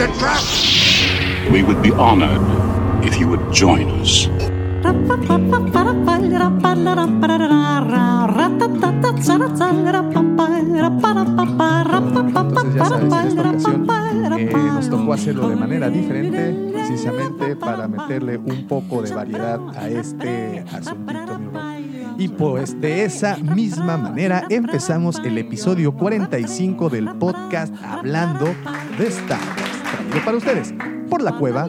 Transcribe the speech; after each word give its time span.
It's 0.00 0.08
a 0.08 0.18
trap! 0.18 0.40
We 1.52 1.62
would 1.62 1.82
be 1.82 1.90
honored 1.90 2.40
if 3.04 3.20
you 3.20 3.28
would 3.28 3.52
join 3.52 3.90
us. 4.00 4.30
Entonces 4.80 5.18
ya 12.74 12.84
sabes, 12.86 13.12
en 13.12 13.20
esta 13.20 13.36
ocasión 13.36 13.86
eh, 14.38 14.50
nos 14.54 14.88
tocó 14.88 15.12
hacerlo 15.12 15.50
de 15.50 15.56
manera 15.56 15.90
diferente, 15.90 16.70
precisamente 16.72 17.56
para 17.56 17.86
meterle 17.86 18.38
un 18.38 18.66
poco 18.66 19.02
de 19.02 19.14
variedad 19.14 19.60
a 19.76 19.90
este 19.90 20.64
asuntito, 20.72 21.38
mi. 21.38 22.24
Y 22.24 22.28
pues 22.28 22.80
de 22.80 23.04
esa 23.04 23.36
misma 23.36 23.98
manera 23.98 24.44
empezamos 24.48 25.20
el 25.22 25.36
episodio 25.36 25.92
45 25.92 26.88
del 26.88 27.10
podcast 27.16 27.74
Hablando 27.84 28.46
de 28.96 29.06
Star 29.08 29.59
Para 30.24 30.36
ustedes 30.36 30.74
por 31.08 31.22
la 31.22 31.36
cueva 31.38 31.68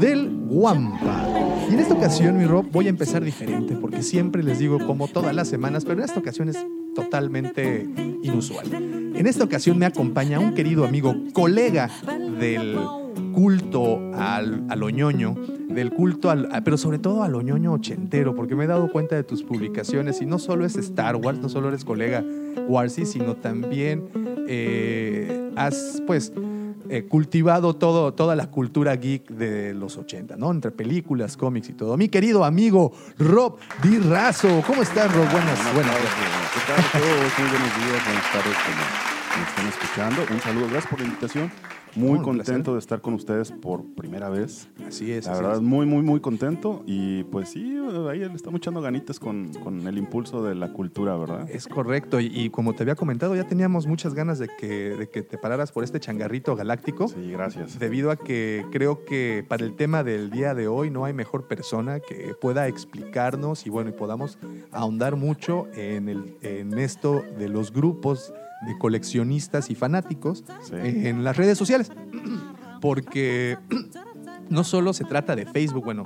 del 0.00 0.30
Guampa. 0.46 1.26
Y 1.70 1.74
en 1.74 1.80
esta 1.80 1.94
ocasión, 1.94 2.38
mi 2.38 2.44
Rob, 2.46 2.66
voy 2.70 2.86
a 2.86 2.90
empezar 2.90 3.22
diferente 3.24 3.74
porque 3.76 4.02
siempre 4.02 4.42
les 4.42 4.58
digo 4.58 4.78
como 4.86 5.08
todas 5.08 5.34
las 5.34 5.48
semanas, 5.48 5.84
pero 5.84 5.98
en 5.98 6.04
esta 6.04 6.18
ocasión 6.20 6.48
es 6.48 6.64
totalmente 6.94 7.88
inusual. 8.22 8.72
En 8.72 9.26
esta 9.26 9.44
ocasión 9.44 9.78
me 9.78 9.86
acompaña 9.86 10.38
un 10.38 10.54
querido 10.54 10.84
amigo, 10.86 11.14
colega 11.32 11.90
del 12.40 12.78
culto 13.34 13.98
al, 14.14 14.64
al 14.68 14.82
oñoño, 14.82 15.34
del 15.68 15.90
culto 15.92 16.30
al, 16.30 16.48
a- 16.52 16.62
pero 16.62 16.76
sobre 16.78 16.98
todo 16.98 17.22
al 17.22 17.34
oñoño 17.34 17.72
ochentero, 17.72 18.34
porque 18.34 18.54
me 18.54 18.64
he 18.64 18.66
dado 18.66 18.90
cuenta 18.90 19.16
de 19.16 19.24
tus 19.24 19.42
publicaciones 19.42 20.20
y 20.22 20.26
no 20.26 20.38
solo 20.38 20.64
es 20.64 20.76
Star 20.76 21.16
Wars, 21.16 21.38
no 21.40 21.48
solo 21.48 21.68
eres 21.68 21.84
colega 21.84 22.24
Warsi, 22.68 23.06
sino 23.06 23.34
también 23.36 24.04
eh, 24.48 25.50
has 25.56 26.02
pues 26.06 26.32
eh, 26.90 27.06
cultivado 27.06 27.76
todo, 27.76 28.14
toda 28.14 28.34
la 28.36 28.50
cultura 28.50 28.96
geek 28.96 29.28
de 29.30 29.74
los 29.74 29.96
80, 29.96 30.36
¿no? 30.36 30.50
Entre 30.50 30.70
películas, 30.70 31.36
cómics 31.36 31.68
y 31.68 31.72
todo. 31.72 31.96
Mi 31.96 32.08
querido 32.08 32.44
amigo 32.44 32.92
Rob 33.18 33.58
Di 33.82 33.98
Razo, 33.98 34.62
¿cómo 34.66 34.82
estás, 34.82 35.12
Rob? 35.14 35.30
Buenas, 35.30 35.74
buenas. 35.74 35.94
¿Qué 35.94 36.60
tal 36.66 36.80
a 36.80 36.92
todos? 36.92 37.38
Muy 37.38 37.48
buenos 37.50 37.76
días, 37.76 38.04
buenas 38.04 38.32
tardes, 38.32 38.56
como 38.64 39.44
están 39.46 39.66
escuchando. 39.68 40.34
Un 40.34 40.40
saludo, 40.40 40.68
gracias 40.68 40.90
por 40.90 41.00
la 41.00 41.06
invitación. 41.06 41.77
Muy 41.98 42.20
contento 42.20 42.72
de 42.74 42.78
estar 42.78 43.00
con 43.00 43.14
ustedes 43.14 43.52
por 43.52 43.84
primera 43.94 44.28
vez. 44.28 44.68
Así 44.86 45.12
es. 45.12 45.26
La 45.26 45.32
así 45.32 45.40
verdad, 45.42 45.56
es. 45.58 45.62
muy, 45.62 45.86
muy, 45.86 46.02
muy 46.02 46.20
contento. 46.20 46.82
Y 46.86 47.24
pues 47.24 47.50
sí, 47.50 47.76
ahí 48.10 48.20
le 48.20 48.26
estamos 48.34 48.58
echando 48.58 48.80
ganitas 48.80 49.18
con, 49.18 49.52
con 49.54 49.86
el 49.86 49.98
impulso 49.98 50.42
de 50.42 50.54
la 50.54 50.72
cultura, 50.72 51.16
¿verdad? 51.16 51.48
Es 51.50 51.66
correcto, 51.66 52.20
y, 52.20 52.26
y 52.32 52.50
como 52.50 52.74
te 52.74 52.82
había 52.84 52.94
comentado, 52.94 53.34
ya 53.34 53.44
teníamos 53.46 53.86
muchas 53.86 54.14
ganas 54.14 54.38
de 54.38 54.48
que, 54.58 54.66
de 54.96 55.08
que 55.08 55.22
te 55.22 55.38
pararas 55.38 55.72
por 55.72 55.84
este 55.84 55.98
changarrito 56.00 56.54
galáctico, 56.56 57.08
Sí, 57.08 57.30
gracias. 57.32 57.78
debido 57.78 58.10
a 58.10 58.16
que 58.16 58.64
creo 58.70 59.04
que 59.04 59.44
para 59.48 59.64
el 59.64 59.74
tema 59.74 60.04
del 60.04 60.30
día 60.30 60.54
de 60.54 60.68
hoy 60.68 60.90
no 60.90 61.04
hay 61.04 61.12
mejor 61.12 61.48
persona 61.48 62.00
que 62.00 62.34
pueda 62.40 62.68
explicarnos 62.68 63.66
y 63.66 63.70
bueno, 63.70 63.90
y 63.90 63.92
podamos 63.92 64.38
ahondar 64.70 65.16
mucho 65.16 65.66
en, 65.74 66.08
el, 66.08 66.36
en 66.42 66.78
esto 66.78 67.22
de 67.38 67.48
los 67.48 67.72
grupos 67.72 68.32
de 68.66 68.76
coleccionistas 68.78 69.70
y 69.70 69.74
fanáticos 69.74 70.44
Sí. 70.62 70.74
en 70.76 71.24
las 71.24 71.36
redes 71.36 71.56
sociales. 71.58 71.90
Porque 72.80 73.58
no 74.48 74.64
solo 74.64 74.92
se 74.92 75.04
trata 75.04 75.34
de 75.36 75.46
Facebook, 75.46 75.84
bueno, 75.84 76.04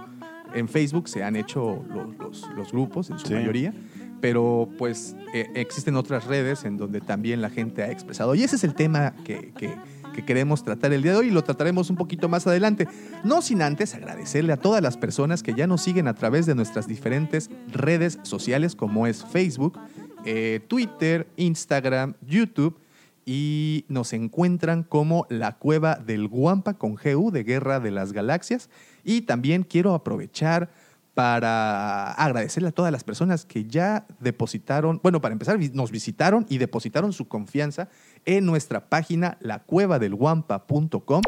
en 0.54 0.68
Facebook 0.68 1.08
se 1.08 1.22
han 1.22 1.36
hecho 1.36 1.84
los, 1.88 2.16
los- 2.18 2.50
los 2.56 2.72
grupos 2.72 3.10
en 3.10 3.18
su 3.18 3.26
Sí. 3.28 3.34
mayoría, 3.34 3.74
pero 4.20 4.68
pues 4.78 5.16
eh, 5.34 5.48
existen 5.54 5.96
otras 5.96 6.26
redes 6.26 6.64
en 6.64 6.76
donde 6.76 7.00
también 7.00 7.40
la 7.42 7.50
gente 7.50 7.82
ha 7.82 7.90
expresado. 7.90 8.34
Y 8.34 8.42
ese 8.42 8.56
es 8.56 8.64
el 8.64 8.74
tema 8.74 9.14
que, 9.24 9.52
que- 9.56 9.74
que 10.12 10.26
queremos 10.26 10.62
tratar 10.62 10.92
el 10.92 11.02
día 11.02 11.12
de 11.12 11.18
hoy 11.18 11.28
y 11.28 11.30
lo 11.30 11.42
trataremos 11.42 11.88
un 11.88 11.96
poquito 11.96 12.28
más 12.28 12.46
adelante. 12.46 12.86
No 13.24 13.40
sin 13.40 13.62
antes 13.62 13.94
agradecerle 13.94 14.52
a 14.52 14.58
todas 14.58 14.82
las 14.82 14.98
personas 14.98 15.42
que 15.42 15.54
ya 15.54 15.66
nos 15.66 15.80
siguen 15.80 16.06
a 16.06 16.12
través 16.12 16.44
de 16.44 16.54
nuestras 16.54 16.86
diferentes 16.86 17.48
redes 17.72 18.18
sociales 18.22 18.76
como 18.76 19.06
es 19.06 19.24
Facebook, 19.24 19.78
eh, 20.24 20.60
Twitter, 20.68 21.26
Instagram, 21.36 22.14
YouTube 22.26 22.78
y 23.24 23.84
nos 23.88 24.12
encuentran 24.12 24.82
como 24.82 25.26
la 25.28 25.56
cueva 25.56 25.96
del 25.96 26.28
Guampa 26.28 26.74
con 26.74 26.96
GU 26.96 27.30
de 27.30 27.44
Guerra 27.44 27.80
de 27.80 27.90
las 27.90 28.12
Galaxias. 28.12 28.68
Y 29.04 29.22
también 29.22 29.62
quiero 29.62 29.94
aprovechar 29.94 30.70
para 31.14 32.12
agradecerle 32.12 32.70
a 32.70 32.72
todas 32.72 32.90
las 32.90 33.04
personas 33.04 33.44
que 33.44 33.64
ya 33.66 34.06
depositaron, 34.18 34.98
bueno, 35.02 35.20
para 35.20 35.32
empezar, 35.32 35.58
nos 35.74 35.90
visitaron 35.90 36.46
y 36.48 36.56
depositaron 36.56 37.12
su 37.12 37.28
confianza 37.28 37.88
en 38.24 38.46
nuestra 38.46 38.88
página 38.88 39.36
lacuevadelguampa.com, 39.40 41.22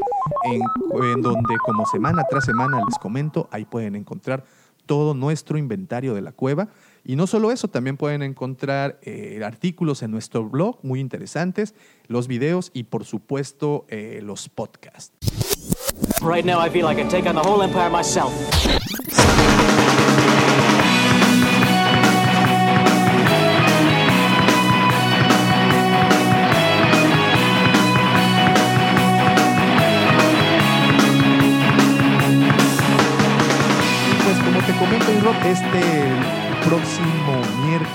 en, 0.45 0.63
en 1.05 1.23
donde 1.23 1.57
como 1.67 1.85
semana 1.87 2.25
tras 2.31 2.47
semana 2.47 2.81
les 2.87 2.99
comento, 2.99 3.49
ahí 3.53 3.67
pueden 3.67 3.95
encontrar 3.95 4.45
todo 4.87 5.15
nuestro 5.15 5.59
inventario 5.59 6.15
de 6.15 6.23
la 6.23 6.33
cueva. 6.33 6.69
Y 7.05 7.17
no 7.17 7.27
solo 7.27 7.53
eso, 7.53 7.69
también 7.69 7.97
pueden 7.97 8.23
encontrar 8.23 8.99
eh, 9.03 9.41
artículos 9.45 10.03
en 10.03 10.11
nuestro 10.11 10.49
blog 10.49 10.79
muy 10.83 11.01
interesantes, 11.01 11.75
los 12.07 12.29
videos 12.29 12.71
y 12.73 12.85
por 12.85 13.05
supuesto 13.05 13.85
eh, 13.89 14.21
los 14.23 14.49
podcasts. 14.49 15.13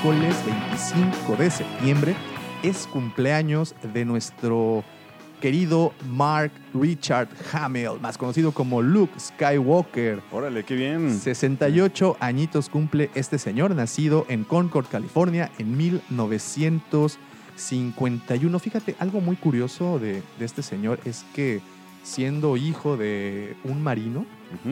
Miércoles 0.09 0.35
25 0.45 1.35
de 1.35 1.51
septiembre 1.51 2.15
es 2.63 2.87
cumpleaños 2.87 3.75
de 3.93 4.05
nuestro 4.05 4.83
querido 5.39 5.93
Mark 6.07 6.51
Richard 6.73 7.29
Hamill, 7.53 7.99
más 8.01 8.17
conocido 8.17 8.51
como 8.51 8.81
Luke 8.81 9.13
Skywalker. 9.19 10.23
Órale, 10.31 10.63
qué 10.63 10.73
bien. 10.73 11.13
68 11.13 12.17
añitos 12.19 12.69
cumple 12.69 13.11
este 13.13 13.37
señor, 13.37 13.75
nacido 13.75 14.25
en 14.29 14.45
Concord, 14.45 14.87
California, 14.87 15.51
en 15.59 15.77
1951. 15.77 18.59
Fíjate, 18.59 18.95
algo 18.97 19.21
muy 19.21 19.35
curioso 19.35 19.99
de, 19.99 20.23
de 20.39 20.45
este 20.45 20.63
señor 20.63 20.99
es 21.05 21.23
que 21.35 21.61
siendo 22.01 22.57
hijo 22.57 22.97
de 22.97 23.55
un 23.63 23.83
marino 23.83 24.25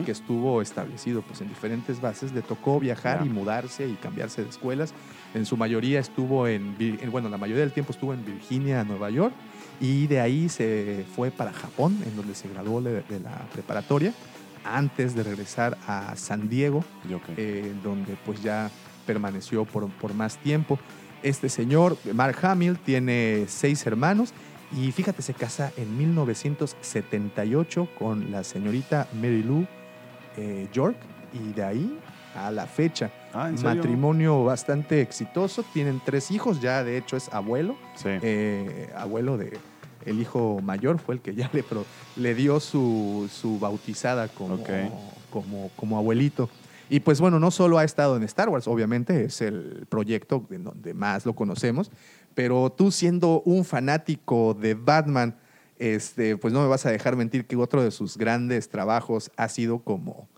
que 0.04 0.10
estuvo 0.10 0.60
establecido 0.60 1.22
pues, 1.22 1.40
en 1.40 1.48
diferentes 1.48 2.00
bases, 2.00 2.32
le 2.32 2.42
tocó 2.42 2.80
viajar 2.80 3.24
y 3.24 3.28
mudarse 3.28 3.86
y 3.86 3.94
cambiarse 3.94 4.42
de 4.42 4.50
escuelas. 4.50 4.92
En 5.34 5.44
su 5.46 5.56
mayoría 5.56 6.00
estuvo 6.00 6.46
en, 6.46 6.76
bueno, 7.10 7.28
la 7.28 7.38
mayoría 7.38 7.62
del 7.62 7.72
tiempo 7.72 7.92
estuvo 7.92 8.14
en 8.14 8.24
Virginia, 8.24 8.84
Nueva 8.84 9.10
York, 9.10 9.34
y 9.80 10.06
de 10.06 10.20
ahí 10.20 10.48
se 10.48 11.04
fue 11.14 11.30
para 11.30 11.52
Japón, 11.52 11.98
en 12.04 12.16
donde 12.16 12.34
se 12.34 12.48
graduó 12.48 12.80
de, 12.80 13.02
de 13.02 13.20
la 13.20 13.36
preparatoria, 13.52 14.12
antes 14.64 15.14
de 15.14 15.22
regresar 15.22 15.76
a 15.86 16.14
San 16.16 16.48
Diego, 16.48 16.84
eh, 17.36 17.72
donde 17.82 18.16
pues 18.24 18.42
ya 18.42 18.70
permaneció 19.06 19.64
por, 19.64 19.88
por 19.88 20.14
más 20.14 20.36
tiempo. 20.38 20.78
Este 21.22 21.48
señor, 21.48 21.96
Mark 22.12 22.38
Hamill, 22.42 22.78
tiene 22.78 23.46
seis 23.48 23.86
hermanos 23.86 24.32
y 24.76 24.92
fíjate, 24.92 25.22
se 25.22 25.34
casa 25.34 25.72
en 25.76 25.96
1978 25.96 27.88
con 27.98 28.30
la 28.30 28.44
señorita 28.44 29.08
Mary 29.14 29.42
Lou 29.42 29.66
eh, 30.36 30.68
York 30.72 30.96
y 31.32 31.52
de 31.52 31.64
ahí 31.64 31.98
a 32.34 32.50
la 32.50 32.66
fecha. 32.66 33.10
Ah, 33.32 33.48
¿en 33.48 33.58
serio? 33.58 33.74
Matrimonio 33.82 34.44
bastante 34.44 35.00
exitoso, 35.00 35.64
tienen 35.72 36.00
tres 36.04 36.30
hijos, 36.30 36.60
ya 36.60 36.82
de 36.84 36.96
hecho 36.96 37.16
es 37.16 37.28
abuelo, 37.32 37.76
Sí. 37.96 38.08
eh, 38.22 38.90
abuelo 38.96 39.36
de 39.36 39.58
el 40.06 40.20
hijo 40.20 40.60
mayor 40.62 40.98
fue 40.98 41.16
el 41.16 41.20
que 41.20 41.34
ya 41.34 41.50
le, 41.52 41.62
pro- 41.62 41.84
le 42.16 42.34
dio 42.34 42.60
su, 42.60 43.28
su 43.30 43.58
bautizada 43.58 44.28
como, 44.28 44.56
como, 45.30 45.70
como 45.76 45.98
abuelito. 45.98 46.48
Y 46.88 47.00
pues 47.00 47.20
bueno, 47.20 47.38
no 47.38 47.50
solo 47.50 47.76
ha 47.78 47.84
estado 47.84 48.16
en 48.16 48.22
Star 48.22 48.48
Wars, 48.48 48.66
obviamente 48.66 49.24
es 49.24 49.42
el 49.42 49.84
proyecto 49.90 50.46
en 50.50 50.64
donde 50.64 50.94
más 50.94 51.26
lo 51.26 51.34
conocemos, 51.34 51.90
pero 52.34 52.70
tú 52.70 52.90
siendo 52.90 53.42
un 53.44 53.64
fanático 53.66 54.54
de 54.54 54.72
Batman, 54.72 55.36
este, 55.78 56.38
pues 56.38 56.54
no 56.54 56.62
me 56.62 56.68
vas 56.68 56.86
a 56.86 56.90
dejar 56.90 57.14
mentir 57.16 57.44
que 57.46 57.56
otro 57.56 57.82
de 57.82 57.90
sus 57.90 58.16
grandes 58.16 58.70
trabajos 58.70 59.30
ha 59.36 59.48
sido 59.50 59.80
como 59.80 60.28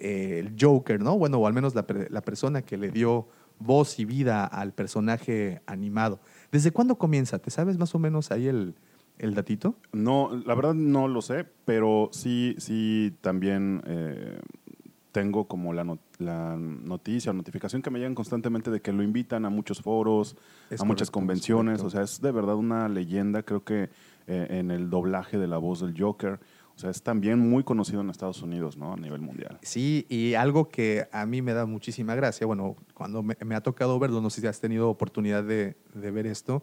eh, 0.00 0.38
el 0.40 0.56
Joker, 0.58 1.00
¿no? 1.00 1.16
Bueno, 1.18 1.38
o 1.38 1.46
al 1.46 1.52
menos 1.52 1.74
la, 1.74 1.84
la 2.08 2.20
persona 2.22 2.62
que 2.62 2.76
le 2.76 2.90
dio 2.90 3.28
voz 3.58 3.98
y 3.98 4.04
vida 4.06 4.44
al 4.46 4.72
personaje 4.72 5.60
animado. 5.66 6.20
¿Desde 6.50 6.70
cuándo 6.72 6.96
comienza? 6.96 7.38
¿Te 7.38 7.50
sabes 7.50 7.78
más 7.78 7.94
o 7.94 7.98
menos 7.98 8.30
ahí 8.30 8.48
el, 8.48 8.74
el 9.18 9.34
datito? 9.34 9.74
No, 9.92 10.30
la 10.46 10.54
verdad 10.54 10.74
no 10.74 11.06
lo 11.08 11.20
sé, 11.22 11.46
pero 11.66 12.08
sí, 12.12 12.54
sí 12.58 13.14
también 13.20 13.82
eh, 13.86 14.38
tengo 15.12 15.46
como 15.46 15.72
la, 15.74 15.84
no- 15.84 15.98
la 16.18 16.56
noticia 16.56 17.30
o 17.32 17.34
notificación 17.34 17.82
que 17.82 17.90
me 17.90 17.98
llegan 17.98 18.14
constantemente 18.14 18.70
de 18.70 18.80
que 18.80 18.92
lo 18.92 19.02
invitan 19.02 19.44
a 19.44 19.50
muchos 19.50 19.82
foros, 19.82 20.36
Es 20.70 20.80
a 20.80 20.84
muchas 20.84 21.10
convenciones. 21.10 21.82
O 21.82 21.90
sea, 21.90 22.02
es 22.02 22.20
de 22.22 22.30
verdad 22.32 22.54
una 22.54 22.88
leyenda, 22.88 23.42
creo 23.42 23.64
que 23.64 23.90
eh, 24.26 24.46
en 24.50 24.70
el 24.70 24.88
doblaje 24.88 25.36
de 25.38 25.48
la 25.48 25.58
voz 25.58 25.80
del 25.80 25.94
Joker. 26.00 26.38
O 26.80 26.82
sea, 26.82 26.90
es 26.90 27.02
también 27.02 27.38
muy 27.38 27.62
conocido 27.62 28.00
en 28.00 28.08
Estados 28.08 28.40
Unidos, 28.40 28.78
¿no? 28.78 28.94
A 28.94 28.96
nivel 28.96 29.20
mundial. 29.20 29.58
Sí, 29.60 30.06
y 30.08 30.32
algo 30.32 30.70
que 30.70 31.06
a 31.12 31.26
mí 31.26 31.42
me 31.42 31.52
da 31.52 31.66
muchísima 31.66 32.14
gracia, 32.14 32.46
bueno, 32.46 32.74
cuando 32.94 33.22
me, 33.22 33.36
me 33.44 33.54
ha 33.54 33.60
tocado 33.60 33.98
verlo, 33.98 34.22
no 34.22 34.30
sé 34.30 34.40
si 34.40 34.46
has 34.46 34.60
tenido 34.60 34.88
oportunidad 34.88 35.44
de, 35.44 35.76
de 35.92 36.10
ver 36.10 36.26
esto, 36.26 36.62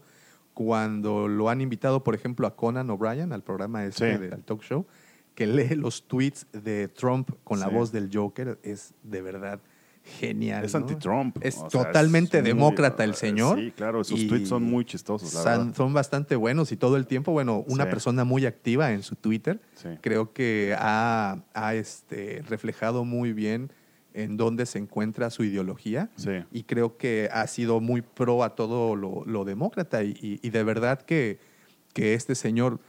cuando 0.55 1.27
lo 1.27 1.49
han 1.49 1.61
invitado, 1.61 2.03
por 2.03 2.15
ejemplo, 2.15 2.47
a 2.47 2.55
Conan 2.55 2.89
O'Brien, 2.89 3.31
al 3.31 3.43
programa 3.43 3.85
este 3.85 4.13
Sí. 4.15 4.19
del 4.19 4.43
talk 4.43 4.63
show, 4.63 4.87
que 5.35 5.45
lee 5.45 5.75
los 5.75 6.07
tweets 6.07 6.47
de 6.51 6.87
Trump 6.87 7.29
con 7.43 7.59
la 7.59 7.67
voz 7.67 7.91
del 7.91 8.09
Joker, 8.11 8.57
es 8.63 8.95
de 9.03 9.21
verdad 9.21 9.59
genial. 10.19 10.63
Es 10.65 10.73
¿no? 10.73 10.79
anti-Trump. 10.79 11.37
Es 11.41 11.57
o 11.57 11.69
sea, 11.69 11.83
totalmente 11.83 12.37
es 12.37 12.43
muy- 12.43 12.47
demócrata 12.49 13.03
el 13.03 13.13
señor. 13.15 13.59
Sí, 13.59 13.71
claro, 13.75 14.03
sus 14.03 14.19
y 14.21 14.27
tweets 14.27 14.49
son 14.49 14.63
muy 14.63 14.85
chistosos, 14.85 15.33
la 15.33 15.73
son, 15.73 15.93
bastante 15.93 16.35
buenos 16.35 16.71
y 16.71 16.77
todo 16.77 16.97
el 16.97 17.05
tiempo, 17.07 17.31
bueno, 17.31 17.63
una 17.67 17.83
Sí. 17.85 17.89
persona 17.89 18.23
muy 18.23 18.45
activa 18.45 18.91
en 18.93 19.03
su 19.03 19.15
Twitter. 19.15 19.59
Sí. 19.75 19.89
Creo 20.01 20.33
que 20.33 20.75
ha, 20.77 21.43
ha, 21.53 21.75
este, 21.75 22.41
reflejado 22.49 23.05
muy 23.05 23.33
bien 23.33 23.71
en 24.13 24.35
dónde 24.37 24.65
se 24.65 24.79
encuentra 24.79 25.29
su 25.29 25.43
ideología 25.43 26.09
Sí. 26.15 26.31
y 26.51 26.63
creo 26.63 26.97
que 26.97 27.29
ha 27.31 27.45
sido 27.47 27.79
muy 27.81 28.01
pro 28.01 28.43
a 28.43 28.55
todo 28.55 28.95
lo, 28.95 29.23
lo 29.25 29.45
demócrata 29.45 30.03
y, 30.03 30.11
y- 30.21 30.39
y 30.41 30.49
de 30.49 30.63
verdad 30.63 31.01
que, 31.03 31.37
que 31.93 32.13
este 32.15 32.33
señor 32.33 32.79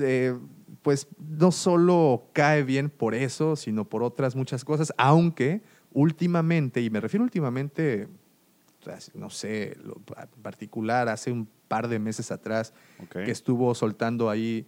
eh, 0.00 0.36
pues 0.82 1.06
no 1.18 1.52
solo 1.52 2.28
cae 2.32 2.64
bien 2.64 2.90
por 2.90 3.14
eso, 3.14 3.54
sino 3.56 3.84
por 3.88 4.02
otras 4.02 4.34
muchas 4.34 4.64
cosas, 4.64 4.92
aunque 4.98 5.62
últimamente, 6.06 6.82
y 6.82 6.90
me 6.90 7.00
refiero 7.00 7.24
últimamente, 7.24 8.06
no 9.14 9.30
sé, 9.30 9.78
lo 9.82 9.94
particular 10.42 11.08
hace 11.08 11.32
un 11.32 11.48
par 11.68 11.88
de 11.88 11.98
meses 11.98 12.30
atrás, 12.30 12.74
que 13.24 13.30
estuvo 13.30 13.74
soltando 13.74 14.28
ahí 14.28 14.66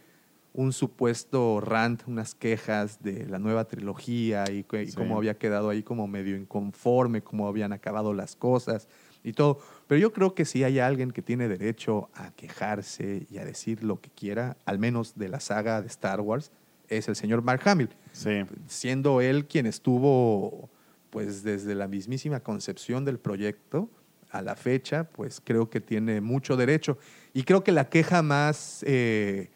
un 0.55 0.73
supuesto 0.73 1.61
rant, 1.61 2.03
unas 2.07 2.35
quejas 2.35 3.03
de 3.03 3.27
la 3.27 3.39
nueva 3.39 3.67
trilogía 3.67 4.51
y, 4.51 4.65
que- 4.65 4.85
y 4.85 4.87
Sí. 4.89 4.97
cómo 4.97 5.19
había 5.19 5.37
quedado 5.37 5.69
ahí 5.69 5.83
como 5.83 6.09
medio 6.09 6.35
inconforme, 6.35 7.21
cómo 7.21 7.47
habían 7.47 7.75
acabado 7.75 8.15
las 8.15 8.35
cosas 8.35 8.89
y 9.23 9.35
todo. 9.35 9.59
Pero 9.87 10.01
yo 10.01 10.15
creo 10.15 10.35
que 10.35 10.47
si 10.47 10.65
hay 10.65 10.79
alguien 10.79 11.11
que 11.11 11.21
tiene 11.21 11.47
derecho 11.47 12.09
a 12.15 12.31
quejarse 12.33 13.27
y 13.31 13.37
a 13.37 13.45
decir 13.45 13.85
lo 13.85 14.01
que 14.01 14.09
quiera, 14.09 14.57
al 14.65 14.79
menos 14.79 15.13
de 15.17 15.29
la 15.29 15.41
saga 15.41 15.83
de 15.83 15.89
Star 15.89 16.23
Wars, 16.23 16.51
es 16.89 17.07
el 17.07 17.15
señor 17.17 17.43
Mark 17.43 17.61
Hamill 17.69 17.91
Sí. 18.13 18.41
siendo 18.67 19.21
él 19.21 19.45
quien 19.47 19.67
estuvo 19.67 20.71
pues 21.11 21.43
desde 21.43 21.75
la 21.75 21.89
mismísima 21.89 22.41
concepción 22.41 23.05
del 23.05 23.19
proyecto 23.19 23.89
a 24.31 24.43
la 24.43 24.57
fecha, 24.57 25.05
pues 25.05 25.41
creo 25.43 25.71
que 25.71 25.81
tiene 25.81 26.21
mucho 26.21 26.57
derecho. 26.57 26.99
Y 27.33 27.45
creo 27.45 27.65
que 27.65 27.73
la 27.73 27.89
queja 27.89 28.23
más 28.23 28.85
eh, 28.87 29.51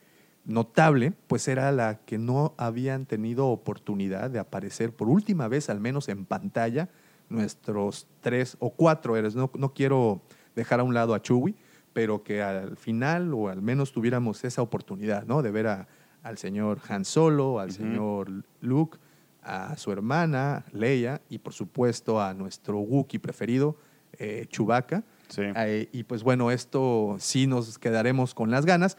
notable, 0.45 1.13
pues 1.27 1.47
era 1.49 1.71
la 1.73 2.01
que 2.05 2.19
no 2.19 2.55
habían 2.57 3.07
tenido 3.07 3.49
oportunidad 3.49 4.31
de 4.31 4.39
aparecer 4.39 4.93
por 4.93 5.09
última 5.09 5.47
vez, 5.49 5.69
al 5.71 5.81
menos 5.81 6.09
en 6.09 6.25
pantalla, 6.25 6.89
nuestros 7.29 8.07
tres 8.21 8.57
o 8.61 8.71
cuatro 8.71 9.17
héroes. 9.17 9.35
No, 9.35 9.51
no 9.57 9.73
quiero 9.75 10.23
dejar 10.55 10.81
a 10.81 10.83
un 10.85 10.95
lado 10.95 11.15
a 11.15 11.23
Chewie, 11.23 11.55
pero 11.93 12.23
que 12.23 12.43
al 12.43 12.77
final 12.77 13.33
o 13.35 13.49
al 13.49 13.63
menos 13.63 13.93
tuviéramos 13.93 14.43
esa 14.45 14.63
oportunidad, 14.63 15.25
¿no? 15.27 15.43
De 15.43 15.51
ver 15.51 15.67
a- 15.67 15.89
al 16.23 16.39
señor 16.39 16.79
Han 16.89 17.05
Solo, 17.05 17.59
al 17.61 17.73
señor 17.73 18.31
Luke, 18.61 18.99
a 19.43 19.77
su 19.77 19.91
hermana 19.93 20.65
Leia 20.73 21.21
y 21.29 21.39
por 21.39 21.53
supuesto 21.53 22.21
a 22.21 22.33
nuestro 22.35 22.79
Wookiee 22.79 23.19
preferido, 23.21 23.77
eh, 24.19 24.47
Chewbacca. 24.49 25.05
Sí. 25.29 25.43
Eh, 25.57 25.89
y 25.93 26.05
pues 26.05 26.23
bueno, 26.23 26.51
esto 26.51 27.17
sí 27.19 27.47
nos 27.47 27.79
quedaremos 27.79 28.35
con 28.35 28.51
las 28.51 28.67
ganas. 28.67 28.97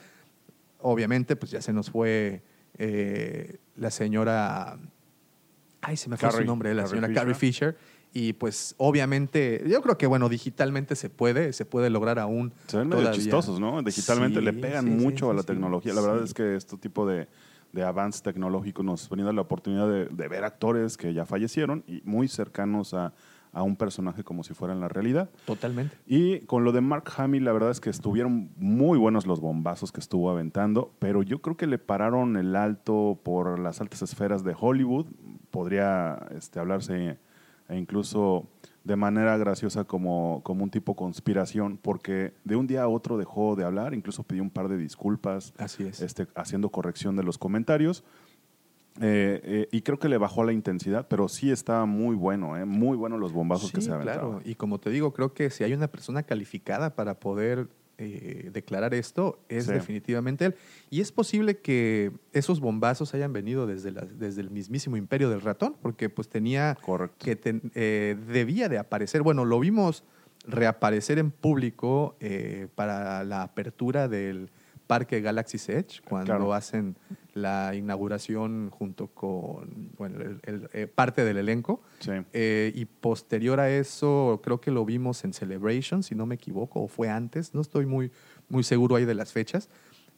Obviamente, 0.79 1.35
pues 1.35 1.51
ya 1.51 1.61
se 1.61 1.71
nos 1.71 1.89
fue 1.89 2.43
eh, 2.77 3.57
la 3.75 3.89
señora. 3.91 4.77
Ay, 5.81 5.97
se 5.97 6.09
me 6.09 6.17
fue 6.17 6.29
su 6.31 6.37
Carrie- 6.37 6.45
nombre, 6.45 6.73
la 6.73 6.83
Carrie 6.83 6.89
señora 6.89 7.07
Fisher. 7.07 7.21
Carrie 7.21 7.35
Fisher. 7.35 7.77
Y 8.15 8.33
pues 8.33 8.75
obviamente, 8.77 9.63
yo 9.67 9.81
creo 9.81 9.97
que 9.97 10.05
bueno, 10.05 10.29
digitalmente 10.29 10.95
se 10.95 11.09
puede, 11.09 11.51
se 11.51 11.65
puede 11.65 11.89
lograr 11.89 12.19
aún. 12.19 12.53
Se 12.67 12.77
ven 12.77 12.87
medio 12.89 13.01
todavía. 13.01 13.19
chistosos, 13.19 13.59
¿no? 13.59 13.81
Digitalmente 13.81 14.39
Sí, 14.39 14.45
le 14.45 14.53
pegan 14.53 14.85
sí, 14.85 14.91
mucho 14.91 15.31
a 15.31 15.33
la 15.33 15.41
tecnología. 15.43 15.93
La 15.93 16.01
verdad 16.01 16.23
es 16.23 16.33
que 16.33 16.55
este 16.55 16.77
tipo 16.77 17.07
de, 17.07 17.27
de 17.73 17.83
avance 17.83 18.23
tecnológico 18.23 18.83
nos 18.83 19.09
brinda 19.09 19.33
la 19.33 19.41
oportunidad 19.41 19.89
de, 19.89 20.05
de 20.05 20.27
ver 20.29 20.45
actores 20.45 20.95
que 20.95 21.13
ya 21.13 21.25
fallecieron 21.25 21.83
y 21.87 22.01
muy 22.05 22.27
cercanos 22.29 22.93
a, 22.93 23.13
a 23.53 23.61
un 23.61 23.75
personaje 23.75 24.23
como 24.23 24.43
si 24.43 24.53
fuera 24.53 24.73
en 24.73 24.79
la 24.79 24.89
realidad. 24.89 25.29
Totalmente. 25.45 25.95
Y 26.07 26.39
con 26.41 26.63
lo 26.63 26.71
de 26.71 26.81
Mark 26.81 27.05
Hamill, 27.17 27.45
la 27.45 27.53
verdad 27.53 27.69
es 27.69 27.79
que 27.79 27.89
estuvieron 27.91 28.51
muy 28.57 28.97
buenos 28.97 29.27
los 29.27 29.39
bombazos 29.39 29.91
que 29.91 29.99
estuvo 29.99 30.29
aventando, 30.29 30.91
pero 30.99 31.21
yo 31.21 31.41
creo 31.41 31.55
que 31.55 31.67
le 31.67 31.77
pararon 31.77 32.35
el 32.35 32.55
alto 32.55 33.19
por 33.23 33.59
las 33.59 33.79
altas 33.79 34.01
esferas 34.01 34.43
de 34.43 34.55
Hollywood. 34.59 35.05
Podría 35.51 36.27
este, 36.35 36.59
hablarse 36.59 37.19
e 37.69 37.77
incluso 37.77 38.47
de 38.83 38.95
manera 38.95 39.37
graciosa 39.37 39.85
como, 39.85 40.41
como 40.43 40.63
un 40.63 40.69
tipo 40.69 40.95
conspiración, 40.95 41.77
porque 41.81 42.33
de 42.43 42.55
un 42.55 42.67
día 42.67 42.83
a 42.83 42.87
otro 42.87 43.17
dejó 43.17 43.55
de 43.55 43.63
hablar, 43.63 43.93
incluso 43.93 44.23
pidió 44.23 44.43
un 44.43 44.49
par 44.49 44.67
de 44.67 44.77
disculpas, 44.77 45.53
Así 45.57 45.83
es. 45.83 46.01
este, 46.01 46.27
haciendo 46.35 46.69
corrección 46.69 47.15
de 47.15 47.23
los 47.23 47.37
comentarios. 47.37 48.03
Eh, 49.01 49.41
eh, 49.43 49.67
y 49.71 49.81
creo 49.81 49.97
que 49.97 50.07
le 50.07 50.17
bajó 50.17 50.43
la 50.43 50.53
intensidad, 50.53 51.07
pero 51.07 51.27
sí 51.27 51.49
estaba 51.49 51.85
muy 51.85 52.15
bueno, 52.15 52.57
eh, 52.57 52.65
muy 52.65 52.95
bueno 52.95 53.17
los 53.17 53.33
bombazos 53.33 53.71
que 53.71 53.81
se 53.81 53.91
aventaban. 53.91 54.29
claro. 54.29 54.41
Y 54.45 54.55
como 54.55 54.79
te 54.79 54.91
digo, 54.91 55.13
creo 55.13 55.33
que 55.33 55.49
si 55.49 55.63
hay 55.63 55.73
una 55.73 55.87
persona 55.87 56.21
calificada 56.21 56.93
para 56.93 57.19
poder 57.19 57.69
eh, 57.97 58.49
declarar 58.51 58.93
esto, 58.93 59.39
es 59.49 59.65
Sí. 59.65 59.71
definitivamente 59.73 60.45
él. 60.45 60.55
Y 60.89 61.01
es 61.01 61.11
posible 61.11 61.57
que 61.57 62.11
esos 62.31 62.59
bombazos 62.59 63.13
hayan 63.13 63.33
venido 63.33 63.67
desde, 63.67 63.91
la- 63.91 64.01
desde 64.05 64.41
el 64.41 64.49
mismísimo 64.49 64.97
imperio 64.97 65.29
del 65.29 65.41
ratón, 65.41 65.75
porque 65.81 66.09
pues 66.09 66.27
tenía 66.27 66.75
Correcto. 66.81 67.17
que 67.23 67.35
ten- 67.35 67.71
eh, 67.75 68.17
debía 68.27 68.67
de 68.69 68.77
aparecer. 68.79 69.21
Bueno, 69.21 69.45
lo 69.45 69.59
vimos 69.59 70.03
reaparecer 70.45 71.19
en 71.19 71.31
público 71.31 72.17
eh, 72.19 72.67
para 72.75 73.23
la 73.23 73.43
apertura 73.43 74.07
del 74.07 74.49
parque 74.87 75.21
Galaxy's 75.21 75.69
Edge, 75.69 76.01
cuando 76.07 76.25
Claro. 76.25 76.53
hacen 76.53 76.97
la 77.33 77.73
inauguración 77.75 78.69
junto 78.69 79.07
con 79.07 79.91
bueno, 79.97 80.21
el- 80.21 80.39
el- 80.43 80.69
eh, 80.73 80.87
parte 80.87 81.23
del 81.25 81.37
elenco. 81.37 81.81
Sí. 81.99 82.11
Eh, 82.31 82.71
y 82.75 82.85
posterior 82.85 83.59
a 83.59 83.69
eso, 83.71 84.39
creo 84.43 84.61
que 84.61 84.69
lo 84.71 84.85
vimos 84.85 85.23
en 85.23 85.33
Celebration, 85.33 86.03
si 86.03 86.13
no 86.15 86.25
me 86.25 86.35
equivoco, 86.35 86.81
o 86.81 86.87
fue 86.87 87.09
antes, 87.09 87.53
no 87.55 87.61
estoy 87.61 87.85
muy, 87.85 88.11
muy 88.49 88.63
seguro 88.63 88.95
ahí 88.95 89.05
de 89.05 89.15
las 89.15 89.31
fechas, 89.31 89.69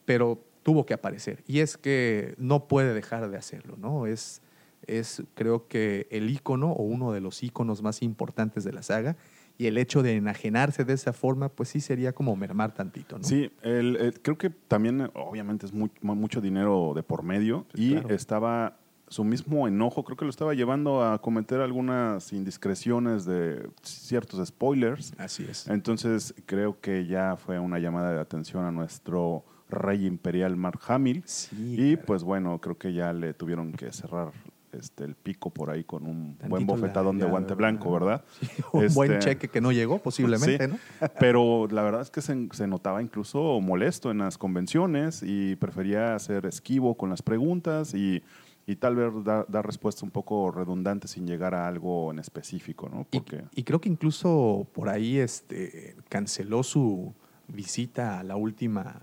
pero 0.04 0.38
tuvo 0.62 0.84
que 0.84 0.94
aparecer. 0.94 1.42
Y 1.46 1.60
es 1.60 1.76
que 1.76 2.34
no 2.38 2.68
puede 2.68 2.92
dejar 2.92 3.30
de 3.30 3.36
hacerlo, 3.38 3.76
¿no? 3.78 4.06
Es, 4.06 4.42
es 4.86 5.22
creo 5.34 5.68
que 5.68 6.06
el 6.10 6.28
ícono 6.28 6.72
o 6.72 6.82
uno 6.82 7.12
de 7.12 7.20
los 7.20 7.42
íconos 7.42 7.82
más 7.82 8.02
importantes 8.02 8.62
de 8.64 8.72
la 8.72 8.82
saga. 8.82 9.16
Y 9.58 9.66
el 9.66 9.78
hecho 9.78 10.02
de 10.02 10.16
enajenarse 10.16 10.84
de 10.84 10.92
esa 10.92 11.12
forma, 11.12 11.48
pues 11.48 11.70
sí 11.70 11.80
sería 11.80 12.12
como 12.12 12.36
mermar 12.36 12.74
tantito, 12.74 13.16
¿no? 13.18 13.24
Sí, 13.24 13.50
el- 13.62 13.96
el- 13.96 14.20
creo 14.20 14.36
que 14.36 14.50
también, 14.50 15.00
eh, 15.00 15.10
obviamente, 15.14 15.64
es 15.66 15.72
muy- 15.72 15.90
mu- 16.02 16.14
mucho 16.14 16.40
dinero 16.40 16.92
de 16.94 17.02
por 17.02 17.22
medio 17.22 17.64
y 17.74 17.92
claro. 17.92 18.10
estaba 18.10 18.76
su 19.08 19.22
mismo 19.22 19.68
enojo, 19.68 20.04
creo 20.04 20.16
que 20.16 20.24
lo 20.24 20.30
estaba 20.30 20.52
llevando 20.52 21.02
a 21.04 21.20
cometer 21.22 21.60
algunas 21.60 22.32
indiscreciones 22.32 23.24
de 23.24 23.70
ciertos 23.82 24.44
spoilers. 24.48 25.14
Así 25.16 25.46
es. 25.48 25.68
Entonces, 25.68 26.34
creo 26.44 26.80
que 26.80 27.06
ya 27.06 27.36
fue 27.36 27.58
una 27.60 27.78
llamada 27.78 28.12
de 28.12 28.20
atención 28.20 28.64
a 28.64 28.72
nuestro 28.72 29.44
rey 29.70 30.06
imperial 30.06 30.56
Mark 30.56 30.80
Hamill. 30.88 31.22
Sí, 31.24 31.74
y 31.78 31.92
claro. 31.94 32.06
pues 32.06 32.24
bueno, 32.24 32.60
creo 32.60 32.76
que 32.78 32.92
ya 32.92 33.12
le 33.12 33.32
tuvieron 33.32 33.72
que 33.72 33.92
cerrar 33.92 34.32
este, 34.78 35.04
el 35.04 35.14
pico 35.14 35.50
por 35.50 35.70
ahí 35.70 35.84
con 35.84 36.04
un 36.06 36.36
Tantito 36.36 36.48
buen 36.50 36.66
bofetadón 36.66 37.18
la- 37.18 37.24
de 37.24 37.30
guante 37.30 37.54
blanco, 37.54 37.92
¿verdad? 37.92 38.24
Un 38.72 38.88
buen 38.94 39.12
Este, 39.12 39.18
cheque 39.30 39.48
que 39.48 39.60
no 39.60 39.72
llegó, 39.72 39.98
posiblemente, 39.98 40.66
Sí, 40.66 40.70
¿no? 40.72 40.78
Pero 41.20 41.66
la 41.70 41.82
verdad 41.82 42.02
es 42.02 42.10
que 42.10 42.20
se, 42.22 42.48
se 42.52 42.66
notaba 42.66 43.02
incluso 43.02 43.60
molesto 43.60 44.10
en 44.10 44.18
las 44.18 44.38
convenciones 44.38 45.22
y 45.24 45.56
prefería 45.56 46.18
ser 46.18 46.46
esquivo 46.46 46.96
con 46.96 47.10
las 47.10 47.22
preguntas 47.22 47.94
y, 47.94 48.22
y 48.66 48.76
tal 48.76 48.96
vez 48.96 49.12
da- 49.24 49.46
dar 49.48 49.64
respuestas 49.64 50.02
un 50.02 50.10
poco 50.10 50.50
redundantes 50.50 51.12
sin 51.12 51.26
llegar 51.26 51.54
a 51.54 51.66
algo 51.68 52.10
en 52.10 52.18
específico, 52.18 52.88
¿no? 52.88 53.06
Y, 53.12 53.18
Porque 53.20 53.44
y 53.54 53.62
creo 53.62 53.80
que 53.80 53.88
incluso 53.88 54.66
por 54.72 54.88
ahí 54.88 55.18
este, 55.18 55.96
canceló 56.08 56.62
su 56.62 57.14
visita 57.48 58.18
a 58.18 58.24
la 58.24 58.36
última. 58.36 59.00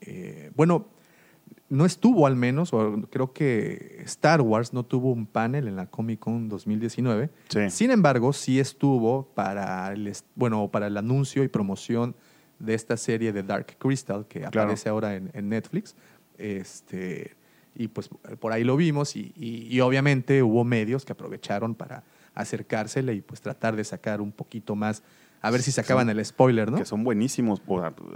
eh, 0.00 0.50
bueno, 0.56 0.86
no 1.74 1.84
estuvo 1.84 2.26
al 2.26 2.36
menos, 2.36 2.72
o 2.72 3.02
creo 3.10 3.32
que 3.32 4.00
Star 4.04 4.40
Wars 4.40 4.72
no 4.72 4.84
tuvo 4.84 5.10
un 5.12 5.26
panel 5.26 5.68
en 5.68 5.76
la 5.76 5.86
Comic 5.86 6.20
Con 6.20 6.48
2019. 6.48 7.30
Sí. 7.48 7.70
Sin 7.70 7.90
embargo, 7.90 8.32
sí 8.32 8.60
estuvo 8.60 9.26
para 9.34 9.92
el, 9.92 10.12
bueno, 10.34 10.68
para 10.70 10.86
el 10.86 10.96
anuncio 10.96 11.42
y 11.44 11.48
promoción 11.48 12.14
de 12.58 12.74
esta 12.74 12.96
serie 12.96 13.32
de 13.32 13.42
Dark 13.42 13.76
Crystal 13.78 14.26
que 14.28 14.40
Claro. 14.40 14.60
aparece 14.62 14.88
ahora 14.88 15.16
en, 15.16 15.30
en 15.34 15.48
Netflix. 15.48 15.96
Este, 16.38 17.36
y 17.74 17.88
pues 17.88 18.08
por 18.38 18.52
ahí 18.52 18.62
lo 18.64 18.76
vimos 18.76 19.16
y, 19.16 19.32
y- 19.36 19.66
y 19.74 19.80
obviamente 19.80 20.42
hubo 20.42 20.64
medios 20.64 21.04
que 21.04 21.12
aprovecharon 21.12 21.74
para 21.74 22.04
acercársele 22.34 23.14
y 23.14 23.20
pues 23.20 23.40
tratar 23.40 23.76
de 23.76 23.84
sacar 23.84 24.20
un 24.20 24.32
poquito 24.32 24.74
más, 24.76 25.02
a 25.46 25.50
ver 25.50 25.60
si 25.62 25.72
sacaban 25.72 26.08
el 26.08 26.24
spoiler, 26.24 26.70
¿no? 26.70 26.78
Que 26.78 26.86
son 26.86 27.04
buenísimos, 27.04 27.60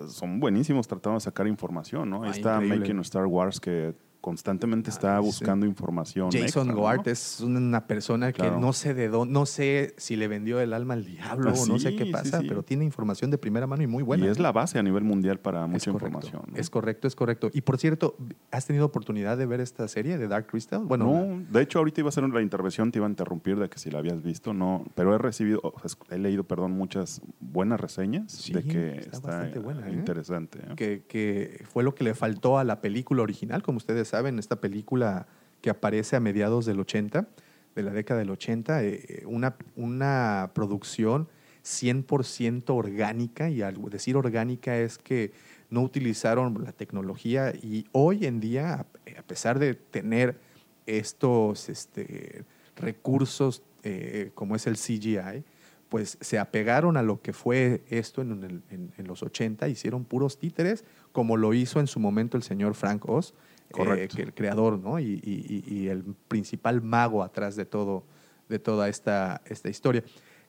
son 0.09 0.41
buenísimos 0.41 0.89
tratando 0.89 1.17
de 1.19 1.21
sacar 1.21 1.47
información, 1.47 2.09
¿no? 2.09 2.23
Ahí 2.23 2.31
Ah, 2.31 2.33
está 2.33 2.55
increíble. 2.55 2.79
Making 2.81 3.01
Star 3.01 3.27
Wars 3.27 3.61
que 3.61 3.95
constantemente 4.21 4.91
está 4.91 5.17
Ah, 5.17 5.21
sí. 5.21 5.27
buscando 5.27 5.65
información. 5.67 6.27
Jason 6.31 6.43
extra, 6.45 6.65
¿no? 6.65 6.75
Gord 6.77 7.09
es 7.09 7.41
una 7.41 7.87
persona 7.87 8.33
Claro. 8.33 8.55
que 8.57 8.61
no 8.61 8.73
sé 8.73 8.93
de 8.95 9.09
dónde, 9.09 9.33
no 9.33 9.47
sé 9.47 9.95
si 9.97 10.17
le 10.17 10.29
vendió 10.29 10.61
el 10.61 10.73
alma 10.73 10.95
al 10.95 11.05
diablo 11.05 11.51
Ah, 11.51 11.55
o 11.57 11.67
no 11.67 11.79
sé 11.79 11.95
qué 11.97 12.07
pasa, 12.07 12.41
sí. 12.41 12.47
pero 12.49 12.63
tiene 12.63 12.85
información 12.85 13.31
de 13.31 13.39
primera 13.39 13.67
mano 13.67 13.83
y 13.83 13.87
muy 13.87 14.03
buena. 14.03 14.27
y 14.27 14.29
es 14.29 14.39
la 14.39 14.53
base 14.53 14.79
a 14.79 14.83
nivel 14.83 15.05
mundial 15.05 15.39
para 15.41 15.65
Es 15.65 15.71
mucha 15.71 15.93
correcto, 15.93 16.07
información. 16.19 16.43
¿no? 16.53 16.57
Es 16.59 16.69
correcto, 16.71 17.09
es 17.09 17.15
correcto. 17.15 17.51
Y 17.53 17.61
por 17.63 17.79
cierto, 17.79 18.17
¿has 18.51 18.67
tenido 18.67 18.85
oportunidad 18.87 19.39
de 19.39 19.47
ver 19.47 19.61
esta 19.61 19.87
serie 19.89 20.19
de 20.19 20.29
Dark 20.29 20.47
Crystal? 20.49 20.85
Bueno, 20.85 21.05
no, 21.07 21.45
de 21.51 21.63
hecho 21.63 21.79
ahorita 21.79 22.01
iba 22.01 22.09
a 22.09 22.11
hacer 22.11 22.29
la 22.29 22.43
intervención, 22.43 22.91
te 22.91 22.99
iba 22.99 23.07
a 23.07 23.11
interrumpir 23.11 23.59
de 23.59 23.69
que 23.69 23.79
si 23.79 23.91
la 23.91 23.99
habías 24.01 24.23
visto, 24.23 24.53
no, 24.53 24.85
pero 24.95 25.15
he 25.15 25.19
recibido, 25.19 25.61
o 25.63 25.75
sea, 25.89 25.97
he 26.11 26.19
leído, 26.19 26.45
perdón, 26.45 26.73
muchas 26.73 27.23
buenas 27.41 27.81
reseñas 27.81 28.33
Sí, 28.33 28.53
de 28.53 28.63
que 28.65 28.89
está 28.99 29.17
está, 29.17 29.29
bastante 29.29 29.59
buena, 29.59 29.89
¿eh? 29.89 29.93
interesante. 29.93 30.59
¿eh? 30.61 30.75
que, 30.77 31.05
que 31.09 31.65
fue 31.69 31.83
lo 31.85 31.95
que 31.95 32.05
le 32.05 32.15
faltó 32.15 32.59
a 32.59 32.65
la 32.65 32.81
película 32.81 33.23
original, 33.23 33.63
como 33.63 33.79
ustedes 33.79 34.08
saben, 34.09 34.39
esta 34.39 34.61
película 34.61 35.27
que 35.61 35.71
aparece 35.71 36.17
a 36.17 36.21
mediados 36.21 36.67
del 36.67 36.81
80, 36.81 37.29
de 37.75 37.83
la 37.83 37.93
década 37.93 38.21
del 38.21 38.31
80, 38.31 38.83
eh, 38.85 39.23
una, 39.27 39.57
una 39.77 40.51
producción 40.55 41.29
100% 41.65 42.71
orgánica, 42.71 43.51
y 43.51 43.63
al 43.63 43.77
decir 43.91 44.17
orgánica 44.17 44.77
es 44.79 44.99
que 44.99 45.33
no 45.71 45.83
utilizaron 45.83 46.63
la 46.65 46.73
tecnología 46.73 47.53
y 47.55 47.87
hoy 47.93 48.25
en 48.27 48.41
día, 48.41 48.87
a 49.19 49.23
pesar 49.23 49.59
de 49.59 49.75
tener 49.75 50.39
estos 50.87 51.69
este, 51.69 52.45
recursos 52.77 53.63
eh, 53.83 54.31
como 54.35 54.57
es 54.57 54.67
el 54.67 54.77
CGI, 54.77 55.45
pues 55.89 56.19
se 56.21 56.39
apegaron 56.39 56.97
a 56.97 57.03
lo 57.03 57.21
que 57.23 57.33
fue 57.33 57.83
esto 57.89 58.23
en- 58.23 58.63
en 58.71 59.07
los 59.07 59.23
80, 59.23 59.69
hicieron 59.69 60.05
puros 60.05 60.39
títeres, 60.39 60.85
como 61.13 61.37
lo 61.37 61.55
hizo 61.55 61.81
en 61.81 61.87
su 61.87 61.99
momento 62.01 62.37
el 62.37 62.43
señor 62.43 62.75
Frank 62.75 63.09
Oz, 63.09 63.35
eh, 63.77 64.09
que 64.09 64.23
el 64.23 64.35
creador 64.35 64.79
¿no? 64.79 64.99
y, 64.99 65.21
y- 65.25 65.65
y- 65.67 65.89
el 65.89 66.03
principal 66.29 66.83
mago 66.83 67.23
atrás 67.23 67.55
de, 67.57 67.65
todo, 67.65 68.05
de 68.49 68.59
toda 68.59 68.89
esta, 68.89 69.43
esta 69.47 69.69
historia. 69.69 70.03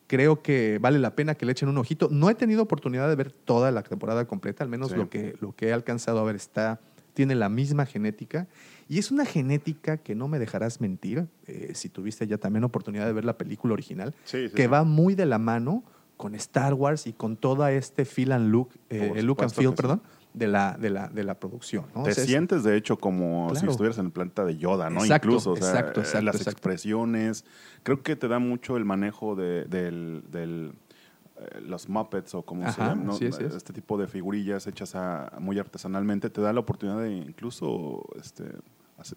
Creo 0.07 0.41
que 0.41 0.79
vale 0.81 0.97
la 0.99 1.15
pena 1.15 1.35
que 1.35 1.45
le 1.45 1.51
echen 1.51 1.69
un 1.69 1.77
ojito. 1.77 2.07
No 2.11 2.29
he 2.29 2.35
tenido 2.35 2.63
oportunidad 2.63 3.07
de 3.09 3.15
ver 3.15 3.31
toda 3.31 3.71
la 3.71 3.83
temporada 3.83 4.25
completa, 4.25 4.63
al 4.63 4.69
menos 4.69 4.89
Sí. 4.91 4.95
lo, 4.95 5.09
que, 5.09 5.35
lo 5.39 5.55
que 5.55 5.67
he 5.67 5.73
alcanzado 5.73 6.19
a 6.19 6.23
ver 6.23 6.35
está, 6.35 6.79
tiene 7.13 7.35
la 7.35 7.49
misma 7.49 7.85
genética. 7.85 8.47
Y 8.87 8.97
es 8.97 9.11
una 9.11 9.23
genética 9.25 9.97
que 9.97 10.15
no 10.15 10.27
me 10.27 10.39
dejarás 10.39 10.81
mentir, 10.81 11.27
eh, 11.45 11.73
si 11.75 11.89
tuviste 11.89 12.25
ya 12.25 12.39
también 12.39 12.63
oportunidad 12.63 13.05
de 13.05 13.13
ver 13.13 13.25
la 13.25 13.37
película 13.37 13.73
original, 13.73 14.15
Sí, 14.23 14.47
sí, 14.47 14.55
que 14.55 14.67
va 14.67 14.83
muy 14.83 15.13
de 15.13 15.27
la 15.27 15.37
mano 15.37 15.83
con 16.17 16.33
Star 16.35 16.73
Wars 16.73 17.05
y 17.05 17.13
con 17.13 17.37
todo 17.37 17.67
este 17.67 18.03
feel 18.03 18.31
and 18.31 18.49
look, 18.51 18.69
eh, 18.89 19.13
el 19.15 19.25
look 19.27 19.41
and 19.43 19.51
feel, 19.53 19.73
perdón, 19.73 20.01
de 20.33 20.47
la, 20.47 20.77
de 20.77 20.89
la, 20.89 21.07
de 21.07 21.23
la 21.23 21.39
producción. 21.39 21.85
¿no? 21.95 22.03
Te 22.03 22.11
O 22.11 22.13
sea, 22.13 22.23
es- 22.23 22.29
sientes, 22.29 22.63
de 22.63 22.75
hecho, 22.77 22.97
como 22.97 23.53
si 23.55 23.65
estuvieras 23.65 23.97
en 23.97 24.05
el 24.07 24.11
planeta 24.11 24.45
de 24.45 24.57
Yoda, 24.57 24.89
¿no? 24.89 25.01
Exacto, 25.01 25.27
Incluso, 25.29 25.51
o 25.51 25.55
sea, 25.55 25.69
exacto, 25.69 25.99
exacto, 26.01 26.25
las 26.25 26.47
expresiones. 26.47 27.45
Creo 27.83 28.03
que 28.03 28.15
te 28.15 28.27
da 28.27 28.39
mucho 28.39 28.77
el 28.77 28.85
manejo 28.85 29.35
de, 29.35 29.65
del, 29.65 30.23
del, 30.29 30.73
eh, 31.39 31.61
los 31.61 31.89
Muppets 31.89 32.35
o 32.35 32.43
como 32.43 32.63
se 32.63 32.69
Ajá, 32.81 32.89
llama, 32.89 33.03
¿no? 33.05 33.13
así 33.13 33.25
es. 33.25 33.39
este 33.39 33.73
tipo 33.73 33.97
de 33.97 34.07
figurillas 34.07 34.67
hechas 34.67 34.93
a- 34.95 35.31
muy 35.39 35.57
artesanalmente, 35.57 36.29
te 36.29 36.41
da 36.41 36.53
la 36.53 36.59
oportunidad 36.59 37.01
de 37.01 37.11
incluso 37.11 38.05
este, 38.19 38.45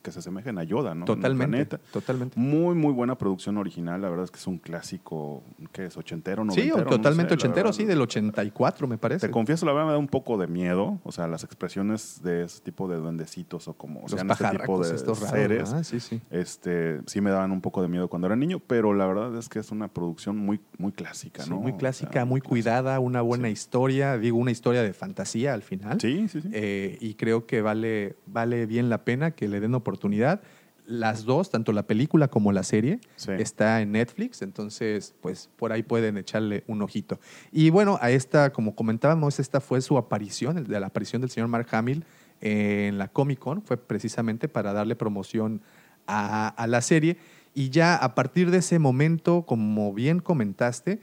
que 0.02 0.10
se 0.12 0.18
asemejen 0.20 0.58
a 0.58 0.64
Yoda, 0.64 0.94
¿no? 0.94 1.04
Totalmente, 1.04 1.78
totalmente. 1.92 2.38
Muy, 2.38 2.74
muy 2.74 2.92
buena 2.92 3.16
producción 3.16 3.56
original. 3.58 4.00
La 4.02 4.08
verdad 4.08 4.24
es 4.24 4.30
que 4.30 4.38
es 4.38 4.46
un 4.46 4.58
clásico, 4.58 5.42
¿qué 5.72 5.86
es? 5.86 5.96
¿Ochentero, 5.96 6.42
Sí, 6.42 6.48
noventero? 6.68 6.84
No 6.84 6.90
totalmente 6.96 7.30
sé, 7.30 7.34
ochentero, 7.34 7.72
sí, 7.72 7.84
del 7.84 8.00
84 8.00 8.86
me 8.86 8.98
parece. 8.98 9.26
Te 9.26 9.32
confieso, 9.32 9.66
la 9.66 9.72
verdad 9.72 9.86
me 9.86 9.92
da 9.92 9.98
un 9.98 10.08
poco 10.08 10.38
de 10.38 10.46
miedo. 10.46 11.00
O 11.04 11.12
sea, 11.12 11.26
las 11.28 11.44
expresiones 11.44 12.20
de 12.22 12.44
ese 12.44 12.60
tipo 12.62 12.88
de 12.88 12.96
duendecitos 12.96 13.68
o 13.68 13.74
como 13.74 14.02
Los 14.02 14.12
sean 14.12 14.30
este 14.30 14.48
tipo 14.48 14.84
de 14.84 14.94
estos 14.94 15.18
seres. 15.18 15.70
¿verdad? 15.70 15.82
Sí, 15.84 16.00
sí. 16.00 16.20
Este, 16.30 17.00
sí 17.06 17.20
me 17.20 17.30
daban 17.30 17.52
un 17.52 17.60
poco 17.60 17.82
de 17.82 17.88
miedo 17.88 18.08
cuando 18.08 18.26
era 18.26 18.36
niño, 18.36 18.60
pero 18.66 18.94
la 18.94 19.06
verdad 19.06 19.36
es 19.36 19.48
que 19.48 19.58
es 19.58 19.70
una 19.70 19.88
producción 19.88 20.36
muy, 20.36 20.60
muy 20.78 20.92
clásica, 20.92 21.42
Sí, 21.42 21.50
¿no? 21.50 21.56
muy 21.60 21.72
O 21.72 21.76
clásica, 21.76 22.12
sea, 22.12 22.24
muy 22.24 22.40
cuidada, 22.40 22.98
una 23.00 23.20
buena 23.22 23.48
Sí. 23.48 23.52
historia, 23.52 24.18
digo, 24.18 24.38
una 24.38 24.50
historia 24.50 24.82
de 24.82 24.92
fantasía 24.92 25.54
al 25.54 25.62
final. 25.62 26.00
Sí, 26.00 26.28
sí, 26.28 26.40
sí. 26.40 26.50
Eh, 26.52 26.98
y 27.00 27.14
creo 27.14 27.46
que 27.46 27.62
vale, 27.62 28.16
vale 28.26 28.66
bien 28.66 28.88
la 28.88 29.04
pena 29.04 29.32
que 29.32 29.48
le 29.48 29.60
den 29.60 29.71
oportunidad. 29.78 30.40
Las 30.84 31.24
dos, 31.24 31.50
tanto 31.50 31.72
la 31.72 31.86
película 31.86 32.26
como 32.28 32.50
la 32.50 32.64
serie, 32.64 32.98
Sí. 33.14 33.30
está 33.38 33.80
en 33.82 33.92
Netflix, 33.92 34.42
entonces 34.42 35.14
pues 35.20 35.48
por 35.56 35.72
ahí 35.72 35.82
pueden 35.84 36.16
echarle 36.16 36.64
un 36.66 36.82
ojito. 36.82 37.20
Y 37.52 37.70
bueno, 37.70 37.98
a 38.00 38.10
esta, 38.10 38.52
como 38.52 38.74
comentábamos, 38.74 39.38
esta 39.38 39.60
fue 39.60 39.80
su 39.80 39.96
aparición, 39.96 40.64
la 40.68 40.86
aparición 40.86 41.22
del 41.22 41.30
señor 41.30 41.48
Mark 41.48 41.68
Hamill 41.70 42.04
en 42.40 42.98
la 42.98 43.06
Comic 43.06 43.38
Con, 43.38 43.62
fue 43.62 43.76
precisamente 43.76 44.48
para 44.48 44.72
darle 44.72 44.96
promoción 44.96 45.62
a, 46.08 46.48
a 46.48 46.66
la 46.66 46.80
serie. 46.80 47.16
Y 47.54 47.70
ya 47.70 47.94
a 47.94 48.14
partir 48.16 48.50
de 48.50 48.58
ese 48.58 48.80
momento, 48.80 49.44
como 49.46 49.92
bien 49.94 50.18
comentaste, 50.18 51.00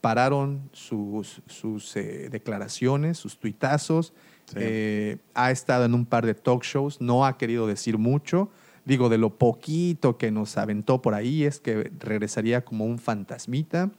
pararon 0.00 0.68
sus, 0.72 1.42
sus 1.46 1.94
eh, 1.96 2.28
declaraciones, 2.30 3.18
sus 3.18 3.38
tuitazos. 3.38 4.12
Sí. 4.52 4.58
Eh, 4.60 5.16
ha 5.34 5.50
estado 5.50 5.84
en 5.84 5.94
un 5.94 6.06
par 6.06 6.26
de 6.26 6.34
talk 6.34 6.62
shows, 6.64 7.00
no 7.00 7.24
ha 7.26 7.36
querido 7.38 7.66
decir 7.66 7.98
mucho. 7.98 8.50
Digo, 8.84 9.08
de 9.08 9.16
lo 9.18 9.38
poquito 9.38 10.18
que 10.18 10.30
nos 10.30 10.56
aventó 10.56 11.00
por 11.02 11.14
ahí 11.14 11.44
es 11.44 11.60
que 11.60 11.90
regresaría 12.00 12.64
como 12.64 12.84
un 12.84 12.98
fantasmita. 12.98 13.90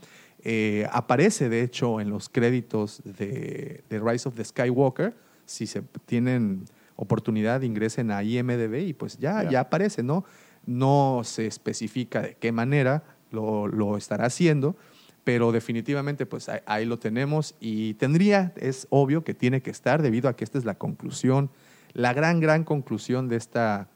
Eh, 0.43 0.85
aparece, 0.91 1.47
de 1.47 1.61
hecho, 1.61 2.01
en 2.01 2.09
los 2.09 2.27
créditos 2.27 3.01
de, 3.05 3.83
de 3.89 3.99
Rise 3.99 4.27
of 4.27 4.35
the 4.35 4.43
Skywalker. 4.43 5.15
Si 5.45 5.67
se 5.67 5.81
tienen 6.05 6.65
oportunidad, 6.97 7.61
ingresen 7.61 8.11
a 8.11 8.23
IMDB 8.23 8.87
y 8.87 8.93
pues 8.93 9.17
ya, 9.17 9.43
Ya. 9.43 9.49
ya 9.51 9.59
aparece, 9.61 10.03
¿no? 10.03 10.25
No 10.65 11.21
se 11.23 11.47
especifica 11.47 12.21
de 12.21 12.35
qué 12.35 12.51
manera 12.51 13.03
lo, 13.31 13.67
lo 13.67 13.97
estará 13.97 14.25
haciendo, 14.25 14.75
pero 15.23 15.51
definitivamente 15.51 16.25
pues 16.25 16.49
ahí, 16.49 16.59
ahí 16.65 16.85
lo 16.85 16.99
tenemos 16.99 17.55
y 17.59 17.93
tendría, 17.95 18.53
es 18.57 18.87
obvio 18.89 19.23
que 19.23 19.33
tiene 19.33 19.61
que 19.61 19.71
estar 19.71 20.01
debido 20.01 20.29
a 20.29 20.35
que 20.35 20.43
esta 20.43 20.57
es 20.57 20.65
la 20.65 20.75
conclusión, 20.75 21.49
la 21.93 22.13
gran, 22.13 22.39
gran 22.39 22.63
conclusión 22.63 23.29
de 23.29 23.35
esta, 23.37 23.87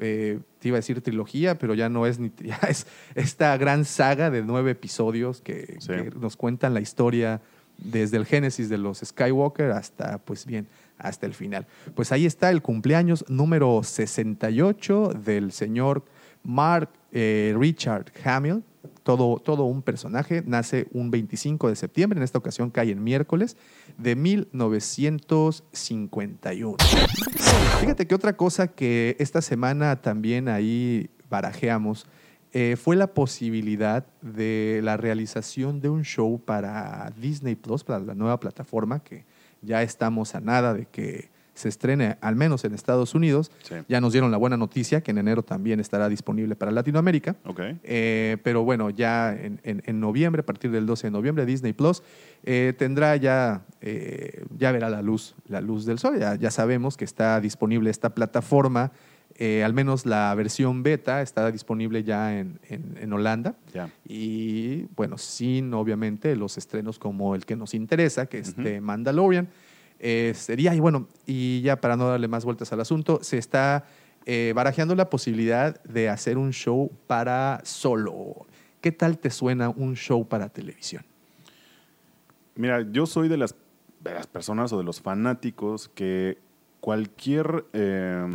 eh, 0.00 0.38
te 0.58 0.68
iba 0.68 0.76
a 0.76 0.80
decir 0.80 1.00
trilogía, 1.02 1.58
pero 1.58 1.74
ya 1.74 1.88
no 1.88 2.06
es 2.06 2.18
ni, 2.18 2.30
ya 2.42 2.58
es 2.68 2.86
esta 3.14 3.56
gran 3.56 3.84
saga 3.84 4.30
de 4.30 4.42
nueve 4.42 4.70
episodios 4.72 5.40
que, 5.42 5.76
Sí. 5.80 5.88
que 5.88 6.10
nos 6.18 6.36
cuentan 6.36 6.72
la 6.74 6.80
historia 6.80 7.40
desde 7.78 8.16
el 8.16 8.24
génesis 8.24 8.68
de 8.70 8.78
los 8.78 9.00
Skywalker 9.04 9.70
hasta, 9.72 10.18
pues 10.18 10.46
bien, 10.46 10.66
hasta 10.96 11.26
el 11.26 11.34
final. 11.34 11.66
Pues 11.94 12.10
ahí 12.10 12.24
está 12.24 12.50
el 12.50 12.62
cumpleaños 12.62 13.24
número 13.28 13.82
68 13.82 15.12
del 15.22 15.52
señor 15.52 16.02
Mark 16.42 16.88
eh, 17.12 17.54
Richard 17.58 18.06
Hamill, 18.24 18.62
todo, 19.06 19.38
todo 19.38 19.64
un 19.66 19.82
personaje, 19.82 20.42
nace 20.44 20.88
un 20.90 21.12
25 21.12 21.68
de 21.68 21.76
septiembre, 21.76 22.18
en 22.18 22.24
esta 22.24 22.38
ocasión 22.38 22.70
cae 22.70 22.90
en 22.90 23.04
miércoles, 23.04 23.56
de 23.96 24.16
1951. 24.16 26.76
Fíjate 27.80 28.08
que 28.08 28.14
otra 28.16 28.36
cosa 28.36 28.66
que 28.66 29.14
esta 29.20 29.42
semana 29.42 30.02
también 30.02 30.48
ahí 30.48 31.08
barajeamos 31.30 32.08
eh, 32.52 32.74
fue 32.74 32.96
la 32.96 33.14
posibilidad 33.14 34.04
de 34.22 34.80
la 34.82 34.96
realización 34.96 35.80
de 35.80 35.88
un 35.88 36.02
show 36.02 36.40
para 36.44 37.12
Disney 37.16 37.54
Plus, 37.54 37.84
para 37.84 38.00
la 38.00 38.16
nueva 38.16 38.40
plataforma, 38.40 39.04
que 39.04 39.24
ya 39.62 39.84
estamos 39.84 40.34
a 40.34 40.40
nada 40.40 40.74
de 40.74 40.86
que 40.86 41.28
se 41.56 41.68
estrene, 41.68 42.16
al 42.20 42.36
menos 42.36 42.64
en 42.64 42.74
Estados 42.74 43.14
Unidos. 43.14 43.50
Sí. 43.62 43.74
Ya 43.88 44.00
nos 44.00 44.12
dieron 44.12 44.30
la 44.30 44.36
buena 44.36 44.56
noticia 44.56 45.00
que 45.00 45.10
en 45.10 45.18
enero 45.18 45.42
también 45.42 45.80
estará 45.80 46.08
disponible 46.08 46.54
para 46.54 46.70
Latinoamérica. 46.70 47.34
Eh, 47.82 48.36
pero 48.44 48.62
bueno, 48.62 48.90
ya 48.90 49.32
en, 49.34 49.60
en- 49.64 49.82
en 49.86 50.00
noviembre, 50.00 50.40
a 50.40 50.46
partir 50.46 50.70
del 50.70 50.86
12 50.86 51.08
de 51.08 51.10
noviembre, 51.10 51.46
Disney 51.46 51.72
Plus 51.72 52.02
eh, 52.44 52.74
tendrá 52.78 53.16
ya, 53.16 53.62
eh, 53.80 54.44
ya 54.56 54.70
verá 54.70 54.88
la 54.90 55.02
luz, 55.02 55.34
la 55.48 55.60
luz 55.60 55.84
del 55.86 55.98
sol. 55.98 56.18
Ya, 56.20 56.34
ya 56.36 56.50
sabemos 56.50 56.96
que 56.96 57.04
está 57.04 57.40
disponible 57.40 57.90
esta 57.90 58.10
plataforma, 58.14 58.92
eh, 59.38 59.62
al 59.64 59.74
menos 59.74 60.06
la 60.06 60.34
versión 60.34 60.82
beta 60.82 61.20
está 61.20 61.50
disponible 61.52 62.02
ya 62.04 62.38
en, 62.38 62.58
en- 62.70 62.96
en 63.00 63.12
Holanda. 63.12 63.54
Y 64.08 64.84
bueno, 64.96 65.18
sin 65.18 65.74
obviamente 65.74 66.36
los 66.36 66.56
estrenos 66.58 66.98
como 66.98 67.34
el 67.34 67.44
que 67.44 67.56
nos 67.56 67.74
interesa, 67.74 68.26
que 68.26 68.38
es 68.38 68.50
Ujú. 68.50 68.62
de 68.62 68.80
Mandalorian. 68.80 69.48
Sería, 69.98 70.74
y 70.74 70.80
bueno, 70.80 71.08
y 71.26 71.62
ya 71.62 71.80
para 71.80 71.96
no 71.96 72.08
darle 72.08 72.28
más 72.28 72.44
vueltas 72.44 72.72
al 72.72 72.80
asunto, 72.80 73.18
se 73.22 73.38
está 73.38 73.86
eh, 74.28 74.52
barajeando 74.56 74.96
la 74.96 75.08
posibilidad 75.08 75.80
de 75.84 76.08
hacer 76.08 76.36
un 76.36 76.52
show 76.52 76.90
para 77.06 77.60
solo. 77.62 78.44
¿Qué 78.80 78.90
tal 78.90 79.18
te 79.18 79.30
suena 79.30 79.68
un 79.68 79.94
show 79.94 80.26
para 80.26 80.48
televisión? 80.48 81.04
Mira, 82.56 82.84
yo 82.90 83.06
soy 83.06 83.28
de 83.28 83.36
las, 83.36 83.54
de 84.00 84.14
las 84.14 84.26
personas 84.26 84.72
o 84.72 84.78
de 84.78 84.82
los 84.84 85.00
fanáticos 85.00 85.88
que 85.88 86.38
cualquier, 86.80 87.66
eh, 87.72 88.26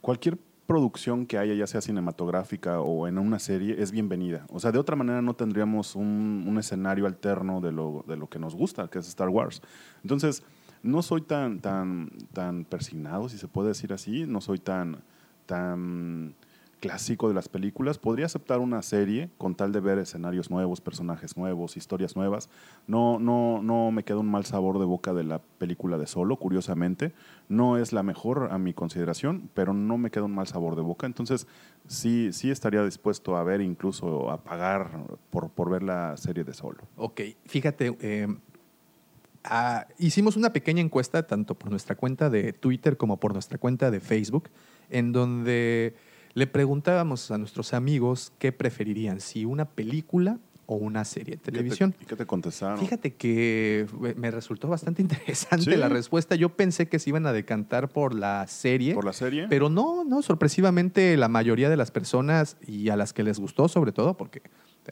cualquier 0.00 0.38
producción 0.66 1.26
que 1.26 1.38
haya, 1.38 1.54
ya 1.54 1.66
sea 1.66 1.80
cinematográfica 1.80 2.80
o 2.80 3.06
en 3.06 3.18
una 3.18 3.38
serie, 3.38 3.82
es 3.82 3.90
bienvenida. 3.90 4.46
O 4.48 4.60
sea, 4.60 4.72
de 4.72 4.78
otra 4.78 4.96
manera 4.96 5.22
no 5.22 5.34
tendríamos 5.34 5.94
un, 5.94 6.56
escenario 6.58 7.06
alterno 7.06 7.60
de 7.60 7.72
lo, 7.72 8.04
de 8.06 8.16
lo 8.16 8.28
que 8.28 8.38
nos 8.38 8.54
gusta, 8.54 8.88
que 8.88 8.98
es 8.98 9.08
Star 9.08 9.28
Wars. 9.28 9.60
Entonces, 10.02 10.42
no 10.82 11.02
soy 11.02 11.22
tan, 11.22 11.60
tan, 11.60 12.10
tan 12.32 12.64
persignado, 12.64 13.28
si 13.28 13.38
se 13.38 13.48
puede 13.48 13.68
decir 13.68 13.92
así, 13.92 14.26
no 14.26 14.40
soy 14.40 14.58
tan, 14.58 15.02
tan 15.46 16.34
clásico 16.84 17.28
de 17.28 17.34
las 17.34 17.48
películas. 17.48 17.96
Podría 17.96 18.26
aceptar 18.26 18.58
una 18.58 18.82
serie 18.82 19.30
con 19.38 19.54
tal 19.54 19.72
de 19.72 19.80
ver 19.80 19.98
escenarios 19.98 20.50
nuevos, 20.50 20.82
personajes 20.82 21.34
nuevos, 21.34 21.78
historias 21.78 22.14
nuevas. 22.14 22.50
No, 22.86 23.18
no, 23.18 23.62
no 23.62 23.90
me 23.90 24.04
queda 24.04 24.18
un 24.18 24.30
mal 24.30 24.44
sabor 24.44 24.78
de 24.78 24.84
boca 24.84 25.14
de 25.14 25.24
la 25.24 25.38
película 25.38 25.96
de 25.96 26.06
Solo, 26.06 26.36
curiosamente. 26.36 27.14
No 27.48 27.76
es 27.76 27.92
la 27.92 28.02
mejor 28.02 28.48
a 28.50 28.58
mi 28.58 28.72
consideración, 28.72 29.50
pero 29.54 29.74
no 29.74 29.98
me 29.98 30.10
queda 30.10 30.24
un 30.24 30.34
mal 30.34 30.46
sabor 30.46 30.76
de 30.76 30.82
boca. 30.82 31.06
Entonces, 31.06 31.46
sí, 31.86 32.32
sí 32.32 32.50
estaría 32.50 32.82
dispuesto 32.84 33.36
a 33.36 33.44
ver, 33.44 33.60
incluso 33.60 34.30
a 34.30 34.42
pagar 34.42 34.90
por, 35.30 35.50
por 35.50 35.70
ver 35.70 35.82
la 35.82 36.16
serie 36.16 36.44
de 36.44 36.54
Solo. 36.54 36.82
Ok, 36.96 37.20
fíjate, 37.46 37.96
eh, 38.00 38.28
ah, 39.44 39.86
hicimos 39.98 40.36
una 40.36 40.52
pequeña 40.52 40.80
encuesta 40.80 41.26
tanto 41.26 41.54
por 41.54 41.70
nuestra 41.70 41.96
cuenta 41.96 42.30
de 42.30 42.52
Twitter 42.52 42.96
como 42.96 43.18
por 43.18 43.32
nuestra 43.32 43.58
cuenta 43.58 43.90
de 43.90 44.00
Facebook, 44.00 44.48
en 44.90 45.12
donde 45.12 45.94
le 46.34 46.46
preguntábamos 46.46 47.30
a 47.30 47.38
nuestros 47.38 47.74
amigos 47.74 48.32
qué 48.38 48.52
preferirían, 48.52 49.20
si 49.20 49.44
una 49.44 49.66
película 49.66 50.38
o 50.66 50.76
una 50.76 51.04
serie 51.04 51.36
de 51.36 51.42
televisión. 51.42 51.92
¿Qué 51.92 51.98
te, 51.98 52.04
y 52.04 52.06
qué 52.08 52.16
te 52.16 52.26
contestaron? 52.26 52.78
Fíjate 52.78 53.14
que 53.14 53.86
me 54.16 54.30
resultó 54.30 54.68
bastante 54.68 55.02
interesante 55.02 55.72
Sí. 55.72 55.76
la 55.76 55.88
respuesta. 55.88 56.34
Yo 56.36 56.50
pensé 56.50 56.88
que 56.88 56.98
se 56.98 57.10
iban 57.10 57.26
a 57.26 57.32
decantar 57.32 57.88
por 57.88 58.14
la 58.14 58.46
serie. 58.46 58.94
¿Por 58.94 59.04
la 59.04 59.12
serie? 59.12 59.46
Pero 59.48 59.68
no, 59.68 60.04
no, 60.04 60.22
sorpresivamente 60.22 61.16
la 61.16 61.28
mayoría 61.28 61.68
de 61.70 61.76
las 61.76 61.90
personas 61.90 62.56
y 62.66 62.88
a 62.88 62.96
las 62.96 63.12
que 63.12 63.22
les 63.22 63.38
gustó 63.38 63.68
sobre 63.68 63.92
todo, 63.92 64.16
porque 64.16 64.42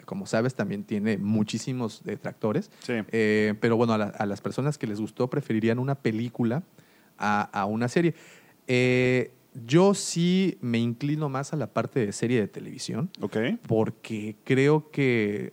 como 0.07 0.25
sabes 0.27 0.55
también 0.55 0.85
tiene 0.85 1.19
muchísimos 1.19 2.03
detractores, 2.05 2.71
Sí. 2.81 2.95
eh, 3.13 3.55
pero 3.61 3.77
bueno, 3.77 3.93
a, 3.93 3.99
la- 3.99 4.05
a 4.07 4.25
las 4.27 4.41
personas 4.41 4.79
que 4.79 4.87
les 4.87 5.01
gustó 5.01 5.29
preferirían 5.29 5.79
una 5.79 5.95
película 5.97 6.63
a, 7.19 7.43
a 7.43 7.67
una 7.67 7.89
serie. 7.89 8.15
Eh, 8.67 9.33
yo 9.67 9.93
sí 9.93 10.57
me 10.63 10.79
inclino 10.79 11.29
más 11.29 11.53
a 11.53 11.57
la 11.57 11.67
parte 11.67 12.07
de 12.07 12.13
serie 12.13 12.41
de 12.41 12.49
televisión 12.49 13.11
Ok. 13.21 13.37
porque 13.69 14.37
creo 14.45 14.91
que 14.91 15.53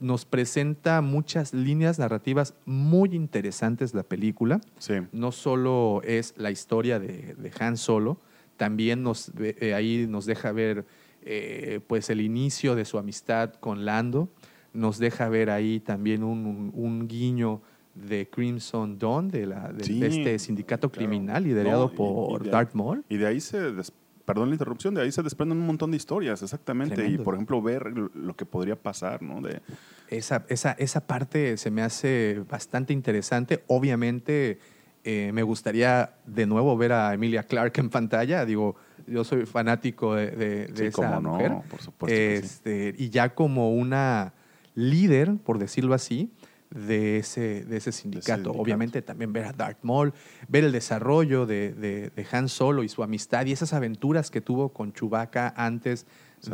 nos 0.00 0.24
presenta 0.24 1.00
muchas 1.00 1.54
líneas 1.54 1.98
narrativas 1.98 2.54
muy 2.66 3.14
interesantes 3.14 3.94
la 3.94 4.02
película. 4.02 4.60
Sí. 4.78 4.94
No 5.12 5.32
solo 5.32 6.02
es 6.04 6.34
la 6.36 6.50
historia 6.50 6.98
de, 6.98 7.34
de 7.34 7.52
Han 7.58 7.76
Solo, 7.76 8.18
también 8.56 9.02
nos, 9.02 9.32
ve- 9.34 9.56
eh, 9.60 9.74
ahí 9.74 10.06
nos 10.08 10.26
deja 10.26 10.52
ver 10.52 10.84
eh, 11.22 11.80
pues 11.86 12.10
el 12.10 12.20
inicio 12.20 12.74
de 12.74 12.84
su 12.84 12.98
amistad 12.98 13.54
con 13.54 13.84
Lando, 13.84 14.28
nos 14.72 14.98
deja 14.98 15.28
ver 15.28 15.48
ahí 15.50 15.80
también 15.80 16.22
un, 16.22 16.44
un- 16.46 16.72
un 16.74 17.08
guiño 17.08 17.62
de 17.94 18.28
Crimson 18.28 18.98
Dawn, 18.98 19.28
de, 19.28 19.46
la, 19.46 19.72
de, 19.72 19.84
Sí, 19.84 20.00
de 20.00 20.06
este 20.08 20.38
sindicato 20.40 20.90
claro. 20.90 21.08
criminal 21.08 21.44
liderado 21.44 21.86
No, 21.86 21.92
y- 21.92 21.96
por 21.96 22.40
y 22.42 22.44
de- 22.46 22.50
Darth 22.50 22.74
Maul. 22.74 23.04
Y 23.08 23.16
de 23.16 23.26
ahí 23.26 23.40
se, 23.40 23.72
des- 23.72 23.92
perdón 24.24 24.48
la 24.48 24.54
interrupción, 24.54 24.94
de 24.94 25.02
ahí 25.02 25.12
se 25.12 25.22
desprenden 25.22 25.58
un 25.58 25.66
montón 25.66 25.90
de 25.90 25.96
historias, 25.96 26.42
exactamente. 26.42 26.94
Tremendo. 26.94 27.22
Y 27.22 27.24
por 27.24 27.34
ejemplo, 27.34 27.60
ver 27.62 27.86
lo- 28.14 28.34
que 28.36 28.46
podría 28.46 28.76
pasar, 28.76 29.22
¿no? 29.22 29.40
De, 29.40 29.60
Esa, 30.08 30.44
esa, 30.48 30.72
esa 30.72 31.06
parte 31.06 31.56
se 31.56 31.70
me 31.70 31.82
hace 31.82 32.42
bastante 32.48 32.92
interesante. 32.92 33.64
Obviamente, 33.66 34.58
eh, 35.04 35.30
me 35.34 35.42
gustaría 35.42 36.14
de 36.26 36.46
nuevo 36.46 36.76
ver 36.76 36.92
a 36.92 37.12
Emilia 37.14 37.42
Clarke 37.42 37.78
en 37.80 37.90
pantalla. 37.90 38.44
Digo, 38.46 38.76
yo 39.06 39.24
soy 39.24 39.44
fanático 39.46 40.14
de, 40.14 40.30
de- 40.30 40.66
de 40.68 40.76
Sí, 40.76 40.84
esa 40.86 40.92
cómo 40.96 41.20
no, 41.20 41.30
mujer. 41.32 41.52
por 41.70 41.82
supuesto 41.82 42.06
que 42.16 42.38
sí. 42.40 42.44
Este, 42.46 42.94
Y 42.96 43.10
ya 43.10 43.34
como 43.34 43.74
una 43.74 44.32
líder, 44.74 45.36
por 45.36 45.58
decirlo 45.58 45.94
así, 45.94 46.30
de 46.74 47.18
ese, 47.18 47.64
de 47.64 47.76
ese 47.76 47.92
sindicato. 47.92 48.34
sindicato. 48.34 48.60
Obviamente 48.60 49.00
también 49.00 49.32
ver 49.32 49.44
a 49.46 49.52
Darth 49.52 49.78
Maul, 49.82 50.12
ver 50.48 50.64
el 50.64 50.72
desarrollo 50.72 51.46
de, 51.46 51.72
de- 51.72 52.10
de 52.10 52.26
Han 52.32 52.48
Solo 52.48 52.82
y 52.82 52.88
su 52.88 53.02
amistad 53.02 53.46
y 53.46 53.52
esas 53.52 53.72
aventuras 53.72 54.30
que 54.30 54.40
tuvo 54.40 54.70
con 54.70 54.92
Chewbacca 54.92 55.54
antes 55.56 56.06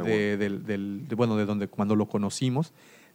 de, 0.05 0.37
del, 0.37 0.65
del- 0.65 1.09
de- 1.09 1.15
bueno, 1.17 1.37
de 1.37 1.47
donde 1.47 1.67
cuando 1.69 1.97
lo 1.97 2.07
conocimos. 2.07 2.73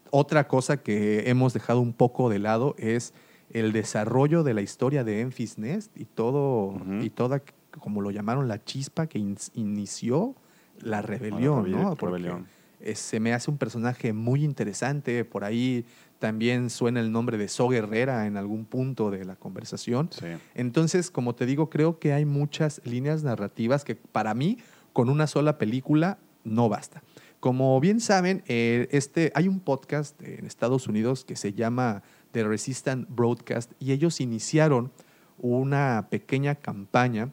Otra 0.09 0.47
cosa 0.47 0.77
que 0.77 1.29
hemos 1.29 1.53
dejado 1.53 1.79
un 1.79 1.93
poco 1.93 2.29
de 2.29 2.39
lado 2.39 2.75
es 2.77 3.13
el 3.51 3.71
desarrollo 3.71 4.43
de 4.43 4.53
la 4.55 4.61
historia 4.61 5.03
de 5.03 5.21
Enfys 5.21 5.57
Nest 5.59 5.95
y 5.95 6.05
todo 6.05 6.75
y 7.01 7.11
toda 7.11 7.41
como 7.79 8.01
lo 8.01 8.09
llamaron 8.09 8.47
la 8.47 8.63
chispa 8.63 9.05
que 9.07 9.19
in- 9.19 9.37
inició 9.53 10.35
la 10.81 11.01
rebelión, 11.01 11.69
¿no? 11.71 11.95
Porque, 11.95 12.15
rebelión. 12.17 12.47
se 12.95 13.19
me 13.19 13.33
hace 13.33 13.49
un 13.51 13.57
personaje 13.57 14.13
muy 14.13 14.43
interesante. 14.43 15.23
Por 15.25 15.43
ahí 15.43 15.85
también 16.25 16.71
suena 16.71 17.01
el 17.01 17.11
nombre 17.11 17.37
de 17.37 17.47
So 17.47 17.67
Guerrera 17.67 18.25
en 18.25 18.35
algún 18.35 18.65
punto 18.65 19.11
de 19.11 19.25
la 19.25 19.35
conversación. 19.35 20.09
sí. 20.11 20.25
Entonces, 20.55 21.11
como 21.11 21.35
te 21.35 21.45
digo, 21.45 21.69
creo 21.69 21.99
que 21.99 22.13
hay 22.13 22.25
muchas 22.25 22.81
líneas 22.83 23.21
narrativas 23.21 23.85
que 23.85 23.93
para 23.93 24.33
mí, 24.33 24.57
con 24.91 25.11
una 25.11 25.27
sola 25.27 25.59
película, 25.59 26.17
no 26.43 26.67
basta. 26.67 27.03
Como 27.39 27.79
bien 27.79 27.99
saben, 27.99 28.41
eh, 28.47 28.87
este, 28.89 29.31
hay 29.35 29.47
un 29.47 29.59
podcast 29.59 30.19
en 30.23 30.47
Estados 30.47 30.87
Unidos 30.87 31.25
que 31.25 31.35
se 31.35 31.53
llama 31.53 32.01
The 32.31 32.43
Resistant 32.43 33.07
Broadcast 33.07 33.73
y 33.77 33.91
ellos 33.91 34.19
iniciaron 34.19 34.91
una 35.37 36.07
pequeña 36.09 36.55
campaña 36.55 37.29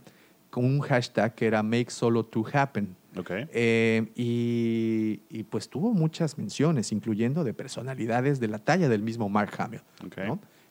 con 0.50 0.66
un 0.66 0.80
hashtag 0.80 1.34
que 1.34 1.46
era 1.46 1.62
Make 1.62 1.90
Solo 1.90 2.26
to 2.26 2.44
Happen. 2.52 2.94
Ok. 3.16 3.30
Eh, 3.30 4.10
y, 4.14 5.20
y, 5.28 5.42
pues 5.44 5.68
tuvo 5.68 5.92
muchas 5.92 6.38
menciones, 6.38 6.92
incluyendo 6.92 7.44
de 7.44 7.52
personalidades 7.52 8.40
de 8.40 8.48
la 8.48 8.58
talla 8.58 8.88
del 8.88 9.02
mismo 9.02 9.28
Mark 9.28 9.52
Hamill, 9.58 9.82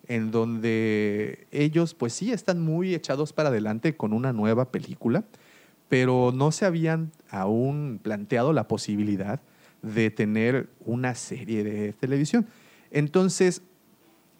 en 0.08 0.32
donde 0.32 1.48
ellos 1.52 1.94
pues 1.94 2.14
sí 2.14 2.32
están 2.32 2.60
muy 2.60 2.96
echados 2.96 3.34
para 3.34 3.50
adelante 3.50 3.96
con 3.96 4.14
una 4.14 4.34
nueva 4.34 4.72
película, 4.72 5.24
pero 5.88 6.32
no 6.34 6.52
se 6.52 6.66
habían 6.66 7.12
aún 7.30 8.00
planteado 8.02 8.54
la 8.54 8.68
posibilidad 8.68 9.40
de 9.82 10.10
tener 10.10 10.70
una 10.86 11.16
serie 11.16 11.64
de 11.64 11.94
televisión. 11.94 12.48
Entonces, 12.92 13.62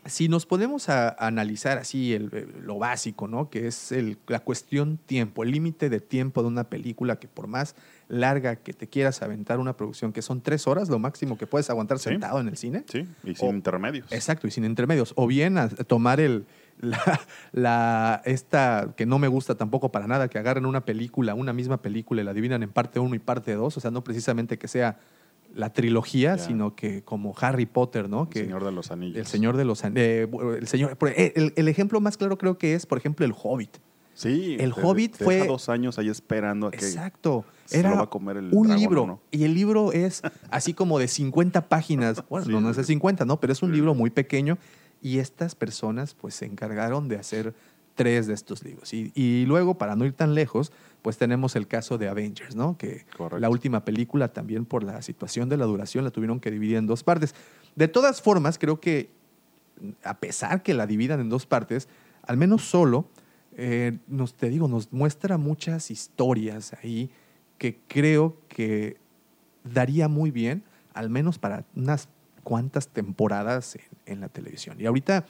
si 0.06 0.28
nos 0.30 0.46
ponemos 0.46 0.90
a, 0.90 1.10
a 1.10 1.28
analizar 1.28 1.78
así 1.78 2.14
el- 2.14 2.30
el- 2.34 2.66
lo 2.66 2.80
básico, 2.80 3.28
¿no? 3.28 3.50
que 3.50 3.68
es 3.68 3.92
el- 3.92 4.18
la 4.28 4.40
cuestión 4.40 4.98
tiempo, 4.98 5.44
el 5.44 5.52
límite 5.52 5.90
de 5.90 6.00
tiempo 6.00 6.42
de 6.42 6.48
una 6.48 6.64
película 6.64 7.18
que 7.20 7.28
por 7.28 7.48
más 7.48 7.76
larga 8.08 8.56
que 8.56 8.74
te 8.74 8.88
quieras 8.88 9.22
aventar 9.22 9.60
una 9.60 9.78
producción, 9.78 10.12
que 10.12 10.22
son 10.22 10.42
tres 10.42 10.68
horas 10.68 10.90
lo 10.90 10.98
máximo 11.00 11.38
que 11.38 11.46
puedes 11.48 11.70
aguantar 11.70 12.00
Sí. 12.00 12.10
sentado 12.10 12.40
en 12.40 12.48
el 12.48 12.58
cine. 12.58 12.84
Sí, 12.92 13.08
y 13.24 13.36
sin 13.36 13.50
O- 13.50 13.54
intermedios. 13.54 14.12
Exacto, 14.12 14.48
y 14.48 14.52
sin 14.52 14.66
intermedios. 14.66 15.14
O 15.16 15.28
bien 15.28 15.58
a- 15.58 15.70
tomar 15.70 16.20
el, 16.20 16.46
la, 16.80 17.20
la- 17.52 18.22
esta 18.26 18.94
que 18.98 19.06
no 19.06 19.20
me 19.20 19.28
gusta 19.28 19.56
tampoco 19.56 19.92
para 19.92 20.08
nada, 20.08 20.28
que 20.30 20.40
agarren 20.40 20.66
una 20.66 20.84
película, 20.84 21.36
una 21.36 21.54
misma 21.54 21.82
película 21.82 22.22
y 22.22 22.26
la 22.26 22.34
dividan 22.34 22.64
en 22.64 22.72
parte 22.72 23.00
1 23.00 23.14
y 23.16 23.20
parte 23.20 23.54
2. 23.54 23.78
O 23.78 23.80
sea, 23.80 23.92
no 23.92 24.04
precisamente 24.04 24.58
que 24.58 24.68
sea 24.68 24.98
la 25.54 25.74
trilogía, 25.74 26.38
sino 26.38 26.76
que 26.76 27.04
como 27.04 27.34
Harry 27.40 27.66
Potter, 27.66 28.10
¿no? 28.10 28.24
El 28.24 28.30
Que, 28.30 28.40
Señor 28.42 28.64
de 28.64 28.72
los 28.72 28.92
Anillos. 28.92 29.18
el 29.18 29.26
Señor 29.26 29.58
de 29.58 29.66
los 29.66 29.84
An- 29.84 29.94
eh, 29.96 30.28
el 30.60 30.68
Señor 30.68 30.98
eh, 31.08 31.34
el, 31.36 31.54
el 31.56 31.68
ejemplo 31.68 32.00
más 32.02 32.18
claro 32.18 32.38
creo 32.38 32.58
que 32.58 32.74
es, 32.74 32.86
por 32.86 32.98
ejemplo, 32.98 33.26
el 33.26 33.34
Hobbit. 33.36 33.78
Sí. 34.14 34.58
El 34.60 34.74
te- 34.74 34.82
Hobbit 34.82 35.18
te 35.18 35.24
fue- 35.24 35.36
deja 35.36 35.48
dos 35.48 35.70
años 35.70 35.98
ahí 35.98 36.10
esperando 36.10 36.68
a 36.68 36.72
que. 36.72 36.78
Exacto. 36.86 37.46
se 37.66 37.80
Era 37.80 37.92
lo 37.92 37.98
va 37.98 38.04
a 38.04 38.10
comer 38.10 38.38
el 38.38 38.46
un 38.54 38.68
dragón, 38.68 38.78
libro. 38.80 39.08
¿no? 39.08 39.22
Y 39.32 39.44
el 39.46 39.54
libro 39.54 39.92
es 39.94 40.22
así 40.50 40.74
como 40.74 41.00
de 41.00 41.08
50 41.08 41.68
páginas. 41.70 42.24
Bueno, 42.30 42.46
Sí, 42.46 42.52
no, 42.52 42.62
no 42.62 42.70
es 42.70 42.78
de 42.78 42.84
sí. 42.84 42.94
50, 42.94 43.26
¿no? 43.26 43.40
Pero 43.40 43.54
es 43.54 43.62
un 43.64 43.72
libro 43.72 43.94
muy 43.96 44.10
pequeño. 44.10 44.58
Y 45.02 45.18
estas 45.18 45.56
personas 45.56 46.14
pues 46.14 46.36
se 46.36 46.46
encargaron 46.46 47.08
de 47.08 47.18
hacer 47.18 47.56
tres 48.02 48.26
de 48.26 48.34
estos 48.34 48.64
libros. 48.64 48.94
Y, 48.94 49.12
y 49.14 49.46
luego, 49.46 49.78
para 49.78 49.96
no 49.96 50.06
ir 50.06 50.14
tan 50.14 50.34
lejos, 50.34 50.72
pues 51.04 51.18
tenemos 51.18 51.56
el 51.56 51.68
caso 51.68 52.00
de 52.00 52.08
Avengers, 52.08 52.56
¿no? 52.56 52.78
Que 52.78 53.06
Correcto. 53.16 53.40
la 53.40 53.50
última 53.50 53.86
película 53.86 54.30
también 54.30 54.66
por 54.66 54.84
la 54.84 55.02
situación 55.04 55.50
de 55.50 55.58
la 55.58 55.66
duración 55.66 56.04
la 56.04 56.10
tuvieron 56.10 56.40
que 56.40 56.50
dividir 56.50 56.78
en 56.78 56.88
dos 56.88 57.04
partes. 57.04 57.36
De 57.76 57.88
todas 57.88 58.22
formas, 58.22 58.58
creo 58.58 58.80
que 58.80 59.12
a 60.04 60.18
pesar 60.20 60.64
que 60.64 60.74
la 60.74 60.88
dividan 60.88 61.20
en 61.20 61.30
dos 61.30 61.46
partes, 61.46 61.88
al 62.24 62.38
menos 62.38 62.64
solo, 62.64 63.06
eh, 63.56 64.00
nos, 64.08 64.34
te 64.34 64.50
digo, 64.50 64.68
nos 64.68 64.92
muestra 64.92 65.38
muchas 65.38 65.92
historias 65.92 66.74
ahí 66.82 67.12
que 67.58 67.80
creo 67.88 68.38
que 68.48 68.98
daría 69.64 70.08
muy 70.08 70.32
bien, 70.32 70.64
al 70.94 71.10
menos 71.10 71.38
para 71.38 71.66
unas 71.76 72.10
cuantas 72.44 72.88
temporadas 72.88 73.76
en, 73.76 74.14
en 74.14 74.20
la 74.22 74.30
televisión. 74.30 74.80
Y 74.80 74.88
ahorita, 74.88 75.26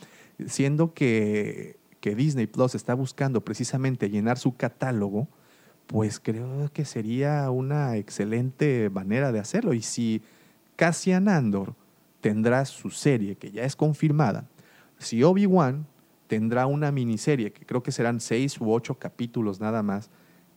siendo 0.47 0.93
que, 0.93 1.80
que 2.01 2.15
Disney 2.15 2.47
Plus 2.47 2.75
está 2.75 2.93
buscando 2.95 3.45
precisamente 3.45 4.09
llenar 4.09 4.37
su 4.37 4.57
catálogo, 4.57 5.29
pues 5.87 6.19
creo 6.19 6.69
que 6.73 6.83
sería 6.83 7.49
una 7.51 7.95
excelente 7.95 8.89
manera 8.89 9.31
de 9.31 9.39
hacerlo. 9.39 9.73
Y 9.73 9.81
si 9.81 10.21
Cassian 10.75 11.29
Andor 11.29 11.75
tendrá 12.19 12.65
su 12.65 12.89
serie, 12.89 13.35
que 13.35 13.51
ya 13.51 13.63
es 13.63 13.75
confirmada, 13.75 14.49
si 14.97 15.23
Obi-Wan 15.23 15.85
tendrá 16.27 16.65
una 16.65 16.91
miniserie, 16.91 17.51
que 17.51 17.65
creo 17.65 17.83
que 17.83 17.91
serán 17.91 18.19
seis 18.19 18.59
u 18.59 18.71
ocho 18.71 18.95
capítulos 18.95 19.59
nada 19.59 19.83
más, 19.83 20.09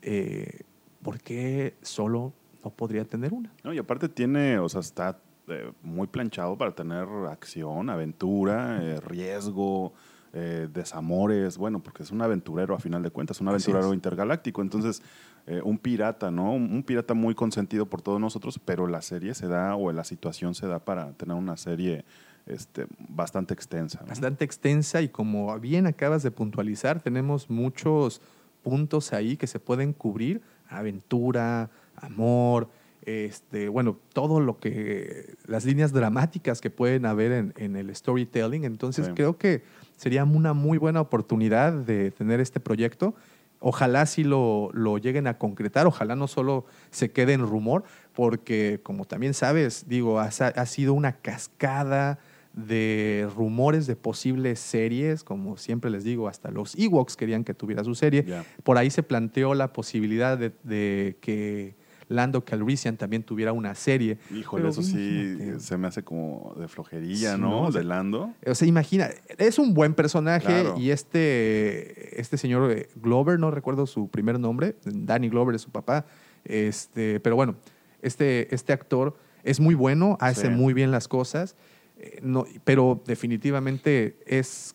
eh, 0.03 0.61
¿por 1.03 1.21
qué 1.21 1.75
solo 1.83 2.33
no 2.63 2.71
podría 2.71 3.05
tener 3.05 3.33
una? 3.33 3.53
No, 3.63 3.73
y 3.73 3.79
aparte 3.79 4.09
tiene, 4.09 4.59
o 4.59 4.69
sea, 4.69 4.81
está 4.81 5.19
eh, 5.49 5.73
muy 5.83 6.07
planchado 6.07 6.57
para 6.57 6.75
tener 6.75 7.07
acción, 7.29 7.91
aventura, 7.91 8.79
eh, 8.83 9.01
riesgo, 9.01 9.93
eh, 10.37 10.69
desamores, 10.73 11.57
bueno, 11.57 11.81
porque 11.81 12.03
es 12.03 12.11
un 12.11 12.21
aventurero 12.21 12.75
a 12.75 12.81
final 12.81 13.03
de 13.05 13.11
cuentas, 13.11 13.41
un 13.41 13.47
aventurero 13.49 13.95
intergaláctico, 13.95 14.63
entonces 14.63 15.01
eh, 15.47 15.61
un 15.63 15.79
pirata, 15.79 16.33
¿no? 16.33 16.53
Un, 16.53 16.73
un 16.73 16.83
pirata 16.83 17.15
muy 17.15 17.37
consentido 17.37 17.87
por 17.87 18.03
todos 18.03 18.21
nosotros, 18.21 18.59
pero 18.59 18.89
la 18.89 19.01
serie 19.01 19.35
se 19.35 19.47
da 19.47 19.77
o 19.77 19.93
la 19.93 20.03
situación 20.03 20.55
se 20.57 20.67
da 20.67 20.81
para 20.81 21.13
tener 21.13 21.37
una 21.37 21.57
serie 21.57 22.05
este, 22.47 22.87
bastante 23.09 23.55
extensa. 23.55 24.01
¿no? 24.03 24.09
bastante 24.09 24.45
extensa 24.45 25.01
y 25.03 25.09
como 25.09 25.57
bien 25.61 25.87
acabas 25.87 26.25
de 26.25 26.31
puntualizar, 26.33 27.01
tenemos 27.01 27.49
muchos 27.49 28.21
puntos 28.63 29.13
ahí 29.13 29.37
que 29.37 29.47
se 29.47 29.61
pueden 29.61 29.93
cubrir, 29.93 30.43
aventura, 30.69 31.71
amor, 31.97 32.69
este, 33.03 33.69
bueno, 33.69 33.99
todo 34.13 34.41
lo 34.41 34.59
que, 34.59 35.37
las 35.47 35.65
líneas 35.65 35.93
dramáticas 35.93 36.61
que 36.61 36.71
pueden 36.71 37.07
haber 37.07 37.33
en, 37.33 37.55
en 37.57 37.77
el 37.77 37.95
storytelling. 37.95 38.65
Entonces 38.65 39.07
Sí. 39.07 39.13
creo 39.15 39.37
que 39.37 39.63
sería 39.97 40.25
una 40.25 40.53
muy 40.53 40.79
buena 40.79 41.01
oportunidad 41.01 41.73
de 41.73 42.11
tener 42.11 42.41
este 42.41 42.61
proyecto. 42.61 43.15
Ojalá 43.61 44.05
sí 44.07 44.25
lo, 44.25 44.71
lo 44.75 44.99
lleguen 44.99 45.27
a 45.27 45.39
concretar, 45.39 45.87
ojalá 45.87 46.17
no 46.17 46.29
solo 46.29 46.67
se 46.91 47.11
quede 47.11 47.33
en 47.33 47.41
rumor, 47.41 47.85
porque 48.13 48.81
como 48.83 49.07
también 49.07 49.33
sabes, 49.33 49.89
digo, 49.89 50.21
ha, 50.21 50.27
ha 50.27 50.67
sido 50.67 50.93
una 50.93 51.13
cascada 51.13 52.19
de 52.53 53.29
rumores 53.35 53.87
de 53.87 53.97
posibles 53.97 54.61
series, 54.61 55.25
como 55.25 55.57
siempre 55.57 55.91
les 55.91 56.05
digo, 56.05 56.29
hasta 56.29 56.51
los 56.51 56.77
Ewoks 56.77 57.17
querían 57.17 57.43
que 57.43 57.55
tuviera 57.55 57.83
su 57.83 57.95
serie. 57.95 58.27
Por 58.63 58.79
ahí 58.79 58.91
se 58.91 59.03
planteó 59.03 59.55
la 59.55 59.73
posibilidad 59.73 60.39
de, 60.39 60.53
de 60.63 61.17
que 61.21 61.75
Lando 62.09 62.45
Calrissian 62.45 62.97
también 62.97 63.23
tuviera 63.23 63.53
una 63.53 63.75
serie. 63.75 64.19
Híjole, 64.31 64.63
Pero 64.63 64.71
eso 64.73 64.83
sí 64.83 65.37
se 65.59 65.77
me 65.77 65.89
hace 65.89 66.03
como 66.03 66.55
de 66.59 66.69
flojería, 66.69 67.35
Sí, 67.35 67.41
¿no? 67.41 67.49
¿no? 67.51 67.63
O 67.63 67.73
sea, 67.73 67.81
de 67.81 67.87
Lando. 67.87 68.33
O 68.47 68.55
sea, 68.55 68.69
imagina, 68.69 69.09
es 69.39 69.59
un 69.59 69.75
buen 69.75 69.95
personaje 69.95 70.47
Claro. 70.47 70.77
y 70.79 70.91
este, 70.91 72.21
este 72.21 72.37
señor 72.39 72.71
eh, 72.71 72.89
Glover, 72.97 73.39
no 73.39 73.51
recuerdo 73.51 73.87
su 73.87 74.09
primer 74.09 74.39
nombre, 74.39 74.77
Danny 74.85 75.29
Glover 75.29 75.55
es 75.55 75.63
su 75.63 75.71
papá, 75.71 76.07
este, 76.45 77.21
pero 77.21 77.37
bueno, 77.37 77.57
este, 78.03 78.55
este 78.55 78.73
actor 78.73 79.17
es 79.43 79.61
muy 79.61 79.75
bueno, 79.75 80.17
hace 80.21 80.49
Sí. 80.49 80.53
muy 80.53 80.75
bien 80.75 80.91
las 80.91 81.09
cosas, 81.09 81.57
eh, 81.99 82.19
no, 82.23 82.45
pero 82.65 83.03
definitivamente 83.07 84.19
es, 84.27 84.75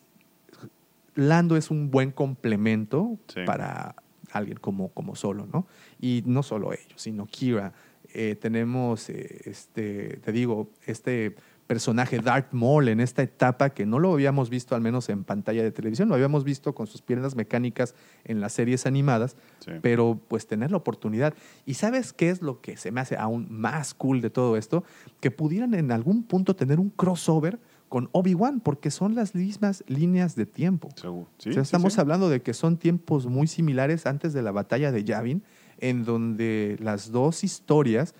Lando 1.15 1.57
es 1.57 1.69
un 1.69 1.91
buen 1.91 2.11
complemento 2.11 3.17
Sí. 3.27 3.41
para 3.45 3.95
alguien 4.31 4.57
como, 4.59 4.89
como 4.89 5.15
solo, 5.15 5.47
¿no? 5.51 5.67
Y 5.99 6.23
no 6.25 6.43
solo 6.43 6.73
ellos, 6.73 6.93
sino 7.01 7.25
Kira. 7.25 7.73
Eh, 8.13 8.35
tenemos, 8.39 9.09
eh, 9.09 9.41
este, 9.45 10.17
te 10.17 10.31
digo, 10.31 10.71
este 10.85 11.35
personaje 11.67 12.17
Darth 12.17 12.51
Maul 12.51 12.87
en 12.87 12.99
esta 12.99 13.21
etapa 13.21 13.69
que 13.69 13.85
no 13.85 13.99
lo 13.99 14.11
habíamos 14.13 14.49
visto 14.49 14.73
al 14.73 14.81
menos 14.81 15.07
en 15.09 15.23
pantalla 15.23 15.61
de 15.61 15.71
televisión, 15.71 16.09
lo 16.09 16.15
habíamos 16.15 16.43
visto 16.43 16.73
con 16.73 16.87
sus 16.87 17.03
piernas 17.03 17.35
mecánicas 17.35 17.93
en 18.23 18.41
las 18.41 18.53
series 18.53 18.87
animadas, 18.87 19.37
Sí. 19.59 19.73
pero 19.83 20.19
pues 20.27 20.47
tener 20.47 20.71
la 20.71 20.77
oportunidad. 20.77 21.35
¿Y 21.67 21.75
sabes 21.75 22.11
qué 22.11 22.31
es 22.31 22.41
lo 22.41 22.59
que 22.61 22.75
se 22.75 22.91
me 22.91 23.01
hace 23.01 23.15
aún 23.17 23.45
más 23.51 23.93
cool 23.93 24.21
de 24.21 24.31
todo 24.31 24.57
esto? 24.57 24.83
Que 25.19 25.29
pudieran 25.29 25.75
en 25.75 25.91
algún 25.91 26.23
punto 26.23 26.55
tener 26.55 26.79
un 26.79 26.89
crossover 26.89 27.59
con 27.89 28.09
Obi-Wan, 28.11 28.61
porque 28.61 28.91
son 28.91 29.15
las 29.15 29.35
mismas 29.35 29.83
líneas 29.87 30.35
de 30.35 30.45
tiempo. 30.45 30.89
Seguro. 30.95 31.27
Sí, 31.39 31.49
O 31.49 31.53
sea, 31.53 31.63
sí, 31.63 31.67
estamos 31.67 31.93
sí. 31.93 32.01
hablando 32.01 32.29
de 32.29 32.41
que 32.41 32.53
son 32.53 32.77
tiempos 32.77 33.25
muy 33.25 33.47
similares 33.47 34.05
antes 34.05 34.31
de 34.31 34.41
la 34.41 34.51
batalla 34.51 34.91
de 34.91 35.03
Yavin, 35.03 35.43
en 35.79 36.05
donde 36.05 36.77
las 36.79 37.11
dos 37.11 37.43
historias 37.43 38.13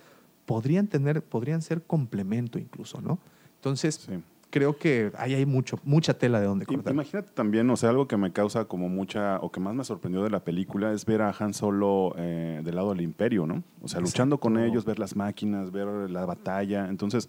podrían 0.44 0.88
tener, 0.88 1.22
podrían 1.22 1.62
ser 1.62 1.82
complemento 1.82 2.58
incluso, 2.58 3.00
¿no? 3.00 3.20
Entonces, 3.56 4.08
creo 4.50 4.76
que 4.76 5.12
ahí 5.16 5.34
hay 5.34 5.46
mucho, 5.46 5.78
mucha 5.84 6.14
tela 6.14 6.40
de 6.40 6.46
donde 6.46 6.66
cortar. 6.66 6.92
Imagínate 6.92 7.30
también, 7.32 7.70
o 7.70 7.76
sea, 7.76 7.90
algo 7.90 8.08
que 8.08 8.16
me 8.16 8.32
causa 8.32 8.64
como 8.64 8.88
mucha, 8.88 9.38
o 9.40 9.52
que 9.52 9.60
más 9.60 9.74
me 9.74 9.84
sorprendió 9.84 10.24
de 10.24 10.30
la 10.30 10.42
película 10.42 10.92
es 10.92 11.06
ver 11.06 11.22
a 11.22 11.34
Han 11.38 11.54
Solo 11.54 12.14
eh, 12.18 12.60
del 12.64 12.74
lado 12.74 12.90
del 12.90 13.02
Imperio, 13.02 13.46
¿no? 13.46 13.62
O 13.80 13.88
sea, 13.88 14.00
luchando 14.00 14.38
con 14.38 14.58
ellos, 14.58 14.84
ver 14.84 14.98
las 14.98 15.14
máquinas, 15.14 15.70
ver 15.70 15.86
la 16.10 16.24
batalla. 16.26 16.88
Entonces, 16.88 17.28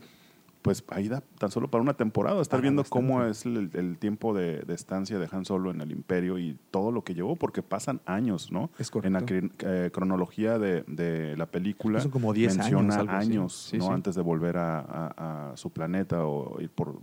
pues 0.61 0.83
ahí 0.89 1.07
da 1.07 1.21
tan 1.39 1.49
solo 1.49 1.69
para 1.71 1.81
una 1.81 1.95
temporada 1.95 2.39
estar 2.41 2.57
Para 2.59 2.61
viendo 2.61 2.83
cómo 2.83 3.23
es 3.25 3.45
el, 3.45 3.71
el 3.73 3.97
tiempo 3.97 4.33
de, 4.35 4.59
de 4.61 4.73
estancia 4.75 5.17
de 5.17 5.27
Han 5.31 5.43
Solo 5.45 5.71
en 5.71 5.81
el 5.81 5.91
Imperio 5.91 6.37
y 6.37 6.57
todo 6.69 6.91
lo 6.91 7.03
que 7.03 7.13
llevó, 7.15 7.35
porque 7.35 7.63
pasan 7.63 7.99
años, 8.05 8.51
¿no? 8.51 8.69
Es 8.77 8.91
En 9.03 9.13
la 9.13 9.21
correcto. 9.21 9.55
eh, 9.67 9.89
cronología 9.91 10.59
de, 10.59 10.83
de 10.87 11.35
la 11.35 11.47
película 11.47 11.99
Son 12.01 12.11
como 12.11 12.31
10 12.33 12.59
años, 12.59 12.83
menciona 12.83 13.17
años, 13.17 13.53
Sí, 13.71 13.77
¿no? 13.77 13.85
sí. 13.87 13.91
Antes 13.91 14.13
de 14.15 14.21
volver 14.21 14.57
a, 14.57 14.79
a- 14.81 15.51
a 15.51 15.57
su 15.57 15.71
planeta 15.71 16.25
o 16.25 16.61
ir 16.61 16.69
por, 16.69 16.99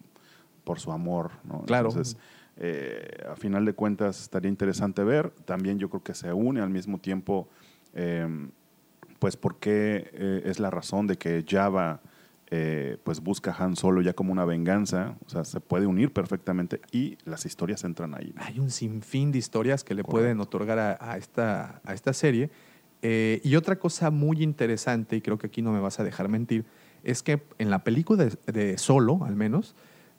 por 0.65 0.79
su 0.79 0.93
amor, 0.93 1.31
¿no? 1.45 1.63
Claro. 1.63 1.89
Entonces, 1.89 2.17
eh, 2.59 3.25
a 3.31 3.35
final 3.37 3.65
de 3.65 3.73
cuentas 3.73 4.21
estaría 4.21 4.49
interesante 4.51 5.03
ver. 5.03 5.31
También 5.45 5.79
yo 5.79 5.89
creo 5.91 6.03
que 6.03 6.15
se 6.15 6.33
une 6.33 6.61
al 6.61 6.71
mismo 6.71 6.99
tiempo, 6.99 7.49
eh, 7.95 8.49
pues 9.19 9.37
porque 9.37 10.11
eh, 10.13 10.43
es 10.45 10.61
la 10.61 10.71
razón 10.71 11.07
de 11.09 11.17
que 11.17 11.45
Java 11.49 12.01
eh, 12.51 12.97
pues 13.05 13.21
busca 13.21 13.53
a 13.53 13.65
Han 13.65 13.77
Solo 13.77 14.01
ya 14.01 14.15
como 14.15 14.33
una 14.33 14.45
venganza, 14.45 15.17
o 15.27 15.29
sea, 15.29 15.45
se 15.45 15.61
puede 15.61 15.87
unir 15.87 16.13
perfectamente 16.13 16.81
y 16.91 17.19
las 17.25 17.45
historias 17.45 17.85
entran 17.85 18.15
ahí. 18.15 18.33
¿no? 18.35 18.43
Hay 18.43 18.59
un 18.59 18.71
sinfín 18.71 19.33
de 19.33 19.39
historias 19.39 19.85
que 19.85 19.95
le 19.95 20.03
Correcto. 20.03 20.11
pueden 20.23 20.41
otorgar 20.41 20.79
a, 20.79 20.99
a 21.01 21.17
esta, 21.19 21.81
a 21.85 21.95
esta 21.95 22.13
serie. 22.13 22.51
Eh, 23.03 23.41
y 23.45 23.55
otra 23.55 23.77
cosa 23.79 24.11
muy 24.11 24.43
interesante, 24.43 25.17
y 25.17 25.21
creo 25.21 25.39
que 25.39 25.47
aquí 25.47 25.63
no 25.63 25.73
me 25.73 25.79
vas 25.81 26.01
a 26.01 26.05
dejar 26.05 26.29
mentir, 26.29 26.65
es 27.05 27.23
que 27.23 27.43
en 27.59 27.71
la 27.71 27.85
película 27.85 28.25
de, 28.25 28.53
de 28.53 28.77
Solo, 28.79 29.25
al 29.25 29.37
menos, 29.37 29.77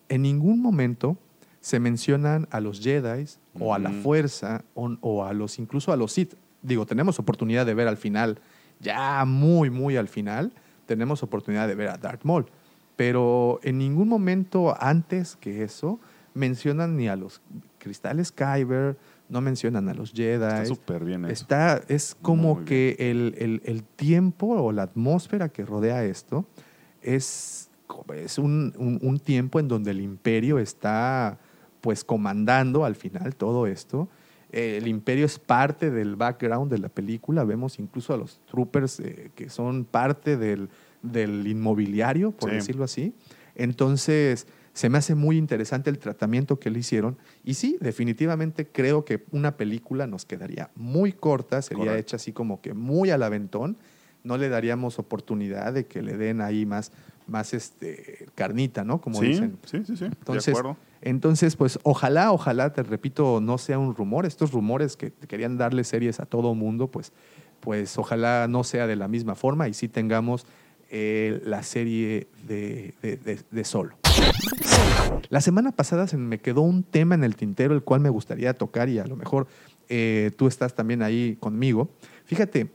en 0.07 0.21
ningún 0.21 0.61
momento 0.61 1.17
se 1.61 1.79
mencionan 1.79 2.47
a 2.51 2.61
los 2.61 2.79
Jedi 2.79 3.25
o 3.59 3.73
a 3.73 3.79
la. 3.79 3.91
Fuerza 3.91 4.63
o, 4.75 4.95
o 5.01 5.25
a 5.25 5.33
los 5.33 5.59
incluso 5.59 5.91
a 5.91 5.97
los 5.97 6.13
Sith. 6.13 6.35
Digo, 6.61 6.85
tenemos 6.85 7.19
oportunidad 7.19 7.65
de 7.65 7.73
ver 7.73 7.87
al 7.89 7.97
final, 7.97 8.39
ya 8.79 9.25
muy, 9.25 9.69
muy 9.69 9.97
al 9.97 10.07
final, 10.07 10.53
tenemos 10.89 11.21
oportunidad 11.21 11.67
de 11.67 11.75
ver 11.75 11.89
a 11.89 11.97
Darth 11.97 12.23
Maul. 12.23 12.47
Pero 12.95 13.59
en 13.61 13.77
ningún 13.77 14.09
momento 14.09 14.75
antes 14.81 15.35
que 15.35 15.63
eso 15.63 15.99
mencionan 16.33 16.97
ni 16.97 17.07
a 17.07 17.15
los 17.15 17.41
cristales 17.77 18.31
Kyber, 18.31 18.97
no 19.29 19.39
mencionan 19.39 19.87
a 19.87 19.93
los 19.93 20.11
Jedi. 20.11 20.43
Está 20.43 20.65
súper 20.65 21.05
bien 21.05 21.25
eso. 21.25 21.31
Está, 21.33 21.81
es 21.87 22.15
como 22.21 22.55
Muy 22.55 22.65
que 22.65 22.95
el, 22.99 23.35
el- 23.37 23.61
el 23.65 23.83
tiempo 23.83 24.47
o 24.47 24.71
la 24.71 24.81
atmósfera 24.83 25.49
que 25.49 25.63
rodea 25.63 26.03
esto 26.03 26.45
es, 27.03 27.69
es 28.15 28.39
un, 28.39 28.73
un- 28.77 28.99
un 29.01 29.19
tiempo 29.19 29.59
en 29.59 29.67
donde 29.67 29.91
el 29.91 30.01
imperio 30.01 30.57
está 30.57 31.37
pues 31.81 32.03
comandando 32.03 32.83
al 32.83 32.95
final 32.95 33.35
todo 33.35 33.67
esto. 33.67 34.09
Eh, 34.51 34.77
el 34.77 34.87
imperio 34.87 35.25
es 35.25 35.37
parte 35.39 35.91
del 35.91 36.15
background 36.15 36.71
de 36.71 36.79
la 36.79 36.89
película. 36.89 37.43
Vemos 37.43 37.77
incluso 37.79 38.13
a 38.13 38.17
los 38.17 38.39
troopers 38.49 38.99
eh, 38.99 39.31
que 39.35 39.49
son 39.49 39.85
parte 39.85 40.37
del, 40.37 40.69
del 41.03 41.45
inmobiliario, 41.47 42.31
por 42.31 42.49
Sí. 42.49 42.55
decirlo 42.55 42.83
así. 42.83 43.13
Entonces, 43.55 44.47
se 44.73 44.89
me 44.89 44.97
hace 44.97 45.13
muy 45.15 45.37
interesante 45.37 45.89
el 45.89 45.99
tratamiento 45.99 46.59
que 46.59 46.69
le 46.69 46.79
hicieron. 46.79 47.17
Y 47.43 47.55
sí, 47.55 47.77
definitivamente 47.81 48.65
creo 48.67 49.03
que 49.05 49.25
una 49.31 49.57
película 49.57 50.07
nos 50.07 50.25
quedaría 50.25 50.71
muy 50.75 51.11
corta, 51.11 51.61
sería 51.61 51.83
Correcto. 51.85 51.99
hecha 51.99 52.15
así 52.15 52.31
como 52.31 52.61
que 52.61 52.73
muy 52.73 53.09
al 53.11 53.21
aventón. 53.23 53.77
No 54.23 54.37
le 54.37 54.49
daríamos 54.49 54.97
oportunidad 54.99 55.73
de 55.73 55.85
que 55.85 56.01
le 56.01 56.17
den 56.17 56.41
ahí 56.41 56.65
más, 56.65 56.91
más 57.29 57.53
este, 57.53 58.27
carnita, 58.35 58.83
¿no? 58.83 58.99
Como 59.01 59.19
sí, 59.19 59.27
dicen. 59.27 59.57
sí, 59.65 59.83
sí, 59.85 59.95
sí, 59.97 60.05
de 60.05 60.37
acuerdo. 60.51 60.77
entonces, 61.01 61.55
pues 61.55 61.79
ojalá, 61.83 62.31
ojalá, 62.31 62.73
te 62.73 62.83
repito, 62.83 63.39
no 63.41 63.57
sea 63.57 63.79
un 63.79 63.95
rumor. 63.95 64.25
Estos 64.25 64.51
rumores 64.51 64.95
que 64.97 65.11
querían 65.11 65.57
darle 65.57 65.83
series 65.83 66.19
a 66.19 66.25
todo 66.25 66.53
mundo, 66.55 66.87
pues, 66.87 67.13
pues 67.59 67.97
ojalá 67.97 68.47
no 68.49 68.63
sea 68.63 68.87
de 68.87 68.95
la 68.95 69.07
misma 69.07 69.35
forma 69.35 69.67
y 69.67 69.73
sí 69.73 69.87
tengamos 69.87 70.45
eh, 70.91 71.41
la 71.45 71.61
serie 71.63 72.27
de, 72.47 72.93
de- 73.01 73.17
de- 73.17 73.39
de 73.51 73.63
solo. 73.63 73.95
La 75.29 75.41
semana 75.41 75.71
pasada 75.71 76.07
se 76.07 76.17
me 76.17 76.39
quedó 76.39 76.61
un 76.61 76.83
tema 76.83 77.15
en 77.15 77.23
el 77.23 77.35
tintero 77.35 77.73
el 77.75 77.83
cual 77.83 77.99
me 78.01 78.09
gustaría 78.09 78.53
tocar 78.55 78.89
y 78.89 78.99
a 78.99 79.05
lo 79.05 79.15
mejor 79.15 79.47
eh, 79.89 80.31
tú 80.37 80.47
estás 80.47 80.73
también 80.75 81.01
ahí 81.03 81.37
conmigo. 81.39 81.89
Fíjate, 82.25 82.69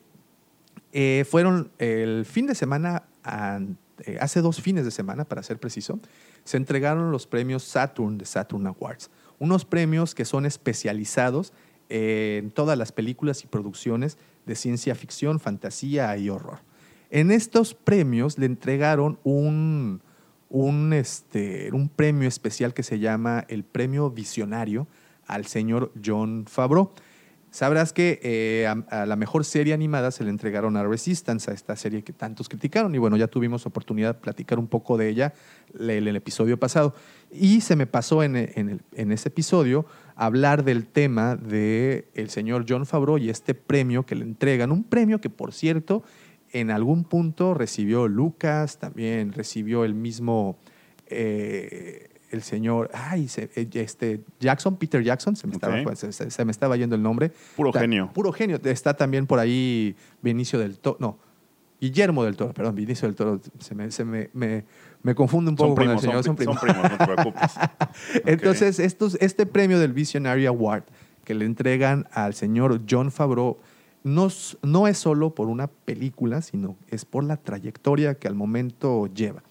eh, 0.93 1.25
fueron 1.29 1.71
el 1.79 2.25
fin 2.25 2.47
de 2.47 2.55
semana, 2.55 3.05
an- 3.25 3.77
eh, 4.05 4.19
hace 4.21 4.41
dos 4.41 4.61
fines 4.61 4.85
de 4.85 4.91
semana, 4.91 5.25
para 5.25 5.43
ser 5.43 5.59
preciso, 5.59 6.01
se 6.45 6.57
entregaron 6.57 7.13
los 7.13 7.27
premios 7.27 7.63
Saturn 7.63 8.19
de 8.19 8.25
Saturn 8.25 8.67
Awards. 8.67 9.11
unos 9.39 9.65
premios 9.65 10.15
que 10.15 10.25
son 10.25 10.47
especializados 10.47 11.53
en 11.89 12.51
todas 12.51 12.79
las 12.79 12.93
películas 12.93 13.45
y 13.45 13.47
producciones 13.47 14.17
de 14.47 14.55
ciencia 14.55 14.95
ficción, 14.95 15.41
fantasía 15.41 16.17
y 16.17 16.31
horror. 16.31 16.61
En 17.11 17.31
estos 17.31 17.75
premios 17.75 18.39
le 18.39 18.47
entregaron 18.47 19.19
un, 19.23 20.01
un, 20.49 20.93
este, 20.93 21.71
un 21.73 21.89
premio 21.89 22.29
especial 22.29 22.75
que 22.75 22.83
se 22.83 22.99
llama 22.99 23.45
el 23.49 23.65
Premio 23.65 24.11
Visionario 24.11 24.87
al 25.27 25.47
señor 25.47 25.93
John 26.05 26.45
Favreau. 26.49 26.93
Sabrás 27.55 27.93
que 27.93 28.19
eh, 28.25 28.67
a, 28.67 29.07
la 29.07 29.15
mejor 29.15 29.45
serie 29.45 29.75
animada 29.75 30.11
se 30.11 30.25
le 30.25 30.31
entregaron 30.31 30.77
a 30.77 30.83
Resistance, 30.83 31.49
a 31.49 31.55
esta 31.55 31.77
serie 31.77 32.03
que 32.03 32.13
tantos 32.13 32.49
criticaron. 32.49 32.93
Y 32.97 32.99
bueno, 32.99 33.17
ya 33.17 33.29
tuvimos 33.29 33.65
oportunidad 33.65 34.17
de 34.17 34.21
platicar 34.21 34.59
un 34.59 34.67
poco 34.67 34.99
de 34.99 35.09
ella 35.09 35.35
en 35.79 35.89
el, 35.89 36.17
episodio 36.17 36.59
pasado. 36.59 36.97
Y 37.31 37.61
se 37.61 37.77
me 37.77 37.87
pasó 37.87 38.25
en, 38.25 38.35
en 38.37 39.13
ese 39.13 39.29
episodio 39.29 39.87
hablar 40.17 40.65
del 40.65 40.89
tema 40.89 41.37
del 41.37 42.07
el 42.15 42.29
señor 42.29 42.67
John 42.69 42.87
Favreau 42.87 43.19
y 43.19 43.31
este 43.31 43.55
premio 43.55 44.05
que 44.05 44.17
le 44.17 44.25
entregan. 44.25 44.73
Un 44.73 44.83
premio 44.83 45.21
que, 45.21 45.31
por 45.31 45.53
cierto, 45.53 46.03
en 46.51 46.73
algún 46.73 47.05
punto 47.05 47.55
recibió 47.55 48.09
Lucas, 48.09 48.81
también 48.81 49.33
recibió 49.33 49.85
el 49.85 49.95
mismo, 49.95 50.59
eh, 51.07 52.14
el 52.35 52.43
señor, 52.43 52.91
ay, 52.93 53.29
se- 53.29 53.51
eh, 53.57 53.69
este, 53.75 54.21
Jackson, 54.41 54.77
Peter 54.77 55.03
Jackson, 55.03 55.35
se 55.37 55.47
me, 55.47 55.55
estaba, 55.55 55.81
Ok. 55.81 55.95
se, 55.95 56.13
se- 56.13 56.31
se 56.31 56.45
me 56.45 56.51
estaba 56.51 56.77
yendo 56.77 56.95
el 56.97 57.03
nombre. 57.03 57.33
Puro 57.57 57.73
genio. 57.73 58.11
Puro 58.13 58.33
genio. 58.33 58.59
Está 58.65 58.95
también 58.95 59.27
por 59.27 59.39
ahí 59.39 59.95
Vinicio 60.23 60.59
del 60.59 60.79
Toro, 60.79 60.97
no, 61.01 61.19
Guillermo 61.81 62.25
del 62.25 62.37
Toro, 62.37 62.53
perdón, 62.53 62.75
Vinicio 62.75 63.09
del 63.09 63.15
Toro, 63.17 63.41
se 63.59 63.75
me, 63.75 63.91
se 63.91 64.05
me, 64.05 64.31
me, 64.33 64.65
me 65.03 65.15
confundo 65.15 65.51
un 65.51 65.57
poco 65.57 65.69
Son 65.69 65.75
con 65.77 65.85
primos, 65.85 66.03
el 66.05 66.09
señor, 66.11 66.25
son, 66.25 66.37
son 66.37 66.37
pri- 66.37 66.45
son 66.47 66.57
primos. 66.59 66.91
no 66.91 66.97
te 66.99 67.05
preocupes. 67.15 67.53
Entonces, 68.25 68.79
estos, 68.79 69.17
este 69.21 69.47
premio 69.47 69.79
del 69.79 69.93
Visionary 69.93 70.47
Award 70.47 70.85
que 71.25 71.35
le 71.35 71.45
entregan 71.47 72.07
al 72.13 72.35
señor 72.35 72.81
John 72.89 73.11
Favreau 73.11 73.59
no, 74.03 74.29
no 74.63 74.87
es 74.87 74.99
solo 74.99 75.35
por 75.35 75.49
una 75.49 75.67
película, 75.69 76.43
sino 76.43 76.77
es 76.91 77.05
por 77.07 77.25
la 77.25 77.37
trayectoria 77.39 78.15
que 78.15 78.29
al 78.29 78.35
momento 78.35 79.07
lleva. 79.07 79.43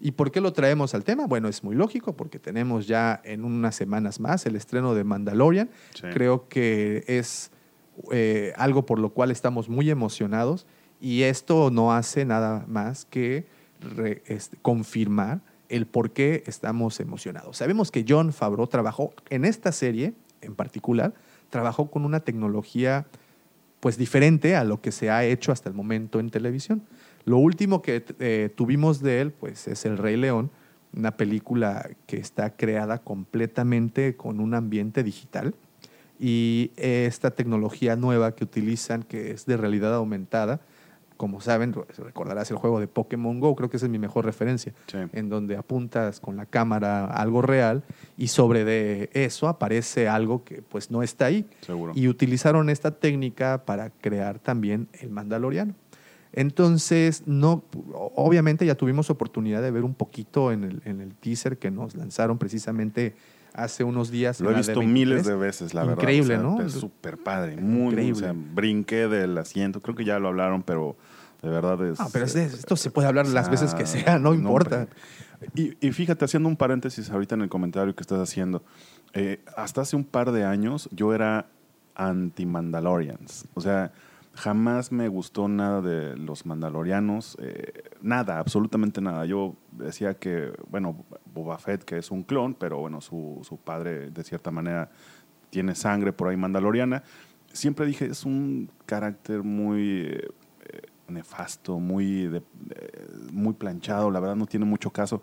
¿Y 0.00 0.12
por 0.12 0.30
qué 0.30 0.40
lo 0.40 0.52
traemos 0.52 0.94
al 0.94 1.02
tema? 1.02 1.26
Bueno, 1.26 1.48
es 1.48 1.64
muy 1.64 1.74
lógico, 1.74 2.16
porque 2.16 2.38
tenemos 2.38 2.86
ya 2.86 3.20
en 3.24 3.44
unas 3.44 3.74
semanas 3.74 4.20
más 4.20 4.46
el 4.46 4.54
estreno 4.54 4.94
de 4.94 5.02
Mandalorian. 5.04 5.70
Sí. 5.94 6.06
Creo 6.12 6.48
que 6.48 7.04
es 7.08 7.50
eh, 8.12 8.52
algo 8.56 8.86
por 8.86 8.98
lo 9.00 9.10
cual 9.10 9.30
estamos 9.32 9.68
muy 9.68 9.90
emocionados 9.90 10.66
y 11.00 11.22
esto 11.22 11.70
no 11.72 11.92
hace 11.92 12.24
nada 12.24 12.64
más 12.68 13.04
que 13.06 13.46
re- 13.80 14.22
este, 14.26 14.56
confirmar 14.62 15.40
el 15.68 15.86
por 15.86 16.12
qué 16.12 16.44
estamos 16.46 17.00
emocionados. 17.00 17.56
Sabemos 17.56 17.90
que 17.90 18.04
John 18.08 18.32
Favreau 18.32 18.68
trabajó 18.68 19.12
en 19.30 19.44
esta 19.44 19.72
serie 19.72 20.14
en 20.42 20.54
particular, 20.54 21.12
trabajó 21.50 21.90
con 21.90 22.04
una 22.04 22.20
tecnología 22.20 23.06
pues 23.80 23.96
diferente 23.96 24.56
a 24.56 24.64
lo 24.64 24.80
que 24.80 24.92
se 24.92 25.10
ha 25.10 25.24
hecho 25.24 25.52
hasta 25.52 25.68
el 25.68 25.74
momento 25.74 26.20
en 26.20 26.30
televisión. 26.30 26.82
Lo 27.28 27.36
último 27.36 27.82
que 27.82 28.04
eh, 28.20 28.50
tuvimos 28.56 29.02
de 29.02 29.20
él 29.20 29.32
pues 29.32 29.68
es 29.68 29.84
El 29.84 29.98
Rey 29.98 30.16
León, 30.16 30.50
una 30.96 31.16
película 31.18 31.90
que 32.06 32.16
está 32.16 32.56
creada 32.56 32.98
completamente 33.02 34.16
con 34.16 34.40
un 34.40 34.54
ambiente 34.54 35.02
digital 35.02 35.54
y 36.18 36.70
esta 36.76 37.30
tecnología 37.32 37.96
nueva 37.96 38.34
que 38.34 38.44
utilizan 38.44 39.02
que 39.02 39.30
es 39.32 39.44
de 39.44 39.58
realidad 39.58 39.94
aumentada, 39.94 40.60
como 41.18 41.40
saben, 41.42 41.74
recordarás 41.98 42.50
el 42.50 42.56
juego 42.56 42.80
de 42.80 42.86
Pokémon 42.88 43.40
Go, 43.40 43.54
creo 43.56 43.68
que 43.68 43.76
esa 43.76 43.86
es 43.86 43.92
mi 43.92 43.98
mejor 43.98 44.24
referencia, 44.24 44.72
Sí. 44.86 44.96
en 45.12 45.28
donde 45.28 45.56
apuntas 45.56 46.20
con 46.20 46.36
la 46.36 46.46
cámara 46.46 47.06
algo 47.06 47.42
real 47.42 47.82
y 48.16 48.28
sobre 48.28 48.64
de 48.64 49.10
eso 49.12 49.48
aparece 49.48 50.08
algo 50.08 50.44
que 50.44 50.62
pues 50.62 50.90
no 50.90 51.02
está 51.02 51.26
ahí. 51.26 51.44
Seguro. 51.60 51.92
Y 51.94 52.08
utilizaron 52.08 52.70
esta 52.70 52.92
técnica 52.92 53.64
para 53.66 53.90
crear 53.90 54.38
también 54.38 54.88
el 55.00 55.10
Mandaloriano. 55.10 55.74
Entonces, 56.32 57.22
no, 57.26 57.64
obviamente 58.14 58.66
ya 58.66 58.74
tuvimos 58.74 59.10
oportunidad 59.10 59.62
de 59.62 59.70
ver 59.70 59.84
un 59.84 59.94
poquito 59.94 60.52
en 60.52 60.64
el, 60.64 60.82
en 60.84 61.00
el 61.00 61.14
teaser 61.14 61.58
que 61.58 61.70
nos 61.70 61.94
lanzaron 61.94 62.38
precisamente 62.38 63.14
hace 63.54 63.82
unos 63.82 64.10
días. 64.10 64.40
Lo 64.40 64.50
he 64.50 64.54
visto 64.54 64.80
D23. 64.80 64.86
miles 64.86 65.26
de 65.26 65.34
veces, 65.36 65.74
la 65.74 65.82
verdad. 65.82 65.96
Increíble, 66.02 66.36
o 66.36 66.40
sea, 66.40 66.48
¿no? 66.48 66.60
Es 66.66 66.72
súper 66.74 67.16
padre, 67.18 67.56
muy, 67.56 67.86
Increíble. 67.92 68.12
O 68.12 68.20
sea, 68.20 68.34
brinqué 68.34 69.08
del 69.08 69.36
asiento. 69.38 69.80
Creo 69.80 69.96
que 69.96 70.04
ya 70.04 70.18
lo 70.18 70.28
hablaron, 70.28 70.62
pero 70.62 70.96
de 71.42 71.48
verdad 71.48 71.84
es. 71.86 71.98
Ah, 71.98 72.08
pero 72.12 72.26
es 72.26 72.34
de- 72.34 72.44
esto 72.44 72.76
se 72.76 72.90
puede 72.90 73.08
hablar 73.08 73.26
o 73.26 73.30
las 73.30 73.46
sea, 73.46 73.50
veces 73.50 73.74
que 73.74 73.86
sea, 73.86 74.18
no 74.18 74.34
importa. 74.34 74.86
y 75.54 75.92
fíjate, 75.92 76.24
haciendo 76.24 76.48
un 76.48 76.56
paréntesis 76.56 77.10
ahorita 77.10 77.34
en 77.36 77.42
el 77.42 77.48
comentario 77.48 77.94
que 77.96 78.02
estás 78.02 78.20
haciendo, 78.20 78.62
eh, 79.14 79.40
hasta 79.56 79.80
hace 79.80 79.96
un 79.96 80.04
par 80.04 80.30
de 80.32 80.44
años 80.44 80.88
yo 80.92 81.14
era 81.14 81.46
anti-Mandalorians. 81.94 83.46
O 83.54 83.60
sea, 83.60 83.92
jamás 84.38 84.92
me 84.92 85.08
gustó 85.08 85.48
nada 85.48 85.82
de 85.82 86.16
los 86.16 86.46
Mandalorianos, 86.46 87.36
eh, 87.40 87.72
nada, 88.00 88.38
absolutamente 88.38 89.00
nada. 89.00 89.26
Yo 89.26 89.56
decía 89.72 90.14
que, 90.14 90.52
bueno, 90.70 91.04
Boba 91.26 91.58
Fett, 91.58 91.82
que 91.82 91.98
es 91.98 92.10
un 92.10 92.22
clon, 92.22 92.54
pero 92.54 92.78
bueno, 92.78 93.00
su, 93.00 93.40
su 93.42 93.58
padre 93.58 94.10
de 94.10 94.24
cierta 94.24 94.50
manera 94.50 94.90
tiene 95.50 95.74
sangre 95.74 96.12
por 96.12 96.28
ahí 96.28 96.36
mandaloriana. 96.36 97.02
Siempre 97.52 97.86
dije, 97.86 98.06
es 98.06 98.24
un 98.24 98.70
carácter 98.86 99.42
muy 99.42 99.80
eh, 99.80 100.28
nefasto, 101.08 101.80
muy, 101.80 102.30
eh, 102.32 102.42
muy 103.32 103.54
planchado, 103.54 104.10
la 104.10 104.20
verdad 104.20 104.36
no 104.36 104.46
tiene 104.46 104.66
mucho 104.66 104.90
caso. 104.90 105.20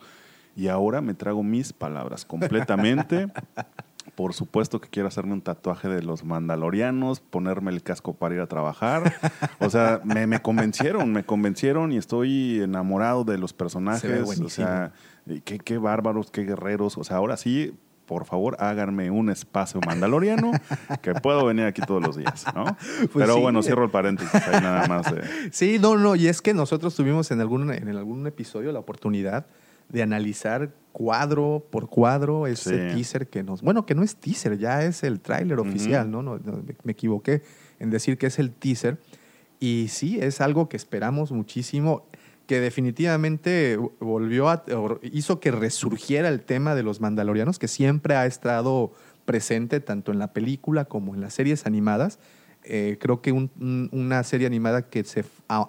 Y 0.56 0.68
ahora 0.68 1.02
me 1.02 1.14
trago 1.14 1.44
mis 1.44 1.74
palabras 1.74 2.26
completamente. 2.26 3.28
Por 4.16 4.34
supuesto 4.34 4.80
que 4.80 4.88
quiero 4.90 5.08
hacerme 5.10 5.34
un 5.34 5.42
tatuaje 5.42 5.90
de 5.90 6.02
los 6.02 6.24
mandalorianos, 6.24 7.20
ponerme 7.20 7.72
el 7.72 7.84
casco 7.84 8.14
para 8.14 8.36
ir 8.36 8.42
a 8.42 8.48
trabajar. 8.48 9.14
O 9.60 9.70
sea, 9.70 10.00
me, 10.06 10.26
me 10.26 10.42
convencieron, 10.42 11.12
me 11.12 11.26
convencieron 11.26 11.92
y 11.92 11.98
estoy 11.98 12.62
enamorado 12.62 13.26
de 13.26 13.38
los 13.38 13.54
personajes. 13.54 14.22
o 14.22 14.26
buenísimo. 14.26 14.50
sea, 14.50 14.94
y 15.26 15.42
qué, 15.42 15.60
qué 15.60 15.78
bárbaros, 15.78 16.32
qué 16.32 16.44
guerreros. 16.44 16.98
O 16.98 17.04
sea, 17.04 17.18
ahora 17.18 17.36
sí, 17.36 17.74
por 18.06 18.26
favor, 18.26 18.56
háganme 18.60 19.10
un 19.12 19.30
espacio 19.30 19.82
mandaloriano 19.86 20.52
que 21.02 21.14
puedo 21.16 21.46
venir 21.46 21.66
aquí 21.66 21.82
todos 21.82 22.02
los 22.02 22.16
días, 22.16 22.46
¿no? 22.56 22.66
Pero 23.14 23.36
sí. 23.36 23.42
bueno, 23.42 23.64
cierro 23.64 23.84
el 23.86 23.90
paréntesis 23.92 24.34
ahí 24.48 24.62
nada 24.62 24.88
más. 24.88 25.08
eh. 25.12 25.50
Sí, 25.52 25.78
no, 25.80 25.98
no, 25.98 26.16
y 26.16 26.28
es 26.28 26.42
que 26.42 26.54
nosotros 26.54 26.96
tuvimos 26.96 27.32
en 27.32 27.42
algún, 27.42 27.72
en 27.74 27.90
algún 27.90 28.26
episodio 28.28 28.72
la 28.72 28.80
oportunidad 28.80 29.48
de 29.90 30.02
analizar 30.02 30.74
cuadro 30.92 31.66
por 31.72 31.90
cuadro 31.90 32.48
ese 32.48 32.90
Sí. 32.90 32.96
teaser 32.96 33.28
que 33.28 33.44
nos... 33.44 33.62
Bueno, 33.62 33.86
que 33.86 33.96
no 33.96 34.04
es 34.04 34.16
teaser, 34.16 34.58
ya 34.58 34.84
es 34.84 35.04
el 35.04 35.20
tráiler 35.20 35.60
oficial, 35.60 36.10
¿no? 36.10 36.22
No, 36.22 36.38
no, 36.40 36.64
me- 36.84 36.92
equivoqué 36.94 37.42
en 37.80 37.90
decir 37.90 38.18
que 38.18 38.28
es 38.28 38.40
el 38.40 38.52
teaser. 38.52 38.98
Y 39.60 39.88
sí, 39.90 40.20
es 40.22 40.40
algo 40.42 40.70
que 40.70 40.78
esperamos 40.78 41.32
muchísimo, 41.32 42.06
que 42.48 42.60
definitivamente 42.62 43.78
volvió 44.00 44.50
a... 44.50 44.64
hizo 45.02 45.40
que 45.40 45.52
resurgiera 45.52 46.30
el 46.30 46.42
tema 46.42 46.76
de 46.76 46.84
los 46.84 47.02
mandalorianos, 47.02 47.60
que 47.60 47.68
siempre 47.68 48.16
ha 48.16 48.26
estado 48.26 48.94
presente 49.26 49.80
tanto 49.82 50.12
en 50.12 50.20
la 50.20 50.32
película 50.34 50.86
como 50.86 51.14
en 51.16 51.22
las 51.22 51.34
series 51.34 51.66
animadas. 51.66 52.20
Eh, 52.64 52.98
creo 53.02 53.22
que 53.22 53.32
un- 53.32 53.52
un- 53.60 53.90
una 53.92 54.24
serie 54.24 54.48
animada 54.48 54.84
que, 54.90 55.04
se, 55.04 55.26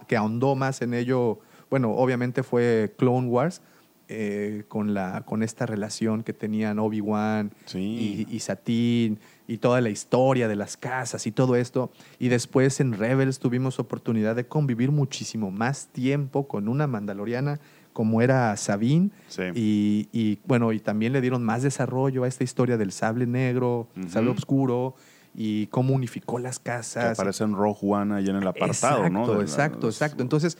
que 0.06 0.16
ahondó 0.16 0.54
más 0.54 0.82
en 0.82 0.94
ello, 0.94 1.40
bueno, 1.68 1.90
obviamente 1.92 2.42
fue 2.42 2.94
Clone 2.96 3.28
Wars, 3.28 3.60
eh, 4.08 4.64
con, 4.68 4.94
la, 4.94 5.22
con 5.26 5.42
esta 5.42 5.66
relación 5.66 6.22
que 6.22 6.32
tenían 6.32 6.78
Obi-Wan 6.78 7.52
Sí. 7.64 8.26
y, 8.28 8.34
y 8.34 8.40
Satine 8.40 9.18
y 9.48 9.58
toda 9.58 9.80
la 9.80 9.90
historia 9.90 10.48
de 10.48 10.56
las 10.56 10.76
casas 10.76 11.26
y 11.26 11.32
todo 11.32 11.56
esto. 11.56 11.90
Y 12.18 12.28
después 12.28 12.80
en 12.80 12.92
Rebels 12.92 13.38
tuvimos 13.38 13.78
oportunidad 13.78 14.36
de 14.36 14.46
convivir 14.46 14.90
muchísimo 14.92 15.50
más 15.50 15.88
tiempo 15.88 16.46
con 16.48 16.68
una 16.68 16.86
mandaloriana 16.86 17.60
como 17.92 18.20
era 18.22 18.56
Sabine. 18.56 19.10
Sí. 19.28 19.42
Y, 19.54 20.08
y, 20.12 20.38
bueno, 20.46 20.72
y 20.72 20.80
también 20.80 21.12
le 21.12 21.20
dieron 21.20 21.42
más 21.42 21.62
desarrollo 21.62 22.24
a 22.24 22.28
esta 22.28 22.44
historia 22.44 22.76
del 22.76 22.92
sable 22.92 23.26
negro, 23.26 23.88
sable 24.08 24.30
oscuro 24.30 24.94
y 25.34 25.66
cómo 25.68 25.94
unificó 25.94 26.38
las 26.38 26.58
Que 26.58 26.64
casas. 26.64 27.18
aparece 27.18 27.44
en 27.44 27.54
Rogue 27.54 27.78
One 27.82 28.18
en 28.20 28.36
el 28.36 28.46
apartado, 28.46 29.04
exacto, 29.06 29.10
¿no? 29.10 29.40
Exacto, 29.40 29.86
exacto. 29.88 30.22
Entonces, 30.22 30.58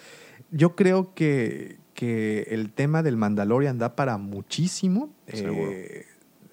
yo 0.51 0.75
creo 0.77 1.13
que, 1.15 1.79
que 1.97 2.43
el 2.51 2.71
tema 2.71 3.03
del 3.03 3.17
Mandalorian 3.17 3.79
da 3.79 3.97
para 3.97 4.19
muchísimo. 4.19 5.11
Seguro. 5.27 5.73
Eh, 5.73 6.07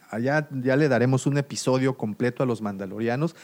allá 0.10 0.48
ya 0.52 0.76
le 0.76 0.88
daremos 0.88 1.28
un 1.28 1.38
episodio 1.38 1.98
completo 1.98 2.42
a 2.42 2.48
los 2.48 2.64
mandalorianos. 2.64 3.36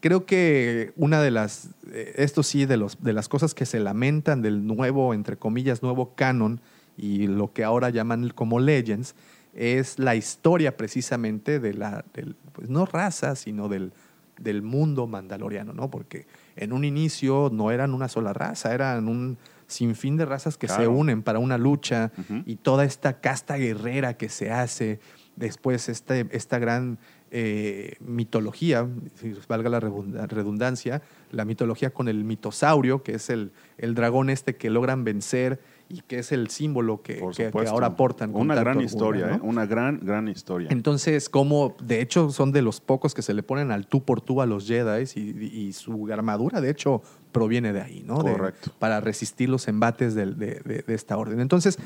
Creo 0.00 0.26
que 0.26 0.92
una 0.96 1.22
de 1.22 1.30
las, 1.30 1.68
eh, 1.92 2.14
esto 2.16 2.42
sí, 2.42 2.66
de, 2.66 2.76
los, 2.76 3.00
de 3.04 3.12
las 3.12 3.28
cosas 3.28 3.54
que 3.54 3.66
se 3.66 3.78
lamentan 3.78 4.42
del 4.42 4.66
nuevo, 4.66 5.14
entre 5.14 5.36
comillas, 5.36 5.82
nuevo 5.82 6.14
canon 6.16 6.60
y 6.96 7.28
lo 7.28 7.52
que 7.52 7.62
ahora 7.62 7.90
llaman 7.90 8.30
como 8.30 8.58
Legends, 8.58 9.14
es 9.54 9.98
la 9.98 10.16
historia 10.16 10.76
precisamente 10.76 11.60
de 11.60 11.74
la, 11.74 12.04
del, 12.14 12.34
pues 12.52 12.70
no 12.70 12.86
raza, 12.86 13.36
sino 13.36 13.68
del, 13.68 13.92
del 14.38 14.62
mundo 14.62 15.06
mandaloriano, 15.06 15.72
¿no? 15.74 15.90
Porque 15.90 16.26
en 16.56 16.72
un 16.72 16.84
inicio 16.84 17.50
no 17.52 17.70
eran 17.70 17.92
una 17.92 18.08
sola 18.08 18.32
raza, 18.32 18.74
eran 18.74 19.06
un 19.06 19.36
sinfín 19.72 20.16
de 20.16 20.24
razas 20.24 20.56
que 20.56 20.68
se 20.68 20.86
unen 20.88 21.22
para 21.22 21.38
una 21.40 21.58
lucha 21.58 22.12
y 22.46 22.56
toda 22.56 22.84
esta 22.84 23.20
casta 23.20 23.56
guerrera 23.56 24.16
que 24.16 24.28
se 24.28 24.50
hace, 24.52 25.00
después 25.36 25.88
este, 25.88 26.26
esta 26.30 26.58
gran 26.58 26.98
eh, 27.30 27.96
mitología, 28.00 28.86
si 29.16 29.34
valga 29.48 29.70
la 29.70 29.80
redunda- 29.80 30.26
redundancia, 30.28 31.02
la 31.30 31.44
mitología 31.44 31.90
con 31.90 32.08
el 32.08 32.24
mitosaurio, 32.24 33.02
que 33.02 33.14
es 33.14 33.30
el, 33.30 33.52
el 33.78 33.94
dragón 33.94 34.28
este 34.30 34.56
que 34.56 34.68
logran 34.70 35.02
vencer 35.04 35.58
y 35.92 36.00
que 36.00 36.18
es 36.20 36.32
el 36.32 36.48
símbolo 36.48 37.02
que, 37.02 37.22
que- 37.36 37.50
ahora 37.68 37.96
portan. 37.96 38.32
con 38.32 38.40
Una 38.40 38.54
gran 38.54 38.80
historia, 38.80 39.26
¿no? 39.26 39.34
¿eh? 39.36 39.40
Una 39.42 39.66
gran, 39.66 40.00
gran 40.02 40.26
historia. 40.28 40.68
Entonces, 40.72 41.28
como 41.28 41.76
de 41.82 42.00
hecho 42.00 42.30
son 42.30 42.50
de 42.50 42.62
los 42.62 42.80
pocos 42.80 43.12
que 43.14 43.20
se 43.22 43.34
le 43.34 43.42
ponen 43.42 43.70
al 43.70 43.86
tú 43.86 44.02
por 44.02 44.20
tú 44.22 44.40
a 44.40 44.46
los 44.46 44.66
Jedi 44.66 45.04
y, 45.14 45.20
y 45.68 45.72
su 45.74 46.10
armadura, 46.12 46.60
de 46.62 46.70
hecho, 46.70 47.02
proviene 47.30 47.72
de 47.72 47.82
ahí, 47.82 48.02
¿no? 48.06 48.22
De- 48.22 48.32
Correcto. 48.32 48.72
para 48.78 49.00
resistir 49.00 49.48
los 49.50 49.68
embates 49.68 50.14
del- 50.14 50.38
de, 50.38 50.60
de- 50.64 50.82
de 50.82 50.94
esta 50.94 51.16
orden. 51.18 51.40
Entonces, 51.40 51.78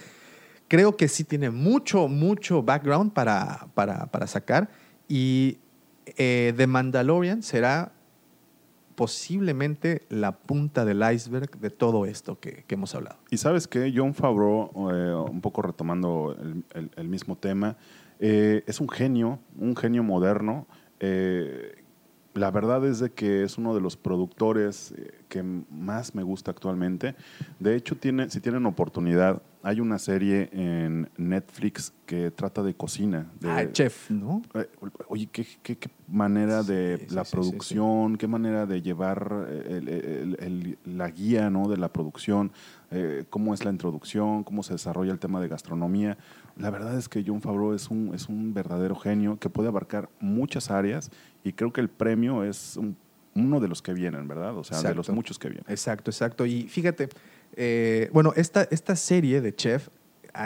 creo 0.69 0.97
que 0.97 1.09
sí 1.09 1.25
tiene 1.25 1.51
mucho, 1.51 2.07
mucho 2.09 2.63
background 2.63 3.13
para, 3.13 3.67
para, 3.75 4.07
para 4.07 4.27
sacar. 4.27 4.71
Y 5.09 5.59
eh, 6.17 6.55
The 6.57 6.67
Mandalorian 6.69 7.43
será 7.43 7.93
posiblemente 8.97 10.03
la 10.09 10.33
punta 10.33 10.85
del 10.85 11.03
iceberg 11.13 11.59
de 11.61 11.71
todo 11.71 12.07
esto 12.07 12.41
que, 12.41 12.65
hemos 12.69 12.95
hablado. 12.95 13.19
Y 13.31 13.37
sabes 13.37 13.69
que 13.69 13.93
John 13.95 14.15
Favreau, 14.15 14.71
eh, 14.91 15.15
un 15.31 15.41
poco 15.41 15.63
retomando 15.63 16.37
el, 16.97 17.09
mismo 17.09 17.37
tema, 17.37 17.77
eh, 18.19 18.65
es 18.67 18.81
un 18.81 18.89
genio, 18.89 19.39
un 19.59 19.77
genio 19.77 20.03
moderno. 20.03 20.67
Eh, 20.99 21.83
la 22.35 22.51
verdad 22.51 22.85
es 22.87 22.99
de 22.99 23.11
que 23.11 23.45
es 23.45 23.57
uno 23.59 23.75
de 23.75 23.81
los 23.81 23.97
productores 23.97 24.95
que 25.29 25.43
más 25.43 26.15
me 26.15 26.23
gusta 26.23 26.51
actualmente. 26.51 27.15
De 27.59 27.77
hecho, 27.77 27.97
tiene, 27.97 28.29
si 28.31 28.41
tienen 28.41 28.67
oportunidad, 28.67 29.43
hay 29.67 29.81
una 29.81 29.99
serie 29.99 30.49
en 30.53 31.11
Netflix 31.17 31.93
que 32.07 32.31
trata 32.31 32.63
de 32.63 32.75
cocina. 32.75 33.27
De, 33.41 33.51
Ah, 33.51 33.73
chef, 33.73 34.13
¿no? 34.13 34.41
eh, 34.55 34.69
Oye, 35.09 35.27
qué, 35.33 35.45
qué- 35.61 35.77
qué 35.77 35.91
manera 36.07 36.63
de 36.63 36.99
Sí, 37.09 37.13
la 37.17 37.25
sí, 37.25 37.33
producción, 37.33 38.17
qué 38.17 38.29
manera 38.29 38.65
de 38.67 38.81
llevar 38.81 39.47
eh, 39.49 39.65
el- 39.83 39.89
el- 39.89 40.37
el- 40.39 40.79
la 40.97 41.11
guía 41.11 41.51
¿no? 41.51 41.67
de 41.69 41.79
la 41.79 41.89
producción, 41.93 42.53
eh, 42.93 43.25
cómo 43.29 43.55
es 43.55 43.65
la 43.65 43.73
introducción, 43.73 44.45
cómo 44.45 44.63
se 44.63 44.75
desarrolla 44.75 45.11
el 45.11 45.19
tema 45.19 45.41
de 45.41 45.49
gastronomía. 45.49 46.17
La 46.57 46.71
verdad 46.71 46.97
es 46.97 47.09
que 47.09 47.25
John 47.27 47.41
Favreau 47.43 47.75
es 47.75 47.91
un, 47.91 48.15
es 48.15 48.29
un 48.29 48.55
verdadero 48.55 48.95
genio 48.95 49.37
que 49.41 49.51
puede 49.51 49.67
abarcar 49.69 50.09
muchas 50.21 50.71
áreas 50.71 51.11
y 51.43 51.53
creo 51.55 51.73
que 51.73 51.81
el 51.81 51.89
premio 51.89 52.45
es 52.45 52.77
un- 52.77 52.97
uno 53.35 53.59
de 53.59 53.67
los 53.69 53.83
que 53.83 53.93
vienen, 53.93 54.29
¿verdad? 54.29 54.57
O 54.57 54.63
sea, 54.65 54.81
de 54.81 54.95
los 54.95 55.11
muchos 55.11 55.39
que 55.41 55.49
vienen. 55.49 55.67
Exacto, 55.69 56.11
exacto. 56.11 56.47
Y 56.47 56.63
fíjate, 56.69 57.09
eh, 57.57 58.11
bueno, 58.13 58.33
esta, 58.37 58.63
esta 58.71 58.97
serie 58.97 59.41
de 59.41 59.55
Chef, 59.55 59.89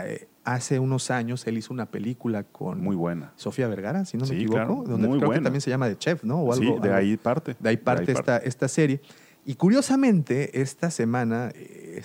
eh, 0.05 0.29
hace 0.44 0.79
unos 0.79 1.11
años 1.11 1.46
él 1.46 1.59
hizo 1.59 1.73
una 1.75 1.87
película 1.87 2.44
con 2.44 2.81
Muy 2.81 2.96
buena. 2.96 3.33
Sofía 3.37 3.68
Vergara, 3.68 4.05
si 4.05 4.16
no 4.16 4.25
Sí, 4.25 4.33
me 4.33 4.37
equivoco, 4.38 4.57
claro, 4.59 4.75
donde 4.87 5.09
muy 5.09 5.18
creo 5.18 5.20
que 5.31 5.35
buena. 5.37 5.42
también 5.44 5.61
se 5.61 5.70
llama 5.70 5.88
de 5.88 5.99
Chef, 5.99 6.25
¿no? 6.25 6.42
O 6.42 6.55
sí, 6.55 6.62
algo- 6.62 6.81
de 6.81 6.88
algo- 6.88 6.94
ahí 6.99 7.16
parte. 7.16 7.57
de 7.59 7.68
ahí 7.68 7.77
parte, 7.77 8.12
esta, 8.12 8.38
esta 8.38 8.68
serie. 8.68 9.01
Y 9.44 9.55
curiosamente, 9.55 10.61
esta 10.61 10.90
semana 10.90 11.51
eh, 11.55 12.03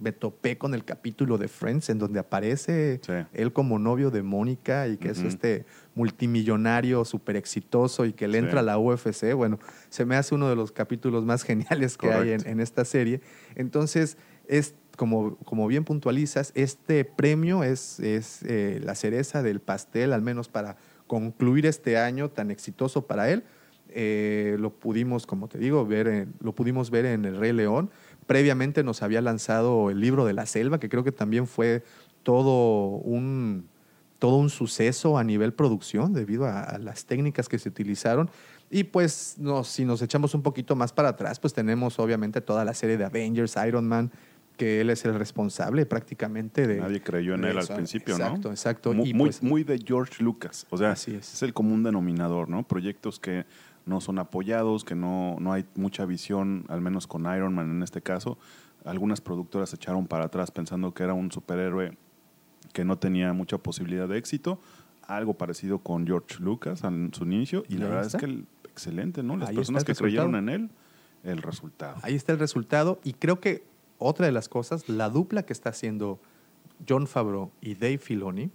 me 0.00 0.12
topé 0.12 0.58
con 0.58 0.74
el 0.74 0.84
capítulo 0.84 1.38
de 1.38 1.48
Friends 1.48 1.88
en 1.90 1.98
donde 1.98 2.20
aparece 2.20 3.00
Sí. 3.04 3.12
él 3.32 3.52
como 3.52 3.78
novio 3.78 4.10
de 4.10 4.22
Mónica 4.22 4.86
y 4.86 4.96
que 4.96 5.08
es 5.10 5.18
este 5.22 5.64
multimillonario 5.98 7.04
súper 7.04 7.36
exitoso 7.36 8.06
y 8.06 8.12
que 8.12 8.28
le 8.28 8.38
Sí. 8.38 8.44
entra 8.44 8.60
a 8.60 8.62
la 8.62 8.78
UFC. 8.78 9.34
Bueno, 9.34 9.58
se 9.90 10.04
me 10.06 10.14
hace 10.16 10.34
uno 10.34 10.48
de 10.48 10.54
los 10.56 10.70
capítulos 10.72 11.24
más 11.24 11.42
geniales 11.50 11.98
que 11.98 12.10
hay 12.10 12.30
en, 12.30 12.60
esta 12.60 12.84
serie. 12.84 13.20
Entonces, 13.56 14.16
es 14.46 14.74
como, 14.96 15.36
como 15.38 15.66
bien 15.66 15.84
puntualizas, 15.84 16.52
este 16.54 17.04
premio 17.04 17.64
es, 17.64 18.00
es 18.00 18.42
eh, 18.44 18.80
la 18.82 18.94
cereza 18.94 19.42
del 19.42 19.60
pastel, 19.60 20.12
al 20.12 20.22
menos 20.22 20.48
para 20.48 20.76
concluir 21.06 21.66
este 21.66 21.98
año 21.98 22.30
tan 22.30 22.50
exitoso 22.50 23.06
para 23.06 23.30
él. 23.30 23.42
Eh, 23.90 24.56
lo 24.60 24.70
pudimos, 24.70 25.26
como 25.26 25.48
te 25.48 25.58
digo, 25.58 25.84
ver 25.86 26.06
en- 26.08 26.34
lo 26.40 26.54
pudimos 26.54 26.90
ver 26.90 27.06
en 27.06 27.24
El 27.24 27.36
Rey 27.38 27.52
León. 27.52 27.90
Previamente 28.26 28.84
nos 28.84 29.02
había 29.02 29.20
lanzado 29.22 29.90
el 29.90 30.00
libro 30.00 30.24
de 30.26 30.34
la 30.34 30.46
selva, 30.46 30.78
que 30.78 30.88
creo 30.88 31.02
que 31.04 31.12
también 31.12 31.46
fue 31.46 31.82
todo 32.22 32.88
un, 32.98 33.68
todo 34.18 34.36
un 34.36 34.50
suceso 34.50 35.18
a 35.18 35.24
nivel 35.24 35.52
producción 35.52 36.12
debido 36.12 36.46
a, 36.46 36.62
a 36.62 36.78
las 36.78 37.04
técnicas 37.04 37.48
que 37.48 37.58
se 37.58 37.68
utilizaron. 37.68 38.30
Y 38.70 38.84
pues 38.84 39.36
nos, 39.38 39.68
si 39.68 39.84
nos 39.84 40.02
echamos 40.02 40.34
un 40.34 40.42
poquito 40.42 40.76
más 40.76 40.92
para 40.92 41.10
atrás, 41.10 41.40
pues 41.40 41.54
tenemos 41.54 41.98
obviamente 41.98 42.40
toda 42.40 42.64
la 42.64 42.74
serie 42.74 42.96
de 42.98 43.04
Avengers, 43.04 43.56
Iron 43.66 43.88
Man, 43.88 44.12
que 44.58 44.80
él 44.80 44.90
es 44.90 45.04
el 45.04 45.14
responsable 45.14 45.86
prácticamente 45.86 46.66
de... 46.66 46.80
Nadie 46.80 47.00
creyó 47.00 47.34
en 47.34 47.44
él 47.44 47.56
al 47.58 47.66
principio, 47.66 48.18
¿no? 48.18 48.24
Exacto, 48.26 48.50
exacto. 48.50 48.92
Muy, 48.92 49.14
pues, 49.14 49.42
muy 49.42 49.64
de 49.64 49.78
George 49.78 50.22
Lucas. 50.22 50.66
O 50.68 50.76
sea, 50.76 50.90
Así 50.90 51.14
es. 51.14 51.32
es. 51.34 51.42
el 51.42 51.54
común 51.54 51.82
denominador, 51.82 52.50
¿no? 52.50 52.66
Proyectos 52.66 53.20
que 53.20 53.46
no 53.86 54.00
son 54.00 54.18
apoyados, 54.18 54.84
que 54.84 54.94
no, 54.94 55.36
no 55.40 55.52
hay 55.52 55.64
mucha 55.76 56.04
visión, 56.04 56.66
al 56.68 56.82
menos 56.82 57.06
con 57.06 57.22
Iron 57.34 57.54
Man 57.54 57.70
en 57.70 57.82
este 57.82 58.02
caso. 58.02 58.36
Algunas 58.84 59.20
productoras 59.20 59.70
se 59.70 59.76
echaron 59.76 60.06
para 60.06 60.26
atrás 60.26 60.50
pensando 60.50 60.92
que 60.92 61.04
era 61.04 61.14
un 61.14 61.30
superhéroe 61.30 61.96
que 62.72 62.84
no 62.84 62.98
tenía 62.98 63.32
mucha 63.32 63.58
posibilidad 63.58 64.08
de 64.08 64.18
éxito. 64.18 64.60
Algo 65.02 65.34
parecido 65.34 65.78
con 65.78 66.06
George 66.06 66.36
Lucas 66.40 66.84
en 66.84 67.12
su 67.14 67.24
inicio. 67.24 67.64
Y 67.68 67.78
la 67.78 67.86
verdad 67.88 68.06
está. 68.06 68.18
es 68.18 68.24
que 68.24 68.30
el- 68.30 68.46
excelente, 68.70 69.22
¿no? 69.22 69.36
Las 69.36 69.48
Ahí 69.50 69.56
personas 69.56 69.84
que 69.84 69.92
resultado. 69.92 70.26
creyeron 70.28 70.36
en 70.36 70.48
él, 70.48 70.70
el 71.24 71.42
resultado. 71.42 71.96
Ahí 72.02 72.14
está 72.14 72.32
el 72.32 72.38
resultado 72.38 73.00
y 73.02 73.14
creo 73.14 73.40
que 73.40 73.64
otra 73.98 74.26
de 74.26 74.32
las 74.32 74.48
cosas, 74.48 74.88
la 74.88 75.08
dupla 75.10 75.42
que 75.44 75.52
está 75.52 75.70
haciendo 75.70 76.20
John 76.88 77.06
Favreau 77.08 77.50
y 77.60 77.74
Dave 77.74 77.98
Filoni, 77.98 78.50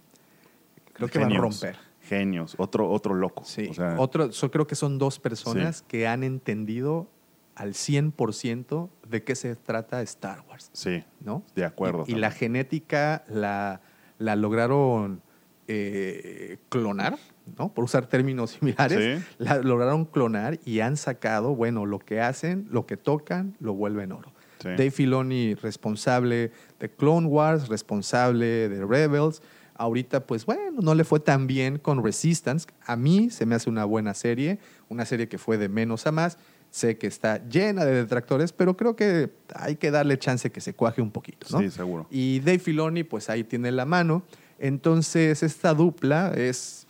creo 0.94 1.08
que 1.08 1.18
va 1.18 1.26
a 1.26 1.28
romper. 1.28 1.76
Genios. 2.02 2.54
Otro, 2.58 2.90
otro 2.90 3.14
loco. 3.14 3.44
Sí, 3.44 3.66
O 3.70 3.74
sea, 3.74 3.96
otro, 3.98 4.30
yo 4.30 4.50
creo 4.50 4.66
que 4.66 4.74
son 4.76 4.98
dos 4.98 5.18
personas 5.18 5.78
Sí. 5.78 5.84
que 5.88 6.06
han 6.06 6.22
entendido 6.22 7.08
al 7.54 7.74
100% 7.74 8.88
de 9.08 9.24
qué 9.24 9.34
se 9.36 9.54
trata 9.56 10.02
Star 10.02 10.44
Wars, 10.48 10.70
sí, 10.72 11.04
¿no? 11.20 11.42
de 11.54 11.64
acuerdo. 11.64 12.04
Y, 12.06 12.14
la 12.16 12.30
genética 12.30 13.24
la, 13.28 13.80
la 14.18 14.36
lograron 14.36 15.20
eh, 15.66 16.58
clonar, 16.68 17.16
¿no? 17.58 17.72
Por 17.72 17.84
usar 17.84 18.06
términos 18.06 18.50
similares, 18.58 19.20
Sí. 19.20 19.26
la 19.38 19.58
lograron 19.58 20.04
clonar 20.04 20.58
y 20.64 20.80
han 20.80 20.96
sacado, 20.96 21.54
bueno, 21.54 21.86
lo 21.86 21.98
que 21.98 22.20
hacen, 22.20 22.66
lo 22.70 22.86
que 22.86 22.96
tocan, 22.96 23.56
lo 23.60 23.74
vuelven 23.74 24.12
oro. 24.12 24.30
Sí. 24.60 24.68
Dave 24.68 24.90
Filoni, 24.90 25.54
responsable 25.54 26.52
de 26.80 26.88
Clone 26.90 27.26
Wars, 27.26 27.68
responsable 27.68 28.68
de 28.68 28.84
Rebels. 28.84 29.42
Ahorita, 29.76 30.24
pues 30.26 30.46
bueno, 30.46 30.80
no 30.80 30.94
le 30.94 31.02
fue 31.04 31.18
tan 31.20 31.46
bien 31.46 31.78
con 31.78 32.02
Resistance. 32.04 32.68
A 32.86 32.94
mí 32.96 33.28
se 33.30 33.44
me 33.44 33.56
hace 33.56 33.68
una 33.68 33.84
buena 33.84 34.14
serie, 34.14 34.58
una 34.88 35.04
serie 35.04 35.28
que 35.28 35.36
fue 35.36 35.58
de 35.58 35.68
menos 35.68 36.06
a 36.06 36.12
más. 36.12 36.38
Sé 36.74 36.98
que 36.98 37.06
está 37.06 37.46
llena 37.48 37.84
de 37.84 37.94
detractores, 37.94 38.52
pero 38.52 38.76
creo 38.76 38.96
que 38.96 39.30
hay 39.54 39.76
que 39.76 39.92
darle 39.92 40.18
chance 40.18 40.50
que 40.50 40.60
se 40.60 40.74
cuaje 40.74 41.00
un 41.00 41.12
poquito, 41.12 41.46
¿no? 41.52 41.60
Sí, 41.60 41.70
seguro. 41.70 42.08
Y 42.10 42.40
Dave 42.40 42.58
Filoni, 42.58 43.04
pues 43.04 43.30
ahí 43.30 43.44
tiene 43.44 43.70
la 43.70 43.84
mano. 43.84 44.24
Entonces, 44.58 45.44
esta 45.44 45.72
dupla 45.72 46.32
es 46.36 46.88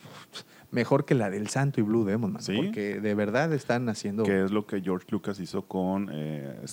mejor 0.70 1.04
que 1.04 1.14
la 1.14 1.28
del 1.28 1.48
Santo 1.48 1.80
y 1.80 1.82
Blue 1.82 2.06
Demon, 2.06 2.32
man, 2.32 2.42
Sí. 2.42 2.56
porque 2.56 2.98
de 2.98 3.14
verdad 3.14 3.52
están 3.52 3.86
haciendo... 3.90 4.22
que 4.22 4.44
es 4.44 4.50
lo 4.52 4.66
que 4.66 4.80
George 4.80 5.06
Lucas 5.10 5.38
hizo 5.38 5.60
con 5.66 6.08
eh, 6.10 6.64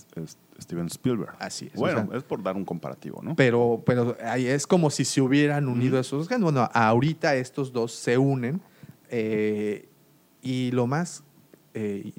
Steven 0.62 0.88
Spielberg. 0.88 1.36
Así 1.39 1.65
es, 1.67 1.74
Bueno, 1.78 2.06
o 2.08 2.12
sea- 2.12 2.17
es 2.17 2.24
por 2.24 2.41
dar 2.41 2.56
un 2.56 2.63
comparativo, 2.63 3.19
¿no? 3.21 3.36
Pero, 3.36 3.84
pero 3.86 4.15
ahí 4.24 4.47
es 4.47 4.65
como 4.65 4.89
si 4.89 5.04
se 5.04 5.19
hubieran 5.19 5.67
unido 5.67 6.00
esos 6.00 6.30
dos. 6.30 6.39
Bueno, 6.39 6.69
ahorita 6.74 7.36
estos 7.36 7.74
dos 7.74 7.91
se 7.93 8.17
unen. 8.17 8.62
eh, 9.10 9.89
y 10.41 10.71
lo 10.71 10.88
más 10.88 11.24
eh, 11.74 12.13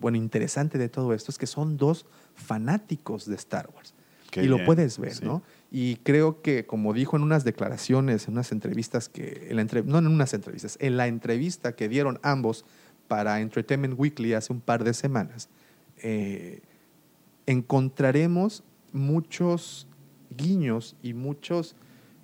bueno, 0.00 0.18
interesante 0.18 0.78
de 0.78 0.88
todo 0.88 1.12
esto 1.14 1.30
es 1.30 1.38
que 1.38 1.46
son 1.46 1.76
dos 1.76 2.06
fanáticos 2.34 3.26
de 3.26 3.34
Star 3.36 3.68
Wars. 3.74 3.94
Qué 4.30 4.42
y 4.42 4.46
lo 4.48 4.64
puedes 4.64 4.98
ver, 4.98 5.14
sí. 5.14 5.24
¿no? 5.24 5.42
Y 5.70 5.96
creo 5.96 6.42
que, 6.42 6.66
como 6.66 6.92
dijo 6.92 7.16
en 7.16 7.22
unas 7.22 7.44
declaraciones, 7.44 8.26
en 8.26 8.34
unas 8.34 8.50
entrevistas 8.52 9.08
que, 9.08 9.46
en 9.50 9.56
la 9.56 9.62
entre- 9.62 9.82
no 9.82 9.98
en 9.98 10.06
unas 10.08 10.34
entrevistas, 10.34 10.76
en 10.80 10.96
la 10.96 11.06
entrevista 11.06 11.74
que 11.76 11.88
dieron 11.88 12.18
ambos 12.22 12.64
para 13.08 13.40
Entertainment 13.40 13.94
Weekly 13.98 14.32
hace 14.34 14.52
un 14.52 14.60
par 14.60 14.82
de 14.84 14.94
semanas, 14.94 15.48
eh, 15.98 16.60
encontraremos 17.46 18.64
muchos 18.92 19.86
guiños 20.36 20.96
y 21.02 21.14
muchos, 21.14 21.76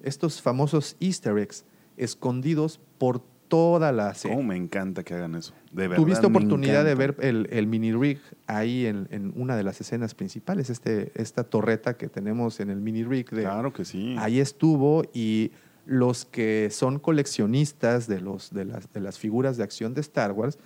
estos 0.02 0.42
famosos 0.42 0.96
easter 1.00 1.38
eggs 1.38 1.64
escondidos 1.96 2.80
por 2.98 3.22
toda 3.52 3.92
la 3.92 4.14
serie. 4.14 4.34
Cómo 4.34 4.48
me 4.48 4.56
encanta 4.56 5.02
que 5.04 5.12
hagan 5.12 5.34
eso. 5.34 5.52
De 5.72 5.86
verdad. 5.86 5.96
Tuviste 6.02 6.26
oportunidad 6.26 6.86
de 6.86 6.94
ver 6.94 7.16
el, 7.20 7.46
el 7.50 7.66
mini 7.66 7.92
rig 7.92 8.18
ahí 8.46 8.86
en, 8.86 9.08
en 9.10 9.34
una 9.36 9.56
de 9.56 9.62
las 9.62 9.78
escenas 9.82 10.14
principales, 10.14 10.70
este, 10.70 11.12
esta 11.14 11.44
torreta 11.44 11.94
que 11.98 12.08
tenemos 12.08 12.60
en 12.60 12.70
el 12.70 12.80
mini 12.80 13.04
rig. 13.04 13.28
De, 13.30 13.42
Claro 13.42 13.70
que 13.74 13.84
sí. 13.84 14.16
Ahí 14.18 14.40
estuvo 14.40 15.04
y 15.12 15.50
los 15.84 16.24
que 16.24 16.68
son 16.70 16.98
coleccionistas 16.98 18.06
de, 18.06 18.20
los, 18.22 18.50
de, 18.54 18.64
las, 18.64 18.90
de 18.90 19.00
las 19.00 19.18
figuras 19.18 19.58
de 19.58 19.64
acción 19.64 19.92
de 19.92 20.00
Star 20.00 20.32
Wars, 20.32 20.58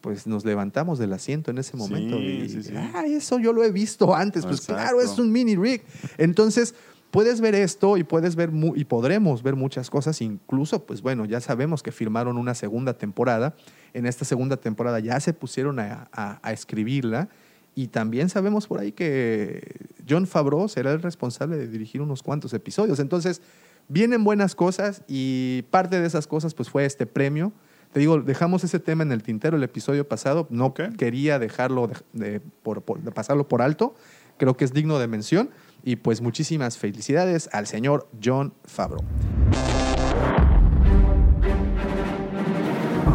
pues 0.00 0.26
nos 0.26 0.44
levantamos 0.44 0.98
del 0.98 1.12
asiento 1.12 1.50
en 1.52 1.58
ese 1.58 1.76
momento. 1.76 2.16
Sí, 2.18 2.24
y, 2.44 2.48
sí, 2.48 2.62
sí. 2.64 2.72
"Ah, 2.76 3.04
eso 3.06 3.38
yo 3.38 3.52
lo 3.52 3.62
he 3.62 3.70
visto 3.70 4.14
antes. 4.14 4.44
Pues 4.44 4.58
Exacto. 4.60 4.82
claro, 4.82 5.00
es 5.00 5.18
un 5.18 5.30
mini 5.30 5.54
rig. 5.56 5.82
Entonces, 6.18 6.74
puedes 7.14 7.40
ver 7.40 7.54
esto 7.54 7.96
y 7.96 8.02
puedes 8.02 8.34
ver 8.34 8.50
y 8.74 8.84
podremos 8.86 9.44
ver 9.44 9.54
muchas 9.54 9.88
cosas, 9.88 10.20
incluso, 10.20 10.84
pues 10.84 11.00
bueno, 11.00 11.24
ya 11.26 11.40
sabemos 11.40 11.80
que 11.84 11.92
firmaron 11.92 12.36
una 12.36 12.54
segunda 12.56 12.94
temporada. 12.98 13.54
En 13.92 14.04
esta 14.06 14.24
segunda 14.24 14.56
temporada 14.56 14.98
ya 14.98 15.20
se 15.20 15.32
pusieron 15.32 15.78
a, 15.78 16.08
a- 16.12 16.40
a 16.42 16.52
escribirla. 16.52 17.28
Y 17.76 17.86
también 17.88 18.28
sabemos 18.30 18.66
por 18.66 18.80
ahí 18.80 18.90
que 18.90 19.76
John 20.08 20.26
Favreau 20.26 20.68
será 20.68 20.90
el 20.90 21.02
responsable 21.02 21.56
de 21.56 21.68
dirigir 21.68 22.02
unos 22.02 22.22
cuantos 22.24 22.52
episodios. 22.52 22.98
Entonces, 22.98 23.42
vienen 23.88 24.24
buenas 24.24 24.56
cosas 24.56 25.02
y 25.06 25.62
parte 25.70 26.00
de 26.00 26.06
esas 26.08 26.26
cosas 26.26 26.52
pues 26.54 26.68
fue 26.68 26.84
este 26.84 27.06
premio. 27.06 27.52
Te 27.92 28.00
digo, 28.00 28.18
dejamos 28.22 28.64
ese 28.64 28.80
tema 28.80 29.04
en 29.04 29.12
el 29.12 29.22
tintero 29.22 29.56
el 29.56 29.62
episodio 29.62 30.08
pasado. 30.08 30.48
No 30.50 30.66
Ok. 30.66 30.80
quería 30.98 31.38
dejarlo 31.38 31.86
de, 31.86 31.94
de- 32.12 32.40
por- 32.40 32.82
por- 32.82 33.00
de 33.00 33.12
pasarlo 33.12 33.46
por 33.46 33.62
alto. 33.62 33.94
Creo 34.36 34.56
que 34.56 34.64
es 34.64 34.72
digno 34.72 34.98
de 34.98 35.06
mención. 35.06 35.50
Y 35.84 35.96
pues 35.96 36.22
muchísimas 36.22 36.78
felicidades 36.78 37.48
al 37.52 37.66
señor 37.66 38.08
John 38.22 38.54
Favreau. 38.64 39.04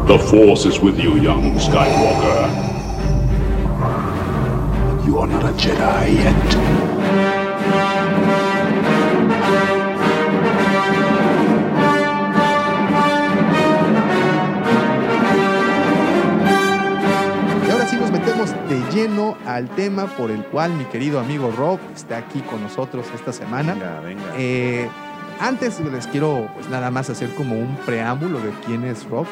The 0.06 0.18
Force 0.18 0.66
is 0.66 0.80
with 0.80 0.96
you, 0.98 1.16
young 1.18 1.58
Skywalker. 1.58 2.48
You 5.06 5.18
are 5.18 5.26
not 5.26 5.44
a 5.44 5.52
Jedi 5.54 6.14
yet. 6.14 6.89
Lleno 18.92 19.36
al 19.46 19.68
tema 19.70 20.06
por 20.16 20.30
el 20.30 20.44
cual 20.44 20.72
mi 20.74 20.84
querido 20.84 21.20
amigo 21.20 21.52
Rob 21.56 21.78
está 21.94 22.18
aquí 22.18 22.40
con 22.40 22.62
nosotros 22.62 23.06
esta 23.14 23.32
semana. 23.32 23.74
Venga, 23.74 24.00
venga. 24.00 24.22
Eh, 24.36 24.88
antes 25.40 25.80
les 25.80 26.06
quiero 26.06 26.48
pues 26.54 26.68
nada 26.68 26.90
más 26.90 27.08
hacer 27.10 27.30
como 27.34 27.58
un 27.58 27.76
preámbulo 27.86 28.40
de 28.40 28.50
quién 28.66 28.84
es 28.84 29.08
Rob. 29.08 29.26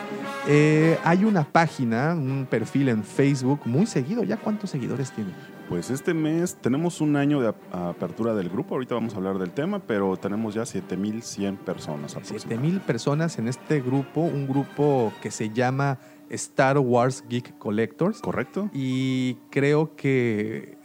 Eh, 0.46 0.98
hay 1.04 1.24
una 1.24 1.44
página, 1.44 2.14
un 2.14 2.46
perfil 2.48 2.88
en 2.88 3.04
Facebook 3.04 3.60
muy 3.66 3.86
seguido. 3.86 4.22
¿Ya 4.24 4.38
cuántos 4.38 4.70
seguidores 4.70 5.10
tiene? 5.12 5.30
Pues 5.68 5.90
este 5.90 6.14
mes 6.14 6.56
tenemos 6.62 7.02
un 7.02 7.14
año 7.16 7.42
de 7.42 7.48
ap- 7.48 7.74
apertura 7.74 8.34
del 8.34 8.48
grupo. 8.48 8.74
Ahorita 8.74 8.94
vamos 8.94 9.12
a 9.12 9.18
hablar 9.18 9.36
del 9.38 9.50
tema, 9.50 9.80
pero 9.80 10.16
tenemos 10.16 10.54
ya 10.54 10.64
7100 10.64 11.56
personas 11.58 12.12
aproximadamente. 12.12 12.48
7000 12.56 12.80
personas 12.80 13.38
en 13.38 13.48
este 13.48 13.82
grupo, 13.82 14.22
un 14.22 14.48
grupo 14.48 15.12
que 15.20 15.30
se 15.30 15.50
llama 15.50 15.98
Star 16.30 16.78
Wars 16.78 17.24
Geek 17.28 17.56
Collectors. 17.58 18.20
¿Correcto? 18.20 18.70
Y 18.74 19.34
creo 19.50 19.94
que, 19.96 20.76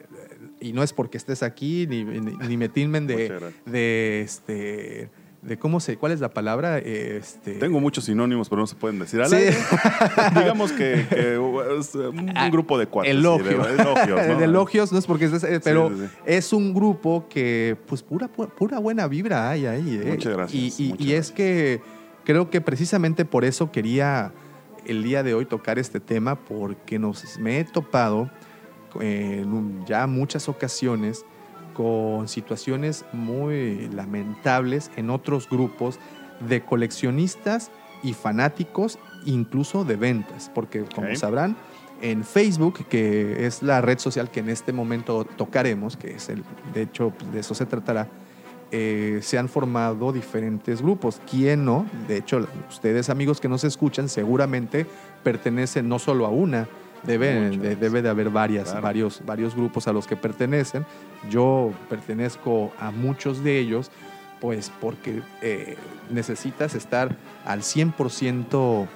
y 0.60 0.74
no 0.74 0.84
es 0.84 0.94
porque 0.94 1.18
estés 1.18 1.44
aquí, 1.44 1.86
ni, 1.88 2.04
ni, 2.04 2.20
ni 2.48 2.58
me 2.58 2.70
tilmen 2.70 3.08
de, 3.08 4.22
este, 4.22 5.10
de 5.41 5.58
cómo 5.60 5.82
se, 5.82 5.98
¿cuál 5.98 6.14
es 6.14 6.22
la 6.22 6.30
palabra? 6.34 6.78
Este, 6.78 7.56
Tengo 7.56 7.82
muchos 7.82 8.06
sinónimos, 8.06 8.48
pero 8.48 8.62
no 8.62 8.68
se 8.68 8.76
pueden 8.76 9.00
decir. 9.00 9.22
Sí. 9.26 9.36
Digamos 10.39 10.72
que, 10.72 11.06
que, 11.10 11.34
es 11.34 11.96
un, 11.96 12.30
un 12.38 12.52
grupo 12.52 12.78
de 12.78 12.88
cuatro. 12.88 13.12
elogio. 13.12 13.66
elogios, 13.66 14.28
¿no? 14.28 14.38
De 14.38 14.46
elogios, 14.46 14.91
no 14.94 15.00
es 15.00 15.06
porque 15.06 15.26
estés, 15.26 15.44
eh, 15.44 15.60
pero 15.62 15.89
sí, 15.89 16.06
es 16.26 16.54
un 16.54 16.74
grupo 16.74 17.26
que, 17.30 17.76
pues, 17.88 18.02
pura, 18.04 18.30
pu- 18.34 18.48
pura 18.50 18.80
buena 18.80 19.08
vibra 19.08 19.50
hay 19.50 19.66
ahí. 19.66 20.00
¿eh? 20.02 20.06
Muchas 20.12 20.34
gracias, 20.34 20.80
Y, 20.80 20.84
y- 20.86 20.89
muchas 20.91 21.06
y 21.08 21.14
es 21.14 21.32
que 21.32 21.82
creo 22.24 22.50
que 22.50 22.62
precisamente 22.62 23.26
por 23.26 23.44
eso 23.44 23.70
quería 23.70 24.32
el 24.86 25.04
día 25.04 25.24
de 25.24 25.34
hoy 25.34 25.46
tocar 25.46 25.80
este 25.80 26.00
tema, 26.00 26.36
porque 26.36 27.00
nos, 27.00 27.38
me 27.40 27.60
he 27.60 27.64
topado 27.64 28.30
en 29.00 29.86
ya 29.86 30.08
muchas 30.08 30.50
ocasiones 30.50 31.26
con 31.74 32.28
situaciones 32.28 33.06
muy 33.12 33.90
lamentables 33.90 34.92
en 34.96 35.10
otros 35.10 35.50
grupos 35.50 36.00
de 36.48 36.64
coleccionistas 36.64 37.72
y 38.04 38.14
fanáticos, 38.14 39.00
incluso 39.26 39.86
de 39.86 39.96
ventas, 39.96 40.52
porque 40.54 40.84
como 40.84 41.16
sabrán, 41.16 41.56
en 42.02 42.24
Facebook, 42.24 42.86
que 42.90 43.46
es 43.46 43.64
la 43.64 43.80
red 43.82 43.98
social 43.98 44.30
que 44.30 44.42
en 44.42 44.50
este 44.50 44.74
momento 44.74 45.24
tocaremos, 45.24 45.96
que 45.96 46.16
es 46.16 46.30
el, 46.30 46.44
de 46.74 46.84
hecho, 46.84 47.14
de 47.32 47.40
eso 47.40 47.56
se 47.56 47.66
tratará, 47.66 48.10
eh, 48.76 49.19
se 49.21 49.38
han 49.38 49.47
formado 49.49 50.11
diferentes 50.11 50.82
grupos. 50.82 51.21
¿Quién 51.30 51.63
no? 51.63 51.86
De 52.07 52.17
hecho, 52.17 52.47
ustedes 52.67 53.09
amigos 53.11 53.39
que 53.39 53.47
nos 53.47 53.63
escuchan 53.63 54.09
seguramente 54.09 54.88
pertenecen 55.24 55.88
no 55.88 55.99
solo 55.99 56.26
a 56.26 56.30
una, 56.30 56.67
debe, 57.03 57.51
de- 57.51 57.76
debe 57.76 58.01
de 58.01 58.09
haber 58.09 58.30
varias, 58.32 58.69
Claro. 58.69 58.82
varios, 58.82 59.21
varios 59.26 59.55
grupos 59.55 59.88
a 59.88 59.93
los 59.93 60.07
que 60.07 60.15
pertenecen. 60.15 60.86
Yo 61.30 61.71
pertenezco 61.88 62.71
a 62.80 62.89
muchos 62.89 63.43
de 63.43 63.59
ellos, 63.59 63.91
pues 64.41 64.71
porque 64.82 65.21
eh, 65.43 65.78
necesitas 66.09 66.74
estar 66.74 67.15
al 67.45 67.61
100% 67.61 68.88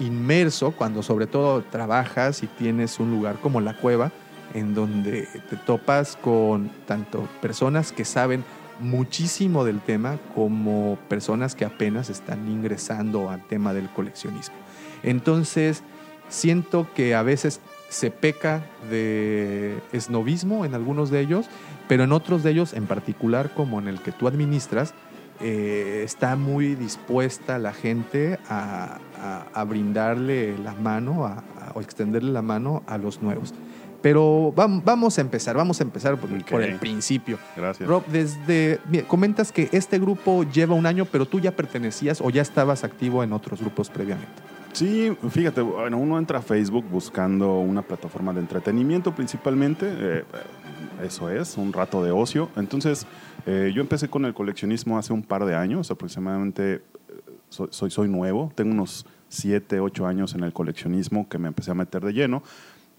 inmerso 0.00 0.72
cuando 0.72 1.02
sobre 1.02 1.26
todo 1.26 1.62
trabajas 1.62 2.42
y 2.42 2.46
tienes 2.46 3.00
un 3.00 3.10
lugar 3.10 3.36
como 3.42 3.60
la 3.60 3.74
cueva 3.76 4.12
en 4.54 4.74
donde 4.74 5.22
te 5.50 5.56
topas 5.56 6.16
con 6.16 6.70
tanto 6.86 7.28
personas 7.42 7.90
que 7.92 8.04
saben 8.04 8.44
muchísimo 8.80 9.64
del 9.64 9.80
tema 9.80 10.18
como 10.34 10.98
personas 11.08 11.54
que 11.54 11.64
apenas 11.64 12.10
están 12.10 12.48
ingresando 12.48 13.30
al 13.30 13.44
tema 13.46 13.72
del 13.74 13.88
coleccionismo. 13.88 14.54
Entonces, 15.02 15.82
siento 16.28 16.86
que 16.94 17.14
a 17.14 17.22
veces 17.22 17.60
se 17.88 18.10
peca 18.10 18.62
de 18.90 19.78
esnovismo 19.92 20.64
en 20.64 20.74
algunos 20.74 21.10
de 21.10 21.20
ellos, 21.20 21.46
pero 21.88 22.04
en 22.04 22.12
otros 22.12 22.42
de 22.42 22.50
ellos, 22.50 22.74
en 22.74 22.86
particular 22.86 23.50
como 23.54 23.78
en 23.78 23.88
el 23.88 24.00
que 24.00 24.12
tú 24.12 24.28
administras, 24.28 24.92
eh, 25.40 26.02
está 26.04 26.34
muy 26.36 26.74
dispuesta 26.74 27.58
la 27.58 27.72
gente 27.72 28.38
a, 28.48 28.98
a- 29.22 29.46
a 29.54 29.64
brindarle 29.64 30.58
la 30.58 30.74
mano 30.74 31.24
a- 31.26 31.42
o 31.74 31.80
extenderle 31.80 32.32
la 32.32 32.42
mano 32.42 32.82
a 32.86 32.98
los 32.98 33.22
nuevos. 33.22 33.54
Pero 34.00 34.52
vam- 34.54 34.82
vamos 34.84 35.18
a 35.18 35.20
empezar, 35.20 35.56
vamos 35.56 35.80
a 35.80 35.84
empezar 35.84 36.16
por, 36.18 36.30
el 36.62 36.76
principio. 36.76 37.38
Gracias. 37.56 37.88
Rob, 37.88 38.04
desde 38.06 38.78
mira, 38.88 39.06
comentas 39.06 39.50
que 39.50 39.68
este 39.72 39.98
grupo 39.98 40.44
lleva 40.44 40.74
un 40.74 40.86
año, 40.86 41.04
pero 41.04 41.26
tú 41.26 41.40
ya 41.40 41.52
pertenecías 41.52 42.20
o 42.20 42.30
ya 42.30 42.42
estabas 42.42 42.84
activo 42.84 43.24
en 43.24 43.32
otros 43.32 43.60
grupos 43.60 43.90
previamente. 43.90 44.42
Sí, 44.72 45.16
fíjate, 45.30 45.60
bueno, 45.60 45.98
uno 45.98 46.18
entra 46.18 46.38
a 46.38 46.42
Facebook 46.42 46.84
buscando 46.88 47.58
una 47.58 47.82
plataforma 47.82 48.32
de 48.32 48.40
entretenimiento 48.40 49.12
principalmente, 49.14 49.86
eh, 49.88 50.24
eso 51.02 51.30
es, 51.30 51.56
un 51.56 51.72
rato 51.72 52.02
de 52.04 52.12
ocio. 52.12 52.50
Entonces, 52.56 53.06
eh, 53.46 53.72
yo 53.74 53.80
empecé 53.80 54.08
con 54.08 54.24
el 54.24 54.34
coleccionismo 54.34 54.98
hace 54.98 55.12
un 55.12 55.22
par 55.22 55.44
de 55.44 55.56
años, 55.56 55.90
aproximadamente, 55.90 56.74
eh, 56.74 56.80
soy, 57.48 57.68
soy, 57.70 57.90
soy 57.90 58.08
nuevo, 58.08 58.52
tengo 58.54 58.70
unos 58.72 59.06
7, 59.30 59.80
8 59.80 60.06
años 60.06 60.34
en 60.34 60.44
el 60.44 60.52
coleccionismo 60.52 61.28
que 61.28 61.38
me 61.38 61.48
empecé 61.48 61.70
a 61.70 61.74
meter 61.74 62.04
de 62.04 62.12
lleno. 62.12 62.42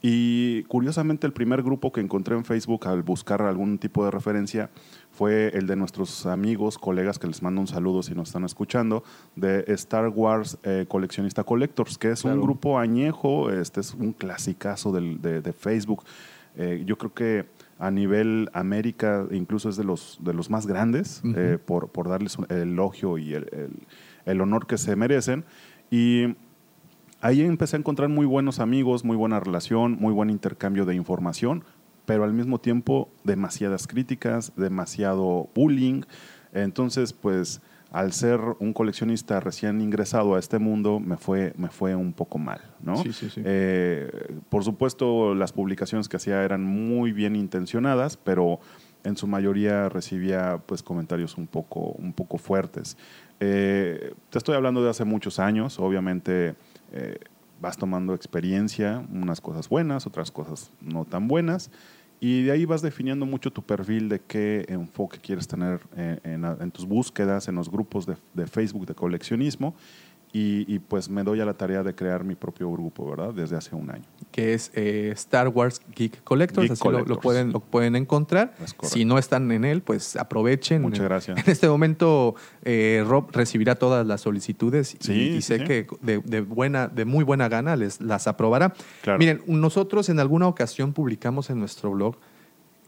Y 0.02 0.64
curiosamente 0.64 1.28
el 1.28 1.34
primer 1.34 1.62
grupo 1.62 1.92
que 1.92 2.00
encontré 2.00 2.36
en 2.36 2.46
Facebook 2.46 2.88
al 2.88 3.04
buscar 3.04 3.42
algún 3.42 3.78
tipo 3.78 4.06
de 4.06 4.12
referencia 4.12 4.70
fue 5.12 5.50
el 5.54 5.68
de 5.68 5.76
nuestros 5.76 6.26
amigos, 6.26 6.78
colegas 6.78 7.20
que 7.20 7.28
les 7.28 7.42
mando 7.42 7.60
un 7.60 7.68
saludo 7.68 8.02
si 8.02 8.16
nos 8.16 8.30
están 8.30 8.46
escuchando, 8.46 9.04
de 9.36 9.66
Star 9.68 10.08
Wars 10.08 10.58
eh, 10.64 10.86
Coleccionista 10.88 11.44
Collectors, 11.44 11.98
que 11.98 12.12
es 12.12 12.24
un 12.24 12.32
grupo 12.42 12.80
añejo, 12.80 13.50
este 13.52 13.82
es 13.82 13.94
un 13.94 14.14
clasicazo 14.14 14.92
del- 14.94 15.22
de, 15.22 15.42
de 15.42 15.52
Facebook. 15.52 16.04
Eh, 16.56 16.84
yo 16.86 16.98
creo 16.98 17.14
que 17.14 17.46
a 17.78 17.92
nivel 17.92 18.50
América 18.54 19.26
incluso 19.32 19.68
es 19.70 19.76
de 19.78 19.84
los, 19.84 20.18
de 20.22 20.34
los 20.34 20.50
más 20.50 20.66
grandes, 20.66 21.22
eh, 21.36 21.58
por, 21.64 21.90
por 21.90 22.08
darles 22.08 22.38
el 22.50 22.58
elogio 22.70 23.18
y 23.18 23.34
el, 23.34 23.48
el- 23.52 23.80
el 24.26 24.42
honor 24.42 24.66
que 24.66 24.78
se 24.78 24.96
merecen. 24.96 25.44
Y 25.92 26.36
ahí 27.22 27.42
empecé 27.42 27.76
a 27.76 27.80
encontrar 27.80 28.10
muy 28.10 28.26
buenos 28.26 28.60
amigos, 28.60 29.04
muy 29.04 29.18
buena 29.18 29.40
relación, 29.40 29.98
muy 30.00 30.14
buen 30.14 30.30
intercambio 30.30 30.86
de 30.86 30.96
información, 30.96 31.64
pero 32.06 32.24
al 32.24 32.34
mismo 32.34 32.60
tiempo 32.60 33.10
demasiadas 33.24 33.88
críticas, 33.88 34.54
demasiado 34.56 35.50
bullying. 35.54 36.04
Entonces, 36.54 37.14
pues 37.14 37.62
al 37.92 38.14
ser 38.14 38.40
un 38.60 38.74
coleccionista 38.74 39.40
recién 39.40 39.82
ingresado 39.82 40.36
a 40.36 40.40
este 40.40 40.60
mundo, 40.60 41.00
me 41.00 41.18
fue, 41.18 41.54
me 41.58 41.70
fue 41.70 41.96
un 41.96 42.14
poco 42.14 42.38
mal, 42.38 42.62
¿no? 42.82 42.98
Sí, 42.98 43.14
sí, 43.14 43.30
sí. 43.30 43.42
Eh, 43.44 44.10
por 44.50 44.64
supuesto, 44.64 45.34
las 45.34 45.52
publicaciones 45.52 46.08
que 46.08 46.18
hacía 46.18 46.44
eran 46.44 46.64
muy 46.64 47.12
bien 47.12 47.36
intencionadas, 47.36 48.16
pero 48.18 48.60
en 49.04 49.18
su 49.18 49.28
mayoría 49.28 49.90
recibía 49.90 50.62
pues 50.66 50.84
comentarios 50.84 51.38
un 51.38 51.48
poco, 51.48 51.80
un 51.98 52.14
poco 52.14 52.38
fuertes. 52.38 52.98
Eh, 53.40 54.14
te 54.30 54.38
estoy 54.38 54.56
hablando 54.56 54.84
de 54.84 54.90
hace 54.90 55.06
muchos 55.06 55.40
años, 55.40 55.80
obviamente 55.80 56.56
eh, 56.92 57.18
vas 57.62 57.78
tomando 57.78 58.14
experiencia, 58.14 59.06
unas 59.12 59.42
cosas 59.42 59.68
buenas, 59.68 60.08
otras 60.08 60.32
cosas 60.32 60.72
no 60.82 61.06
tan 61.06 61.28
buenas, 61.28 61.72
y 62.22 62.44
de 62.44 62.52
ahí 62.52 62.66
vas 62.66 62.82
definiendo 62.82 63.26
mucho 63.26 63.52
tu 63.52 63.62
perfil 63.62 64.10
de 64.10 64.20
qué 64.20 64.66
enfoque 64.68 65.20
quieres 65.20 65.48
tener 65.48 65.80
eh, 65.96 66.20
en, 66.24 66.72
tus 66.72 66.86
búsquedas, 66.86 67.48
en 67.48 67.56
los 67.56 67.72
grupos 67.72 68.06
de 68.06 68.48
Facebook 68.48 68.86
de 68.86 68.94
coleccionismo. 68.94 69.74
Y, 70.32 70.72
y, 70.72 70.78
pues 70.78 71.10
me 71.10 71.24
doy 71.24 71.42
a 71.42 71.46
la 71.46 71.56
tarea 71.56 71.82
de 71.82 71.96
crear 71.96 72.24
mi 72.24 72.36
propio 72.36 72.72
grupo, 72.72 73.10
¿verdad? 73.10 73.34
Desde 73.34 73.56
hace 73.58 73.76
un 73.76 73.90
año. 73.90 74.04
Que 74.32 74.54
es 74.54 74.72
eh, 74.76 75.10
Star 75.16 75.48
Wars 75.48 75.82
Geek 75.96 76.24
Collectors, 76.24 76.70
Geek 76.70 76.74
así 76.74 76.88
lo- 77.08 77.20
pueden, 77.20 77.52
lo 77.52 77.60
pueden 77.62 77.96
encontrar. 77.96 78.54
Si 78.84 79.06
no 79.06 79.18
están 79.18 79.52
en 79.52 79.66
él, 79.66 79.82
pues 79.82 80.16
aprovechen. 80.16 80.84
Muchas 80.84 81.06
gracias. 81.06 81.40
En 81.40 81.52
este 81.52 81.68
momento, 81.68 82.36
eh, 82.64 83.04
Rob 83.08 83.32
recibirá 83.32 83.74
todas 83.76 84.06
las 84.06 84.22
solicitudes 84.22 84.94
y- 84.94 84.98
Sí, 85.00 85.14
y, 85.14 85.34
sí, 85.38 85.42
sé 85.42 85.58
sí. 85.60 85.64
que 85.66 85.88
de, 86.02 86.20
de 86.20 86.42
buena, 86.42 86.88
de 86.88 87.06
muy 87.06 87.24
buena 87.24 87.50
gana 87.50 87.76
les 87.76 88.00
las 88.00 88.28
aprobará. 88.28 88.74
Claro. 89.02 89.18
Miren, 89.18 89.42
nosotros 89.48 90.10
en 90.10 90.20
alguna 90.20 90.48
ocasión 90.48 90.94
publicamos 90.94 91.50
en 91.50 91.60
nuestro 91.60 91.90
blog 91.90 92.18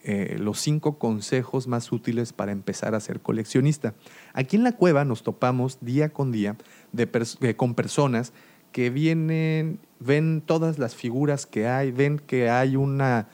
eh, 0.04 0.38
los 0.40 0.60
cinco 0.60 0.98
consejos 0.98 1.68
más 1.68 1.92
útiles 1.92 2.34
para 2.34 2.52
empezar 2.52 2.96
a 2.96 3.00
ser 3.00 3.20
coleccionista. 3.20 3.94
Aquí 4.34 4.56
en 4.56 4.64
la 4.64 4.72
cueva 4.72 5.06
nos 5.06 5.22
topamos 5.22 5.78
día 5.82 6.10
con 6.10 6.32
día 6.32 6.56
de 6.92 7.10
eh, 7.42 7.56
con 7.56 7.76
personas 7.76 8.34
que 8.72 8.90
vienen, 8.90 9.80
ven 10.00 10.42
todas 10.46 10.80
las 10.80 10.96
figuras 10.96 11.46
que 11.46 11.68
hay, 11.68 11.92
ven 11.92 12.20
que 12.20 12.50
hay 12.50 12.76
una 12.76 13.28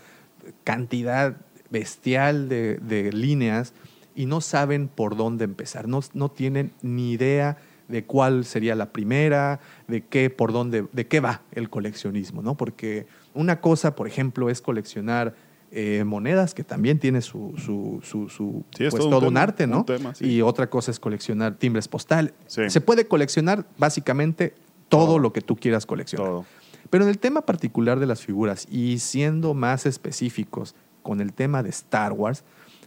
cantidad 0.63 1.37
bestial 1.69 2.49
de, 2.49 2.77
de 2.77 3.11
líneas 3.11 3.73
y 4.15 4.25
no 4.25 4.41
saben 4.41 4.87
por 4.87 5.15
dónde 5.15 5.45
empezar, 5.45 5.87
no, 5.87 5.99
no 6.13 6.29
tienen 6.29 6.71
ni 6.81 7.11
idea 7.11 7.57
de 7.87 8.03
cuál 8.03 8.45
sería 8.45 8.75
la 8.75 8.91
primera, 8.91 9.59
de 9.87 10.01
qué, 10.05 10.29
por 10.29 10.51
dónde, 10.51 10.85
de 10.91 11.07
qué 11.07 11.19
va 11.19 11.41
el 11.51 11.69
coleccionismo, 11.69 12.41
¿no? 12.41 12.55
Porque 12.55 13.07
una 13.33 13.61
cosa, 13.61 13.95
por 13.95 14.07
ejemplo, 14.07 14.49
es 14.49 14.61
coleccionar 14.61 15.35
eh, 15.71 16.03
monedas, 16.05 16.53
que 16.53 16.63
también 16.63 16.99
tiene 16.99 17.21
su, 17.21 17.53
su, 17.57 17.99
su, 18.03 18.29
su- 18.29 18.63
Sí, 18.75 18.85
es 18.85 18.91
pues, 18.91 19.01
todo 19.01 19.05
un 19.07 19.11
todo 19.11 19.27
un 19.27 19.33
tema, 19.33 19.41
arte, 19.43 19.67
¿no? 19.67 19.79
un 19.79 19.85
tema, 19.85 20.15
sí. 20.15 20.25
Y 20.25 20.41
otra 20.41 20.69
cosa 20.69 20.91
es 20.91 20.99
coleccionar 20.99 21.55
timbres 21.55 21.87
postal. 21.87 22.33
Sí. 22.47 22.69
Se 22.69 22.81
puede 22.81 23.07
coleccionar 23.07 23.65
básicamente 23.77 24.53
todo, 24.89 25.05
Todo. 25.05 25.19
lo 25.19 25.33
que 25.33 25.41
tú 25.41 25.55
quieras 25.57 25.85
coleccionar. 25.85 26.27
Todo. 26.27 26.45
Pero 26.89 27.03
en 27.03 27.09
el 27.09 27.19
tema 27.19 27.41
particular 27.41 27.99
de 27.99 28.05
las 28.05 28.21
figuras 28.23 28.65
y 28.71 28.99
siendo 28.99 29.53
más 29.53 29.85
específicos 29.85 30.73
con 31.03 31.19
el 31.19 31.33
tema 31.33 31.61
de 31.63 31.69
Star 31.69 32.13
Wars, 32.13 32.43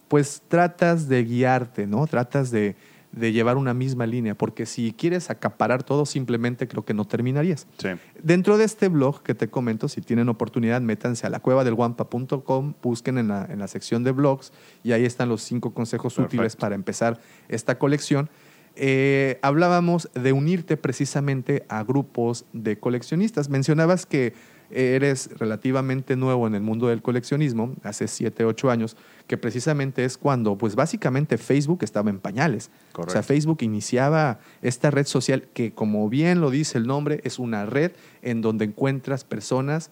pues 0.09 0.43
tratas 0.49 1.07
de 1.09 1.23
guiarte, 1.25 1.87
¿no? 1.87 2.07
Tratas 2.07 2.51
de, 2.51 2.77
de 3.13 3.33
llevar 3.33 3.57
una 3.57 3.75
misma 3.75 4.07
línea, 4.07 4.35
porque 4.37 4.67
si 4.67 4.93
quieres 4.93 5.31
acaparar 5.31 5.83
todo, 5.83 6.07
simplemente 6.07 6.69
creo 6.69 6.85
que 6.85 6.95
no 6.95 7.05
terminarías. 7.05 7.67
Sí. 7.79 7.89
Dentro 8.23 8.57
de 8.57 8.65
este 8.65 8.89
blog 8.89 9.23
que 9.23 9.35
te 9.35 9.49
comento, 9.49 9.89
si 9.89 10.01
tienen 10.01 10.29
oportunidad, 10.29 10.81
métanse 10.81 11.27
a 11.27 11.31
la 11.31 11.41
cueva 11.41 11.65
del 11.65 11.75
guampa.com, 11.75 12.75
busquen 12.83 13.19
en 13.19 13.29
la, 13.29 13.47
en 13.51 13.59
la 13.59 13.69
sección 13.69 14.05
de 14.05 14.13
blogs 14.13 14.53
y 14.85 14.93
ahí 14.93 15.05
están 15.05 15.29
los 15.29 15.43
cinco 15.43 15.75
consejos 15.75 16.15
Perfecto. 16.15 16.37
útiles 16.37 16.57
para 16.57 16.75
empezar 16.75 17.21
esta 17.49 17.79
colección. 17.79 18.31
Eh, 18.77 19.39
hablábamos 19.43 20.09
de 20.15 20.33
unirte 20.33 20.77
precisamente 20.77 21.65
a 21.69 21.83
grupos 21.83 22.45
de 22.53 22.79
coleccionistas. 22.79 23.49
Mencionabas 23.49 24.07
que 24.07 24.33
eres 24.71 25.31
relativamente 25.39 26.17
nuevo 26.17 26.47
en 26.47 26.55
el 26.55 26.63
mundo 26.63 26.89
del 26.89 27.03
coleccionismo, 27.03 27.75
hace 27.83 28.09
7, 28.09 28.45
8 28.45 28.71
años, 28.71 28.97
que 29.27 29.37
precisamente 29.37 30.05
es 30.05 30.17
cuando, 30.19 30.57
pues 30.57 30.75
básicamente 30.75 31.39
Facebook 31.39 31.81
estaba 31.83 32.11
en 32.11 32.19
pañales. 32.19 32.71
O 32.97 33.09
sea. 33.09 33.23
Facebook 33.23 33.59
iniciaba 33.63 34.41
esta 34.63 34.91
red 34.91 35.07
social 35.07 35.49
que, 35.55 35.73
como 35.73 36.09
bien 36.09 36.41
lo 36.41 36.51
dice 36.51 36.79
el 36.79 36.87
nombre, 36.87 37.21
es 37.25 37.39
una 37.39 37.67
red 37.67 37.93
en 38.23 38.41
donde 38.43 38.65
encuentras 38.67 39.25
personas 39.25 39.91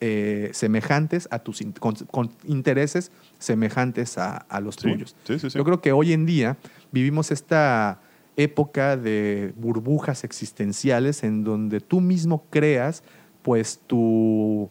eh, 0.00 0.50
semejantes 0.52 1.26
a 1.30 1.38
tus 1.38 1.62
con, 1.80 1.94
con 1.94 2.30
intereses 2.44 3.12
semejantes 3.38 4.18
a, 4.18 4.36
a 4.36 4.60
los 4.60 4.74
Sí, 4.74 4.82
tuyos. 4.92 5.16
sí, 5.24 5.38
sí, 5.38 5.48
sí. 5.50 5.56
Yo 5.56 5.64
creo 5.64 5.80
que 5.80 5.92
hoy 5.92 6.12
en 6.12 6.26
día 6.26 6.58
vivimos 6.92 7.30
esta 7.30 8.00
época 8.36 8.98
de 8.98 9.54
burbujas 9.56 10.22
existenciales 10.24 11.22
en 11.24 11.44
donde 11.44 11.80
tú 11.80 12.02
mismo 12.02 12.44
creas 12.50 13.02
pues 13.46 13.78
tu, 13.86 14.68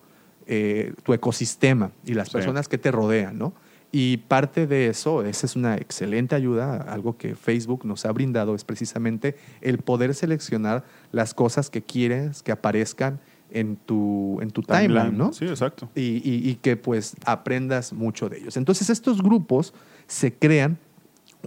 eh, 0.48 0.94
tu 1.04 1.14
ecosistema 1.14 1.92
y 2.06 2.14
las 2.14 2.28
Sí. 2.28 2.34
personas 2.34 2.68
que 2.68 2.78
te 2.78 2.92
rodean, 2.92 3.38
¿no? 3.38 3.54
Y 3.94 4.18
parte 4.18 4.68
de 4.68 4.88
eso, 4.90 5.24
esa 5.24 5.46
es 5.46 5.56
una 5.56 5.78
excelente 5.78 6.36
ayuda, 6.36 6.76
algo 6.82 7.16
que 7.18 7.36
Facebook 7.36 7.86
nos 7.86 8.06
ha 8.06 8.12
brindado 8.12 8.54
es 8.54 8.66
precisamente 8.66 9.38
el 9.62 9.78
poder 9.78 10.14
seleccionar 10.14 10.84
las 11.14 11.34
cosas 11.34 11.70
que 11.70 11.82
quieres 11.84 12.44
que 12.44 12.52
aparezcan 12.52 13.22
en 13.50 13.78
tu, 13.78 14.40
en 14.42 14.52
tu 14.52 14.62
timeline, 14.62 15.18
¿no? 15.18 15.32
Sí, 15.32 15.46
exacto. 15.46 15.88
y, 15.96 16.02
y- 16.30 16.50
y 16.50 16.56
que 16.56 16.76
pues 16.76 17.16
aprendas 17.26 17.94
mucho 17.94 18.28
de 18.28 18.40
ellos. 18.40 18.58
Entonces 18.58 18.90
estos 18.90 19.22
grupos 19.24 19.74
se 20.08 20.34
crean, 20.34 20.78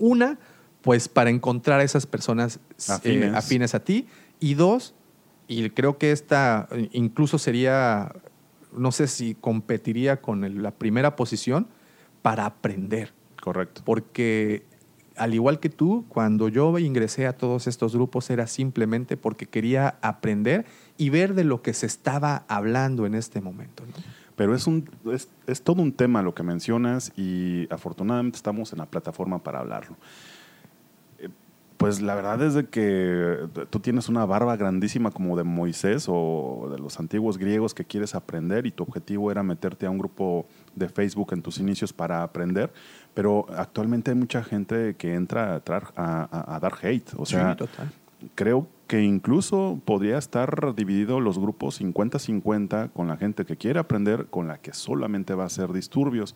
una, 0.01 0.39
pues 0.81 1.09
para 1.11 1.29
encontrar 1.29 1.81
a 1.81 1.83
esas 1.83 2.07
personas 2.07 2.59
eh, 3.05 3.31
afines 3.35 3.74
a 3.74 3.81
ti, 3.81 4.07
y 4.41 4.55
dos, 4.55 4.95
y 5.49 5.68
creo 5.70 5.99
que 5.99 6.12
esta 6.12 6.68
incluso 6.92 7.38
sería, 7.38 8.12
no 8.72 8.92
sé 8.92 9.09
si 9.09 9.34
competiría 9.34 10.20
con 10.20 10.44
el- 10.44 10.62
la 10.62 10.70
primera 10.70 11.16
posición, 11.16 11.66
para 12.22 12.46
aprender 12.46 13.12
Correcto. 13.40 13.82
porque 13.84 14.64
al 15.16 15.34
igual 15.34 15.59
que 15.59 15.68
tú, 15.68 16.05
cuando 16.09 16.49
yo 16.49 16.78
ingresé 16.78 17.26
a 17.26 17.32
todos 17.36 17.66
estos 17.66 17.94
grupos 17.94 18.30
era 18.30 18.46
simplemente 18.46 19.16
porque 19.16 19.46
quería 19.46 19.99
aprender 20.03 20.64
y 20.96 21.11
ver 21.11 21.34
de 21.34 21.42
lo 21.44 21.61
que 21.62 21.72
se 21.74 21.86
estaba 21.86 22.44
hablando 22.46 23.05
en 23.07 23.14
este 23.16 23.40
momento. 23.40 23.84
¿no? 23.86 23.92
Pero 24.36 24.55
es, 24.55 24.68
un, 24.68 24.88
es, 25.12 25.28
es 25.49 25.62
todo 25.62 25.82
un 25.82 25.90
tema 25.92 26.22
lo 26.22 26.34
que 26.34 26.44
mencionas 26.44 27.12
y 27.16 27.66
afortunadamente 27.72 28.36
estamos 28.36 28.72
en 28.72 28.78
la 28.78 28.86
plataforma 28.86 29.42
para 29.42 29.59
hablarlo. 29.59 29.96
Eh, 31.79 31.81
Pues 31.89 32.01
la 32.03 32.14
verdad 32.16 32.43
es 32.43 32.55
de 32.55 32.66
que 32.66 33.37
tú 33.70 33.79
tienes 33.79 34.09
una 34.09 34.26
barba 34.26 34.57
grandísima 34.57 35.11
como 35.12 35.37
de 35.37 35.45
Moisés 35.45 36.07
o 36.09 36.68
de 36.72 36.79
los 36.79 36.99
antiguos 36.99 37.39
griegos 37.39 37.72
que 37.72 37.85
quieres 37.85 38.14
aprender 38.16 38.66
y 38.66 38.72
tu 38.72 38.83
objetivo 38.83 39.31
era 39.31 39.43
meterte 39.45 39.87
a 39.87 39.91
un 39.91 39.99
grupo 39.99 40.47
de 40.74 40.89
Facebook 40.89 41.33
en 41.33 41.43
tus 41.43 41.59
inicios 41.59 41.93
para 41.93 42.22
aprender, 42.24 42.72
pero 43.14 43.47
actualmente 43.57 44.11
hay 44.11 44.16
mucha 44.16 44.43
gente 44.43 44.97
que 44.97 45.14
entra 45.14 45.55
a, 45.55 45.64
tra- 45.64 45.93
a- 45.97 46.29
a- 46.31 46.57
a 46.57 46.61
dar 46.61 46.74
hate. 46.83 47.12
O 47.16 47.24
sea, 47.24 47.53
Sí, 47.53 47.59
total. 47.59 47.93
creo 48.35 48.66
que 48.89 49.03
incluso 49.03 49.79
podría 49.85 50.18
estar 50.18 50.74
dividido 50.74 51.20
los 51.20 51.39
grupos 51.39 51.76
50-50 51.81 52.89
con 52.93 53.07
la 53.07 53.16
gente 53.16 53.45
que 53.45 53.57
quiere 53.57 53.79
aprender, 53.79 54.26
con 54.31 54.49
la 54.49 54.59
que 54.59 54.72
solamente 54.72 55.35
va 55.35 55.45
a 55.45 55.47
hacer 55.47 55.72
disturbios. 55.72 56.35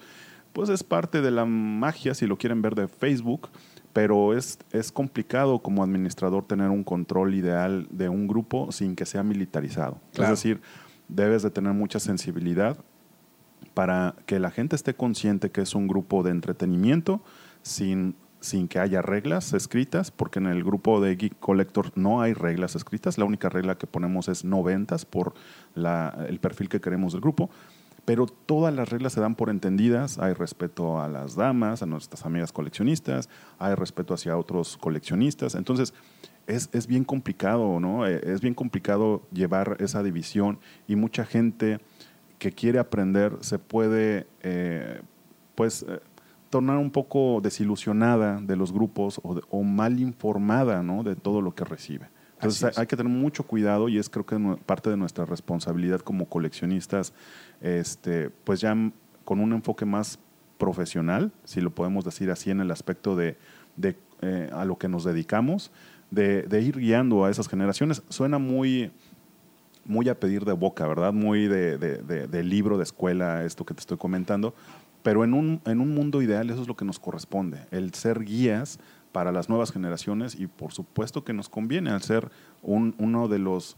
Pues 0.52 0.68
es 0.68 0.84
parte 0.84 1.22
de 1.22 1.30
la 1.30 1.46
magia, 1.46 2.12
si 2.14 2.26
lo 2.26 2.36
quieren 2.36 2.60
ver, 2.60 2.74
de 2.74 2.86
Facebook, 2.86 3.48
pero 3.92 4.36
es, 4.36 4.58
es 4.72 4.90
complicado 4.90 5.58
como 5.60 5.82
administrador 5.82 6.44
tener 6.46 6.70
un 6.70 6.82
control 6.84 7.34
ideal 7.34 7.86
de 7.90 8.08
un 8.08 8.26
grupo 8.26 8.72
sin 8.72 8.96
que 8.96 9.04
sea 9.06 9.22
militarizado. 9.22 9.98
Claro. 10.14 10.32
Es 10.32 10.38
decir, 10.40 10.60
debes 11.08 11.42
de 11.42 11.50
tener 11.50 11.72
mucha 11.74 12.00
sensibilidad 12.00 12.76
para 13.74 14.14
que 14.26 14.38
la 14.38 14.50
gente 14.50 14.76
esté 14.76 14.94
consciente 14.94 15.50
que 15.50 15.60
es 15.62 15.74
un 15.74 15.88
grupo 15.88 16.22
de 16.22 16.30
entretenimiento 16.30 17.22
sin, 17.62 18.14
sin 18.40 18.66
que 18.68 18.78
haya 18.78 19.02
reglas 19.02 19.52
escritas, 19.52 20.10
porque 20.10 20.38
en 20.40 20.46
el 20.46 20.64
grupo 20.64 21.00
de 21.00 21.16
Geek 21.16 21.38
Collector 21.38 21.92
no 21.94 22.20
hay 22.22 22.32
reglas 22.34 22.74
escritas, 22.76 23.18
la 23.18 23.24
única 23.24 23.48
regla 23.48 23.76
que 23.78 23.86
ponemos 23.86 24.28
es 24.28 24.44
no 24.44 24.62
ventas 24.62 25.04
por 25.04 25.34
la- 25.74 26.26
el 26.28 26.38
perfil 26.40 26.68
que 26.68 26.80
queremos 26.80 27.12
del 27.12 27.20
grupo, 27.22 27.50
pero 28.04 28.26
todas 28.26 28.74
las 28.74 28.88
reglas 28.88 29.12
se 29.12 29.20
dan 29.20 29.34
por 29.34 29.48
entendidas, 29.48 30.18
hay 30.18 30.32
respeto 30.32 31.00
a 31.00 31.08
las 31.08 31.36
damas, 31.36 31.82
a 31.82 31.86
nuestras 31.86 32.26
amigas 32.26 32.52
coleccionistas, 32.52 33.28
hay 33.58 33.74
respeto 33.74 34.14
hacia 34.14 34.36
otros 34.36 34.76
coleccionistas, 34.76 35.54
entonces 35.54 35.94
es, 36.46 36.68
es 36.72 36.86
bien 36.86 37.04
complicado, 37.04 37.78
¿no? 37.78 38.06
Eh, 38.06 38.20
Es 38.24 38.40
bien 38.40 38.54
complicado 38.54 39.22
llevar 39.32 39.76
esa 39.78 40.02
división 40.02 40.58
y 40.88 40.96
mucha 40.96 41.24
gente 41.24 41.78
que 42.38 42.50
quiere 42.50 42.80
aprender 42.80 43.36
se 43.40 43.60
puede, 43.60 44.26
eh, 44.42 45.00
pues, 45.54 45.84
eh, 45.88 46.00
tornar 46.50 46.78
un 46.78 46.90
poco 46.90 47.40
desilusionada 47.40 48.40
de 48.40 48.56
los 48.56 48.72
grupos 48.72 49.20
o, 49.22 49.40
o 49.48 49.62
mal 49.62 50.00
informada, 50.00 50.82
¿no? 50.82 51.04
De 51.04 51.14
todo 51.14 51.40
lo 51.40 51.54
que 51.54 51.64
recibe. 51.64 52.08
Entonces 52.42 52.78
hay 52.78 52.86
que 52.86 52.96
tener 52.96 53.12
mucho 53.12 53.44
cuidado 53.44 53.88
y 53.88 53.98
es 53.98 54.08
creo 54.08 54.26
que 54.26 54.36
parte 54.66 54.90
de 54.90 54.96
nuestra 54.96 55.24
responsabilidad 55.24 56.00
como 56.00 56.26
coleccionistas, 56.26 57.12
este, 57.60 58.30
pues 58.30 58.60
ya 58.60 58.74
con 59.24 59.40
un 59.40 59.52
enfoque 59.52 59.84
más 59.84 60.18
profesional, 60.58 61.32
si 61.44 61.60
lo 61.60 61.70
podemos 61.74 62.04
decir 62.04 62.30
así 62.30 62.50
en 62.50 62.60
el 62.60 62.70
aspecto 62.70 63.16
de, 63.16 63.36
de, 63.76 63.96
eh, 64.20 64.50
a 64.52 64.64
lo 64.64 64.76
que 64.78 64.88
nos 64.88 65.04
dedicamos, 65.04 65.70
de, 66.10 66.42
de 66.42 66.60
ir 66.60 66.78
guiando 66.78 67.24
a 67.24 67.30
esas 67.30 67.48
generaciones. 67.48 68.02
Suena 68.08 68.38
muy, 68.38 68.90
muy 69.84 70.08
a 70.08 70.18
pedir 70.20 70.44
de 70.44 70.52
boca, 70.52 70.86
¿verdad? 70.86 71.12
Muy 71.12 71.46
de- 71.48 71.78
de 71.78 72.42
libro, 72.44 72.76
de 72.76 72.84
escuela, 72.84 73.44
esto 73.44 73.64
que 73.64 73.74
te 73.74 73.80
estoy 73.80 73.96
comentando. 73.96 74.54
Pero 75.02 75.24
en 75.24 75.34
un, 75.34 75.60
en 75.64 75.80
un 75.80 75.94
mundo 75.94 76.22
ideal 76.22 76.48
eso 76.50 76.62
es 76.62 76.68
lo 76.68 76.76
que 76.76 76.84
nos 76.84 77.00
corresponde, 77.00 77.58
el 77.72 77.92
ser 77.94 78.22
guías 78.22 78.78
para 79.12 79.30
las 79.32 79.48
nuevas 79.48 79.70
generaciones 79.72 80.34
y 80.34 80.46
por 80.46 80.72
supuesto 80.72 81.22
que 81.24 81.32
nos 81.32 81.48
conviene 81.48 81.90
al 81.90 82.02
ser 82.02 82.30
un- 82.62 82.94
uno 82.98 83.28
de 83.28 83.38
los, 83.38 83.76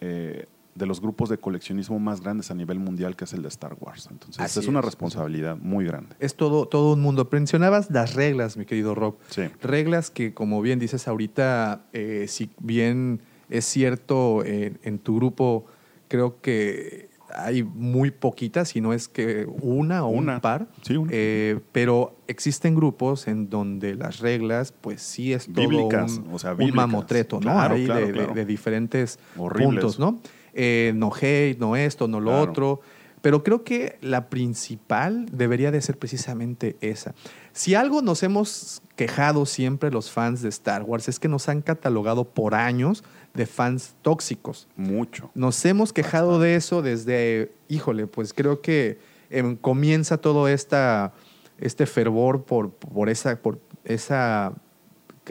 eh, 0.00 0.46
de 0.74 0.86
los 0.86 1.00
grupos 1.00 1.28
de 1.28 1.36
coleccionismo 1.38 1.98
más 1.98 2.20
grandes 2.22 2.50
a 2.50 2.54
nivel 2.54 2.78
mundial 2.78 3.14
que 3.14 3.24
es 3.24 3.32
el 3.34 3.42
de 3.42 3.48
Star 3.48 3.76
Wars. 3.78 4.08
Entonces 4.10 4.42
Así 4.42 4.58
es 4.58 4.66
una 4.68 4.78
es. 4.80 4.84
responsabilidad 4.86 5.56
muy 5.58 5.84
grande. 5.84 6.16
Es 6.18 6.34
todo, 6.34 6.66
todo 6.66 6.94
un 6.94 7.00
mundo. 7.00 7.28
Mencionabas 7.30 7.90
las 7.90 8.14
reglas, 8.14 8.56
mi 8.56 8.64
querido 8.64 8.94
Rob. 8.94 9.16
Sí. 9.28 9.42
Reglas 9.60 10.10
que, 10.10 10.32
como 10.34 10.62
bien 10.62 10.78
dices 10.78 11.06
ahorita, 11.08 11.82
eh, 11.92 12.26
si 12.28 12.50
bien 12.58 13.20
Es 13.50 13.66
cierto, 13.66 14.42
en, 14.46 14.78
en 14.82 14.98
tu 14.98 15.16
grupo 15.16 15.66
creo 16.08 16.40
que 16.40 17.10
hay 17.34 17.62
muy 17.62 18.10
poquitas, 18.10 18.68
si 18.68 18.80
no 18.80 18.92
es 18.92 19.08
que 19.08 19.46
una 19.62 20.04
o 20.04 20.08
Una. 20.08 20.34
un 20.34 20.40
par. 20.40 20.66
Sí, 20.82 20.96
una. 20.96 21.10
Eh, 21.14 21.60
pero 21.72 22.14
existen 22.26 22.74
grupos 22.74 23.26
en 23.28 23.48
donde 23.50 23.94
las 23.94 24.18
reglas, 24.20 24.72
pues 24.72 25.02
sí 25.02 25.32
es 25.32 25.46
todo 25.52 25.68
Bíblicas, 25.68 26.18
un, 26.18 26.34
o 26.34 26.38
sea, 26.38 26.54
un 26.54 26.74
mamotreto, 26.74 27.36
¿no? 27.36 27.52
Claro, 27.52 27.74
Ahí 27.74 27.84
claro, 27.86 28.00
de, 28.00 28.06
de- 28.06 28.12
claro. 28.12 28.34
de 28.34 28.44
diferentes 28.44 29.18
puntos, 29.36 29.98
¿no? 29.98 30.20
Eh, 30.54 30.92
no 30.94 31.10
hate, 31.18 31.58
no 31.58 31.76
esto, 31.76 32.08
no 32.08 32.20
lo 32.20 32.38
otro. 32.40 32.80
Pero 33.22 33.44
creo 33.44 33.62
que 33.62 33.98
la 34.00 34.28
principal 34.30 35.26
debería 35.30 35.70
de 35.70 35.80
ser 35.80 35.96
precisamente 35.96 36.76
esa. 36.80 37.14
Si 37.52 37.76
algo 37.76 38.02
nos 38.02 38.24
hemos 38.24 38.82
quejado 38.96 39.46
siempre 39.46 39.92
los 39.92 40.10
fans 40.10 40.42
de 40.42 40.48
Star 40.48 40.82
Wars 40.82 41.08
es 41.08 41.20
que 41.20 41.28
nos 41.28 41.48
han 41.48 41.62
catalogado 41.62 42.24
por 42.24 42.56
años 42.56 43.04
de 43.34 43.46
fans 43.46 43.94
tóxicos. 44.02 44.68
Mucho. 44.76 45.30
Nos 45.34 45.64
hemos 45.64 45.92
quejado 45.92 46.38
de 46.38 46.56
eso 46.56 46.82
desde, 46.82 47.52
híjole, 47.68 48.06
pues 48.06 48.34
creo 48.34 48.60
que 48.60 48.98
em, 49.30 49.56
comienza 49.56 50.18
todo 50.18 50.48
esta, 50.48 51.14
este 51.58 51.86
fervor 51.86 52.44
por, 52.44 52.70
por 52.72 53.08
esa, 53.08 53.36
por 53.40 53.58
esa, 53.84 54.52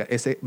ese 0.10 0.40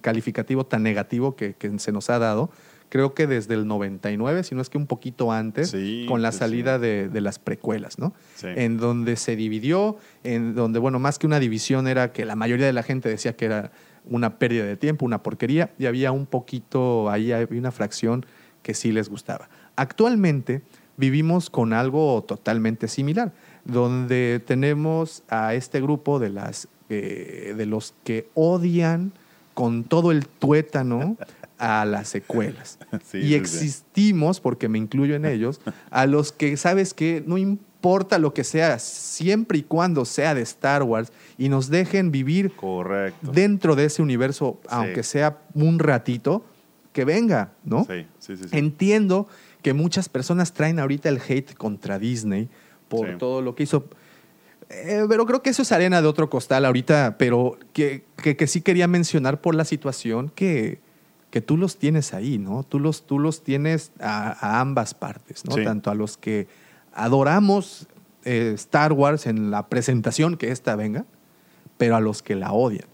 calificativo 0.00 0.64
tan 0.64 0.82
negativo 0.82 1.36
que, 1.36 1.54
que 1.54 1.78
se 1.78 1.92
nos 1.92 2.08
ha 2.10 2.18
dado. 2.18 2.50
Creo 2.88 3.14
que 3.14 3.26
desde 3.26 3.54
el 3.54 3.66
99, 3.66 4.44
si 4.44 4.54
no 4.54 4.60
es 4.60 4.68
que 4.68 4.76
un 4.76 4.86
poquito 4.86 5.32
antes, 5.32 5.70
Sí, 5.70 6.04
con 6.06 6.20
la 6.20 6.30
salida 6.30 6.76
sí. 6.76 6.82
de, 6.82 7.08
de 7.08 7.20
las 7.22 7.38
precuelas, 7.38 7.98
¿no? 7.98 8.12
Sí. 8.34 8.48
En 8.54 8.76
donde 8.76 9.16
se 9.16 9.34
dividió, 9.34 9.96
en 10.24 10.54
donde, 10.54 10.78
bueno, 10.78 10.98
más 10.98 11.18
que 11.18 11.26
una 11.26 11.40
división 11.40 11.88
era 11.88 12.12
que 12.12 12.26
la 12.26 12.36
mayoría 12.36 12.66
de 12.66 12.74
la 12.74 12.82
gente 12.82 13.08
decía 13.08 13.34
que 13.34 13.46
era 13.46 13.72
una 14.04 14.38
pérdida 14.38 14.64
de 14.64 14.76
tiempo, 14.76 15.04
una 15.04 15.22
porquería, 15.22 15.72
y 15.78 15.86
había 15.86 16.12
un 16.12 16.26
poquito, 16.26 17.10
ahí 17.10 17.32
había 17.32 17.58
una 17.58 17.72
fracción 17.72 18.26
que 18.62 18.74
sí 18.74 18.92
les 18.92 19.08
gustaba. 19.08 19.48
Actualmente 19.76 20.62
vivimos 20.96 21.50
con 21.50 21.72
algo 21.72 22.22
totalmente 22.22 22.88
similar, 22.88 23.32
donde 23.64 24.42
tenemos 24.44 25.22
a 25.28 25.54
este 25.54 25.80
grupo 25.80 26.18
de, 26.18 26.30
las, 26.30 26.68
eh, 26.88 27.54
de 27.56 27.66
los 27.66 27.94
que 28.04 28.28
odian 28.34 29.12
con 29.54 29.84
todo 29.84 30.10
el 30.12 30.26
tuétano 30.26 31.16
a 31.58 31.84
las 31.84 32.08
secuelas. 32.08 32.78
Sí, 33.04 33.18
y 33.18 33.34
existimos, 33.34 34.40
porque 34.40 34.68
me 34.68 34.78
incluyo 34.78 35.14
en 35.14 35.24
ellos, 35.24 35.60
a 35.90 36.06
los 36.06 36.32
que, 36.32 36.56
¿sabes 36.56 36.94
que 36.94 37.22
No 37.26 37.38
importa 37.38 37.71
lo 38.18 38.32
que 38.32 38.44
sea, 38.44 38.78
siempre 38.78 39.58
y 39.58 39.62
cuando 39.62 40.04
sea 40.04 40.34
de 40.34 40.42
Star 40.42 40.82
Wars 40.84 41.12
y 41.36 41.48
nos 41.48 41.68
dejen 41.68 42.10
vivir 42.12 42.54
Correcto. 42.54 43.32
dentro 43.32 43.74
de 43.74 43.86
ese 43.86 44.02
universo, 44.02 44.60
aunque 44.68 45.02
sea 45.02 45.38
un 45.54 45.78
ratito, 45.78 46.44
que 46.92 47.04
venga, 47.04 47.52
¿no? 47.64 47.84
Sí, 47.84 48.06
sí, 48.18 48.36
sí. 48.36 48.44
sí. 48.48 48.56
Entiendo 48.58 49.26
que 49.62 49.72
muchas 49.72 50.08
personas 50.08 50.52
traen 50.52 50.78
ahorita 50.78 51.08
el 51.08 51.20
hate 51.26 51.54
contra 51.54 51.98
Disney 51.98 52.48
por 52.88 53.08
Sí. 53.08 53.14
todo 53.18 53.40
lo 53.42 53.54
que 53.54 53.62
hizo. 53.64 53.86
Eh, 54.68 55.04
pero 55.08 55.26
creo 55.26 55.42
que 55.42 55.50
eso 55.50 55.62
es 55.62 55.72
arena 55.72 56.00
de 56.00 56.08
otro 56.08 56.30
costal 56.30 56.64
ahorita, 56.64 57.16
pero 57.18 57.58
que, 57.72 58.04
que- 58.16 58.36
que 58.36 58.46
sí 58.46 58.60
quería 58.60 58.86
mencionar 58.88 59.40
por 59.40 59.54
la 59.54 59.64
situación 59.64 60.30
que, 60.34 60.80
que 61.30 61.40
tú 61.40 61.56
los 61.56 61.76
tienes 61.78 62.14
ahí, 62.14 62.38
¿no? 62.38 62.62
Tú 62.62 62.78
los, 62.78 63.06
tú 63.06 63.18
los 63.18 63.42
tienes 63.42 63.90
a, 64.00 64.32
a 64.46 64.60
ambas 64.60 64.94
partes, 64.94 65.44
¿no? 65.46 65.54
Sí. 65.56 65.64
Tanto 65.64 65.90
a 65.90 65.94
los 65.94 66.16
que 66.16 66.46
adoramos 66.94 67.86
eh, 68.24 68.52
Star 68.54 68.92
Wars 68.92 69.26
en 69.26 69.50
la 69.50 69.68
presentación 69.68 70.36
que 70.36 70.50
esta 70.50 70.76
venga, 70.76 71.04
pero 71.78 71.96
a 71.96 72.00
los 72.00 72.22
que 72.22 72.34
la 72.36 72.52
odian. 72.52 72.86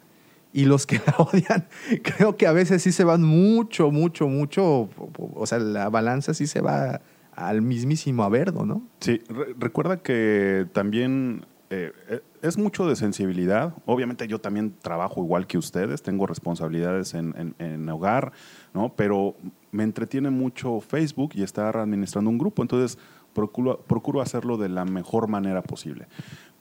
Y 0.53 0.65
los 0.65 0.87
que 0.87 0.99
la 1.07 1.15
odian, 1.19 1.69
creo 2.03 2.37
que 2.37 2.47
a 2.47 2.53
veces 2.53 2.83
sí 2.83 2.93
se 2.93 3.05
van 3.05 3.23
mucho, 3.23 3.91
mucho, 3.91 4.29
mucho. 4.29 4.89
O 5.35 5.47
sea, 5.47 5.59
la 5.59 5.89
balanza 5.91 6.33
sí 6.35 6.47
se 6.47 6.61
va 6.61 7.01
al 7.35 7.63
mismísimo 7.63 8.25
averdo, 8.25 8.65
¿no? 8.65 8.83
Sí, 9.01 9.21
re- 9.29 9.55
recuerda 9.59 9.99
que 10.03 10.67
también 10.73 11.45
eh, 11.71 11.93
eh, 12.09 12.21
es 12.43 12.57
mucho 12.59 12.89
de 12.89 12.97
sensibilidad. 12.97 13.75
Obviamente 13.87 14.27
yo 14.27 14.41
también 14.41 14.75
trabajo 14.81 15.23
igual 15.23 15.47
que 15.47 15.59
ustedes, 15.59 16.03
tengo 16.03 16.27
responsabilidades 16.27 17.15
en, 17.15 17.35
en- 17.39 17.55
en 17.65 17.89
hogar, 17.91 18.33
¿no? 18.75 18.95
Pero 18.97 19.37
me 19.71 19.85
entretiene 19.85 20.31
mucho 20.31 20.81
Facebook 20.81 21.33
y 21.35 21.43
estar 21.43 21.77
administrando 21.77 22.31
un 22.31 22.39
grupo, 22.39 22.63
entonces 22.63 22.99
procuro, 23.39 23.81
procuro 23.83 24.21
hacerlo 24.21 24.57
de 24.57 24.69
la 24.69 24.85
mejor 24.85 25.29
manera 25.29 25.63
posible. 25.63 26.09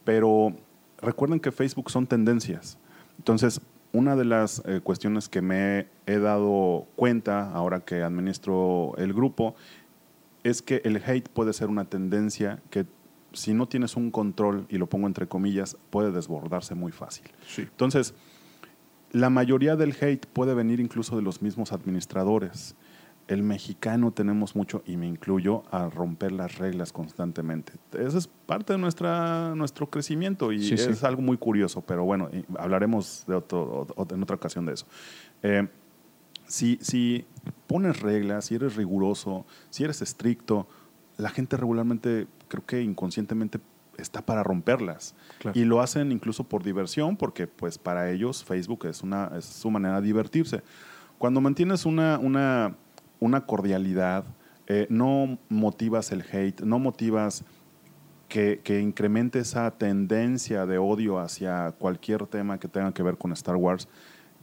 Pero 0.04 0.54
recuerden 1.02 1.40
que 1.40 1.52
Facebook 1.52 1.90
son 1.90 2.06
tendencias. 2.06 2.78
Entonces, 3.18 3.62
una 3.94 4.16
de 4.16 4.26
las 4.26 4.62
eh, 4.66 4.80
cuestiones 4.84 5.28
que 5.28 5.42
me 5.42 5.88
he 6.06 6.20
dado 6.20 6.86
cuenta 6.96 7.52
ahora 7.52 7.80
que 7.80 8.04
administro 8.04 8.94
el 8.98 9.12
grupo 9.12 9.56
es 10.44 10.62
que 10.62 10.82
el 10.86 10.98
hate 10.98 11.28
puede 11.30 11.52
ser 11.52 11.70
una 11.70 11.86
tendencia 11.86 12.62
que 12.70 12.86
si 13.34 13.56
no 13.56 13.68
tienes 13.68 13.96
un 13.96 14.12
control, 14.12 14.68
y 14.70 14.78
lo 14.78 14.88
pongo 14.88 15.08
entre 15.08 15.28
comillas, 15.28 15.78
puede 15.90 16.12
desbordarse 16.12 16.76
muy 16.76 16.92
fácil. 16.92 17.26
Entonces, 17.58 18.14
la 19.12 19.32
mayoría 19.32 19.76
del 19.76 19.96
hate 20.00 20.28
puede 20.28 20.54
venir 20.54 20.80
incluso 20.80 21.16
de 21.16 21.24
los 21.24 21.42
mismos 21.42 21.72
administradores. 21.72 22.76
El 23.28 23.44
mexicano 23.44 24.12
tenemos 24.12 24.56
mucho, 24.56 24.84
y 24.86 24.96
me 24.96 25.06
incluyo, 25.06 25.64
a 25.70 25.90
romper 25.90 26.32
las 26.32 26.58
reglas 26.58 26.94
constantemente. 26.94 27.74
Eso 27.92 28.18
es 28.18 28.28
parte 28.28 28.74
de 28.74 28.80
nuestra, 28.80 29.54
nuestro 29.56 29.90
crecimiento 29.90 30.52
y 30.54 30.64
Sí, 30.64 30.78
sí. 30.78 30.90
es 30.92 31.04
algo 31.04 31.22
muy 31.22 31.38
curioso, 31.38 31.82
pero 31.82 32.06
bueno, 32.06 32.30
hablaremos 32.58 33.26
de 33.28 33.36
otro, 33.36 33.88
en 34.10 34.24
otra 34.24 34.38
ocasión 34.38 34.66
de 34.66 34.74
eso. 34.74 34.86
Eh, 35.44 35.68
si, 36.48 36.78
si 36.82 37.26
pones 37.68 38.00
reglas, 38.00 38.46
si 38.46 38.56
eres 38.56 38.76
riguroso, 38.78 39.46
si 39.70 39.84
eres 39.84 40.02
estricto, 40.02 40.68
la 41.18 41.30
gente 41.30 41.58
regularmente, 41.58 42.28
creo 42.48 42.66
que 42.66 42.82
inconscientemente, 42.82 43.60
está 43.98 44.26
para 44.26 44.44
romperlas. 44.44 45.16
Claro. 45.40 45.60
Y 45.60 45.66
lo 45.66 45.82
hacen 45.82 46.12
incluso 46.12 46.44
por 46.44 46.64
diversión, 46.64 47.18
porque 47.18 47.48
pues 47.48 47.78
para 47.78 48.10
ellos 48.12 48.44
Facebook 48.44 48.86
es, 48.86 49.02
una, 49.02 49.32
es 49.36 49.46
su 49.46 49.70
manera 49.72 50.00
de 50.00 50.08
divertirse. 50.08 50.62
Cuando 51.18 51.42
mantienes 51.42 51.86
una, 51.86 52.20
una, 52.20 52.76
una 53.20 53.46
cordialidad, 53.46 54.26
eh, 54.68 54.88
no 54.90 55.38
motivas 55.50 56.12
el 56.12 56.24
hate, 56.32 56.62
no 56.62 56.80
motivas 56.80 57.44
que, 58.28 58.60
que 58.64 58.82
incremente 58.82 59.40
esa 59.40 59.72
tendencia 59.72 60.66
de 60.66 60.78
odio 60.78 61.20
hacia 61.20 61.72
cualquier 61.80 62.28
tema 62.28 62.60
que 62.60 62.68
tenga 62.68 62.94
que 62.94 63.04
ver 63.04 63.18
con 63.18 63.32
Star 63.32 63.56
Wars, 63.56 63.88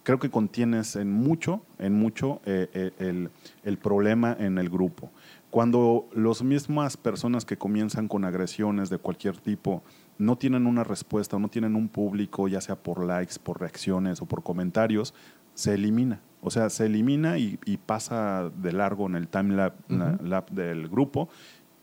creo 0.04 0.18
que 0.18 0.30
contienes 0.30 0.96
en 0.96 1.10
mucho, 1.10 1.62
en 1.78 1.94
mucho 1.94 2.40
eh, 2.44 2.68
eh, 2.72 2.92
el, 2.98 3.30
el 3.64 3.78
problema 3.78 4.36
en 4.38 4.58
el 4.58 4.68
grupo. 4.68 5.10
Cuando 5.50 6.08
las 6.14 6.42
mismas 6.42 6.96
personas 6.96 7.44
que 7.44 7.56
comienzan 7.56 8.08
con 8.08 8.24
agresiones 8.24 8.90
de 8.90 8.98
cualquier 8.98 9.36
tipo 9.38 9.82
no 10.18 10.36
tienen 10.36 10.66
una 10.66 10.84
respuesta, 10.84 11.38
no 11.38 11.48
tienen 11.48 11.76
un 11.76 11.88
público, 11.88 12.48
ya 12.48 12.60
sea 12.60 12.76
por 12.76 13.04
likes, 13.04 13.34
por 13.42 13.60
reacciones 13.60 14.20
o 14.20 14.26
por 14.26 14.42
comentarios, 14.42 15.14
se 15.54 15.74
elimina. 15.74 16.20
O 16.42 16.50
sea, 16.50 16.68
se 16.68 16.86
elimina 16.86 17.38
y, 17.38 17.58
y 17.64 17.78
pasa 17.78 18.50
de 18.54 18.72
largo 18.72 19.06
en 19.06 19.14
el 19.14 19.28
time 19.28 19.54
lap, 19.54 19.74
lap 19.88 20.50
del 20.50 20.88
grupo 20.88 21.30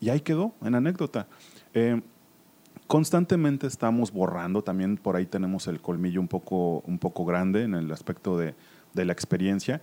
y 0.00 0.10
ahí 0.10 0.20
quedó 0.20 0.52
en 0.62 0.74
anécdota. 0.74 1.26
Eh, 1.74 2.00
constantemente 2.86 3.66
estamos 3.66 4.12
borrando, 4.12 4.62
también 4.62 4.96
por 4.96 5.16
ahí 5.16 5.26
tenemos 5.26 5.66
el 5.66 5.80
colmillo 5.80 6.20
un 6.20 6.28
poco, 6.28 6.80
un 6.86 6.98
poco 6.98 7.24
grande 7.24 7.62
en 7.62 7.74
el 7.74 7.90
aspecto 7.90 8.38
de, 8.38 8.54
de 8.94 9.04
la 9.04 9.12
experiencia. 9.12 9.80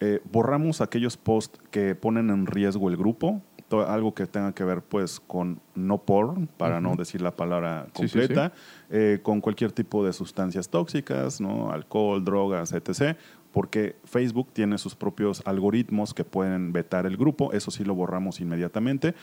Eh, 0.00 0.20
borramos 0.30 0.80
aquellos 0.80 1.16
posts 1.16 1.60
que 1.70 1.94
ponen 1.94 2.30
en 2.30 2.46
riesgo 2.46 2.88
el 2.88 2.96
grupo, 2.96 3.42
algo 3.70 4.14
que 4.14 4.26
tenga 4.26 4.52
que 4.52 4.64
ver 4.64 4.82
pues 4.82 5.20
con 5.20 5.60
no 5.74 5.98
porn, 5.98 6.46
para 6.46 6.80
no 6.80 6.96
decir 6.96 7.20
la 7.20 7.32
palabra 7.32 7.86
Sí, 7.94 8.02
sí, 8.02 8.08
sí. 8.08 8.18
completa, 8.18 8.52
eh, 8.90 9.20
con 9.22 9.40
cualquier 9.40 9.72
tipo 9.72 10.04
de 10.04 10.12
sustancias 10.12 10.68
tóxicas, 10.68 11.40
¿no? 11.40 11.70
alcohol, 11.70 12.24
drogas, 12.24 12.72
etc., 12.72 13.16
porque 13.52 13.96
Facebook 14.04 14.48
tiene 14.52 14.78
sus 14.78 14.94
propios 14.94 15.42
algoritmos 15.46 16.14
que 16.14 16.24
pueden 16.24 16.72
vetar 16.72 17.06
el 17.06 17.16
grupo, 17.16 17.52
eso 17.52 17.70
sí 17.70 17.82
lo 17.84 17.94
borramos 17.94 18.40
inmediatamente. 18.40 19.14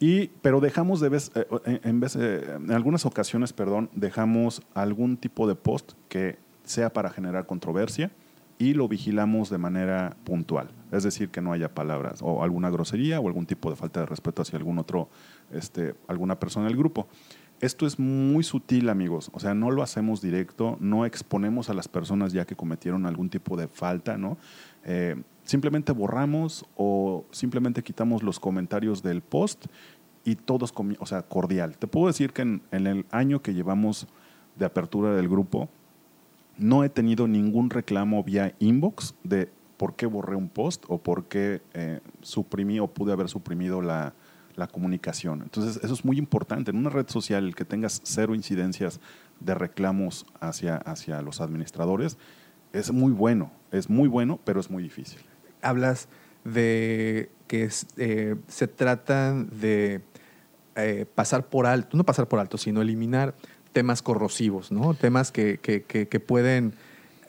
Y, 0.00 0.28
pero 0.42 0.60
dejamos 0.60 1.00
de 1.00 1.08
vez, 1.08 1.32
eh, 1.34 1.46
en, 1.64 1.80
en 1.82 2.00
vez, 2.00 2.16
eh, 2.16 2.56
en 2.56 2.70
algunas 2.70 3.04
ocasiones, 3.04 3.52
perdón, 3.52 3.90
dejamos 3.94 4.62
algún 4.74 5.16
tipo 5.16 5.46
de 5.46 5.54
post 5.54 5.92
que 6.08 6.38
sea 6.64 6.92
para 6.92 7.10
generar 7.10 7.46
controversia 7.46 8.10
y 8.58 8.74
lo 8.74 8.88
vigilamos 8.88 9.50
de 9.50 9.58
manera 9.58 10.16
puntual. 10.24 10.70
Es 10.90 11.04
decir, 11.04 11.30
que 11.30 11.40
no 11.40 11.52
haya 11.52 11.74
palabras 11.74 12.20
o 12.22 12.42
alguna 12.42 12.70
grosería 12.70 13.20
o 13.20 13.28
algún 13.28 13.46
tipo 13.46 13.70
de 13.70 13.76
falta 13.76 14.00
de 14.00 14.06
respeto 14.06 14.42
hacia 14.42 14.58
algún 14.58 14.78
otro, 14.78 15.08
este, 15.52 15.94
alguna 16.08 16.40
persona 16.40 16.66
del 16.66 16.76
grupo. 16.76 17.08
Esto 17.60 17.86
es 17.86 17.98
muy 17.98 18.44
sutil, 18.44 18.88
amigos. 18.88 19.30
O 19.32 19.40
sea, 19.40 19.54
no 19.54 19.70
lo 19.70 19.82
hacemos 19.82 20.20
directo, 20.20 20.76
no 20.80 21.06
exponemos 21.06 21.70
a 21.70 21.74
las 21.74 21.88
personas 21.88 22.32
ya 22.32 22.46
que 22.46 22.56
cometieron 22.56 23.06
algún 23.06 23.30
tipo 23.30 23.56
de 23.56 23.68
falta, 23.68 24.16
¿no? 24.16 24.38
Eh, 24.84 25.20
simplemente 25.44 25.92
borramos 25.92 26.66
o 26.76 27.24
simplemente 27.30 27.82
quitamos 27.82 28.22
los 28.22 28.38
comentarios 28.38 29.02
del 29.02 29.22
post 29.22 29.66
y 30.24 30.36
todos, 30.36 30.72
o 30.98 31.06
sea, 31.06 31.22
cordial. 31.22 31.76
Te 31.78 31.86
puedo 31.86 32.06
decir 32.06 32.32
que 32.32 32.42
en, 32.42 32.62
en 32.70 32.86
el 32.86 33.06
año 33.10 33.42
que 33.42 33.54
llevamos 33.54 34.06
de 34.56 34.64
apertura 34.64 35.14
del 35.14 35.28
grupo, 35.28 35.68
no 36.58 36.84
he 36.84 36.88
tenido 36.88 37.26
ningún 37.28 37.70
reclamo 37.70 38.22
vía 38.22 38.54
inbox 38.58 39.14
de 39.24 39.50
por 39.76 39.94
qué 39.94 40.06
borré 40.06 40.36
un 40.36 40.48
post 40.48 40.84
o 40.88 40.98
por 40.98 41.26
qué 41.26 41.62
eh, 41.72 42.00
suprimí 42.20 42.80
o 42.80 42.88
pude 42.88 43.12
haber 43.12 43.28
suprimido 43.28 43.80
la, 43.80 44.12
la 44.56 44.66
comunicación. 44.66 45.42
Entonces, 45.42 45.82
eso 45.82 45.94
es 45.94 46.04
muy 46.04 46.18
importante. 46.18 46.70
En 46.70 46.76
una 46.76 46.90
red 46.90 47.08
social, 47.08 47.54
que 47.54 47.64
tengas 47.64 48.00
cero 48.04 48.34
incidencias 48.34 49.00
de 49.40 49.54
reclamos 49.54 50.26
hacia, 50.40 50.76
hacia 50.76 51.22
los 51.22 51.40
administradores, 51.40 52.18
es 52.72 52.92
muy 52.92 53.12
bueno. 53.12 53.52
Es 53.70 53.88
muy 53.88 54.08
bueno, 54.08 54.40
pero 54.44 54.60
es 54.60 54.70
muy 54.70 54.82
difícil. 54.82 55.20
Hablas 55.62 56.08
de 56.44 57.30
que 57.46 57.70
eh, 57.96 58.36
se 58.48 58.68
trata 58.68 59.34
de 59.34 60.02
eh, 60.76 61.06
pasar 61.14 61.48
por 61.48 61.66
alto, 61.66 61.96
no 61.96 62.04
pasar 62.04 62.28
por 62.28 62.40
alto, 62.40 62.58
sino 62.58 62.82
eliminar 62.82 63.34
temas 63.72 64.02
corrosivos, 64.02 64.72
¿no? 64.72 64.94
Temas 64.94 65.30
que, 65.32 65.58
que, 65.58 65.82
que, 65.82 66.08
que 66.08 66.20
pueden 66.20 66.72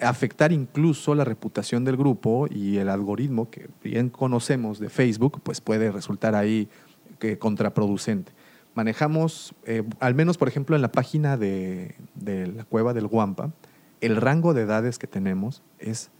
afectar 0.01 0.51
incluso 0.51 1.13
la 1.15 1.25
reputación 1.25 1.83
del 1.83 1.97
grupo 1.97 2.47
y 2.49 2.77
el 2.77 2.89
algoritmo 2.89 3.49
que 3.49 3.67
bien 3.83 4.09
conocemos 4.09 4.79
de 4.79 4.89
Facebook, 4.89 5.41
pues 5.43 5.59
puede 5.61 5.91
resultar 5.91 6.35
ahí 6.35 6.69
que 7.19 7.37
contraproducente. 7.37 8.31
Manejamos, 8.75 9.53
eh, 9.65 9.83
al 9.99 10.15
menos 10.15 10.37
por 10.37 10.47
ejemplo 10.47 10.75
en 10.75 10.81
la 10.81 10.91
página 10.91 11.35
de, 11.35 11.95
de 12.15 12.47
la 12.47 12.63
cueva 12.63 12.93
del 12.93 13.07
Guampa, 13.07 13.51
el 13.99 14.15
rango 14.15 14.53
de 14.53 14.61
edades 14.61 14.97
que 14.99 15.07
tenemos 15.07 15.61
es, 15.79 16.11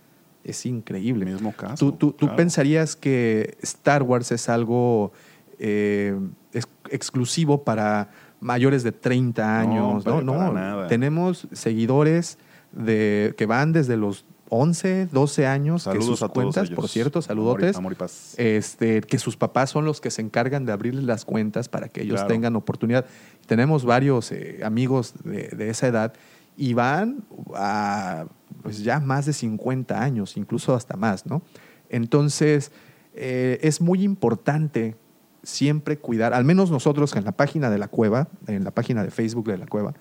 es 0.44 0.66
increíble. 0.66 1.26
Mismo 1.26 1.54
caso, 1.54 1.94
Tú, 1.94 2.12
tú- 2.12 2.36
pensarías 2.36 2.98
que 2.98 3.56
Star 3.62 4.04
Wars 4.04 4.34
es 4.34 4.50
algo 4.50 5.14
eh, 5.58 6.20
es- 6.52 6.68
exclusivo 6.90 7.64
para 7.64 8.10
mayores 8.40 8.84
de 8.84 8.92
30 8.92 9.60
años. 9.60 10.06
No, 10.06 10.22
No, 10.22 10.52
nada. 10.54 10.88
Tenemos 10.88 11.48
seguidores 11.52 12.38
de, 12.72 13.34
que 13.38 13.46
van 13.46 13.72
desde 13.74 13.98
los 13.98 14.26
11, 14.52 15.08
12 15.12 15.46
años, 15.46 15.88
que 15.92 16.02
sus 16.02 16.24
a 16.24 16.28
todos 16.28 16.32
cuentas, 16.34 16.66
ellos. 16.68 16.76
por 16.76 16.88
cierto, 16.90 17.20
Amor 17.20 17.24
y- 17.24 17.28
saludotes, 17.28 17.76
amor 17.78 17.92
y 17.92 17.96
paz. 17.96 18.34
este, 18.38 19.02
que 19.02 19.20
sus 19.20 19.38
papás 19.38 19.70
son 19.70 19.86
los 19.86 20.02
que 20.02 20.10
se 20.10 20.22
encargan 20.24 20.66
de 20.66 20.72
abrirles 20.72 21.04
las 21.04 21.24
cuentas 21.24 21.70
para 21.70 21.90
que 21.90 22.02
ellos 22.02 22.16
Claro. 22.16 22.28
tengan 22.30 22.56
oportunidad. 22.56 23.06
Tenemos 23.46 23.86
varios 23.86 24.32
eh, 24.32 24.62
amigos 24.64 25.14
de, 25.24 25.50
de 25.50 25.70
esa 25.70 25.88
edad 25.88 26.14
y 26.58 26.74
van 26.74 27.24
a 27.56 28.26
pues 28.64 28.84
ya 28.84 29.00
más 29.00 29.28
de 29.28 29.34
50 29.34 30.02
años, 30.02 30.36
incluso 30.36 30.74
hasta 30.74 30.98
más, 30.98 31.26
¿no? 31.28 31.44
Entonces, 31.90 32.72
eh, 33.14 33.60
es 33.62 33.82
muy 33.82 34.04
importante 34.04 34.96
siempre 35.44 35.98
cuidar, 35.98 36.34
al 36.34 36.46
menos 36.46 36.72
nosotros 36.72 37.16
en 37.16 37.26
la 37.26 37.32
página 37.32 37.70
de 37.70 37.78
la 37.78 37.88
cueva, 37.88 38.28
en 38.48 38.64
la 38.64 38.72
página 38.72 39.04
de 39.04 39.12
Facebook 39.12 39.48
de 39.48 39.58
la 39.58 39.66
cueva, 39.66 39.94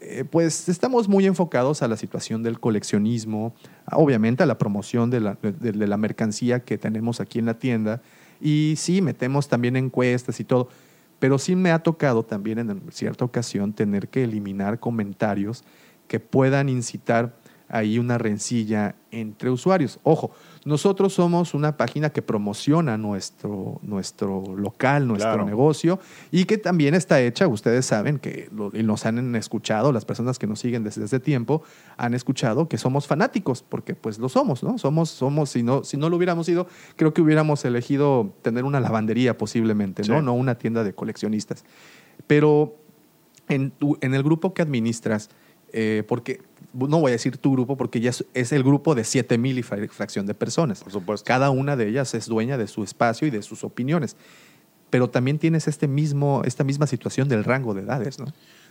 eh, 0.00 0.24
pues 0.30 0.68
estamos 0.68 1.08
muy 1.08 1.26
enfocados 1.26 1.82
a 1.82 1.88
la 1.88 1.96
situación 1.96 2.42
del 2.42 2.60
coleccionismo, 2.60 3.54
obviamente 3.90 4.42
a 4.42 4.46
la 4.46 4.58
promoción 4.58 5.10
de 5.10 5.20
la, 5.20 5.38
de 5.42 5.86
la 5.86 5.96
mercancía 5.96 6.60
que 6.60 6.78
tenemos 6.78 7.20
aquí 7.20 7.38
en 7.38 7.46
la 7.46 7.58
tienda. 7.58 8.02
Y 8.40 8.74
sí, 8.76 9.00
metemos 9.00 9.48
también 9.48 9.76
encuestas 9.76 10.38
y 10.40 10.44
todo. 10.44 10.68
Pero 11.18 11.38
sí 11.38 11.56
me 11.56 11.72
ha 11.72 11.78
tocado 11.78 12.24
también 12.24 12.58
en 12.58 12.82
cierta 12.90 13.24
ocasión 13.24 13.72
tener 13.72 14.08
que 14.08 14.24
eliminar 14.24 14.78
comentarios 14.78 15.64
que 16.08 16.20
puedan 16.20 16.68
incitar 16.68 17.34
ahí 17.68 17.98
una 17.98 18.18
rencilla 18.18 18.94
entre 19.10 19.50
usuarios. 19.50 19.98
Ojo, 20.02 20.30
nosotros 20.66 21.14
somos 21.14 21.54
una 21.54 21.76
página 21.76 22.10
que 22.10 22.20
promociona 22.22 22.98
nuestro, 22.98 23.78
nuestro 23.82 24.42
local, 24.56 25.06
nuestro 25.06 25.30
Claro. 25.30 25.46
negocio 25.46 25.98
y 26.30 26.44
que 26.44 26.58
también 26.58 26.94
está 26.94 27.20
hecha, 27.20 27.46
ustedes 27.48 27.86
saben 27.86 28.18
que 28.18 28.48
lo- 28.52 28.70
y 28.74 28.82
nos 28.82 29.06
han 29.06 29.34
escuchado, 29.36 29.92
las 29.92 30.04
personas 30.04 30.38
que 30.38 30.46
nos 30.46 30.58
siguen 30.58 30.82
desde 30.84 31.04
ese 31.04 31.20
tiempo 31.20 31.62
han 31.96 32.14
escuchado 32.14 32.68
que 32.68 32.78
somos 32.78 33.06
fanáticos, 33.06 33.62
porque 33.62 33.94
pues 33.94 34.18
lo 34.18 34.28
somos, 34.28 34.62
¿no? 34.62 34.76
Somos, 34.76 35.08
somos, 35.08 35.50
si 35.50 35.62
no, 35.62 35.84
si 35.84 35.96
no 35.96 36.10
lo 36.10 36.16
hubiéramos 36.16 36.46
sido, 36.46 36.66
creo 36.96 37.14
que 37.14 37.22
hubiéramos 37.22 37.64
elegido 37.64 38.34
tener 38.42 38.64
una 38.64 38.80
lavandería 38.80 39.38
posiblemente, 39.38 40.02
¿no? 40.08 40.18
Sí. 40.18 40.24
No 40.24 40.34
una 40.34 40.56
tienda 40.56 40.82
de 40.82 40.92
coleccionistas. 40.94 41.64
Pero 42.26 42.74
en, 43.48 43.70
tu- 43.70 43.98
en 44.00 44.14
el 44.14 44.22
grupo 44.24 44.52
que 44.52 44.62
administras, 44.62 45.30
eh, 45.72 46.02
porque 46.08 46.40
no 46.72 47.00
voy 47.00 47.10
a 47.10 47.12
decir 47.12 47.36
tu 47.38 47.52
grupo, 47.52 47.76
porque 47.76 48.00
ya 48.00 48.10
es, 48.10 48.24
es 48.34 48.52
el 48.52 48.62
grupo 48.62 48.94
de 48.94 49.04
7 49.04 49.38
mil 49.38 49.58
y 49.58 49.62
fra- 49.62 49.86
fracción 49.88 50.26
de 50.26 50.34
personas. 50.34 50.82
Por 50.82 50.92
supuesto. 50.92 51.26
Cada 51.26 51.50
una 51.50 51.76
de 51.76 51.88
ellas 51.88 52.14
es 52.14 52.26
dueña 52.26 52.58
de 52.58 52.66
su 52.66 52.82
espacio 52.84 53.26
y 53.28 53.30
de 53.30 53.42
sus 53.42 53.64
opiniones. 53.64 54.16
Pero 54.90 55.10
también 55.10 55.38
tienes 55.38 55.66
este 55.68 55.88
mismo, 55.88 56.42
esta 56.44 56.62
misma 56.64 56.86
situación 56.86 57.28
del 57.28 57.44
rango 57.44 57.74
de 57.74 57.82
edades, 57.82 58.18
¿no? 58.20 58.26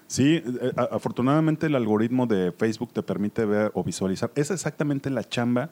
Sí, 0.08 0.36
eh, 0.46 0.72
afortunadamente 0.92 1.66
el 1.66 1.76
algoritmo 1.76 2.26
de 2.28 2.52
Facebook 2.52 2.94
te 2.94 3.04
permite 3.04 3.44
ver 3.46 3.72
o 3.74 3.84
visualizar. 3.84 4.32
Es 4.36 4.52
exactamente 4.52 5.10
la 5.10 5.24
chamba 5.28 5.72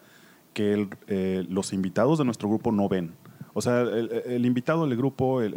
que 0.53 0.73
el- 0.73 0.89
eh, 1.07 1.45
los 1.49 1.71
invitados 1.71 2.17
de 2.19 2.25
nuestro 2.25 2.49
grupo 2.49 2.71
no 2.71 2.89
ven. 2.89 3.13
O 3.53 3.61
sea, 3.61 3.81
el, 3.81 4.11
el 4.25 4.45
invitado 4.45 4.85
del 4.87 4.97
grupo 4.97 5.41
el- 5.41 5.53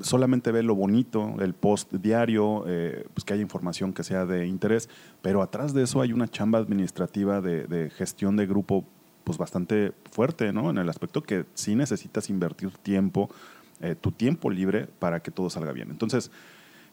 solamente 0.00 0.52
ve 0.52 0.62
lo 0.62 0.74
bonito, 0.74 1.36
el 1.40 1.54
post 1.54 1.92
diario, 1.94 2.64
eh, 2.66 3.06
pues 3.14 3.24
que 3.24 3.34
haya 3.34 3.42
información 3.42 3.92
que 3.92 4.04
sea 4.04 4.26
de 4.26 4.46
interés, 4.46 4.88
pero 5.22 5.42
atrás 5.42 5.74
de 5.74 5.82
eso 5.82 6.00
hay 6.00 6.12
una 6.12 6.28
chamba 6.28 6.58
administrativa 6.58 7.40
de, 7.40 7.90
gestión 7.96 8.36
de 8.36 8.46
grupo 8.46 8.84
pues 9.24 9.38
bastante 9.38 9.92
fuerte, 10.10 10.52
¿no? 10.52 10.70
En 10.70 10.78
el 10.78 10.88
aspecto 10.88 11.22
que 11.22 11.44
sí 11.54 11.74
necesitas 11.74 12.30
invertir 12.30 12.70
tiempo, 12.78 13.28
eh, 13.80 13.94
tu 14.00 14.10
tiempo 14.10 14.50
libre 14.50 14.86
para 14.98 15.20
que 15.20 15.30
todo 15.30 15.50
salga 15.50 15.72
bien. 15.72 15.90
Entonces, 15.90 16.30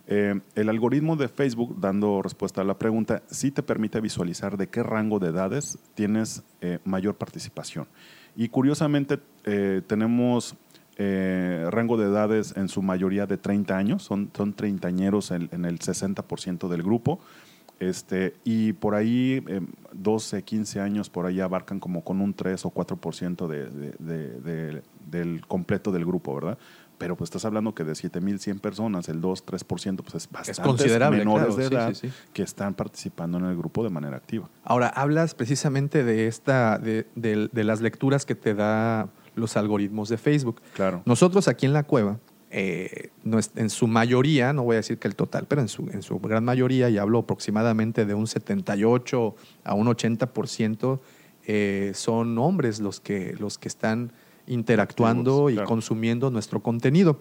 eh, 0.08 0.40
el 0.56 0.70
algoritmo 0.70 1.16
de 1.16 1.30
Facebook, 1.30 1.80
dando 1.80 2.22
respuesta 2.22 2.62
a 2.62 2.64
la 2.66 2.78
pregunta, 2.78 3.24
sí 3.28 3.52
te 3.52 3.64
permite 3.64 4.02
visualizar 4.02 4.58
de 4.58 4.68
qué 4.68 4.84
rango 4.84 5.20
de 5.20 5.30
edades 5.30 5.80
tienes 5.94 6.44
mayor 6.84 7.16
participación. 7.16 7.88
Y 8.36 8.50
curiosamente, 8.50 9.20
tenemos 9.88 10.58
eh, 10.98 11.68
rango 11.72 11.98
de 11.98 12.06
edades 12.06 12.54
en 12.56 12.70
su 12.70 12.82
mayoría 12.82 13.26
de 13.26 13.38
30 13.38 13.78
años, 13.78 14.04
son, 14.04 14.32
son 14.36 14.54
treintañeros 14.54 15.32
en, 15.32 15.50
en 15.52 15.66
el 15.66 15.80
60% 15.80 16.68
del 16.68 16.84
grupo. 16.84 17.20
Este, 17.80 18.36
y 18.46 18.74
por 18.74 18.96
ahí, 18.96 19.44
eh, 19.48 19.62
12, 19.92 20.44
15 20.44 20.80
años, 20.80 21.10
por 21.10 21.26
ahí 21.26 21.42
abarcan 21.42 21.80
como 21.80 22.04
con 22.04 22.22
un 22.22 22.34
3 22.34 22.66
o 22.66 22.74
4% 22.74 23.48
de, 23.48 23.70
de, 23.70 23.92
de, 24.00 24.40
de, 24.40 24.84
del 25.10 25.46
completo 25.46 25.92
del 25.92 26.06
grupo, 26.06 26.36
¿verdad? 26.36 26.58
Pero 26.98 27.18
pues 27.18 27.28
estás 27.28 27.44
hablando 27.44 27.76
que 27.76 27.84
de 27.84 27.92
7.100 27.92 28.62
personas, 28.62 29.10
el 29.10 29.20
2, 29.20 29.46
3%, 29.46 30.02
pues 30.02 30.16
es 30.16 30.32
bastante 30.32 30.62
considerable, 30.62 31.18
menores 31.18 31.56
claro, 31.56 31.70
de 31.70 31.76
edad 31.76 31.94
sí, 31.94 32.08
sí. 32.08 32.14
que 32.32 32.44
están 32.44 32.74
participando 32.74 33.38
en 33.38 33.46
el 33.46 33.58
grupo 33.58 33.84
de 33.84 33.90
manera 33.90 34.16
activa. 34.16 34.48
Ahora, 34.64 34.88
hablas 34.88 35.36
precisamente 35.36 36.06
de, 36.06 36.28
esta, 36.28 36.78
de 36.80 37.64
las 37.66 37.82
lecturas 37.82 38.26
que 38.26 38.36
te 38.36 38.54
da 38.54 39.10
los 39.36 39.56
algoritmos 39.58 40.10
de 40.10 40.18
Facebook. 40.18 40.62
Claro. 40.74 41.02
Nosotros 41.06 41.48
aquí 41.48 41.66
en 41.66 41.74
la 41.74 41.84
cueva, 41.84 42.20
eh, 42.52 43.10
en 43.56 43.70
su 43.70 43.88
mayoría, 43.88 44.54
no 44.54 44.64
voy 44.64 44.76
a 44.76 44.78
decir 44.78 44.98
que 44.98 45.08
el 45.08 45.16
total, 45.16 45.46
pero 45.48 45.62
en 45.62 45.68
su, 45.68 45.90
en 45.92 46.02
su 46.02 46.20
gran 46.20 46.46
mayoría, 46.46 46.90
y 46.90 46.98
hablo 46.98 47.20
aproximadamente 47.20 48.06
de 48.06 48.14
un 48.14 48.28
78 48.28 49.36
a 49.66 49.74
un 49.74 49.88
80%, 49.88 51.00
eh, 51.48 51.92
son 51.94 52.38
hombres 52.38 52.80
los 52.80 53.00
que, 53.00 53.36
los 53.40 53.58
que 53.58 53.68
están 53.68 54.12
interactuando 54.48 55.32
Activos, 55.32 55.52
y 55.52 55.56
claro. 55.56 55.68
consumiendo 55.68 56.32
nuestro 56.32 56.62
contenido. 56.62 57.20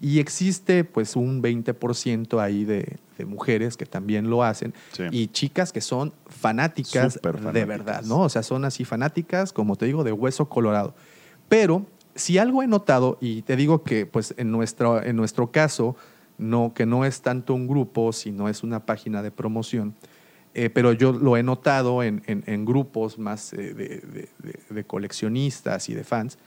Y 0.00 0.18
existe 0.18 0.82
pues 0.84 1.14
un 1.14 1.40
20% 1.42 2.40
ahí 2.40 2.64
de, 2.64 2.96
de 3.16 3.24
mujeres 3.24 3.76
que 3.76 3.86
también 3.86 4.28
lo 4.28 4.42
hacen 4.42 4.74
Sí. 4.92 5.04
y 5.12 5.28
chicas 5.28 5.72
que 5.72 5.80
son 5.80 6.12
fanáticas, 6.26 7.14
Súper 7.14 7.34
de 7.36 7.38
fanáticas. 7.38 7.68
verdad, 7.68 8.02
¿no? 8.04 8.22
O 8.22 8.28
sea, 8.28 8.42
son 8.42 8.64
así 8.64 8.84
fanáticas, 8.84 9.52
como 9.52 9.76
te 9.76 9.86
digo, 9.86 10.02
de 10.04 10.12
hueso 10.12 10.48
colorado. 10.48 10.94
Pero 11.54 11.86
si 12.16 12.36
algo 12.38 12.64
he 12.64 12.66
notado, 12.66 13.16
y 13.20 13.42
te 13.42 13.54
digo 13.54 13.84
que 13.84 14.06
pues 14.06 14.34
en 14.38 14.50
nuestro, 14.50 15.00
en 15.00 15.14
nuestro 15.14 15.52
caso, 15.52 15.94
no, 16.36 16.72
que 16.74 16.84
no 16.84 17.04
es 17.04 17.22
tanto 17.22 17.54
un 17.54 17.68
grupo, 17.68 18.12
sino 18.12 18.48
es 18.48 18.64
una 18.64 18.84
página 18.84 19.22
de 19.22 19.30
promoción, 19.30 19.94
eh, 20.54 20.68
pero 20.68 20.92
yo 20.92 21.12
lo 21.12 21.36
he 21.36 21.44
notado 21.44 22.02
en, 22.02 22.24
en- 22.26 22.64
grupos 22.64 23.20
más 23.20 23.52
eh, 23.52 23.72
de 24.68 24.84
coleccionistas 24.84 25.88
y 25.88 25.94
de 25.94 26.02
fans, 26.02 26.38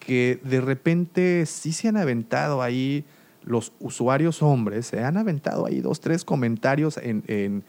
que 0.00 0.40
de 0.42 0.60
repente 0.60 1.46
sí 1.46 1.72
se 1.72 1.86
han 1.86 1.96
aventado 1.96 2.62
ahí 2.62 3.04
los 3.44 3.72
usuarios 3.78 4.42
hombres, 4.42 4.88
se 4.88 5.04
han 5.04 5.18
aventado 5.18 5.66
ahí 5.66 5.80
dos, 5.80 6.00
tres 6.00 6.24
comentarios 6.24 6.96
en, 6.96 7.22
en, 7.28 7.62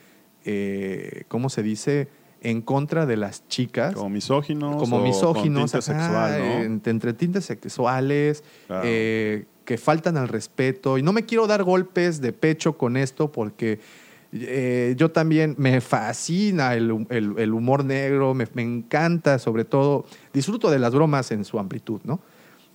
eh, 0.43 1.25
¿cómo 1.27 1.51
se 1.51 1.61
dice?, 1.61 2.07
en 2.43 2.61
contra 2.61 3.05
de 3.05 3.17
las 3.17 3.47
chicas 3.47 3.95
Como 3.95 4.09
misóginos. 4.09 4.75
como 4.75 4.97
o 4.97 5.01
misóginos, 5.03 5.71
Con 5.71 5.81
tinte 5.81 5.91
ajá, 5.91 6.05
sexual, 6.05 6.39
¿no? 6.39 6.61
entre, 6.63 6.91
entre 6.91 7.13
tintes 7.13 7.45
sexuales, 7.45 8.43
Claro. 8.67 8.83
eh, 8.85 9.45
que 9.65 9.77
faltan 9.77 10.17
al 10.17 10.27
respeto. 10.27 10.97
Y 10.97 11.03
no 11.03 11.13
me 11.13 11.23
quiero 11.23 11.47
dar 11.47 11.63
golpes 11.63 12.19
de 12.21 12.33
pecho 12.33 12.77
con 12.77 12.97
esto 12.97 13.31
porque 13.31 13.79
eh, 14.33 14.95
yo 14.97 15.11
también 15.11 15.55
me 15.57 15.79
fascina 15.79 16.73
el, 16.73 17.05
el- 17.09 17.35
el 17.37 17.53
humor 17.53 17.85
negro, 17.85 18.33
me, 18.33 18.47
me 18.55 18.61
encanta 18.63 19.39
sobre 19.39 19.63
todo, 19.63 20.05
disfruto 20.33 20.69
de 20.71 20.79
las 20.79 20.93
bromas 20.93 21.31
en 21.31 21.45
su 21.45 21.59
amplitud, 21.59 22.01
¿no? 22.03 22.19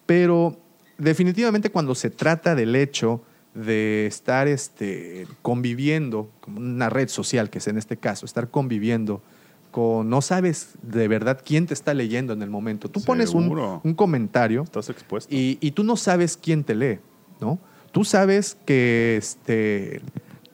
Pero 0.07 0.57
definitivamente 0.97 1.71
cuando 1.71 1.95
se 1.95 2.11
trata 2.11 2.55
del 2.55 2.75
hecho 2.77 3.23
de 3.55 4.07
estar 4.07 4.47
este, 4.49 5.27
conviviendo, 5.43 6.31
como 6.41 6.59
una 6.61 6.89
red 6.91 7.09
social, 7.09 7.51
que 7.51 7.59
es 7.59 7.66
en 7.69 7.77
este 7.77 7.97
caso, 7.97 8.25
estar 8.25 8.51
conviviendo 8.51 9.21
con, 9.71 10.09
no 10.09 10.21
sabes 10.23 10.75
de 10.83 11.09
verdad 11.09 11.41
quién 11.45 11.66
te 11.66 11.75
está 11.75 11.95
leyendo 11.95 12.33
en 12.33 12.43
el 12.43 12.51
momento. 12.51 12.89
Tú 12.91 13.03
pones 13.03 13.31
un, 13.35 13.81
un 13.83 13.95
comentario 13.95 14.62
Estás 14.62 14.91
expuesto. 14.91 15.35
y, 15.35 15.59
y 15.61 15.71
tú 15.73 15.85
no 15.85 15.97
sabes 15.97 16.37
quién 16.37 16.64
te 16.64 16.75
lee, 16.75 16.99
¿no? 17.41 17.59
Tú 17.93 18.05
sabes 18.05 18.57
que, 18.66 19.16
este, 19.16 20.03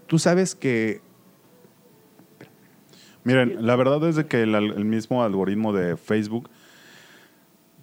tú 0.06 0.18
sabes 0.18 0.54
que, 0.54 1.02
Miren, 3.24 3.66
la 3.66 3.74
verdad 3.74 4.06
es 4.06 4.16
de 4.16 4.26
que 4.26 4.42
el 4.42 4.84
mismo 4.84 5.24
algoritmo 5.24 5.72
de 5.72 5.96
Facebook 5.96 6.50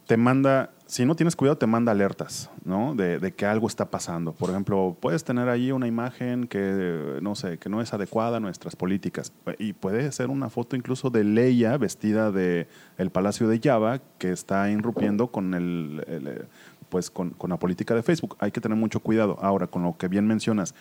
te 0.06 0.16
manda, 0.16 0.72
si 0.92 1.06
no 1.06 1.16
tienes 1.16 1.38
cuidado, 1.38 1.58
te 1.58 1.68
manda 1.68 1.94
alertas, 1.94 2.50
¿no? 2.66 2.96
De, 2.96 3.32
que 3.32 3.46
algo 3.46 3.68
está 3.68 3.90
pasando. 3.90 4.34
Por 4.34 4.50
ejemplo, 4.50 4.98
puedes 5.00 5.24
tener 5.24 5.48
ahí 5.48 5.72
una 5.72 5.88
imagen 5.88 6.48
que, 6.48 7.18
no 7.22 7.34
sé, 7.34 7.58
que 7.60 7.70
no 7.70 7.82
es 7.82 7.94
adecuada 7.94 8.38
a 8.38 8.40
nuestras 8.42 8.76
políticas. 8.76 9.32
Y 9.58 9.72
puede 9.72 10.12
ser 10.12 10.30
una 10.30 10.50
foto 10.50 10.76
incluso 10.76 11.10
de 11.10 11.24
Leia 11.24 11.78
vestida 11.78 12.34
de 12.34 12.68
el 12.98 13.10
Palacio 13.10 13.48
de 13.48 13.62
Java 13.64 14.02
que 14.18 14.34
está 14.34 14.70
irrumpiendo 14.70 15.32
con 15.32 15.54
el, 15.54 16.04
eh, 16.08 16.44
pues 16.90 17.10
con, 17.10 17.38
la 17.48 17.58
política 17.58 17.96
de 17.96 18.04
Facebook. 18.04 18.36
Hay 18.40 18.52
que 18.52 18.60
tener 18.60 18.78
mucho 18.78 19.00
cuidado. 19.00 19.38
Ahora, 19.42 19.68
con 19.68 19.84
lo 19.84 19.96
que 19.98 20.10
bien 20.10 20.28
mencionas, 20.28 20.76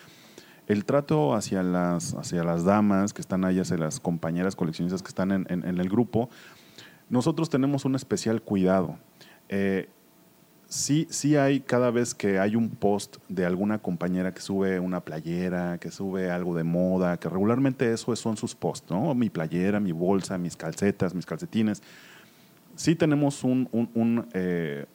el 0.67 0.83
trato 0.83 1.35
hacia 1.35 1.63
las, 1.63 2.15
hacia 2.15 2.43
las 2.43 2.65
damas 2.65 3.13
que 3.13 3.21
están 3.21 3.45
ahí, 3.45 3.61
hacia 3.61 3.77
las 3.77 4.01
compañeras 4.01 4.57
coleccionistas 4.57 5.03
que 5.03 5.07
están 5.07 5.31
en 5.31 5.79
el 5.79 5.87
grupo, 5.87 6.29
nosotros 7.07 7.49
tenemos 7.49 7.85
un 7.85 7.95
especial 7.95 8.41
cuidado. 8.41 8.97
Eh, 9.51 9.89
sí, 10.71 11.05
sí 11.09 11.35
hay 11.35 11.59
cada 11.59 11.91
vez 11.91 12.13
que 12.15 12.39
hay 12.39 12.55
un 12.55 12.69
post 12.69 13.17
de 13.27 13.45
alguna 13.45 13.79
compañera 13.79 14.33
que 14.33 14.39
sube 14.41 14.79
una 14.79 15.01
playera, 15.01 15.77
que 15.77 15.91
sube 15.91 16.31
algo 16.31 16.55
de 16.55 16.63
moda, 16.63 17.17
que 17.17 17.27
regularmente 17.27 17.91
eso 17.91 18.15
son 18.15 18.37
sus 18.37 18.55
posts, 18.55 18.89
¿no? 18.89 19.13
Mi 19.13 19.29
playera, 19.29 19.79
mi 19.81 19.91
bolsa, 19.91 20.37
mis 20.37 20.55
calcetas, 20.55 21.13
mis 21.13 21.25
calcetines. 21.25 21.83
Sí 22.75 22.95
tenemos 22.95 23.43
un, 23.43 23.67
un- 23.73 23.89
un, 23.93 24.27
eh, 24.33 24.85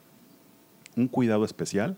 un 0.95 1.07
cuidado 1.07 1.45
especial 1.45 1.95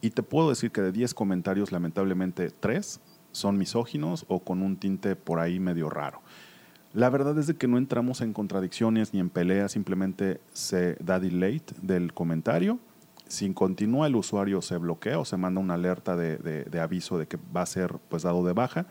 y 0.00 0.10
te 0.10 0.22
puedo 0.24 0.48
decir 0.50 0.72
que 0.72 0.82
de 0.82 0.90
10 0.92 1.14
comentarios, 1.14 1.70
lamentablemente 1.72 2.50
3 2.50 3.00
son 3.30 3.56
misóginos 3.56 4.24
o 4.28 4.40
con 4.40 4.62
un 4.62 4.76
tinte 4.76 5.14
por 5.14 5.38
ahí 5.38 5.60
medio 5.60 5.88
raro. 5.90 6.20
La 6.92 7.08
verdad 7.10 7.38
es 7.38 7.46
de 7.46 7.54
que 7.56 7.68
no 7.68 7.78
entramos 7.78 8.20
en 8.20 8.32
contradicciones 8.32 9.12
ni 9.14 9.20
en 9.20 9.28
peleas, 9.30 9.72
simplemente 9.72 10.40
se 10.52 10.96
da 10.96 11.20
delete 11.20 11.74
del 11.82 12.12
comentario. 12.14 12.78
Si 13.28 13.52
continúa 13.52 14.06
el 14.06 14.14
usuario 14.16 14.62
se 14.62 14.76
bloquea 14.76 15.18
o 15.18 15.24
se 15.24 15.36
manda 15.36 15.60
una 15.60 15.74
alerta 15.74 16.16
de, 16.16 16.36
de- 16.38 16.64
de 16.64 16.80
aviso 16.80 17.18
de 17.18 17.26
que 17.26 17.38
va 17.54 17.62
a 17.62 17.66
ser 17.66 17.94
pues 18.08 18.22
dado 18.22 18.44
de 18.44 18.52
baja, 18.52 18.86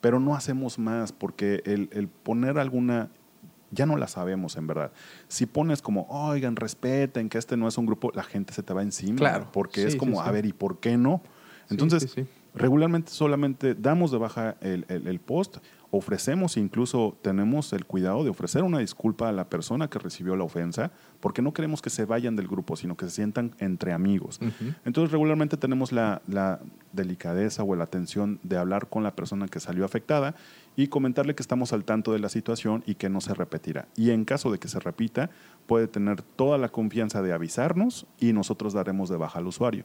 pero 0.00 0.20
no 0.20 0.34
hacemos 0.34 0.78
más 0.78 1.12
porque 1.12 1.62
el, 1.64 1.88
el 1.92 2.08
poner 2.08 2.58
alguna 2.58 3.08
ya 3.70 3.84
no 3.84 3.96
la 3.96 4.08
sabemos 4.08 4.56
en 4.56 4.66
verdad. 4.66 4.92
Si 5.28 5.44
pones 5.46 5.82
como, 5.82 6.06
oigan, 6.08 6.56
respeten 6.56 7.28
que 7.28 7.36
este 7.38 7.56
no 7.56 7.68
es 7.68 7.76
un 7.76 7.84
grupo, 7.86 8.10
la 8.14 8.22
gente 8.22 8.52
se 8.54 8.62
te 8.62 8.72
va 8.72 8.82
encima. 8.82 9.18
Claro. 9.18 9.48
Porque 9.52 9.82
Sí, 9.82 9.88
es 9.88 9.96
como, 9.96 10.22
sí. 10.22 10.28
a 10.28 10.30
ver, 10.30 10.46
¿y 10.46 10.52
por 10.52 10.78
qué 10.80 10.96
no? 10.96 11.20
Entonces, 11.68 12.14
regularmente 12.54 13.10
solamente 13.12 13.74
damos 13.74 14.10
de 14.10 14.18
baja 14.18 14.56
el, 14.62 14.86
el- 14.88 15.06
el 15.06 15.20
post, 15.20 15.58
ofrecemos, 15.90 16.56
incluso 16.56 17.16
tenemos 17.22 17.72
el 17.72 17.86
cuidado 17.86 18.22
de 18.22 18.30
ofrecer 18.30 18.62
una 18.62 18.78
disculpa 18.78 19.28
a 19.28 19.32
la 19.32 19.48
persona 19.48 19.88
que 19.88 19.98
recibió 19.98 20.36
la 20.36 20.44
ofensa, 20.44 20.90
porque 21.20 21.40
no 21.40 21.52
queremos 21.52 21.80
que 21.80 21.88
se 21.88 22.04
vayan 22.04 22.36
del 22.36 22.46
grupo, 22.46 22.76
sino 22.76 22.96
que 22.96 23.06
se 23.06 23.12
sientan 23.12 23.54
entre 23.58 23.92
amigos. 23.92 24.38
Entonces, 24.84 25.12
regularmente 25.12 25.56
tenemos 25.56 25.90
la, 25.92 26.20
la 26.26 26.60
delicadeza 26.92 27.62
o 27.62 27.74
la 27.74 27.84
atención 27.84 28.38
de 28.42 28.58
hablar 28.58 28.88
con 28.88 29.02
la 29.02 29.16
persona 29.16 29.48
que 29.48 29.60
salió 29.60 29.84
afectada 29.84 30.34
y 30.76 30.88
comentarle 30.88 31.34
que 31.34 31.42
estamos 31.42 31.72
al 31.72 31.84
tanto 31.84 32.12
de 32.12 32.18
la 32.18 32.28
situación 32.28 32.84
y 32.86 32.94
que 32.94 33.08
no 33.08 33.20
se 33.20 33.34
repetirá. 33.34 33.88
Y 33.96 34.10
en 34.10 34.24
caso 34.24 34.52
de 34.52 34.58
que 34.58 34.68
se 34.68 34.80
repita, 34.80 35.30
puede 35.66 35.88
tener 35.88 36.22
toda 36.22 36.58
la 36.58 36.68
confianza 36.68 37.22
de 37.22 37.32
avisarnos 37.32 38.06
y 38.20 38.32
nosotros 38.32 38.74
daremos 38.74 39.08
de 39.08 39.16
baja 39.16 39.38
al 39.38 39.46
usuario. 39.46 39.84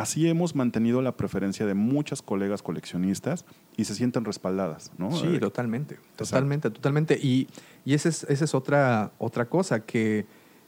Así 0.00 0.28
hemos 0.28 0.56
mantenido 0.56 1.00
la 1.02 1.16
preferencia 1.16 1.66
de 1.66 1.74
muchas 1.74 2.20
colegas 2.20 2.62
coleccionistas 2.62 3.44
y 3.76 3.84
se 3.84 3.94
sienten 3.94 4.24
respaldadas, 4.24 4.90
¿no? 4.98 5.12
Sí, 5.12 5.36
Eh, 5.36 5.38
totalmente, 5.38 5.98
totalmente, 6.16 6.68
totalmente. 6.70 7.18
Y, 7.22 7.46
y 7.84 7.94
esa 7.94 8.08
es, 8.08 8.24
esa 8.24 8.44
es 8.44 8.54
otra, 8.54 9.12
otra 9.18 9.44
cosa 9.46 9.80
que 9.86 10.26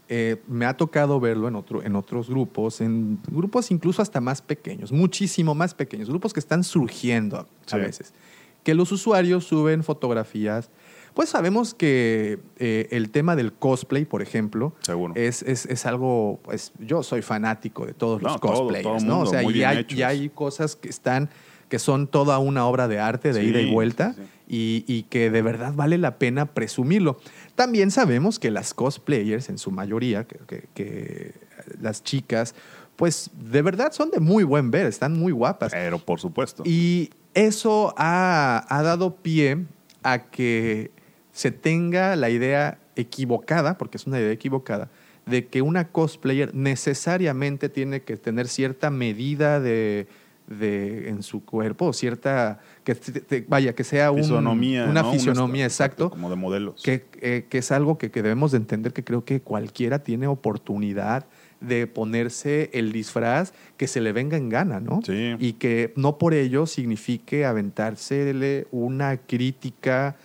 eh, 0.09 0.41
me 0.47 0.65
ha 0.67 0.77
tocado 0.77 1.19
verlo 1.19 1.49
en, 1.49 1.57
otro, 1.57 1.83
en 1.83 1.97
otros 1.97 2.29
grupos, 2.31 2.81
en 2.81 3.19
grupos 3.27 3.73
incluso 3.73 4.01
hasta 4.01 4.21
más 4.21 4.41
pequeños, 4.43 4.93
muchísimo 4.93 5.57
más 5.57 5.75
pequeños, 5.75 6.09
grupos 6.09 6.33
que 6.33 6.39
están 6.39 6.63
surgiendo 6.63 7.39
a, 7.39 7.47
Sí. 7.67 7.77
veces, 7.79 8.15
que 8.63 8.75
los 8.75 8.93
usuarios 8.93 9.45
suben 9.45 9.83
fotografías. 9.83 10.71
Pues 11.17 11.31
sabemos 11.31 11.73
que 11.73 12.39
eh, 12.59 12.89
el 12.91 13.09
tema 13.11 13.37
del 13.37 13.51
cosplay, 13.55 14.05
por 14.05 14.21
ejemplo, 14.21 14.75
es, 15.17 15.41
es, 15.43 15.65
es 15.65 15.87
algo, 15.87 16.39
pues 16.43 16.73
yo 16.79 17.03
soy 17.03 17.23
fanático 17.23 17.87
de 17.87 17.95
todos 17.95 18.21
No, 18.21 18.29
los 18.29 18.39
cosplayers, 18.39 18.83
todo 18.83 19.01
¿no? 19.01 19.21
O 19.23 19.27
sea, 19.27 19.43
y 19.43 19.65
hay, 19.65 19.87
y 19.89 20.03
hay 20.03 20.29
cosas 20.29 20.77
que 20.77 20.91
están, 20.91 21.31
que 21.71 21.79
son 21.79 22.07
toda 22.07 22.39
una 22.39 22.67
obra 22.67 22.87
de 22.87 23.01
arte 23.01 23.33
de 23.33 23.41
Sí, 23.41 23.47
ida 23.49 23.63
y 23.63 23.73
vuelta 23.73 24.13
sí, 24.15 24.21
sí. 24.47 24.85
y, 24.87 24.95
y 24.95 25.03
que 25.05 25.31
de 25.31 25.41
verdad 25.41 25.73
vale 25.75 25.97
la 25.97 26.19
pena 26.19 26.45
presumirlo. 26.53 27.19
También 27.55 27.91
sabemos 27.91 28.39
que 28.39 28.51
las 28.51 28.75
cosplayers, 28.75 29.49
en 29.49 29.57
su 29.57 29.71
mayoría, 29.71 30.25
que, 30.25 30.37
que- 30.47 30.69
que 30.75 31.33
las 31.81 32.05
chicas, 32.05 32.55
pues 32.97 33.31
de 33.51 33.63
verdad 33.63 33.91
son 33.93 34.11
de 34.11 34.21
muy 34.21 34.45
buen 34.45 34.71
ver, 34.71 34.85
están 34.85 35.19
muy 35.19 35.33
guapas. 35.33 35.73
Pero 35.73 35.99
por 35.99 36.21
supuesto. 36.21 36.63
Y 36.67 37.09
eso 37.33 37.95
ha, 37.97 38.67
ha 38.69 38.83
dado 38.83 39.17
pie 39.17 39.65
a 40.03 40.19
que 40.25 40.91
se 41.37 41.51
tenga 41.51 42.17
la 42.17 42.31
idea 42.31 42.79
equivocada, 42.97 43.77
porque 43.77 43.99
es 43.99 44.07
una 44.07 44.19
idea 44.19 44.33
equivocada, 44.33 44.89
de 45.27 45.47
que 45.49 45.61
una 45.61 45.89
cosplayer 45.89 46.55
necesariamente 46.55 47.69
tiene 47.69 48.01
que 48.01 48.17
tener 48.17 48.49
cierta 48.49 48.89
medida 48.91 49.61
de, 49.61 50.07
de- 50.47 51.11
en 51.11 51.23
su 51.23 51.45
cuerpo, 51.45 51.93
cierta, 51.93 52.61
que 52.85 52.95
te- 52.95 53.21
te- 53.21 53.45
vaya, 53.47 53.75
que 53.75 53.85
sea 53.85 54.13
un- 54.13 54.23
fisonomía. 54.23 54.87
una 54.87 55.03
¿no? 55.03 55.13
fisonomía, 55.13 55.67
est- 55.67 55.75
exacto, 55.75 56.09
Como 56.09 56.31
de 56.31 56.37
modelos. 56.37 56.83
que, 56.83 57.05
eh, 57.21 57.45
que 57.51 57.59
es 57.59 57.71
algo 57.71 57.99
que, 57.99 58.11
que 58.11 58.23
debemos 58.23 58.53
de 58.53 58.57
entender 58.59 58.95
que 58.95 59.05
creo 59.05 59.25
que 59.27 59.41
cualquiera 59.43 59.99
tiene 60.03 60.27
oportunidad 60.29 61.27
de 61.61 61.87
ponerse 61.87 62.71
el 62.73 62.93
disfraz 62.93 63.53
que 63.77 63.89
se 63.89 64.01
le 64.01 64.13
venga 64.13 64.37
en 64.39 64.49
gana, 64.49 64.81
¿no? 64.81 65.01
Sí. 65.05 65.35
Y 65.39 65.55
que 65.55 65.93
no 65.97 66.17
por 66.17 66.33
ello 66.33 66.67
signifique 66.67 67.45
aventársele 67.45 68.67
una 68.71 69.17
crítica 69.19 70.17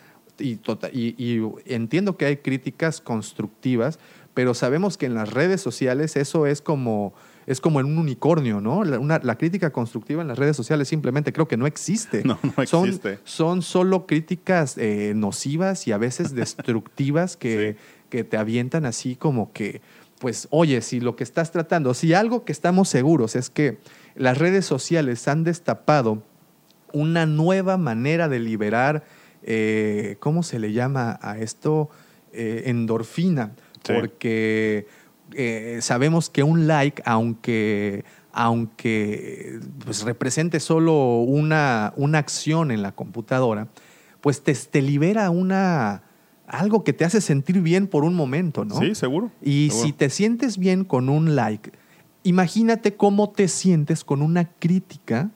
y, 0.42 0.56
tota- 0.58 0.89
y- 0.92 1.16
y 1.18 1.42
entiendo 1.66 2.18
que 2.18 2.26
hay 2.26 2.38
críticas 2.38 3.00
constructivas, 3.02 4.00
pero 4.34 4.54
sabemos 4.54 4.98
que 4.98 5.06
en 5.06 5.14
las 5.14 5.32
redes 5.32 5.62
sociales 5.62 6.16
eso 6.16 6.46
es 6.48 6.62
como 6.62 7.14
es 7.48 7.60
como 7.60 7.80
en 7.80 7.88
un 7.88 7.98
unicornio, 7.98 8.62
¿no? 8.62 8.84
La, 8.84 9.00
una- 9.00 9.20
la 9.24 9.36
crítica 9.36 9.72
constructiva 9.72 10.22
en 10.22 10.28
las 10.28 10.38
redes 10.38 10.56
sociales 10.56 10.88
simplemente 10.88 11.34
creo 11.34 11.48
que 11.48 11.58
no 11.58 11.66
existe. 11.66 12.22
No, 12.26 12.38
no 12.44 12.64
existe. 12.64 13.18
Son, 13.24 13.62
solo 13.64 14.06
críticas 14.06 14.78
eh, 14.78 15.14
nocivas 15.16 15.88
y 15.88 15.92
a 15.92 15.98
veces 15.98 16.36
destructivas 16.36 17.38
que, 17.38 17.78
que 18.10 18.24
te 18.24 18.38
avientan 18.38 18.86
así 18.86 19.16
como 19.16 19.52
que, 19.54 19.82
pues, 20.20 20.48
oye, 20.52 20.82
si 20.82 21.00
lo 21.00 21.16
que 21.16 21.24
estás 21.24 21.52
tratando, 21.52 21.96
si 21.96 22.14
algo 22.14 22.46
que 22.46 22.52
estamos 22.52 22.89
seguros 22.89 23.36
es 23.36 23.50
que 23.50 23.80
las 24.16 24.38
redes 24.38 24.66
sociales 24.66 25.28
han 25.28 25.44
destapado 25.44 26.22
una 26.94 27.26
nueva 27.26 27.78
manera 27.78 28.30
de 28.30 28.39
liberar, 28.39 29.04
eh, 29.44 30.18
¿cómo 30.20 30.44
se 30.44 30.60
le 30.60 30.74
llama 30.74 31.20
a 31.22 31.38
esto? 31.39 31.89
Eh, 32.34 32.64
endorfina. 32.68 33.52
Sí. 33.84 33.94
Porque 34.00 34.88
eh, 35.34 35.80
sabemos 35.82 36.30
que 36.30 36.44
un 36.44 36.68
like, 36.68 37.02
aunque, 37.06 38.06
aunque 38.32 39.60
pues, 39.84 40.04
represente 40.04 40.60
solo 40.60 41.20
una, 41.20 41.94
una 41.96 42.20
acción 42.20 42.72
en 42.72 42.82
la 42.82 42.92
computadora, 42.92 43.68
pues 44.22 44.44
te, 44.44 44.54
te 44.54 44.82
libera 44.82 45.30
una, 45.30 46.04
algo 46.48 46.84
que 46.84 46.94
te 46.94 47.06
hace 47.06 47.22
sentir 47.22 47.62
bien 47.62 47.88
por 47.88 48.04
un 48.04 48.14
momento, 48.14 48.66
¿no? 48.66 48.80
Sí, 48.80 48.94
seguro. 48.96 49.32
Y 49.42 49.70
seguro. 49.70 49.88
si 49.88 49.94
te 49.94 50.10
sientes 50.10 50.58
bien 50.58 50.84
con 50.84 51.10
un 51.10 51.36
like, 51.36 51.72
imagínate 52.24 52.96
cómo 52.96 53.32
te 53.32 53.48
sientes 53.48 54.04
con 54.04 54.22
una 54.22 54.46
crítica 54.46 55.32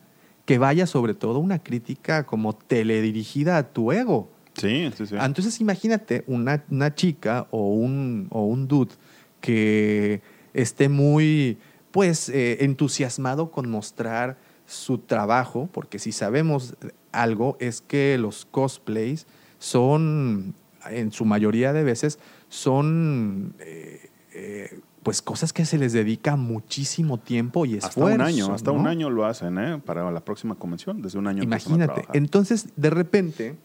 que 0.45 0.57
vaya 0.57 0.87
sobre 0.87 1.13
todo 1.13 1.39
una 1.39 1.59
crítica 1.59 2.25
como 2.25 2.53
teledirigida 2.53 3.57
a 3.57 3.73
tu 3.73 3.91
ego. 3.91 4.31
Sí, 4.53 4.91
sí, 4.95 5.07
sí. 5.07 5.15
Entonces 5.19 5.59
imagínate 5.59 6.23
una, 6.27 6.63
una 6.69 6.95
chica 6.95 7.47
o 7.51 7.73
un, 7.73 8.27
o 8.29 8.45
un 8.45 8.67
dude 8.67 8.93
que 9.41 10.21
esté 10.53 10.87
muy 10.87 11.57
pues 11.91 12.29
eh, 12.29 12.63
entusiasmado 12.63 13.51
con 13.51 13.69
mostrar 13.69 14.37
su 14.65 14.97
trabajo, 14.97 15.69
porque 15.71 15.99
si 15.99 16.11
sabemos 16.11 16.75
algo 17.11 17.57
es 17.59 17.81
que 17.81 18.17
los 18.17 18.45
cosplays 18.45 19.27
son, 19.59 20.55
en 20.89 21.11
su 21.11 21.25
mayoría 21.25 21.71
de 21.71 21.83
veces, 21.83 22.19
son 22.49 23.55
eh, 23.59 24.09
eh, 24.33 24.79
pues 25.05 25.21
cosas 25.21 25.53
que 25.53 25.65
se 25.65 25.77
les 25.77 25.93
dedica 25.93 26.35
muchísimo 26.35 27.19
tiempo 27.19 27.67
y 27.67 27.75
esfuerzo. 27.75 28.07
hasta 28.07 28.15
un 28.15 28.21
año, 28.21 28.51
hasta 28.51 28.71
¿no? 28.71 28.79
un 28.79 28.87
año 28.87 29.11
lo 29.11 29.27
hacen, 29.27 29.59
¿eh? 29.59 29.79
Para 29.85 30.09
la 30.09 30.19
próxima 30.21 30.55
convención, 30.55 30.99
desde 30.99 31.19
un 31.19 31.27
año 31.27 31.41
a 31.41 31.43
Imagínate. 31.43 32.07
Entonces, 32.13 32.69
de 32.75 32.89
repente, 32.89 33.55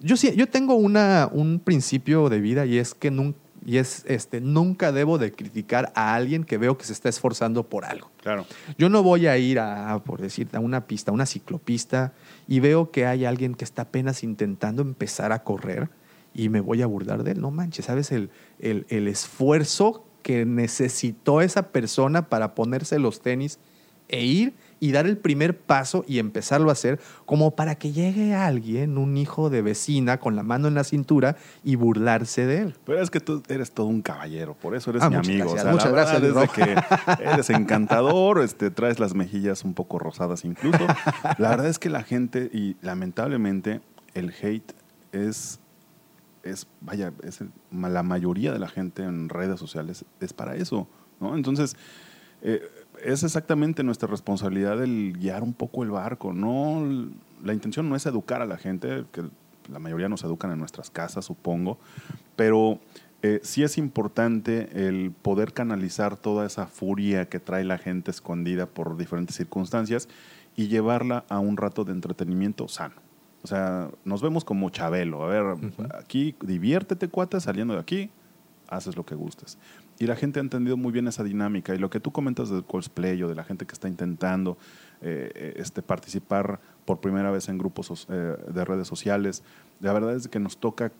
Yo 0.00 0.16
sí, 0.16 0.32
yo 0.34 0.48
tengo 0.48 0.76
una, 0.76 1.28
un 1.30 1.60
principio 1.60 2.30
de 2.30 2.40
vida 2.40 2.64
y 2.64 2.78
es 2.78 2.94
que 2.94 3.10
nunca, 3.10 3.38
y 3.66 3.76
es 3.76 4.04
este, 4.08 4.40
nunca 4.40 4.90
debo 4.90 5.18
de 5.18 5.32
criticar 5.32 5.92
a 5.94 6.14
alguien 6.14 6.44
que 6.44 6.56
veo 6.56 6.78
que 6.78 6.86
se 6.86 6.94
está 6.94 7.10
esforzando 7.10 7.68
por 7.68 7.84
algo. 7.84 8.10
Claro. 8.22 8.46
Yo 8.78 8.88
no 8.88 9.02
voy 9.02 9.26
a 9.26 9.36
ir 9.36 9.58
a, 9.58 10.02
por 10.02 10.22
decir, 10.22 10.48
a 10.54 10.60
una 10.60 10.86
pista, 10.86 11.10
a 11.10 11.14
una 11.14 11.26
ciclopista, 11.26 12.14
y 12.48 12.60
veo 12.60 12.90
que 12.90 13.04
hay 13.04 13.26
alguien 13.26 13.54
que 13.54 13.64
está 13.64 13.82
apenas 13.82 14.24
intentando 14.24 14.80
empezar 14.80 15.32
a 15.32 15.44
correr 15.44 15.90
y 16.32 16.48
me 16.48 16.60
voy 16.60 16.80
a 16.80 16.86
burlar 16.86 17.22
de 17.22 17.32
él. 17.32 17.40
No 17.42 17.50
manches, 17.50 17.84
¿sabes? 17.84 18.12
El, 18.12 18.30
el, 18.60 18.86
el 18.88 19.08
esfuerzo 19.08 20.06
que 20.22 20.44
necesitó 20.44 21.40
esa 21.40 21.68
persona 21.68 22.28
para 22.28 22.54
ponerse 22.54 22.98
los 22.98 23.20
tenis 23.20 23.58
e 24.08 24.24
ir 24.24 24.54
y 24.80 24.92
dar 24.92 25.06
el 25.06 25.18
primer 25.18 25.56
paso 25.58 26.04
y 26.08 26.18
empezarlo 26.18 26.70
a 26.70 26.72
hacer, 26.72 26.98
como 27.26 27.54
para 27.54 27.74
que 27.74 27.92
llegue 27.92 28.34
alguien, 28.34 28.96
un 28.96 29.16
hijo 29.18 29.50
de 29.50 29.60
vecina, 29.60 30.18
con 30.18 30.34
la 30.36 30.42
mano 30.42 30.68
en 30.68 30.74
la 30.74 30.84
cintura 30.84 31.36
y 31.62 31.76
burlarse 31.76 32.46
de 32.46 32.62
él. 32.62 32.74
Pero 32.86 33.00
es 33.02 33.10
que 33.10 33.20
tú 33.20 33.42
eres 33.48 33.72
todo 33.72 33.86
un 33.86 34.00
caballero, 34.00 34.54
por 34.54 34.74
eso 34.74 34.90
eres 34.90 35.02
Ah, 35.02 35.10
mi 35.10 35.16
amigo. 35.16 35.52
gracias, 35.52 35.60
O 35.60 35.62
sea, 35.62 35.72
muchas 35.72 35.92
la 35.92 35.92
gracias, 35.92 36.22
es 36.22 36.34
de 36.34 36.48
que 36.48 37.24
eres 37.24 37.50
encantador, 37.50 38.40
este, 38.42 38.70
traes 38.70 38.98
las 38.98 39.14
mejillas 39.14 39.64
un 39.64 39.74
poco 39.74 39.98
rosadas 39.98 40.44
incluso. 40.46 40.84
La 41.38 41.50
verdad 41.50 41.66
es 41.66 41.78
que 41.78 41.90
la 41.90 42.02
gente, 42.02 42.50
y 42.52 42.76
lamentablemente, 42.80 43.82
el 44.14 44.32
hate 44.42 44.72
es, 45.12 45.60
es 46.42 46.66
vaya, 46.80 47.12
la 47.70 48.02
mayoría 48.02 48.52
de 48.52 48.58
la 48.58 48.68
gente 48.68 49.02
en 49.02 49.28
redes 49.28 49.58
sociales 49.58 50.04
es 50.20 50.32
para 50.32 50.56
eso, 50.56 50.88
¿no? 51.20 51.34
Entonces, 51.34 51.76
eh, 52.42 52.62
es 53.04 53.22
exactamente 53.22 53.82
nuestra 53.82 54.08
responsabilidad 54.08 54.82
el 54.82 55.16
guiar 55.18 55.42
un 55.42 55.52
poco 55.52 55.82
el 55.82 55.90
barco. 55.90 56.32
No, 56.32 56.82
la 57.42 57.54
intención 57.54 57.88
no 57.88 57.96
es 57.96 58.06
educar 58.06 58.42
a 58.42 58.46
la 58.46 58.58
gente, 58.58 59.04
que 59.12 59.22
la 59.70 59.78
mayoría 59.78 60.08
nos 60.08 60.24
educan 60.24 60.50
en 60.50 60.58
nuestras 60.58 60.90
casas, 60.90 61.24
supongo, 61.24 61.78
pero 62.36 62.80
eh, 63.22 63.40
sí 63.42 63.62
es 63.62 63.78
importante 63.78 64.88
el 64.88 65.12
poder 65.12 65.52
canalizar 65.52 66.16
toda 66.16 66.46
esa 66.46 66.66
furia 66.66 67.28
que 67.28 67.38
trae 67.38 67.64
la 67.64 67.78
gente 67.78 68.10
escondida 68.10 68.66
por 68.66 68.96
diferentes 68.96 69.36
circunstancias 69.36 70.08
y 70.56 70.68
llevarla 70.68 71.24
a 71.28 71.38
un 71.38 71.56
rato 71.56 71.84
de 71.84 71.92
entretenimiento 71.92 72.66
sano. 72.68 73.09
O 73.42 73.46
sea, 73.46 73.90
nos 74.04 74.22
vemos 74.22 74.44
como 74.44 74.70
Chabelo. 74.70 75.24
A 75.24 75.28
ver, 75.28 75.44
aquí 75.98 76.34
diviértete, 76.42 77.08
cuata, 77.08 77.40
saliendo 77.40 77.74
de 77.74 77.80
aquí, 77.80 78.10
haces 78.68 78.96
lo 78.96 79.04
que 79.04 79.14
gustes. 79.14 79.58
Y 79.98 80.06
la 80.06 80.16
gente 80.16 80.40
ha 80.40 80.42
entendido 80.42 80.76
muy 80.76 80.92
bien 80.92 81.08
esa 81.08 81.24
dinámica. 81.24 81.74
Y 81.74 81.78
lo 81.78 81.90
que 81.90 82.00
tú 82.00 82.12
comentas 82.12 82.48
del 82.50 82.64
cosplay 82.64 83.22
o 83.22 83.28
de 83.28 83.34
la 83.34 83.44
gente 83.44 83.66
que 83.66 83.72
está 83.72 83.88
intentando 83.88 84.56
eh, 85.02 85.30
eh, 85.34 85.54
este, 85.56 85.82
participar 85.82 86.60
por 86.84 87.00
primera 87.00 87.30
vez 87.30 87.48
en 87.48 87.58
grupos 87.58 88.06
eh, 88.08 88.36
de 88.52 88.64
redes 88.64 88.88
sociales, 88.88 89.42
la 89.80 89.92
verdad 89.92 90.14
es 90.14 90.28
que 90.28 90.40
nos 90.40 90.58
toca 90.58 90.92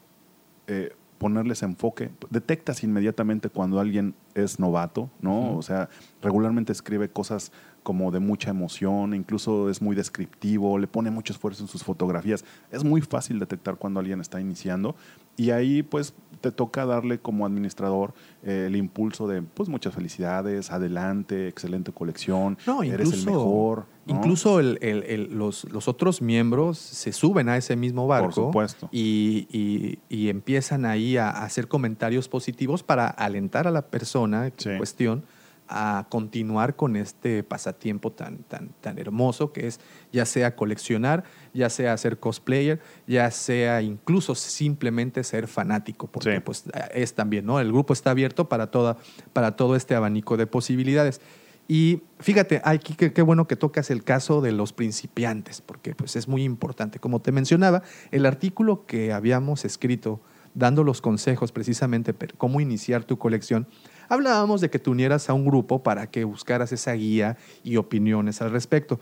eh, 0.66 0.92
ponerles 1.18 1.62
enfoque. 1.62 2.10
Detectas 2.30 2.82
inmediatamente 2.82 3.50
cuando 3.50 3.78
alguien 3.78 4.14
es 4.34 4.58
novato, 4.58 5.10
¿no? 5.20 5.54
O 5.54 5.60
sea, 5.60 5.90
regularmente 6.22 6.72
escribe 6.72 7.10
cosas 7.10 7.52
como 7.82 8.10
de 8.10 8.20
mucha 8.20 8.50
emoción, 8.50 9.14
incluso 9.14 9.70
es 9.70 9.80
muy 9.80 9.96
descriptivo, 9.96 10.78
le 10.78 10.86
pone 10.86 11.10
mucho 11.10 11.32
esfuerzo 11.32 11.62
en 11.62 11.68
sus 11.68 11.82
fotografías. 11.82 12.44
Es 12.70 12.84
muy 12.84 13.00
fácil 13.00 13.38
detectar 13.38 13.76
cuando 13.76 14.00
alguien 14.00 14.20
está 14.20 14.40
iniciando 14.40 14.94
y 15.36 15.50
ahí 15.50 15.82
pues 15.82 16.12
te 16.40 16.50
toca 16.52 16.86
darle 16.86 17.18
como 17.18 17.44
administrador 17.46 18.12
eh, 18.42 18.64
el 18.66 18.76
impulso 18.76 19.28
de 19.28 19.42
pues 19.42 19.68
muchas 19.68 19.94
felicidades, 19.94 20.70
adelante, 20.70 21.48
excelente 21.48 21.92
colección, 21.92 22.56
No, 22.66 22.82
eres 22.82 23.12
el 23.12 23.26
mejor. 23.26 23.86
¿no? 24.06 24.16
incluso 24.16 24.58
el- 24.60 24.78
el- 24.82 25.04
el- 25.04 25.38
los, 25.38 25.64
los 25.70 25.86
otros 25.88 26.20
miembros 26.22 26.78
se 26.78 27.12
suben 27.12 27.48
a 27.48 27.56
ese 27.56 27.76
mismo 27.76 28.06
barco 28.06 28.32
supuesto. 28.32 28.88
Y, 28.92 29.46
y- 29.50 29.98
y 30.08 30.28
empiezan 30.30 30.84
ahí 30.84 31.16
a, 31.16 31.30
hacer 31.30 31.68
comentarios 31.68 32.28
positivos 32.28 32.82
para 32.82 33.06
alentar 33.08 33.66
a 33.66 33.70
la 33.70 33.82
persona 33.82 34.50
Sí. 34.56 34.68
en 34.70 34.78
cuestión 34.78 35.24
a 35.70 36.06
continuar 36.10 36.74
con 36.74 36.96
este 36.96 37.44
pasatiempo 37.44 38.10
tan, 38.10 38.38
tan, 38.38 38.70
tan 38.80 38.98
hermoso 38.98 39.52
que 39.52 39.68
es 39.68 39.78
ya 40.12 40.26
sea 40.26 40.56
coleccionar, 40.56 41.22
ya 41.54 41.70
sea 41.70 41.96
ser 41.96 42.18
cosplayer, 42.18 42.80
ya 43.06 43.30
sea 43.30 43.80
incluso 43.80 44.34
simplemente 44.34 45.22
ser 45.22 45.46
fanático, 45.46 46.08
porque 46.08 46.34
Sí. 46.34 46.40
pues 46.44 46.64
es 46.92 47.14
también, 47.14 47.46
¿no? 47.46 47.60
El 47.60 47.68
grupo 47.68 47.92
está 47.92 48.10
abierto 48.10 48.48
para, 48.48 48.72
toda, 48.72 48.96
para 49.32 49.54
todo 49.54 49.76
este 49.76 49.94
abanico 49.94 50.36
de 50.36 50.48
posibilidades. 50.48 51.20
Y 51.68 52.02
fíjate, 52.18 52.60
aquí 52.64 52.94
qué, 52.94 53.12
qué 53.12 53.22
bueno 53.22 53.46
que 53.46 53.54
tocas 53.54 53.90
el 53.90 54.02
caso 54.02 54.40
de 54.40 54.50
los 54.50 54.72
principiantes, 54.72 55.60
porque 55.60 55.94
pues 55.94 56.16
es 56.16 56.26
muy 56.26 56.42
importante. 56.42 56.98
Como 56.98 57.20
te 57.20 57.30
mencionaba, 57.30 57.82
el 58.10 58.26
artículo 58.26 58.86
que 58.86 59.12
habíamos 59.12 59.64
escrito 59.64 60.20
dando 60.54 60.82
los 60.82 61.00
consejos 61.00 61.52
precisamente 61.52 62.12
cómo 62.36 62.60
iniciar 62.60 63.04
tu 63.04 63.18
colección, 63.18 63.68
hablábamos 64.10 64.60
de 64.60 64.68
que 64.68 64.78
te 64.78 64.90
unieras 64.90 65.30
a 65.30 65.32
un 65.32 65.46
grupo 65.46 65.82
para 65.82 66.06
que 66.08 66.24
buscaras 66.24 66.72
esa 66.72 66.92
guía 66.92 67.38
y 67.64 67.76
opiniones 67.76 68.42
al 68.42 68.50
respecto. 68.50 69.00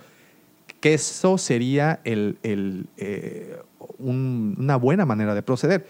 Que 0.80 0.94
eso 0.94 1.38
sería 1.38 2.00
el- 2.04 2.38
eh, 2.44 3.56
un- 3.98 4.54
una 4.58 4.76
buena 4.76 5.04
manera 5.04 5.34
de 5.34 5.42
proceder. 5.42 5.86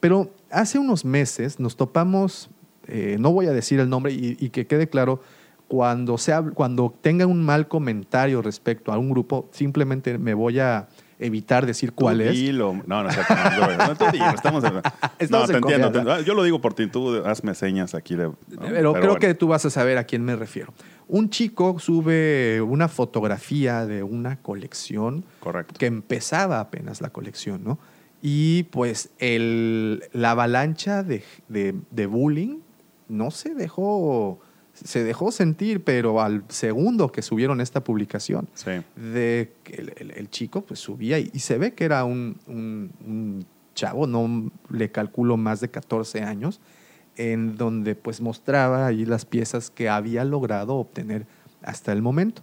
Pero 0.00 0.30
hace 0.50 0.78
unos 0.78 1.04
meses 1.04 1.60
nos 1.60 1.76
topamos, 1.76 2.48
eh, 2.86 3.16
no 3.20 3.32
voy 3.32 3.46
a 3.46 3.52
decir 3.52 3.80
el 3.80 3.90
nombre 3.90 4.12
y, 4.12 4.36
y 4.40 4.48
que 4.48 4.66
quede 4.66 4.88
claro, 4.88 5.20
cuando, 5.68 6.16
sea, 6.18 6.42
cuando 6.42 6.94
tenga 7.00 7.26
un 7.26 7.44
mal 7.44 7.68
comentario 7.68 8.40
respecto 8.42 8.92
a 8.92 8.98
un 8.98 9.10
grupo, 9.10 9.48
simplemente 9.52 10.16
me 10.18 10.34
voy 10.34 10.58
a 10.58 10.88
evitar 11.20 11.66
decir 11.66 11.90
Tú 11.90 11.96
cuál 11.96 12.20
es. 12.22 12.32
dilo. 12.32 12.72
No, 12.86 13.02
no, 13.02 13.04
no, 13.04 13.08
estamos 13.10 14.64
en- 14.64 14.72
Estamos 15.18 15.30
no, 15.30 15.46
te 15.46 15.52
en 15.52 15.82
entiendo. 15.82 16.16
te- 16.16 16.24
yo 16.24 16.34
lo 16.34 16.42
digo 16.42 16.60
por 16.60 16.74
ti, 16.74 16.86
tú 16.86 17.22
hazme 17.24 17.54
señas 17.54 17.94
aquí 17.94 18.16
de. 18.16 18.24
¿no? 18.24 18.36
Pero, 18.48 18.92
creo 18.92 18.92
bueno. 18.92 19.16
que 19.16 19.34
tú 19.34 19.48
vas 19.48 19.64
a 19.64 19.70
saber 19.70 19.98
a 19.98 20.04
quién 20.04 20.24
me 20.24 20.34
refiero. 20.36 20.72
Un 21.08 21.28
chico 21.30 21.78
sube 21.78 22.60
una 22.62 22.88
fotografía 22.88 23.84
de 23.86 24.02
una 24.02 24.36
colección 24.40 25.24
Correcto. 25.40 25.74
que 25.78 25.86
empezaba 25.86 26.60
apenas 26.60 27.00
la 27.00 27.10
colección, 27.10 27.62
¿no? 27.64 27.78
Y 28.22 28.64
pues 28.64 29.10
el, 29.18 30.04
la 30.12 30.32
avalancha 30.32 31.02
de, 31.02 31.24
de- 31.48 31.74
de 31.90 32.06
bullying 32.06 32.58
no 33.08 33.30
se 33.30 33.54
dejó, 33.54 34.40
se 34.84 35.04
dejó 35.04 35.30
sentir, 35.32 35.82
pero 35.84 36.20
al 36.20 36.44
segundo 36.48 37.12
que 37.12 37.22
subieron 37.22 37.60
esta 37.60 37.82
publicación, 37.84 38.48
Sí. 38.54 38.70
de 38.96 39.52
el, 39.66 39.92
el- 39.96 40.10
el 40.12 40.30
chico 40.30 40.62
pues 40.62 40.80
subía 40.80 41.18
y, 41.18 41.30
y 41.32 41.38
se 41.40 41.58
ve 41.58 41.74
que 41.74 41.84
era 41.84 42.04
un, 42.04 42.38
un- 42.46 42.90
un 43.06 43.46
chavo, 43.74 44.06
no 44.06 44.50
le 44.70 44.90
calculo 44.90 45.36
más 45.36 45.60
de 45.60 45.68
14 45.70 46.22
años, 46.22 46.60
en 47.16 47.56
donde 47.56 47.94
pues 47.94 48.20
mostraba 48.20 48.86
ahí 48.86 49.04
las 49.04 49.24
piezas 49.24 49.70
que 49.70 49.88
había 49.88 50.24
logrado 50.24 50.76
obtener 50.76 51.26
hasta 51.62 51.92
el 51.92 52.02
momento. 52.02 52.42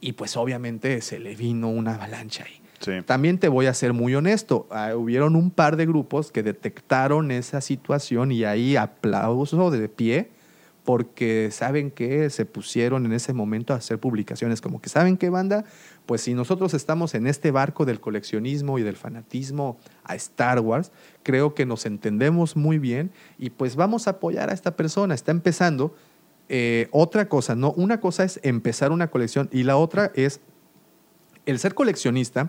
Y 0.00 0.12
pues 0.12 0.36
obviamente 0.36 1.00
se 1.00 1.18
le 1.18 1.34
vino 1.34 1.68
una 1.68 1.94
avalancha 1.94 2.44
ahí. 2.44 2.60
Sí. 2.80 2.92
También 3.06 3.38
te 3.38 3.48
voy 3.48 3.66
a 3.66 3.74
ser 3.74 3.94
muy 3.94 4.14
honesto, 4.14 4.68
ah, 4.70 4.94
hubieron 4.94 5.34
un 5.34 5.50
par 5.50 5.76
de 5.76 5.86
grupos 5.86 6.30
que 6.30 6.42
detectaron 6.42 7.30
esa 7.30 7.62
situación 7.62 8.30
y 8.32 8.44
ahí 8.44 8.76
aplauso 8.76 9.70
de 9.70 9.88
pie 9.88 10.30
porque 10.86 11.50
saben 11.50 11.90
que 11.90 12.30
se 12.30 12.44
pusieron 12.44 13.06
en 13.06 13.12
ese 13.12 13.32
momento 13.32 13.74
a 13.74 13.78
hacer 13.78 13.98
publicaciones 13.98 14.60
como 14.60 14.80
que 14.80 14.88
saben 14.88 15.16
qué 15.16 15.30
banda, 15.30 15.64
pues 16.06 16.20
si 16.20 16.32
nosotros 16.32 16.74
estamos 16.74 17.16
en 17.16 17.26
este 17.26 17.50
barco 17.50 17.84
del 17.84 17.98
coleccionismo 17.98 18.78
y 18.78 18.84
del 18.84 18.94
fanatismo 18.94 19.78
a 20.04 20.14
Star 20.14 20.60
Wars, 20.60 20.92
creo 21.24 21.56
que 21.56 21.66
nos 21.66 21.86
entendemos 21.86 22.54
muy 22.54 22.78
bien 22.78 23.10
y 23.36 23.50
pues 23.50 23.74
vamos 23.74 24.06
a 24.06 24.10
apoyar 24.10 24.48
a 24.48 24.54
esta 24.54 24.76
persona, 24.76 25.12
está 25.12 25.32
empezando. 25.32 25.92
Eh, 26.48 26.86
otra 26.92 27.28
cosa, 27.28 27.56
no, 27.56 27.72
una 27.72 27.98
cosa 27.98 28.22
es 28.22 28.38
empezar 28.44 28.92
una 28.92 29.10
colección 29.10 29.48
y 29.50 29.64
la 29.64 29.76
otra 29.76 30.12
es 30.14 30.40
el 31.46 31.58
ser 31.58 31.74
coleccionista, 31.74 32.48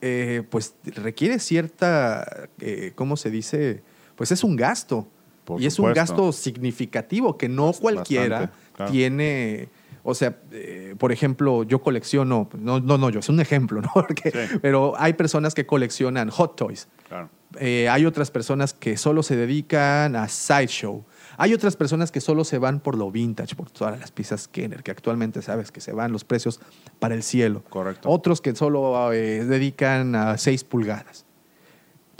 eh, 0.00 0.42
pues 0.50 0.74
requiere 0.82 1.38
cierta, 1.38 2.48
eh, 2.58 2.90
¿cómo 2.96 3.16
se 3.16 3.30
dice? 3.30 3.84
Pues 4.16 4.32
es 4.32 4.42
un 4.42 4.56
gasto. 4.56 5.06
Por 5.44 5.60
y 5.60 5.66
es 5.66 5.78
un 5.78 5.92
gasto 5.92 6.32
significativo 6.32 7.36
que 7.36 7.48
no 7.48 7.72
cualquiera 7.72 8.52
claro. 8.74 8.92
tiene. 8.92 9.68
O 10.02 10.14
sea, 10.14 10.38
eh, 10.52 10.94
por 10.98 11.12
ejemplo, 11.12 11.62
yo 11.62 11.82
colecciono, 11.82 12.48
no, 12.58 12.80
no, 12.80 12.96
no, 12.96 13.10
yo, 13.10 13.20
es 13.20 13.28
un 13.28 13.40
ejemplo, 13.40 13.80
¿no? 13.82 13.90
Porque- 13.92 14.30
Sí. 14.30 14.58
Pero 14.62 14.94
hay 14.96 15.12
personas 15.12 15.54
que 15.54 15.66
coleccionan 15.66 16.30
hot 16.30 16.56
toys. 16.56 16.88
Claro. 17.08 17.28
Eh, 17.58 17.88
hay 17.88 18.06
otras 18.06 18.30
personas 18.30 18.72
que 18.72 18.96
solo 18.96 19.22
se 19.22 19.36
dedican 19.36 20.14
a 20.14 20.28
sideshow. 20.28 21.04
Hay 21.36 21.52
otras 21.52 21.76
personas 21.76 22.12
que 22.12 22.20
solo 22.20 22.44
se 22.44 22.58
van 22.58 22.80
por 22.80 22.96
lo 22.96 23.10
vintage, 23.10 23.56
por 23.56 23.70
todas 23.70 23.98
las 23.98 24.12
piezas 24.12 24.46
Kenner, 24.46 24.82
que 24.82 24.90
actualmente 24.90 25.42
sabes 25.42 25.72
que 25.72 25.80
se 25.80 25.92
van 25.92 26.12
los 26.12 26.24
precios 26.24 26.60
para 26.98 27.14
el 27.14 27.22
cielo. 27.22 27.64
Correcto. 27.68 28.08
Otros 28.08 28.40
que 28.40 28.54
solo 28.54 29.12
eh, 29.12 29.44
dedican 29.44 30.14
a 30.14 30.38
6 30.38 30.64
pulgadas. 30.64 31.26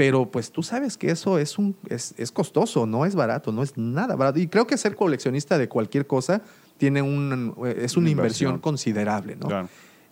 Pero 0.00 0.30
pues 0.30 0.50
tú 0.50 0.62
sabes 0.62 0.96
que 0.96 1.10
eso 1.10 1.38
es, 1.38 1.58
un, 1.58 1.76
es, 1.90 2.14
es 2.16 2.32
costoso, 2.32 2.86
no 2.86 3.04
es 3.04 3.14
barato, 3.14 3.52
no 3.52 3.62
es 3.62 3.76
nada 3.76 4.16
barato. 4.16 4.38
Y 4.38 4.48
creo 4.48 4.66
que 4.66 4.78
ser 4.78 4.96
coleccionista 4.96 5.58
de 5.58 5.68
cualquier 5.68 6.06
cosa 6.06 6.40
tiene 6.78 7.02
un, 7.02 7.54
es 7.76 7.98
una 7.98 8.08
inversión, 8.08 8.52
inversión. 8.52 8.58
considerable. 8.60 9.36
¿no? 9.36 9.48
Claro. 9.48 9.68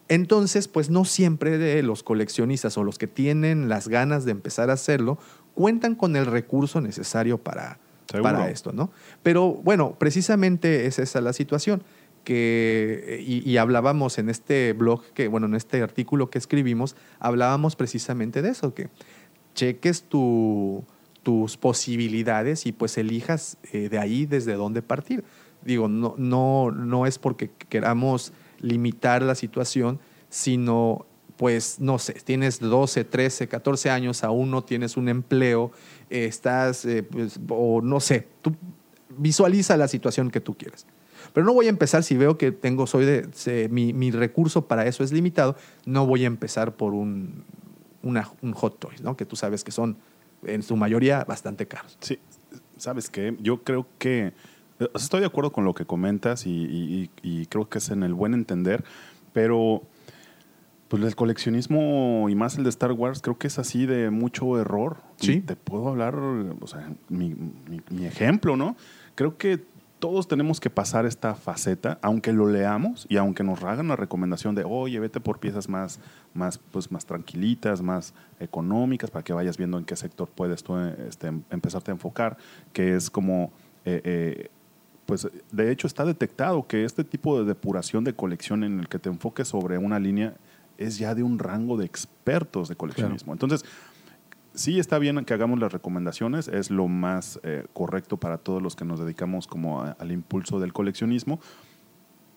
Entonces, 0.09 0.68
pues 0.68 0.91
no 0.91 1.07
siempre 1.07 1.82
los 1.82 2.03
coleccionistas 2.03 2.76
o 2.76 2.84
los 2.84 2.99
que 2.99 3.07
tienen 3.07 3.70
las 3.70 3.89
ganas 3.89 4.26
de 4.26 4.32
empezar 4.32 4.68
a 4.68 4.74
hacerlo 4.74 5.18
cuentan 5.55 5.95
con 5.95 6.16
el 6.16 6.26
recurso 6.26 6.82
necesario 6.82 7.39
para, 7.39 7.78
Seguro. 8.11 8.24
para 8.24 8.51
esto, 8.51 8.72
¿no? 8.72 8.91
Pero 9.22 9.55
bueno, 9.55 9.97
precisamente 9.99 10.84
es 10.84 10.99
esa 10.99 11.22
la 11.22 11.32
situación 11.32 11.82
que 12.24 13.24
y, 13.26 13.49
y 13.49 13.57
hablábamos 13.57 14.18
en 14.18 14.28
este 14.28 14.74
blog 14.74 15.03
que 15.14 15.28
bueno 15.28 15.47
en 15.47 15.55
este 15.55 15.80
artículo 15.80 16.28
que 16.28 16.36
escribimos 16.36 16.95
hablábamos 17.20 17.74
precisamente 17.74 18.43
de 18.43 18.51
eso 18.51 18.74
que 18.74 18.91
cheques 19.59 20.03
tu- 20.05 20.85
tus 21.23 21.57
posibilidades 21.57 22.65
y 22.67 22.73
pues 22.73 22.97
elijas 22.97 23.57
eh, 23.73 23.89
de 23.89 23.99
ahí 23.99 24.25
desde 24.25 24.55
dónde 24.55 24.83
partir 24.83 25.25
digo 25.65 25.89
no 25.89 26.15
no 26.17 26.71
no 26.71 27.07
es 27.07 27.19
porque 27.19 27.51
queramos 27.69 28.33
limitar 28.61 29.23
la 29.23 29.35
situación 29.35 29.99
sino 30.31 31.07
pues 31.37 31.79
no 31.81 31.99
sé, 31.99 32.15
tienes 32.15 32.59
12, 32.59 33.05
13, 33.05 33.47
14 33.47 33.91
años, 33.91 34.25
aún 34.25 34.51
no 34.51 34.63
tienes 34.65 34.97
un 34.97 35.09
empleo, 35.09 35.71
estás, 36.11 36.85
eh, 36.85 37.05
pues, 37.05 37.39
o 37.49 37.81
no 37.81 38.01
sé, 38.01 38.27
tú 38.43 38.57
visualiza 39.17 39.77
la 39.77 39.87
situación 39.87 40.33
que 40.33 40.41
tú 40.41 40.55
quieras. 40.57 40.85
Pero 41.33 41.47
no 41.47 41.55
voy 41.55 41.67
a 41.67 41.69
empezar 41.69 42.03
si 42.03 42.17
veo 42.17 42.37
que 42.39 42.51
tengo, 42.51 42.89
soy 42.89 43.05
de, 43.05 43.69
mi, 43.71 43.93
mi 43.93 44.11
recurso 44.11 44.67
para 44.67 44.87
eso 44.87 45.05
es 45.05 45.13
limitado, 45.13 45.55
no 45.87 46.07
voy 46.07 46.25
a 46.25 46.27
empezar 46.27 46.75
por 46.75 46.93
un, 46.93 47.45
una- 48.03 48.29
un 48.43 48.53
hot 48.53 48.79
toy, 48.79 48.95
¿no? 49.03 49.17
Que 49.17 49.25
tú 49.25 49.37
sabes 49.37 49.65
que 49.65 49.73
son 49.73 49.97
en 50.45 50.63
su 50.63 50.77
mayoría 50.77 51.25
bastante 51.25 51.67
caros. 51.67 51.97
Sí, 52.01 52.19
¿sabes 52.77 53.11
qué? 53.11 53.37
Yo 53.41 53.63
creo 53.65 53.87
que 53.99 54.33
eh, 54.81 54.89
estoy 54.95 55.21
de 55.21 55.27
acuerdo 55.27 55.51
con 55.53 55.65
lo 55.65 55.75
que 55.75 55.85
comentas 55.85 56.47
y, 56.47 56.51
y- 56.53 57.11
y 57.23 57.47
creo 57.47 57.69
que 57.69 57.79
es 57.79 57.91
en 57.91 58.03
el 58.05 58.15
buen 58.15 58.35
entender, 58.35 58.85
pero 59.33 59.83
pues 60.89 61.03
el 61.03 61.15
coleccionismo 61.17 62.29
y 62.31 62.35
más 62.35 62.57
el 62.57 62.65
de 62.65 62.71
Star 62.71 62.93
Wars 62.93 63.21
creo 63.21 63.37
que 63.37 63.49
es 63.49 63.59
así 63.59 63.85
de 63.85 64.09
mucho 64.11 64.59
error. 64.59 64.97
Sí. 65.17 65.33
Y 65.33 65.41
te 65.41 65.55
puedo 65.57 65.89
hablar, 65.89 66.15
o 66.17 66.67
sea, 66.67 66.91
mi, 67.09 67.35
mi- 67.35 67.83
mi 67.91 68.07
ejemplo, 68.07 68.57
¿no? 68.57 68.77
Creo 69.15 69.37
que 69.37 69.65
todos 69.99 70.29
tenemos 70.29 70.61
que 70.61 70.71
pasar 70.71 71.07
esta 71.07 71.35
faceta, 71.35 71.99
aunque 72.03 72.33
lo 72.33 72.49
leamos 72.49 73.07
y 73.09 73.17
aunque 73.17 73.43
nos 73.43 73.63
hagan 73.63 73.89
la 73.89 73.97
recomendación 73.97 74.55
de, 74.55 74.65
oye, 74.65 74.99
vete 75.01 75.21
por 75.21 75.41
piezas 75.41 75.69
más, 75.69 75.99
más, 76.35 76.59
pues, 76.59 76.93
más 76.93 77.05
tranquilitas, 77.05 77.83
más 77.83 78.15
económicas, 78.39 79.11
para 79.11 79.25
que 79.25 79.33
vayas 79.33 79.57
viendo 79.57 79.79
en 79.79 79.85
qué 79.85 79.97
sector 79.97 80.29
puedes 80.29 80.63
tú 80.63 80.79
este, 80.79 81.29
em- 81.29 81.43
empezarte 81.51 81.91
a 81.91 81.95
enfocar, 81.95 82.37
que 82.73 82.95
es 82.95 83.11
como, 83.11 83.51
eh, 83.85 84.01
eh, 84.05 84.51
pues 85.07 85.27
de 85.51 85.71
hecho 85.73 85.87
está 85.87 86.05
detectado 86.05 86.67
que 86.67 86.85
este 86.85 87.03
tipo 87.03 87.39
de 87.39 87.45
depuración 87.47 88.05
de 88.05 88.13
colección 88.15 88.63
en 88.63 88.79
el 88.81 88.89
que 88.89 88.99
te 88.99 89.09
enfoques 89.09 89.49
sobre 89.49 89.79
una 89.79 89.99
línea 89.99 90.35
es 90.77 90.99
ya 90.99 91.15
de 91.15 91.25
un 91.25 91.41
rango 91.41 91.77
de 91.77 91.85
expertos 91.87 92.69
de 92.69 92.77
coleccionismo. 92.77 93.33
Entonces, 93.33 93.65
sí 94.59 94.79
está 94.79 94.99
bien 94.99 95.25
que 95.25 95.35
hagamos 95.35 95.59
las 95.59 95.73
recomendaciones, 95.73 96.49
es 96.49 96.71
lo 96.71 96.89
más 96.89 97.39
eh, 97.43 97.65
correcto 97.73 98.17
para 98.17 98.39
todos 98.39 98.63
los 98.63 98.75
que 98.77 98.85
nos 98.85 98.99
dedicamos 99.01 99.47
como 99.47 99.83
a- 99.83 99.93
al 99.93 100.11
impulso 100.13 100.59
del 100.61 100.73
coleccionismo, 100.73 101.41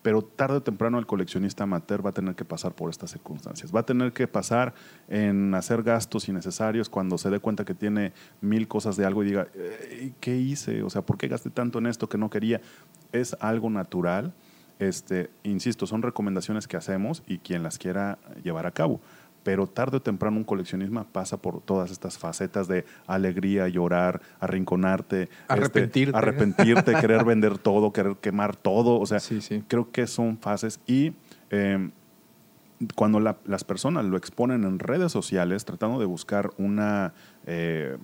pero 0.02 0.22
tarde 0.22 0.56
o 0.56 0.62
temprano 0.62 0.98
el 0.98 1.06
coleccionista 1.06 1.62
amateur 1.64 2.04
va 2.04 2.10
a 2.10 2.12
tener 2.12 2.34
que 2.34 2.44
pasar 2.44 2.72
por 2.74 2.90
estas 2.90 3.10
circunstancias. 3.12 3.72
Va 3.74 3.80
a 3.80 3.86
tener 3.86 4.12
que 4.12 4.26
pasar 4.26 4.74
en 5.08 5.54
hacer 5.54 5.82
gastos 5.84 6.28
innecesarios 6.28 6.88
cuando 6.88 7.18
se 7.18 7.30
dé 7.30 7.38
cuenta 7.38 7.64
que 7.64 7.74
tiene 7.74 8.12
mil 8.40 8.66
cosas 8.66 8.96
de 8.96 9.04
algo 9.06 9.22
y 9.22 9.26
diga, 9.26 9.46
"Eh, 9.54 10.12
¿qué 10.18 10.36
hice? 10.36 10.82
O 10.82 10.90
sea, 10.90 11.02
¿por 11.02 11.18
qué 11.18 11.28
gasté 11.28 11.50
tanto 11.50 11.78
en 11.78 11.86
esto 11.86 12.08
que 12.08 12.18
no 12.18 12.30
quería? 12.30 12.60
Es 13.12 13.36
algo 13.40 13.70
natural. 13.70 14.32
Este, 14.80 15.30
insisto, 15.44 15.86
son 15.86 16.02
recomendaciones 16.02 16.66
que 16.66 16.76
hacemos 16.76 17.22
y 17.28 17.38
quien 17.38 17.62
las 17.62 17.78
quiera 17.78 18.18
llevar 18.42 18.66
a 18.66 18.72
cabo. 18.72 19.00
Pero 19.42 19.66
tarde 19.66 19.96
o 19.96 20.02
temprano 20.02 20.36
un 20.36 20.44
coleccionismo 20.44 21.04
pasa 21.04 21.36
por 21.36 21.60
todas 21.62 21.90
estas 21.90 22.16
facetas 22.18 22.68
de 22.68 22.84
alegría, 23.06 23.66
llorar, 23.68 24.20
arrinconarte, 24.38 25.22
este, 25.24 25.32
Arrepentirte. 25.48 26.16
arrepentirte, 26.16 26.92
querer 27.00 27.24
vender 27.24 27.58
todo, 27.58 27.92
querer 27.92 28.16
quemar 28.16 28.54
todo. 28.56 29.00
O 29.00 29.06
sea, 29.06 29.18
Sí, 29.20 29.40
sí. 29.40 29.64
creo 29.66 29.90
que 29.90 30.06
son 30.06 30.38
fases 30.38 30.80
y 30.86 31.12
eh, 31.50 31.90
cuando 32.94 33.20
la- 33.20 33.36
las 33.44 33.64
personas 33.64 34.04
lo 34.04 34.16
exponen 34.16 34.64
en 34.64 34.78
redes 34.78 35.12
sociales 35.12 35.64
tratando 35.64 35.98
de 36.00 36.06
buscar 36.06 36.50
una 36.58 37.14
eh, 37.46 37.96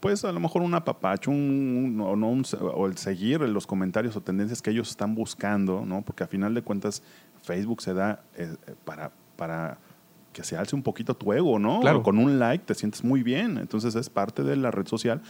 pues 0.00 0.24
a 0.26 0.32
lo 0.32 0.40
mejor 0.40 0.60
un 0.60 0.74
apapacho 0.74 1.30
un, 1.30 1.94
un- 1.96 2.00
o, 2.02 2.16
no 2.16 2.28
un 2.28 2.44
se- 2.44 2.56
o 2.58 2.86
el 2.86 2.98
seguir 2.98 3.40
los 3.40 3.66
comentarios 3.66 4.14
o 4.16 4.20
tendencias 4.20 4.60
que 4.60 4.70
ellos 4.70 4.90
están 4.90 5.14
buscando 5.14 5.84
no 5.86 6.02
porque 6.02 6.22
a 6.24 6.26
final 6.26 6.52
de 6.54 6.60
cuentas 6.62 7.02
Facebook 7.42 7.80
se 7.80 7.94
da 7.94 8.22
eh, 8.36 8.54
para 8.84 9.10
para 9.36 9.78
que 10.32 10.44
se 10.44 10.56
alce 10.56 10.76
un 10.76 10.82
poquito 10.82 11.14
tu 11.14 11.32
ego, 11.32 11.58
¿no? 11.58 11.80
Claro. 11.80 12.02
Con 12.02 12.18
un 12.18 12.38
like 12.38 12.64
te 12.64 12.74
sientes 12.74 13.02
muy 13.04 13.22
bien, 13.22 13.58
entonces 13.58 13.94
es 13.94 14.08
parte 14.10 14.42
de 14.42 14.56
la 14.56 14.70
red 14.70 14.86
social. 14.86 15.20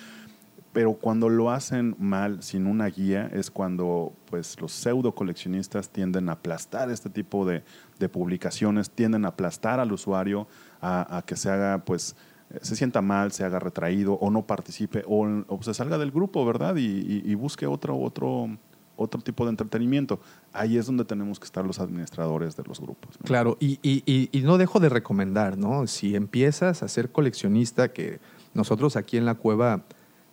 Pero 0.72 0.92
cuando 0.92 1.28
lo 1.28 1.50
hacen 1.50 1.96
mal, 1.98 2.42
sin 2.44 2.66
una 2.68 2.86
guía, 2.86 3.28
es 3.32 3.50
cuando 3.50 4.12
pues, 4.26 4.60
los 4.60 4.70
pseudo 4.70 5.14
coleccionistas 5.16 5.88
tienden 5.90 6.28
a 6.28 6.32
aplastar 6.32 6.90
este 6.92 7.10
tipo 7.10 7.44
de, 7.44 7.64
de 7.98 8.08
publicaciones, 8.08 8.88
tienden 8.90 9.24
a 9.24 9.28
aplastar 9.28 9.80
al 9.80 9.90
usuario 9.90 10.46
a, 10.80 11.16
a 11.16 11.22
que 11.22 11.34
se 11.34 11.50
haga, 11.50 11.78
pues, 11.84 12.14
se 12.62 12.76
sienta 12.76 13.02
mal, 13.02 13.32
se 13.32 13.42
haga 13.44 13.58
retraído 13.58 14.14
o 14.14 14.30
no 14.30 14.46
participe 14.46 15.02
o, 15.08 15.26
o 15.48 15.62
se 15.62 15.74
salga 15.74 15.98
del 15.98 16.12
grupo, 16.12 16.44
¿verdad? 16.46 16.76
Y, 16.76 16.84
y- 16.86 17.22
y 17.24 17.34
busque 17.34 17.66
otro, 17.66 17.96
otro, 17.98 18.56
otro 19.02 19.20
tipo 19.22 19.44
de 19.44 19.50
entretenimiento. 19.50 20.20
Ahí 20.52 20.76
es 20.76 20.86
donde 20.86 21.04
tenemos 21.04 21.38
que 21.40 21.46
estar 21.46 21.64
los 21.64 21.80
administradores 21.80 22.56
de 22.56 22.62
los 22.64 22.80
grupos. 22.80 23.18
¿no? 23.18 23.24
Claro, 23.26 23.56
y, 23.60 23.78
y- 23.82 24.02
y- 24.06 24.28
y 24.30 24.42
no 24.42 24.58
dejo 24.58 24.78
de 24.78 24.88
recomendar, 24.90 25.56
¿no? 25.56 25.86
Si 25.86 26.14
empiezas 26.14 26.82
a 26.82 26.88
ser 26.88 27.10
coleccionista, 27.10 27.92
que 27.92 28.20
nosotros 28.54 28.96
aquí 28.96 29.16
en 29.16 29.24
la 29.24 29.34
cueva 29.36 29.84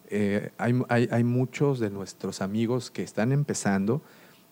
eh, 0.10 0.52
hay, 0.58 0.74
hay- 0.90 1.08
hay 1.12 1.24
muchos 1.24 1.80
de 1.80 1.90
nuestros 1.90 2.42
amigos 2.42 2.92
que 2.92 3.04
están 3.04 3.32
empezando, 3.32 4.02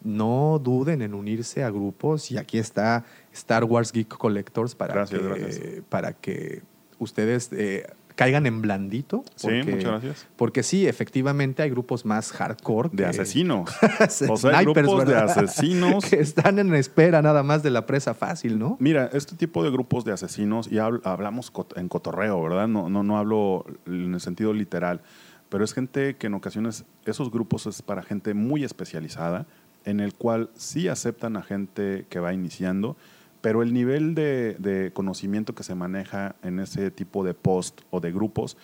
no 0.04 0.60
duden 0.64 1.02
en 1.02 1.14
unirse 1.14 1.64
a 1.64 1.70
grupos 1.70 2.30
y 2.32 2.38
aquí 2.38 2.58
está 2.58 3.06
Star 3.34 3.64
Wars 3.64 3.92
Geek 3.92 4.08
Collectors 4.18 4.76
para, 4.76 4.94
Gracias, 4.94 5.22
que, 5.22 5.28
gracias. 5.28 5.84
para 5.90 6.14
que 6.14 6.62
ustedes 7.00 7.50
eh, 7.54 7.88
caigan 8.16 8.46
en 8.46 8.62
blandito. 8.62 9.24
Sí, 9.36 9.48
muchas 9.66 9.84
gracias. 9.84 10.28
Porque 10.36 10.64
sí, 10.64 10.88
efectivamente 10.88 11.62
hay 11.64 11.70
grupos 11.70 12.06
más 12.06 12.32
hardcore. 12.32 12.90
De 12.92 13.04
que- 13.04 13.10
asesinos. 13.10 13.70
o 14.30 14.38
sea, 14.38 14.58
hay 14.58 14.66
grupos 14.66 15.06
de 15.06 15.16
asesinos. 15.16 16.06
que 16.10 16.16
están 16.20 16.60
en 16.60 16.74
espera 16.76 17.22
nada 17.22 17.44
más 17.44 17.62
de 17.64 17.70
la 17.72 17.86
presa 17.86 18.14
fácil, 18.14 18.58
¿no? 18.58 18.78
Mira, 18.80 19.10
este 19.14 19.36
tipo 19.36 19.64
de 19.64 19.70
grupos 19.72 20.06
de 20.06 20.14
asesinos, 20.14 20.68
y 20.72 20.76
habl- 20.76 21.02
hablamos 21.04 21.52
cot- 21.54 21.78
en 21.78 21.88
cotorreo, 21.90 22.42
¿verdad? 22.42 22.68
No, 22.68 22.90
no, 22.90 23.04
no 23.04 23.18
hablo 23.18 23.66
en 23.86 24.14
el 24.14 24.22
sentido 24.22 24.54
literal, 24.54 25.02
pero 25.50 25.64
es 25.64 25.74
gente 25.74 26.16
que 26.16 26.28
en 26.28 26.34
ocasiones, 26.34 26.86
esos 27.06 27.30
grupos 27.32 27.66
es 27.68 27.82
para 27.82 28.02
gente 28.02 28.34
muy 28.34 28.64
especializada, 28.64 29.46
en 29.84 30.00
el 30.00 30.14
cual 30.16 30.50
sí 30.56 30.88
aceptan 30.88 31.38
a 31.38 31.44
gente 31.44 32.06
que 32.10 32.20
va 32.20 32.34
iniciando, 32.34 32.98
pero 33.46 33.62
el 33.62 33.74
nivel 33.74 34.16
de, 34.16 34.56
de 34.58 34.92
conocimiento 34.92 35.54
que 35.54 35.62
se 35.62 35.76
maneja 35.76 36.36
en 36.42 36.60
ese 36.60 36.90
tipo 36.90 37.24
de 37.24 37.36
post 37.36 37.82
o 37.92 38.00
de 38.00 38.12
grupos 38.12 38.58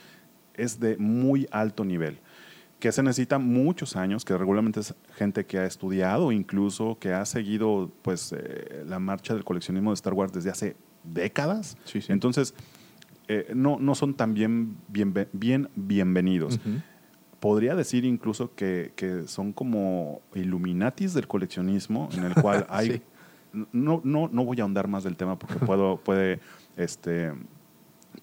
es 0.55 0.79
de 0.79 0.97
muy 0.97 1.47
alto 1.51 1.85
nivel 1.85 2.17
que 2.79 2.91
se 2.91 3.03
necesita 3.03 3.37
muchos 3.37 3.95
años, 3.95 4.25
que 4.25 4.35
regularmente 4.35 4.79
es 4.79 4.95
gente 5.13 5.45
que 5.45 5.59
ha 5.59 5.67
estudiado, 5.67 6.31
incluso 6.31 6.97
que 6.99 7.13
ha 7.13 7.23
seguido 7.25 7.91
pues 8.01 8.33
eh, 8.35 8.83
la 8.87 8.97
marcha 8.97 9.35
del 9.35 9.43
coleccionismo 9.43 9.91
de 9.91 9.93
Star 9.93 10.15
Wars 10.15 10.33
desde 10.33 10.49
hace 10.49 10.75
décadas. 11.03 11.77
Sí, 11.85 12.01
sí. 12.01 12.11
Entonces, 12.11 12.55
eh, 13.27 13.51
no, 13.53 13.77
no 13.79 13.93
son 13.93 14.15
tan 14.15 14.33
bien, 14.33 14.77
bien, 14.87 15.13
bien 15.31 15.69
bienvenidos. 15.75 16.59
Podría 17.39 17.75
decir 17.75 18.03
incluso 18.03 18.55
que, 18.55 18.93
que 18.95 19.27
son 19.27 19.53
como 19.53 20.23
Illuminatis 20.33 21.13
del 21.13 21.27
coleccionismo, 21.27 22.09
en 22.13 22.23
el 22.23 22.33
cual 22.33 22.65
hay... 22.71 22.93
Sí. 22.93 23.01
No, 23.71 24.01
no, 24.03 24.29
no 24.31 24.45
voy 24.45 24.59
a 24.59 24.63
ahondar 24.63 24.87
más 24.87 25.03
del 25.03 25.15
tema 25.15 25.37
porque 25.37 25.55
puedo, 25.65 25.97
puede, 25.97 26.39
este, 26.77 27.33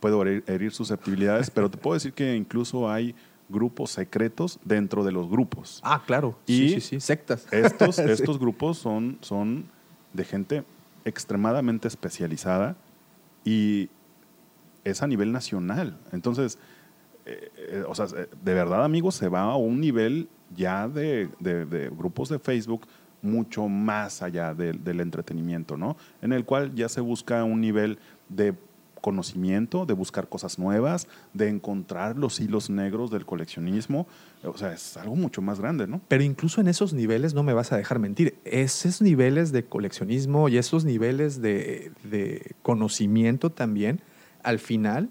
puedo 0.00 0.22
herir, 0.22 0.44
herir 0.46 0.72
susceptibilidades, 0.72 1.50
pero 1.50 1.70
te 1.70 1.76
puedo 1.78 1.94
decir 1.94 2.12
que 2.12 2.34
incluso 2.36 2.90
hay 2.90 3.14
grupos 3.50 3.90
secretos 3.90 4.58
dentro 4.64 5.04
de 5.04 5.12
los 5.12 5.28
grupos. 5.30 5.80
Ah, 5.82 6.02
claro. 6.06 6.38
Y 6.46 6.56
sí, 6.56 6.68
sí, 6.74 6.80
sí, 6.80 7.00
sectas. 7.00 7.46
Estos, 7.52 7.96
Sí. 7.96 8.02
estos 8.06 8.38
grupos 8.38 8.78
son, 8.78 9.18
son 9.22 9.64
de 10.12 10.24
gente 10.24 10.64
extremadamente 11.04 11.88
especializada 11.88 12.76
y 13.44 13.88
es 14.84 15.02
a 15.02 15.06
nivel 15.06 15.32
nacional. 15.32 15.96
Entonces, 16.12 16.58
eh, 17.26 17.50
eh, 17.56 17.84
o 17.86 17.94
sea, 17.94 18.06
de 18.06 18.54
verdad, 18.54 18.84
amigos, 18.84 19.14
se 19.14 19.28
va 19.28 19.42
a 19.42 19.56
un 19.56 19.80
nivel 19.80 20.28
ya 20.56 20.88
de, 20.88 21.28
de- 21.40 21.64
de 21.66 21.88
grupos 21.90 22.28
de 22.28 22.38
Facebook 22.38 22.86
mucho 23.22 23.68
más 23.68 24.22
allá 24.22 24.54
del- 24.54 25.00
entretenimiento, 25.00 25.76
¿no? 25.76 25.96
En 26.22 26.32
el 26.32 26.44
cual 26.44 26.74
ya 26.74 26.88
se 26.88 27.00
busca 27.00 27.44
un 27.44 27.60
nivel 27.60 27.98
de 28.28 28.54
conocimiento, 29.00 29.86
de 29.86 29.94
buscar 29.94 30.28
cosas 30.28 30.58
nuevas, 30.58 31.06
de 31.32 31.48
encontrar 31.48 32.16
los 32.16 32.40
hilos 32.40 32.68
negros 32.68 33.10
del 33.10 33.24
coleccionismo. 33.24 34.08
O 34.42 34.56
sea, 34.56 34.72
es 34.72 34.96
algo 34.96 35.14
mucho 35.14 35.40
más 35.40 35.60
grande, 35.60 35.86
¿no? 35.86 36.00
Pero 36.08 36.24
incluso 36.24 36.60
en 36.60 36.66
esos 36.68 36.92
niveles, 36.92 37.32
no 37.32 37.44
me 37.44 37.52
vas 37.52 37.72
a 37.72 37.76
dejar 37.76 38.00
mentir, 38.00 38.36
esos 38.44 39.00
niveles 39.00 39.52
de 39.52 39.64
coleccionismo 39.64 40.48
y 40.48 40.58
esos 40.58 40.84
niveles 40.84 41.40
de 41.40 42.54
conocimiento 42.62 43.50
también, 43.50 44.00
al 44.42 44.58
final, 44.58 45.10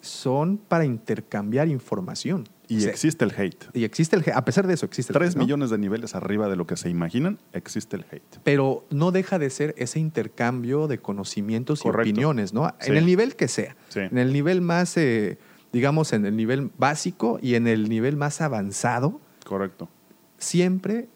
son 0.00 0.56
para 0.58 0.84
intercambiar 0.84 1.68
información. 1.68 2.44
Y 2.68 2.84
existe 2.84 3.24
el 3.24 3.32
hate. 3.36 3.64
y 3.72 3.84
existe 3.84 4.14
el 4.14 4.22
hate. 4.22 4.36
A 4.36 4.44
pesar 4.44 4.66
de 4.66 4.74
eso, 4.74 4.84
existe 4.86 5.12
el 5.12 5.18
Tres 5.18 5.30
hate, 5.30 5.38
¿no? 5.38 5.44
millones 5.44 5.70
de 5.70 5.78
niveles 5.78 6.14
arriba 6.14 6.48
de 6.48 6.56
lo 6.56 6.66
que 6.66 6.76
se 6.76 6.90
imaginan, 6.90 7.38
existe 7.52 7.96
el 7.96 8.04
hate. 8.10 8.38
Pero 8.44 8.84
no 8.90 9.10
deja 9.10 9.38
de 9.38 9.48
ser 9.50 9.74
ese 9.78 9.98
intercambio 10.00 10.86
de 10.86 10.98
conocimientos 10.98 11.80
Correcto. 11.80 12.08
y 12.08 12.12
opiniones, 12.12 12.52
¿no? 12.52 12.68
Sí. 12.80 12.90
En 12.90 12.96
el 12.98 13.06
nivel 13.06 13.36
que 13.36 13.48
sea. 13.48 13.74
Sí. 13.88 14.00
En 14.00 14.18
el 14.18 14.32
nivel 14.32 14.60
más, 14.60 14.96
eh, 14.98 15.38
digamos, 15.72 16.12
en 16.12 16.26
el 16.26 16.36
nivel 16.36 16.70
básico 16.76 17.38
y 17.42 17.54
en 17.54 17.66
el 17.66 17.88
nivel 17.88 18.16
más 18.16 18.40
avanzado, 18.40 19.20
Correcto. 19.46 19.88
siempre 20.36 21.08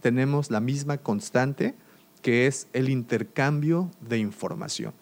tenemos 0.00 0.50
la 0.50 0.60
misma 0.60 0.98
constante 0.98 1.74
que 2.22 2.46
es 2.48 2.66
el 2.72 2.88
intercambio 2.88 3.90
de 4.00 4.18
información. 4.18 4.92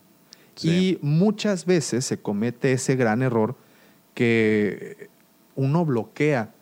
Y 0.62 0.98
muchas 1.02 1.66
veces 1.66 2.05
se 2.05 2.18
comete 2.18 2.73
ese 2.73 2.97
gran 2.97 3.23
error 3.23 3.56
que 4.14 5.09
uno 5.57 5.85
bloquea 5.85 6.55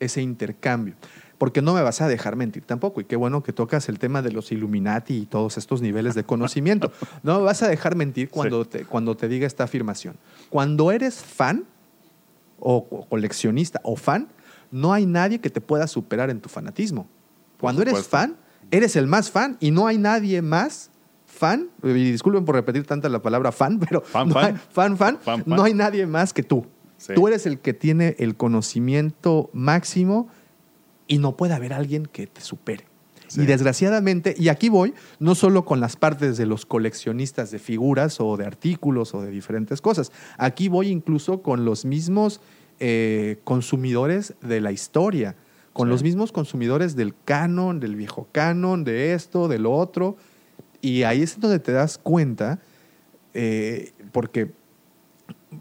ese 0.00 0.20
intercambio. 0.22 0.94
Porque 1.38 1.62
no 1.62 1.72
me 1.74 1.82
vas 1.82 2.00
a 2.00 2.08
dejar 2.08 2.34
mentir 2.34 2.64
tampoco. 2.64 3.00
Y 3.00 3.04
qué 3.04 3.14
bueno 3.14 3.44
que 3.44 3.52
tocas 3.52 3.88
el 3.88 4.00
tema 4.00 4.22
de 4.22 4.32
los 4.32 4.50
Illuminati 4.50 5.18
y 5.18 5.26
todos 5.26 5.56
estos 5.56 5.80
niveles 5.82 6.14
de 6.16 6.24
conocimiento. 6.24 6.90
No 7.22 7.38
me 7.38 7.44
vas 7.44 7.62
a 7.62 7.68
dejar 7.68 7.94
mentir 7.94 8.28
cuando, 8.28 8.64
te, 8.64 8.84
cuando 8.84 9.16
te 9.16 9.28
diga 9.28 9.46
esta 9.46 9.62
afirmación. 9.64 10.16
Cuando 10.50 10.90
eres 10.90 11.22
fan 11.22 11.64
o 12.58 12.86
o 12.90 13.06
coleccionista 13.08 13.80
o 13.84 13.94
fan, 13.94 14.26
no 14.72 14.92
hay 14.92 15.06
nadie 15.06 15.40
que 15.40 15.48
te 15.50 15.60
pueda 15.60 15.86
superar 15.86 16.28
en 16.30 16.40
tu 16.40 16.48
fanatismo. 16.48 17.06
Cuando 17.60 17.82
eres 17.82 18.06
fan, 18.08 18.36
eres 18.70 18.96
el 18.96 19.06
más 19.06 19.30
fan 19.30 19.56
y 19.60 19.70
no 19.70 19.86
hay 19.86 19.96
nadie 19.98 20.42
más 20.42 20.90
fan. 21.26 21.68
Y 21.84 21.92
disculpen 21.92 22.44
por 22.44 22.56
repetir 22.56 22.84
tanta 22.84 23.08
la 23.08 23.22
palabra 23.22 23.52
fan, 23.52 23.78
pero 23.88 24.00
Fan, 24.00 24.28
no 24.28 24.34
fan. 24.34 24.44
hay- 24.44 24.60
fan, 24.70 24.96
fan, 24.96 25.18
Fan, 25.22 25.44
fan. 25.44 25.56
no 25.56 25.62
hay 25.62 25.74
nadie 25.74 26.04
más 26.06 26.32
que 26.32 26.42
tú. 26.42 26.66
Sí. 26.98 27.14
Tú 27.14 27.26
eres 27.28 27.46
el 27.46 27.58
que 27.60 27.72
tiene 27.72 28.14
el 28.18 28.36
conocimiento 28.36 29.48
máximo 29.52 30.28
y 31.06 31.18
no 31.18 31.36
puede 31.36 31.54
haber 31.54 31.72
alguien 31.72 32.04
que 32.06 32.26
te 32.26 32.40
supere. 32.42 32.84
Sí. 33.28 33.42
Y 33.42 33.46
desgraciadamente, 33.46 34.34
y 34.38 34.48
aquí 34.48 34.68
voy, 34.68 34.94
no 35.18 35.34
solo 35.34 35.64
con 35.64 35.80
las 35.80 35.96
partes 35.96 36.36
de 36.38 36.46
los 36.46 36.64
coleccionistas 36.66 37.50
de 37.50 37.58
figuras 37.58 38.20
o 38.20 38.36
de 38.36 38.44
artículos 38.46 39.14
o 39.14 39.22
de 39.22 39.30
diferentes 39.30 39.80
cosas, 39.80 40.12
aquí 40.38 40.68
voy 40.68 40.88
incluso 40.88 41.42
con 41.42 41.64
los 41.64 41.84
mismos 41.84 42.40
eh, 42.80 43.38
consumidores 43.44 44.34
de 44.40 44.60
la 44.60 44.72
historia, 44.72 45.34
con 45.72 45.88
Sí. 45.88 45.90
los 45.90 46.02
mismos 46.02 46.32
consumidores 46.32 46.96
del 46.96 47.14
canon, 47.24 47.80
del 47.80 47.96
viejo 47.96 48.28
canon, 48.32 48.82
de 48.84 49.14
esto, 49.14 49.46
de 49.48 49.58
lo 49.58 49.72
otro. 49.72 50.16
Y 50.80 51.02
ahí 51.02 51.22
es 51.22 51.38
donde 51.38 51.58
te 51.58 51.72
das 51.72 51.98
cuenta, 51.98 52.60
eh, 53.34 53.92
porque 54.12 54.52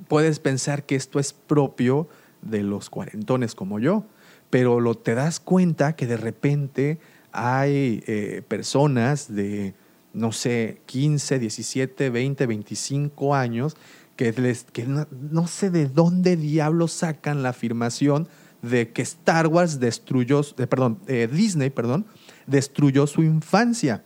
puedes 0.08 0.40
pensar 0.40 0.86
que 0.86 0.96
esto 0.96 1.20
es 1.20 1.34
propio 1.34 2.08
de 2.42 2.64
los 2.64 2.90
cuarentones 2.90 3.56
como 3.56 3.80
yo, 3.80 4.06
pero 4.50 4.80
lo, 4.80 4.96
te 4.96 5.16
das 5.16 5.40
cuenta 5.40 5.96
que 5.96 6.08
de 6.08 6.18
repente 6.18 7.00
hay 7.32 8.04
eh, 8.08 8.42
personas 8.48 9.34
de, 9.34 9.74
no 10.14 10.32
sé, 10.32 10.82
15, 10.86 11.40
17, 11.40 12.10
20, 12.10 12.46
25 12.46 13.36
años 13.36 13.76
que, 14.16 14.32
les, 14.34 14.64
que 14.64 14.86
no, 14.86 15.48
sé 15.48 15.70
de 15.70 15.88
dónde 15.88 16.36
diablos 16.36 16.92
sacan 16.92 17.44
la 17.44 17.50
afirmación 17.50 18.28
de 18.62 18.92
que 18.92 19.04
Star 19.04 19.48
Wars 19.48 19.80
destruyó, 19.80 20.42
eh, 20.58 20.68
perdón, 20.68 21.00
eh, 21.08 21.30
Disney, 21.32 21.70
perdón, 21.70 22.08
destruyó 22.48 23.06
su 23.06 23.24
infancia. 23.24 24.04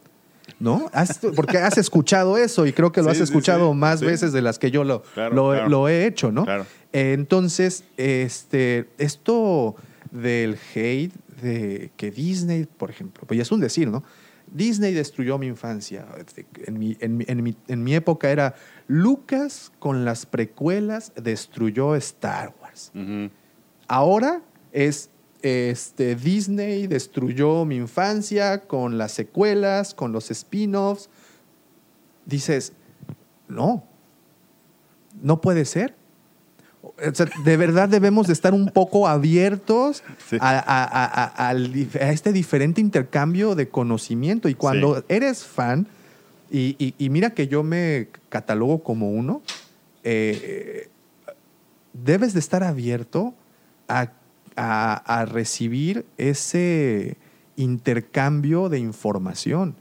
¿No? 0.60 0.90
Has- 0.94 1.20
porque 1.36 1.58
has 1.58 1.78
escuchado 1.78 2.38
eso 2.38 2.66
y 2.68 2.74
creo 2.74 2.92
que 2.92 3.02
lo 3.02 3.10
Sí, 3.14 3.18
has 3.18 3.30
escuchado 3.30 3.72
sí, 3.72 3.78
más 3.78 4.02
veces 4.02 4.32
de 4.34 4.42
las 4.42 4.60
que 4.60 4.70
yo 4.72 4.84
lo, 4.84 5.02
Claro, 5.14 5.36
lo, 5.36 5.50
claro. 5.52 5.70
lo 5.70 5.90
he 5.90 6.06
hecho, 6.06 6.32
¿no? 6.32 6.44
Claro. 6.46 6.66
Entonces, 6.94 7.84
este, 7.98 8.90
esto 8.98 9.76
del 10.12 10.58
hate 10.76 11.14
de 11.42 11.92
que 11.98 12.12
Disney, 12.12 12.66
por 12.66 12.90
ejemplo, 12.92 13.24
pues 13.26 13.38
ya 13.38 13.42
es 13.44 13.52
un 13.52 13.60
decir, 13.62 13.88
¿no? 13.90 14.04
Disney 14.54 14.94
destruyó 14.94 15.38
mi 15.38 15.48
infancia. 15.48 16.06
En 16.66 16.78
mi, 16.78 16.98
en 17.00 17.18
mi- 17.18 17.26
en 17.28 17.42
mi- 17.44 17.56
en 17.70 17.84
mi 17.84 17.96
época 17.96 18.30
era 18.30 18.54
Lucas 18.88 19.72
con 19.80 20.04
las 20.04 20.26
precuelas 20.26 21.14
destruyó 21.16 21.96
Star 21.96 22.54
Wars. 22.62 22.92
Ahora 23.88 24.42
es 24.74 25.10
este, 25.42 26.16
Disney 26.16 26.88
destruyó 26.88 27.66
mi 27.66 27.78
infancia 27.78 28.62
con 28.62 28.98
las 28.98 29.12
secuelas, 29.12 29.94
con 29.94 30.12
los 30.12 30.30
spin-offs. 30.32 31.10
Dices, 32.26 32.74
no, 33.48 33.84
no 35.22 35.42
puede 35.42 35.66
ser. 35.66 35.96
O 36.84 37.14
sea, 37.14 37.28
de 37.46 37.58
verdad 37.58 37.90
debemos 37.90 38.28
de 38.28 38.34
estar 38.34 38.54
un 38.54 38.68
poco 38.68 39.08
abiertos 39.08 40.04
Sí. 40.30 40.38
a, 40.42 41.54
este 42.00 42.32
diferente 42.34 42.82
intercambio 42.82 43.54
de 43.56 43.70
conocimiento. 43.70 44.50
Y 44.50 44.56
cuando 44.56 44.98
Sí. 44.98 45.04
eres 45.10 45.44
fan, 45.44 45.88
y, 46.50 46.76
y- 46.80 46.96
y 46.98 47.10
mira 47.10 47.32
que 47.32 47.48
yo 47.48 47.64
me 47.64 48.10
catalogo 48.30 48.84
como 48.84 49.12
uno, 49.12 49.42
eh, 50.04 50.90
debes 51.94 52.34
de 52.34 52.40
estar 52.40 52.64
abierto 52.64 53.34
a, 53.88 54.12
a- 54.56 54.94
a 55.20 55.26
recibir 55.26 56.06
ese 56.18 57.18
intercambio 57.56 58.70
de 58.70 58.80
información, 58.80 59.76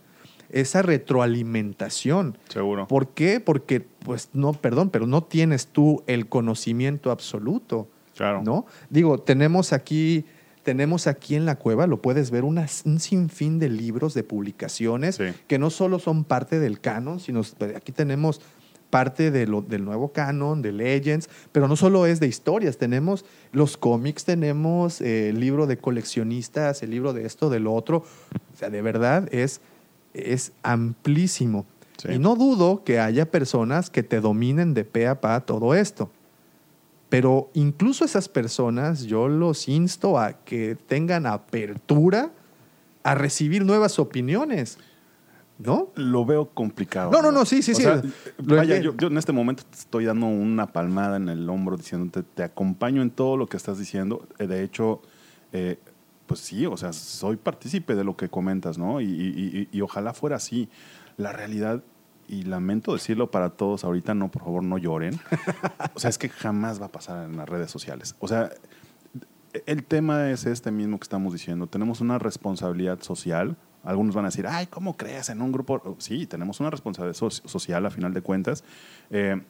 esa 0.50 0.82
retroalimentación. 0.82 2.36
Seguro. 2.48 2.88
¿Por 2.88 3.08
qué? 3.08 3.40
Porque, 3.40 3.80
pues, 3.80 4.30
no, 4.32 4.52
perdón, 4.52 4.90
pero 4.90 5.06
no 5.06 5.22
tienes 5.22 5.68
tú 5.68 6.02
el 6.06 6.28
conocimiento 6.28 7.10
absoluto. 7.10 7.88
Claro. 8.16 8.42
¿No? 8.44 8.66
Digo, 8.90 9.18
tenemos 9.18 9.72
aquí, 9.72 10.24
tenemos 10.62 11.06
aquí 11.06 11.36
en 11.36 11.46
la 11.46 11.56
cueva, 11.56 11.86
lo 11.86 12.02
puedes 12.02 12.30
ver, 12.30 12.44
un 12.44 12.60
sinfín 12.98 13.58
de 13.58 13.70
libros, 13.70 14.12
de 14.12 14.24
publicaciones, 14.24 15.16
Sí. 15.16 15.24
que 15.46 15.58
no 15.58 15.70
solo 15.70 15.98
son 15.98 16.24
parte 16.24 16.60
del 16.60 16.80
canon, 16.80 17.18
sino 17.20 17.40
aquí 17.74 17.92
tenemos 17.92 18.42
parte 18.90 19.30
de 19.30 19.46
lo- 19.46 19.62
del 19.62 19.84
nuevo 19.84 20.12
canon, 20.12 20.60
de 20.62 20.72
Legends, 20.72 21.28
pero 21.52 21.68
no 21.68 21.76
solo 21.76 22.06
es 22.06 22.20
de 22.20 22.26
historias, 22.26 22.76
tenemos 22.76 23.24
los 23.52 23.76
cómics, 23.76 24.24
tenemos 24.24 25.00
eh, 25.00 25.30
el 25.30 25.40
libro 25.40 25.66
de 25.66 25.78
coleccionistas, 25.78 26.82
el 26.82 26.90
libro 26.90 27.12
de 27.12 27.24
esto, 27.24 27.48
de 27.50 27.60
lo 27.60 27.72
otro. 27.72 28.04
O 28.52 28.56
sea, 28.58 28.68
de 28.68 28.82
verdad 28.82 29.28
es, 29.32 29.60
es 30.12 30.52
amplísimo. 30.62 31.64
Sí. 31.96 32.12
Y 32.14 32.18
no 32.18 32.34
dudo 32.34 32.82
que 32.82 32.98
haya 32.98 33.30
personas 33.30 33.90
que 33.90 34.02
te 34.02 34.20
dominen 34.20 34.74
de 34.74 34.84
pe 34.84 35.06
a 35.06 35.20
pa 35.20 35.40
todo 35.40 35.74
esto. 35.74 36.10
Pero 37.08 37.50
incluso 37.54 38.04
esas 38.04 38.28
personas 38.28 39.02
yo 39.02 39.28
los 39.28 39.68
insto 39.68 40.18
a 40.18 40.32
que 40.44 40.76
tengan 40.86 41.26
apertura 41.26 42.30
a 43.02 43.14
recibir 43.14 43.64
nuevas 43.64 43.98
opiniones. 43.98 44.78
¿No? 45.64 45.88
Lo 45.94 46.24
veo 46.24 46.48
complicado. 46.50 47.10
No, 47.10 47.20
no, 47.20 47.30
no, 47.30 47.44
sí, 47.44 47.62
sí, 47.62 47.72
O 47.72 47.74
sí. 47.74 47.82
sea, 47.82 48.02
vaya, 48.38 48.78
yo, 48.78 48.96
yo 48.96 49.08
en 49.08 49.18
este 49.18 49.32
momento 49.32 49.62
te 49.68 49.76
estoy 49.78 50.06
dando 50.06 50.26
una 50.26 50.72
palmada 50.72 51.16
en 51.18 51.28
el 51.28 51.48
hombro 51.50 51.76
diciéndote, 51.76 52.22
te 52.22 52.42
acompaño 52.42 53.02
en 53.02 53.10
todo 53.10 53.36
lo 53.36 53.46
que 53.46 53.56
estás 53.58 53.78
diciendo. 53.78 54.26
Eh, 54.38 54.46
De 54.46 54.62
hecho, 54.62 55.02
eh, 55.52 55.78
pues 56.26 56.40
sí, 56.40 56.64
o 56.64 56.76
sea, 56.76 56.92
soy 56.92 57.36
partícipe 57.36 57.94
de 57.94 58.04
lo 58.04 58.16
que 58.16 58.28
comentas, 58.28 58.78
¿no? 58.78 59.00
Y, 59.00 59.04
y- 59.04 59.68
y- 59.72 59.76
y 59.76 59.80
ojalá 59.82 60.14
fuera 60.14 60.36
así. 60.36 60.68
La 61.16 61.32
realidad, 61.32 61.82
y 62.28 62.44
lamento 62.44 62.92
decirlo 62.94 63.30
para 63.30 63.50
todos 63.50 63.84
ahorita, 63.84 64.14
no, 64.14 64.30
por 64.30 64.42
favor, 64.44 64.62
no 64.62 64.78
lloren. 64.78 65.18
O 65.94 65.98
sea, 66.00 66.08
es 66.08 66.16
que 66.18 66.28
jamás 66.28 66.80
va 66.80 66.86
a 66.86 66.92
pasar 66.92 67.24
en 67.28 67.36
las 67.36 67.48
redes 67.48 67.70
sociales. 67.70 68.14
O 68.20 68.28
sea, 68.28 68.50
el 69.66 69.84
tema 69.84 70.30
es 70.30 70.46
este 70.46 70.70
mismo 70.70 70.98
que 70.98 71.04
estamos 71.04 71.32
diciendo. 71.32 71.66
Tenemos 71.66 72.00
una 72.00 72.18
responsabilidad 72.18 73.00
social. 73.02 73.56
Algunos 73.82 74.14
van 74.14 74.26
a 74.26 74.28
decir, 74.28 74.46
ay, 74.46 74.66
¿cómo 74.66 74.96
crees 74.96 75.28
en 75.30 75.40
un 75.40 75.52
grupo? 75.52 75.96
Sí, 75.98 76.26
tenemos 76.26 76.60
una 76.60 76.70
responsabilidad 76.70 77.14
so- 77.16 77.30
social 77.30 77.84
a 77.86 77.90
final 77.90 78.12
de 78.12 78.20
cuentas. 78.20 78.62
Eh, 79.10 79.40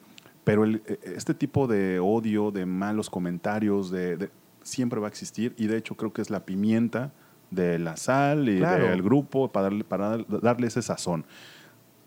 pero 0.44 0.64
el- 0.64 0.82
eh, 0.86 0.98
este 1.16 1.34
tipo 1.34 1.66
de 1.66 1.98
odio, 2.00 2.50
de 2.50 2.64
malos 2.66 3.10
comentarios, 3.10 3.90
de, 3.90 4.16
de- 4.16 4.30
siempre 4.62 5.00
va 5.00 5.06
a 5.08 5.10
existir. 5.10 5.54
Y 5.58 5.66
de 5.66 5.76
hecho 5.78 5.96
creo 5.96 6.12
que 6.12 6.22
es 6.22 6.30
la 6.30 6.44
pimienta 6.46 7.12
de 7.50 7.78
la 7.80 7.96
sal 7.96 8.48
y 8.48 8.58
Claro. 8.58 8.86
del 8.88 9.02
grupo 9.02 9.48
para 9.48 9.64
darle, 9.64 9.82
para 9.84 10.18
darle 10.18 10.68
ese 10.68 10.82
sazón. 10.82 11.24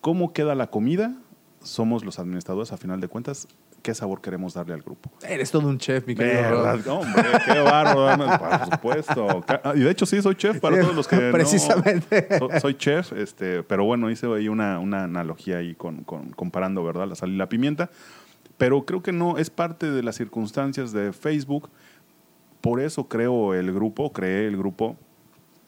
¿Cómo 0.02 0.32
queda 0.34 0.56
la 0.56 0.68
comida? 0.68 1.16
Somos 1.62 2.04
los 2.06 2.20
administradores, 2.20 2.72
a 2.72 2.78
final 2.78 3.00
de 3.02 3.08
cuentas, 3.08 3.48
qué 3.84 3.94
sabor 3.94 4.20
queremos 4.22 4.56
darle 4.56 4.74
al 4.74 4.82
grupo. 4.82 5.12
Eres 5.28 5.52
todo 5.52 5.68
un 5.68 5.78
chef, 5.78 6.08
mi 6.08 6.16
querido. 6.16 6.64
Hombre, 6.98 7.24
qué 7.46 7.60
bárbaro. 7.60 8.40
Por 8.40 8.74
supuesto. 8.74 9.46
Ah, 9.64 9.74
Y 9.76 9.82
de 9.82 9.92
hecho 9.92 10.08
sí, 10.08 10.20
soy 10.22 10.34
chef 10.36 10.60
para 10.60 10.78
Sí, 10.78 10.82
todos 10.82 10.96
los 10.96 11.08
que 11.08 11.16
no- 11.22 11.32
precisamente. 11.32 12.40
so- 12.40 12.50
soy 12.60 12.74
chef, 12.76 13.14
este, 13.14 13.62
pero 13.62 13.86
bueno, 13.86 14.10
hice 14.10 14.26
ahí 14.34 14.48
una, 14.48 14.80
una 14.80 15.04
analogía 15.04 15.58
ahí 15.58 15.76
con, 15.76 16.04
con- 16.04 16.32
comparando, 16.32 16.84
¿verdad? 16.84 17.08
La 17.08 17.16
sal 17.16 17.30
y 17.30 17.38
la 17.38 17.48
pimienta. 17.50 17.92
Pero 18.58 18.86
creo 18.86 19.04
que 19.04 19.12
no, 19.12 19.38
es 19.38 19.50
parte 19.50 19.92
de 19.92 20.02
las 20.02 20.16
circunstancias 20.16 20.92
de 20.94 21.12
Facebook. 21.14 21.70
Por 22.62 22.80
eso 22.80 23.10
creo 23.10 23.54
el 23.54 23.74
grupo, 23.74 24.14
creé 24.14 24.48
el 24.48 24.56
grupo, 24.58 24.96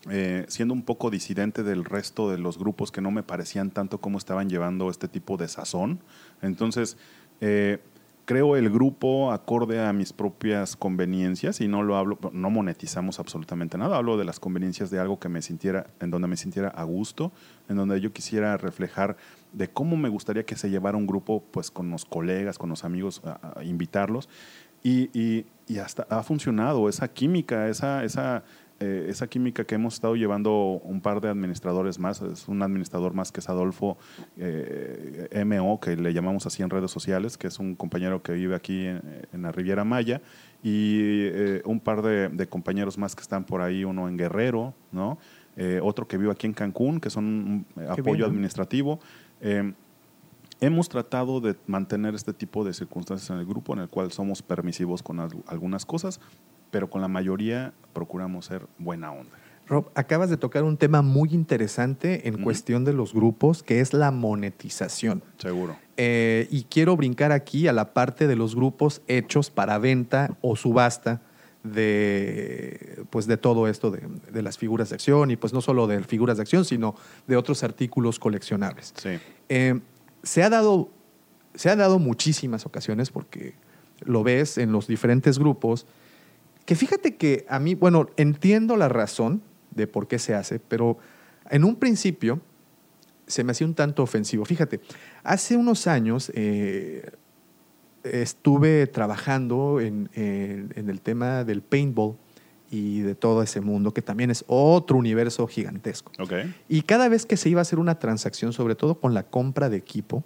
eh, 0.10 0.46
siendo 0.48 0.74
un 0.74 0.84
poco 0.84 1.10
disidente 1.10 1.64
del 1.64 1.84
resto 1.84 2.30
de 2.32 2.38
los 2.38 2.58
grupos 2.58 2.92
que 2.92 3.02
no 3.02 3.12
me 3.12 3.24
parecían 3.24 3.72
tanto 3.72 3.98
como 4.00 4.18
estaban 4.18 4.50
llevando 4.50 4.90
este 4.90 5.08
tipo 5.10 5.36
de 5.36 5.48
sazón. 5.50 6.00
Entonces, 6.42 6.96
eh, 7.42 7.80
creo 8.26 8.56
el 8.56 8.70
grupo 8.70 9.32
acorde 9.32 9.80
a 9.86 9.94
mis 9.94 10.12
propias 10.14 10.76
conveniencias 10.76 11.62
y 11.62 11.68
no 11.68 11.84
lo 11.84 11.96
hablo, 11.96 12.18
no 12.34 12.50
monetizamos 12.50 13.20
absolutamente 13.20 13.78
nada, 13.78 13.98
hablo 13.98 14.18
de 14.18 14.26
las 14.26 14.40
conveniencias 14.40 14.90
de 14.90 15.00
algo 15.00 15.20
que 15.20 15.30
me 15.30 15.42
sintiera, 15.42 15.88
en 16.00 16.12
donde 16.12 16.28
me 16.28 16.36
sintiera 16.38 16.70
a 16.70 16.84
gusto, 16.84 17.32
en 17.70 17.76
donde 17.78 18.02
yo 18.02 18.12
quisiera 18.14 18.58
reflejar 18.58 19.16
de 19.54 19.70
cómo 19.70 19.96
me 19.96 20.10
gustaría 20.10 20.44
que 20.46 20.56
se 20.56 20.70
llevara 20.70 20.98
un 20.98 21.08
grupo 21.08 21.44
pues 21.52 21.72
con 21.72 21.90
los 21.92 22.06
colegas, 22.06 22.58
con 22.58 22.70
los 22.70 22.84
amigos, 22.84 23.22
invitarlos. 23.64 24.28
Y, 24.84 25.10
y- 25.20 25.46
y 25.68 25.80
hasta 25.80 26.06
ha 26.12 26.22
funcionado 26.22 26.88
esa 26.90 27.08
química, 27.08 27.68
esa, 27.70 28.04
esa, 28.04 28.44
eh, 28.80 29.08
esa 29.10 29.28
química 29.28 29.64
que 29.64 29.76
hemos 29.76 29.94
estado 29.96 30.16
llevando 30.16 30.54
un 30.84 31.00
par 31.02 31.22
de 31.22 31.30
administradores 31.30 31.98
más, 32.00 32.22
es 32.22 32.48
un 32.48 32.62
administrador 32.62 33.14
más 33.14 33.32
que 33.32 33.40
es 33.40 33.48
Adolfo 33.50 33.98
eh, 34.38 35.44
MO, 35.46 35.80
que 35.80 35.96
le 35.96 36.14
llamamos 36.14 36.46
así 36.46 36.62
en 36.64 36.70
redes 36.70 36.92
sociales, 36.92 37.38
que 37.38 37.48
es 37.48 37.58
un 37.60 37.76
compañero 37.76 38.22
que 38.22 38.34
vive 38.34 38.54
aquí 38.56 38.86
en, 38.86 39.02
en 39.32 39.42
la 39.42 39.52
Riviera 39.52 39.84
Maya, 39.86 40.22
y 40.62 41.00
eh, 41.28 41.62
un 41.66 41.80
par 41.80 42.02
de, 42.02 42.30
de 42.30 42.48
compañeros 42.48 42.98
más 42.98 43.16
que 43.16 43.22
están 43.22 43.46
por 43.46 43.62
ahí, 43.62 43.84
uno 43.86 44.10
en 44.10 44.18
Guerrero, 44.18 44.74
¿no? 44.92 45.18
Otro 45.84 46.06
que 46.06 46.18
vive 46.18 46.32
aquí 46.34 46.48
en 46.48 46.54
Cancún, 46.54 47.00
que 47.00 47.10
son 47.10 47.24
un 47.26 47.66
Qué 47.76 47.84
apoyo 47.86 48.04
bien, 48.12 48.20
¿no? 48.20 48.26
administrativo. 48.26 49.00
Hemos 50.62 50.88
tratado 50.90 51.42
de 51.42 51.56
mantener 51.68 52.16
este 52.16 52.34
tipo 52.34 52.64
de 52.64 52.74
circunstancias 52.74 53.30
en 53.30 53.38
el 53.38 53.46
grupo, 53.46 53.74
en 53.74 53.80
el 53.80 53.90
cual 53.90 54.12
somos 54.12 54.42
permisivos 54.42 55.04
con 55.04 55.20
al- 55.20 55.44
algunas 55.48 55.86
cosas, 55.86 56.22
pero 56.76 56.90
con 56.90 57.00
la 57.00 57.08
mayoría 57.08 57.72
procuramos 57.94 58.48
ser 58.48 58.68
buena 58.78 59.10
onda. 59.10 59.32
Rob, 59.66 59.92
acabas 59.96 60.30
de 60.30 60.36
tocar 60.36 60.66
un 60.66 60.76
tema 60.76 61.02
muy 61.02 61.30
interesante 61.32 62.28
en 62.28 62.44
cuestión 62.44 62.84
de 62.84 62.92
los 62.92 63.14
grupos, 63.14 63.64
que 63.64 63.80
es 63.80 63.94
la 63.94 64.12
monetización. 64.12 65.24
Seguro. 65.38 65.78
Eh, 65.96 66.50
y 66.52 66.64
quiero 66.64 66.98
brincar 66.98 67.32
aquí 67.32 67.70
a 67.70 67.72
la 67.72 67.94
parte 67.94 68.28
de 68.28 68.36
los 68.36 68.56
grupos 68.56 69.02
hechos 69.08 69.50
para 69.50 69.78
venta 69.78 70.36
o 70.42 70.58
subasta 70.58 71.22
de, 71.64 73.06
pues 73.10 73.26
de 73.26 73.38
todo 73.38 73.70
esto 73.70 73.90
de, 73.90 74.06
de 74.34 74.42
las 74.42 74.58
figuras 74.58 74.90
de 74.90 74.96
acción 74.96 75.32
y 75.32 75.38
pues 75.38 75.54
no 75.54 75.62
solo 75.62 75.88
de 75.88 76.04
figuras 76.04 76.36
de 76.36 76.42
acción, 76.42 76.66
sino 76.66 76.94
de 77.26 77.38
otros 77.38 77.64
artículos 77.64 78.20
coleccionables. 78.20 78.94
Sí. 78.98 79.12
Eh, 79.48 79.80
se, 80.24 80.44
ha 80.44 80.50
dado, 80.50 80.90
se 81.54 81.70
ha 81.70 81.78
dado 81.78 82.00
muchísimas 82.00 82.66
ocasiones 82.66 83.12
porque 83.12 83.56
lo 84.02 84.24
ves 84.24 84.58
en 84.58 84.74
los 84.74 84.88
diferentes 84.88 85.40
grupos, 85.40 85.86
que 86.66 86.76
fíjate 86.76 87.16
que 87.16 87.46
a 87.50 87.60
mí, 87.60 87.76
bueno, 87.76 88.10
entiendo 88.18 88.76
la 88.78 88.90
razón 88.90 89.42
de 89.72 89.88
por 89.88 90.08
qué 90.08 90.20
se 90.20 90.34
hace, 90.36 90.60
pero 90.60 90.98
en 91.50 91.64
un 91.64 91.76
principio 91.76 92.42
se 93.28 93.44
me 93.44 93.52
hacía 93.52 93.68
un 93.68 93.74
tanto 93.76 94.04
ofensivo. 94.04 94.46
Fíjate, 94.46 94.80
hace 95.24 95.58
unos 95.58 95.88
años 95.88 96.32
eh, 96.36 97.10
estuve 98.04 98.88
trabajando 98.88 99.80
en, 99.82 100.10
en- 100.14 100.72
en 100.76 100.90
el 100.90 101.02
tema 101.02 101.44
del 101.44 101.62
paintball 101.62 102.16
y 102.70 103.02
de 103.02 103.16
todo 103.16 103.42
ese 103.44 103.62
mundo, 103.62 103.94
que 103.94 104.02
también 104.02 104.32
es 104.32 104.44
otro 104.48 104.98
universo 104.98 105.46
gigantesco. 105.48 106.12
Ok. 106.20 106.34
Y 106.68 106.82
cada 106.82 107.10
vez 107.10 107.26
que 107.26 107.38
se 107.38 107.50
iba 107.50 107.62
a 107.62 107.64
hacer 107.64 107.80
una 107.80 108.00
transacción, 108.00 108.54
sobre 108.54 108.76
todo 108.76 109.00
con 109.00 109.14
la 109.14 109.24
compra 109.24 109.70
de 109.70 109.78
equipo, 109.78 110.24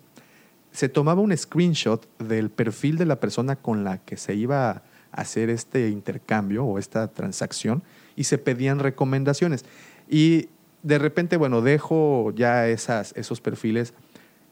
se 0.72 0.88
tomaba 0.90 1.22
un 1.22 1.36
screenshot 1.36 2.08
del 2.20 2.50
perfil 2.50 2.98
de 2.98 3.06
la 3.06 3.20
persona 3.20 3.56
con 3.56 3.84
la 3.84 3.98
que 4.00 4.18
se 4.18 4.36
iba 4.36 4.70
a 4.72 4.84
hacer 5.12 5.50
este 5.50 5.90
intercambio 5.90 6.66
o 6.66 6.78
esta 6.80 7.08
transacción 7.10 7.84
y 8.16 8.26
se 8.26 8.38
pedían 8.38 8.80
recomendaciones. 8.80 9.66
Y 10.10 10.50
de 10.84 10.98
repente, 10.98 11.38
bueno, 11.38 11.62
dejo 11.62 12.32
ya 12.36 12.68
esas, 12.68 13.14
esos 13.16 13.42
perfiles, 13.42 13.94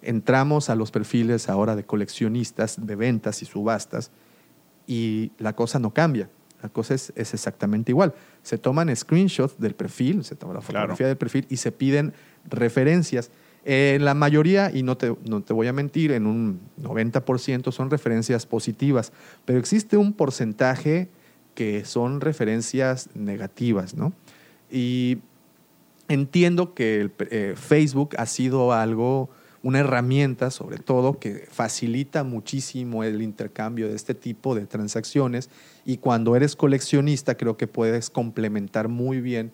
entramos 0.01 0.69
a 0.69 0.75
los 0.75 0.91
perfiles 0.91 1.49
ahora 1.49 1.75
de 1.75 1.83
coleccionistas, 1.83 2.85
de 2.85 2.95
ventas 2.95 3.41
y 3.41 3.45
subastas, 3.45 4.11
y 4.85 5.31
la 5.37 5.53
cosa 5.53 5.79
no 5.79 5.93
cambia. 5.93 6.29
La 6.63 6.69
cosa 6.69 6.95
es, 6.95 7.13
es 7.15 7.33
exactamente 7.33 7.91
igual. 7.91 8.13
Se 8.41 8.57
toman 8.57 8.93
screenshots 8.95 9.59
del 9.59 9.75
perfil, 9.75 10.23
se 10.23 10.35
toma 10.35 10.53
la 10.53 10.59
Claro. 10.59 10.73
fotografía 10.73 11.07
del 11.07 11.17
perfil 11.17 11.45
y 11.49 11.57
se 11.57 11.71
piden 11.71 12.13
referencias. 12.49 13.29
En 13.69 14.05
la 14.05 14.13
mayoría, 14.13 14.71
y 14.73 14.81
no 14.81 14.95
te, 14.95 15.13
no 15.25 15.41
te 15.41 15.51
voy 15.51 15.67
a 15.67 15.73
mentir, 15.73 16.13
en 16.13 16.25
un 16.25 16.61
90% 16.81 17.73
son 17.73 17.89
referencias 17.89 18.45
positivas, 18.45 19.11
pero 19.43 19.59
existe 19.59 19.97
un 19.97 20.13
porcentaje 20.13 21.09
que 21.53 21.83
son 21.83 22.21
referencias 22.21 23.09
negativas, 23.13 23.93
¿no? 23.93 24.13
Y 24.71 25.17
entiendo 26.07 26.73
que 26.75 27.11
eh, 27.29 27.55
Facebook 27.57 28.11
ha 28.17 28.25
sido 28.25 28.71
algo, 28.71 29.29
una 29.63 29.79
herramienta 29.79 30.49
sobre 30.49 30.77
todo 30.77 31.19
que 31.19 31.45
facilita 31.51 32.23
muchísimo 32.23 33.03
el 33.03 33.21
intercambio 33.21 33.89
de 33.89 33.97
este 33.97 34.15
tipo 34.15 34.55
de 34.55 34.65
transacciones 34.65 35.49
y 35.83 35.97
cuando 35.97 36.37
eres 36.37 36.55
coleccionista 36.55 37.35
creo 37.35 37.57
que 37.57 37.67
puedes 37.67 38.09
complementar 38.09 38.87
muy 38.87 39.19
bien 39.19 39.51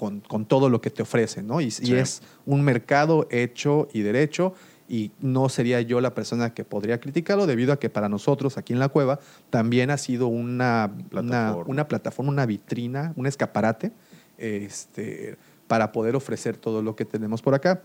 con, 0.00 0.20
con 0.20 0.46
todo 0.46 0.70
lo 0.70 0.80
que 0.80 0.88
te 0.88 1.02
ofrecen, 1.02 1.46
¿no? 1.46 1.60
Y, 1.60 1.66
es 1.66 2.22
un 2.46 2.62
mercado 2.62 3.28
hecho 3.30 3.86
y 3.92 4.00
derecho 4.00 4.54
y 4.88 5.10
no 5.20 5.50
sería 5.50 5.82
yo 5.82 6.00
la 6.00 6.14
persona 6.14 6.54
que 6.54 6.64
podría 6.64 6.98
criticarlo 7.00 7.46
debido 7.46 7.74
a 7.74 7.78
que 7.78 7.90
para 7.90 8.08
nosotros 8.08 8.56
aquí 8.56 8.72
en 8.72 8.78
la 8.78 8.88
cueva 8.88 9.20
también 9.50 9.90
ha 9.90 9.98
sido 9.98 10.28
una 10.28 10.90
una- 10.90 11.08
Plataforma. 11.10 11.70
una 11.70 11.86
plataforma, 11.86 12.32
una 12.32 12.46
vitrina, 12.46 13.12
un 13.14 13.26
escaparate 13.26 13.92
este, 14.38 15.36
para 15.68 15.92
poder 15.92 16.16
ofrecer 16.16 16.56
todo 16.56 16.80
lo 16.80 16.96
que 16.96 17.04
tenemos 17.04 17.42
por 17.42 17.54
acá. 17.54 17.82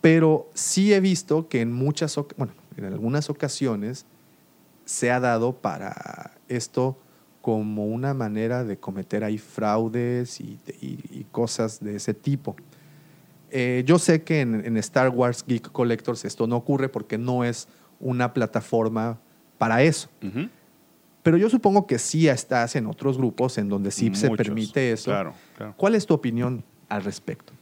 Pero 0.00 0.48
sí 0.54 0.94
he 0.94 1.00
visto 1.00 1.46
que 1.50 1.60
en 1.60 1.74
muchas, 1.74 2.16
bueno, 2.38 2.54
en 2.78 2.86
algunas 2.86 3.28
ocasiones 3.28 4.06
se 4.86 5.10
ha 5.10 5.20
dado 5.20 5.52
para 5.52 6.30
esto 6.48 6.96
como 7.40 7.86
una 7.86 8.12
manera 8.14 8.64
de 8.64 8.76
cometer 8.78 9.24
ahí 9.24 9.38
fraudes 9.38 10.40
y, 10.40 10.58
y- 10.80 10.98
y 11.10 11.26
cosas 11.32 11.80
de 11.80 11.96
ese 11.96 12.12
tipo. 12.14 12.54
Eh, 13.50 13.82
yo 13.86 13.98
sé 13.98 14.22
que 14.22 14.40
en, 14.42 14.64
en 14.64 14.76
Star 14.76 15.08
Wars 15.08 15.44
Geek 15.46 15.72
Collectors 15.72 16.24
esto 16.24 16.46
no 16.46 16.56
ocurre 16.56 16.88
porque 16.88 17.18
no 17.18 17.42
es 17.44 17.66
una 17.98 18.32
plataforma 18.32 19.18
para 19.58 19.82
eso. 19.82 20.08
Pero 21.22 21.36
yo 21.36 21.50
supongo 21.50 21.86
que 21.86 21.98
sí 21.98 22.28
estás 22.28 22.76
en 22.76 22.86
otros 22.86 23.18
grupos 23.18 23.58
en 23.58 23.68
donde 23.68 23.90
sí 23.90 24.10
se 24.14 24.28
permite 24.46 24.92
eso. 24.92 25.10
Claro, 25.10 25.34
claro. 25.56 25.74
¿Cuál 25.76 25.94
es 25.94 26.06
tu 26.06 26.14
opinión 26.14 26.64
al 26.88 27.04
respecto? 27.04 27.52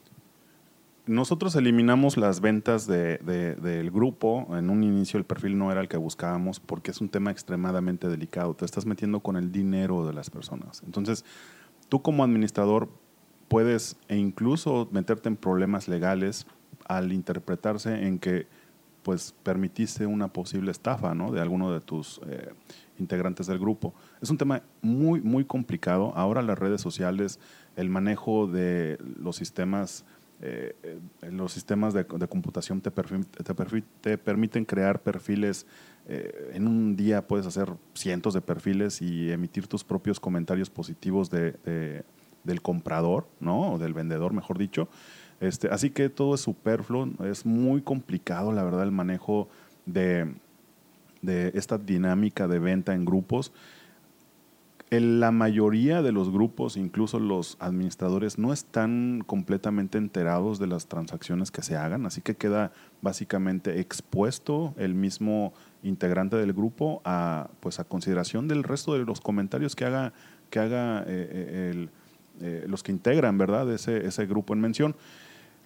Nosotros 1.09 1.57
eliminamos 1.57 2.17
las 2.17 2.41
ventas 2.41 2.87
de- 2.87 3.19
de- 3.19 3.55
del 3.57 3.91
grupo. 3.91 4.47
En 4.57 4.69
un 4.71 4.83
inicio 4.85 5.19
el 5.19 5.25
perfil 5.25 5.57
no 5.59 5.73
era 5.73 5.81
el 5.81 5.89
que 5.89 5.97
buscábamos 5.97 6.61
porque 6.61 6.91
es 6.91 7.01
un 7.01 7.09
tema 7.09 7.31
extremadamente 7.31 8.09
delicado. 8.09 8.55
Te 8.55 8.65
estás 8.65 8.85
metiendo 8.87 9.21
con 9.21 9.37
el 9.37 9.51
dinero 9.51 10.07
de 10.07 10.13
las 10.13 10.29
personas. 10.31 10.83
Entonces, 10.85 11.25
tú 11.89 12.03
como 12.03 12.23
administrador 12.25 12.89
puedes 13.49 13.97
e 14.09 14.17
incluso 14.17 14.89
meterte 14.93 15.29
en 15.29 15.37
problemas 15.37 15.89
legales 15.89 16.47
al 16.87 17.13
interpretarse 17.13 18.07
en 18.07 18.19
que 18.19 18.47
pues 19.03 19.35
permitiste 19.43 20.05
una 20.05 20.29
posible 20.29 20.71
estafa 20.71 21.15
¿no? 21.15 21.33
de 21.33 21.41
alguno 21.41 21.73
de 21.73 21.81
tus 21.81 22.21
eh, 22.29 22.51
integrantes 22.99 23.47
del 23.47 23.59
grupo. 23.59 23.95
Es 24.21 24.29
un 24.29 24.37
tema 24.37 24.63
muy, 24.83 25.23
muy 25.23 25.47
complicado. 25.47 26.13
Ahora 26.15 26.43
las 26.43 26.59
redes 26.59 26.83
sociales, 26.83 27.41
el 27.77 27.89
manejo 27.89 28.47
de 28.47 28.99
los 29.19 29.37
sistemas, 29.37 30.05
eh, 30.41 30.77
eh, 30.83 31.31
los 31.31 31.53
sistemas 31.53 31.95
de, 31.95 32.07
computación 32.07 32.81
te, 32.81 32.91
permiten 32.91 34.65
crear 34.65 35.03
perfiles. 35.03 35.67
eh, 36.07 36.53
en 36.55 36.67
un 36.67 36.97
día 36.97 37.27
puedes 37.27 37.47
hacer 37.47 37.73
cientos 37.95 38.35
de 38.35 38.41
perfiles 38.41 39.03
y 39.03 39.31
emitir 39.33 39.67
tus 39.67 39.85
propios 39.85 40.21
comentarios 40.21 40.71
positivos 40.71 41.29
de, 41.31 41.53
de- 41.65 42.05
del 42.45 42.63
comprador, 42.63 43.29
¿no? 43.41 43.73
O 43.75 43.79
del 43.79 43.93
vendedor, 43.95 44.33
mejor 44.33 44.59
dicho. 44.59 44.89
Este, 45.41 45.69
así 45.69 45.91
que 45.91 46.09
todo 46.09 46.35
es 46.35 46.41
superfluo, 46.41 47.09
es 47.25 47.45
muy 47.45 47.83
complicado, 47.83 48.53
la 48.53 48.63
verdad, 48.65 48.85
el 48.85 48.93
manejo 48.93 49.49
de 49.87 50.35
esta 51.23 51.79
dinámica 51.79 52.49
de 52.49 52.59
venta 52.59 52.95
en 52.95 53.05
grupos. 53.05 53.53
En 54.91 55.21
la 55.21 55.33
mayoría 55.33 56.01
de 56.01 56.13
los 56.13 56.33
grupos, 56.33 56.79
incluso 56.79 57.21
los 57.21 57.59
administradores, 57.61 58.39
no 58.39 58.55
están 58.55 59.23
completamente 59.27 59.99
enterados 59.99 60.59
de 60.59 60.67
las 60.67 60.87
transacciones 60.87 61.51
que 61.51 61.61
se 61.61 61.77
hagan, 61.77 62.07
así 62.07 62.23
que 62.23 62.37
queda 62.37 62.73
básicamente 63.03 63.81
expuesto 63.81 64.75
el 64.79 64.95
mismo 64.95 65.53
integrante 65.83 66.37
del 66.37 66.55
grupo 66.55 67.03
a, 67.05 67.51
pues, 67.61 67.81
a 67.81 67.85
consideración 67.85 68.49
del 68.49 68.65
resto 68.65 68.95
de 68.95 69.05
los 69.05 69.21
comentarios 69.21 69.77
que 69.77 69.85
haga, 69.85 70.15
que 70.49 70.59
haga 70.59 71.01
eh, 71.01 71.05
eh, 71.07 71.71
el, 71.71 71.91
eh, 72.41 72.65
los 72.67 72.83
que 72.83 72.93
integran, 72.93 73.37
¿verdad? 73.37 73.71
Ese, 73.71 74.07
ese 74.07 74.25
grupo 74.25 74.55
en 74.55 74.61
mención. 74.61 74.97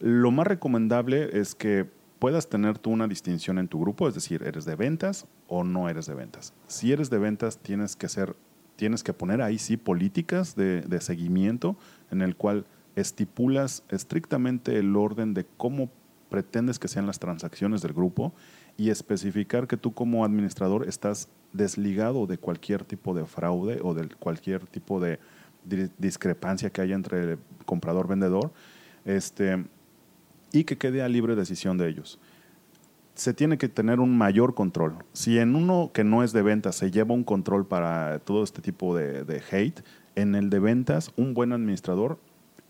Lo 0.01 0.33
más 0.33 0.49
recomendable 0.49 1.39
es 1.39 1.55
que 1.55 1.87
puedas 2.19 2.49
tener 2.49 2.79
tú 2.79 2.91
una 2.91 3.07
distinción 3.07 3.59
en 3.59 3.69
tu 3.69 3.81
grupo, 3.81 4.09
es 4.09 4.15
decir, 4.15 4.43
eres 4.43 4.65
de 4.65 4.75
ventas 4.75 5.27
o 5.47 5.65
no 5.65 5.89
eres 5.89 6.07
de 6.07 6.15
ventas. 6.15 6.55
Si 6.67 6.93
eres 6.93 7.11
de 7.11 7.19
ventas, 7.19 7.59
tienes 7.59 7.95
que 7.95 8.09
ser, 8.09 8.37
tienes 8.77 9.03
que 9.03 9.13
poner 9.13 9.43
ahí 9.43 9.59
sí 9.59 9.77
políticas 9.77 10.57
de, 10.57 10.83
seguimiento 11.01 11.77
en 12.11 12.23
el 12.23 12.37
cual 12.37 12.65
estipulas 12.97 13.83
estrictamente 13.89 14.79
el 14.79 14.97
orden 14.97 15.35
de 15.35 15.47
cómo 15.57 15.91
pretendes 16.31 16.79
que 16.79 16.89
sean 16.89 17.07
las 17.07 17.19
transacciones 17.19 17.83
del 17.83 17.93
grupo 17.93 18.33
y 18.77 18.91
especificar 18.91 19.67
que 19.67 19.77
tú 19.77 19.93
como 19.93 20.25
administrador 20.25 20.89
estás 20.89 21.29
desligado 21.53 22.27
de 22.27 22.39
cualquier 22.39 22.85
tipo 22.85 23.15
de 23.15 23.27
fraude 23.27 23.81
o 23.83 23.93
de 23.95 24.09
cualquier 24.09 24.67
tipo 24.67 24.99
de 25.01 25.19
di- 25.65 25.91
discrepancia 25.99 26.71
que 26.71 26.81
haya 26.81 26.95
entre 26.95 27.39
comprador-vendedor 27.67 28.51
este, 29.05 29.65
y 30.53 30.65
que 30.65 30.79
quede 30.79 31.03
a 31.03 31.09
libre 31.09 31.35
decisión 31.35 31.77
de 31.77 31.89
ellos. 31.89 32.19
Se 33.15 33.35
tiene 33.35 33.59
que 33.59 33.69
tener 33.69 34.01
un 34.01 34.17
mayor 34.17 34.55
control. 34.55 34.97
Si 35.13 35.39
en 35.39 35.55
uno 35.55 35.91
que 35.93 36.05
no 36.05 36.23
es 36.23 36.33
de 36.33 36.43
ventas 36.43 36.77
se 36.77 36.91
lleva 36.91 37.15
un 37.15 37.25
control 37.25 37.67
para 37.67 38.19
todo 38.21 38.43
este 38.43 38.63
tipo 38.63 38.97
de, 38.97 39.43
hate, 39.51 39.81
en 40.15 40.35
el 40.35 40.51
de 40.51 40.59
ventas 40.59 41.13
un 41.17 41.35
buen 41.35 41.53
administrador 41.53 42.19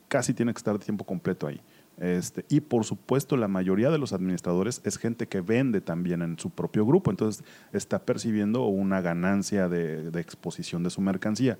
casi 0.08 0.34
tiene 0.34 0.52
que 0.52 0.58
estar 0.58 0.78
tiempo 0.78 1.04
completo 1.04 1.46
ahí. 1.46 1.60
Este, 1.98 2.44
y 2.48 2.60
por 2.60 2.84
supuesto, 2.84 3.36
la 3.36 3.48
mayoría 3.48 3.90
de 3.90 3.98
los 3.98 4.12
administradores 4.12 4.80
es 4.84 4.98
gente 4.98 5.28
que 5.28 5.40
vende 5.40 5.80
también 5.80 6.22
en 6.22 6.38
su 6.38 6.50
propio 6.50 6.84
grupo, 6.84 7.10
entonces 7.10 7.44
está 7.72 8.00
percibiendo 8.00 8.66
una 8.66 9.00
ganancia 9.00 9.68
de, 9.68 10.10
de 10.10 10.20
exposición 10.20 10.82
de 10.82 10.90
su 10.90 11.00
mercancía. 11.00 11.58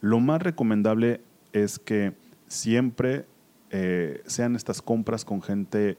Lo 0.00 0.18
más 0.18 0.42
recomendable 0.42 1.20
es 1.52 1.78
que 1.78 2.14
siempre 2.48 3.26
eh, 3.70 4.22
sean 4.26 4.54
estas 4.54 4.82
compras 4.82 5.24
con 5.24 5.40
gente 5.40 5.96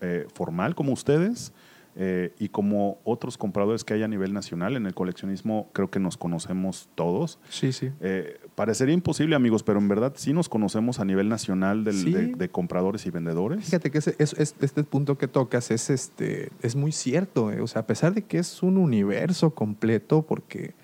eh, 0.00 0.26
formal 0.32 0.74
como 0.74 0.92
ustedes 0.92 1.52
eh, 1.96 2.32
y 2.38 2.48
como 2.50 2.98
otros 3.04 3.36
compradores 3.36 3.82
que 3.84 3.94
hay 3.94 4.02
a 4.02 4.08
nivel 4.08 4.32
nacional. 4.32 4.76
En 4.76 4.86
el 4.86 4.94
coleccionismo 4.94 5.68
creo 5.72 5.90
que 5.90 5.98
nos 6.00 6.16
conocemos 6.16 6.88
todos. 6.94 7.38
Sí, 7.48 7.72
sí. 7.72 7.90
Eh, 8.00 8.38
parecería 8.54 8.94
imposible, 8.94 9.34
amigos, 9.36 9.62
pero 9.62 9.78
en 9.80 9.88
verdad 9.88 10.12
sí 10.16 10.32
nos 10.32 10.48
conocemos 10.48 11.00
a 11.00 11.04
nivel 11.04 11.28
nacional 11.28 11.82
del- 11.84 11.94
Sí. 11.96 12.12
de, 12.12 12.26
de 12.34 12.48
compradores 12.48 13.06
y 13.06 13.10
vendedores. 13.10 13.64
Fíjate 13.64 13.90
que 13.90 13.98
ese- 13.98 14.14
es- 14.18 14.34
es- 14.34 14.54
este 14.60 14.84
punto 14.84 15.18
que 15.18 15.28
tocas 15.28 15.70
es, 15.70 15.90
este, 15.90 16.50
es 16.62 16.76
muy 16.76 16.92
cierto. 16.92 17.50
eh. 17.52 17.60
O 17.60 17.66
sea, 17.66 17.82
a 17.82 17.86
pesar 17.86 18.14
de 18.14 18.22
que 18.22 18.38
es 18.38 18.62
un 18.62 18.76
universo 18.76 19.50
completo, 19.54 20.22
porque 20.22 20.74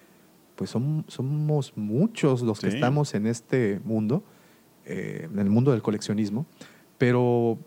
pues 0.56 0.74
som- 0.74 1.04
somos 1.06 1.72
muchos 1.76 2.42
los 2.42 2.60
que 2.60 2.68
estamos 2.68 3.14
en 3.14 3.26
este 3.26 3.78
mundo, 3.84 4.24
en 4.86 5.38
el 5.38 5.50
mundo 5.50 5.72
del 5.72 5.82
coleccionismo, 5.82 6.46
pero 6.98 7.58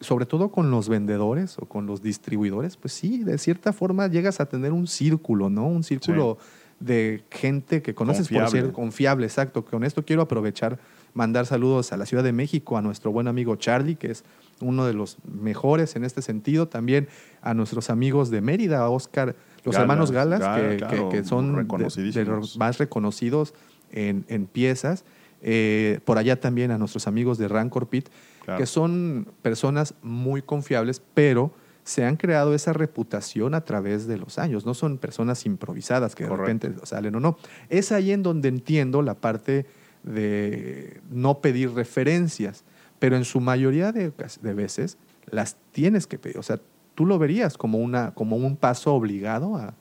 sobre 0.00 0.26
todo 0.26 0.50
con 0.50 0.70
los 0.70 0.88
vendedores 0.88 1.56
o 1.58 1.66
con 1.66 1.86
los 1.86 2.02
distribuidores, 2.02 2.76
pues 2.76 2.92
sí, 2.92 3.24
de 3.24 3.38
cierta 3.38 3.72
forma 3.72 4.06
llegas 4.08 4.40
a 4.40 4.46
tener 4.46 4.72
un 4.72 4.86
círculo, 4.86 5.48
¿no? 5.50 5.66
Un 5.66 5.82
círculo 5.84 6.38
de 6.80 7.24
gente 7.30 7.80
que 7.80 7.94
conoces 7.94 8.28
por 8.28 8.38
Confiable. 8.42 8.60
ser 8.66 8.72
confiable, 8.72 9.26
exacto. 9.26 9.64
Con 9.64 9.82
esto 9.84 10.04
quiero 10.04 10.20
aprovechar, 10.20 10.78
mandar 11.14 11.46
saludos 11.46 11.92
a 11.92 11.96
la 11.96 12.04
Ciudad 12.04 12.22
de 12.22 12.32
México, 12.32 12.76
a 12.76 12.82
nuestro 12.82 13.10
buen 13.12 13.28
amigo 13.28 13.56
Charlie, 13.56 13.96
que 13.96 14.10
es 14.10 14.24
uno 14.60 14.84
de 14.84 14.92
los 14.92 15.16
mejores 15.26 15.96
en 15.96 16.04
este 16.04 16.20
sentido, 16.20 16.68
también 16.68 17.08
a 17.40 17.54
nuestros 17.54 17.88
amigos 17.88 18.28
de 18.30 18.42
Mérida, 18.42 18.80
a 18.80 18.90
Oscar, 18.90 19.34
los 19.64 19.74
Galas, 19.74 19.80
hermanos 19.80 20.10
Galas, 20.12 20.40
Gala, 20.40 20.56
que, 20.60 20.68
que- 20.68 20.76
claro, 20.76 21.08
que 21.08 21.24
son 21.24 21.54
de- 21.66 22.12
de, 22.12 22.40
más 22.58 22.76
reconocidos 22.78 23.54
en, 23.90 24.26
en 24.28 24.46
piezas. 24.46 25.04
Eh, 25.42 26.00
por 26.04 26.18
allá 26.18 26.40
también 26.40 26.70
a 26.70 26.78
nuestros 26.78 27.06
amigos 27.06 27.38
de 27.38 27.48
Rancor 27.48 27.88
Pit, 27.88 28.08
Claro. 28.46 28.58
que 28.60 28.66
son 28.66 29.28
personas 29.42 29.94
muy 30.02 30.40
confiables, 30.40 31.02
pero 31.14 31.52
se 31.82 32.04
han 32.04 32.16
creado 32.16 32.54
esa 32.54 32.72
reputación 32.72 33.54
a 33.54 33.60
través 33.64 34.06
de 34.06 34.16
los 34.18 34.38
años. 34.38 34.64
No 34.64 34.72
son 34.74 34.98
personas 34.98 35.44
improvisadas 35.46 36.14
que 36.14 36.22
de 36.24 36.30
Correcto. 36.30 36.66
repente 36.68 36.86
salen 36.86 37.14
o 37.16 37.20
no. 37.20 37.36
Es 37.68 37.92
ahí 37.92 38.12
en 38.12 38.22
donde 38.22 38.48
entiendo 38.48 39.02
la 39.02 39.14
parte 39.14 39.66
de 40.04 41.00
no 41.10 41.40
pedir 41.40 41.72
referencias, 41.72 42.64
pero 43.00 43.16
en 43.16 43.24
su 43.24 43.40
mayoría 43.40 43.90
de, 43.92 44.12
de 44.40 44.54
veces 44.54 44.96
las 45.28 45.56
tienes 45.72 46.06
que 46.06 46.18
pedir. 46.18 46.38
O 46.38 46.42
sea, 46.44 46.60
¿tú 46.94 47.04
lo 47.04 47.18
verías 47.18 47.58
como, 47.58 47.78
una, 47.78 48.14
como 48.14 48.36
un 48.36 48.56
paso 48.56 48.94
obligado 48.94 49.56
a, 49.56 49.74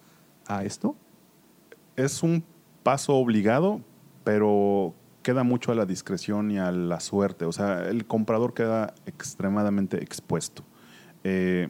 a 0.47 0.63
esto? 0.65 0.95
Es 1.95 2.23
un 2.23 2.43
paso 2.83 3.15
obligado, 3.15 3.81
pero 4.23 4.93
queda 5.25 5.41
mucho 5.41 5.71
a 5.71 5.75
la 5.75 5.87
discreción 5.87 6.51
y 6.51 6.59
a 6.59 6.71
la 6.71 6.99
suerte. 6.99 7.45
O 7.45 7.51
sea, 7.51 7.89
el 7.89 8.05
comprador 8.05 8.53
queda 8.53 8.93
extremadamente 9.07 9.97
expuesto. 10.03 10.63
Eh, 11.23 11.69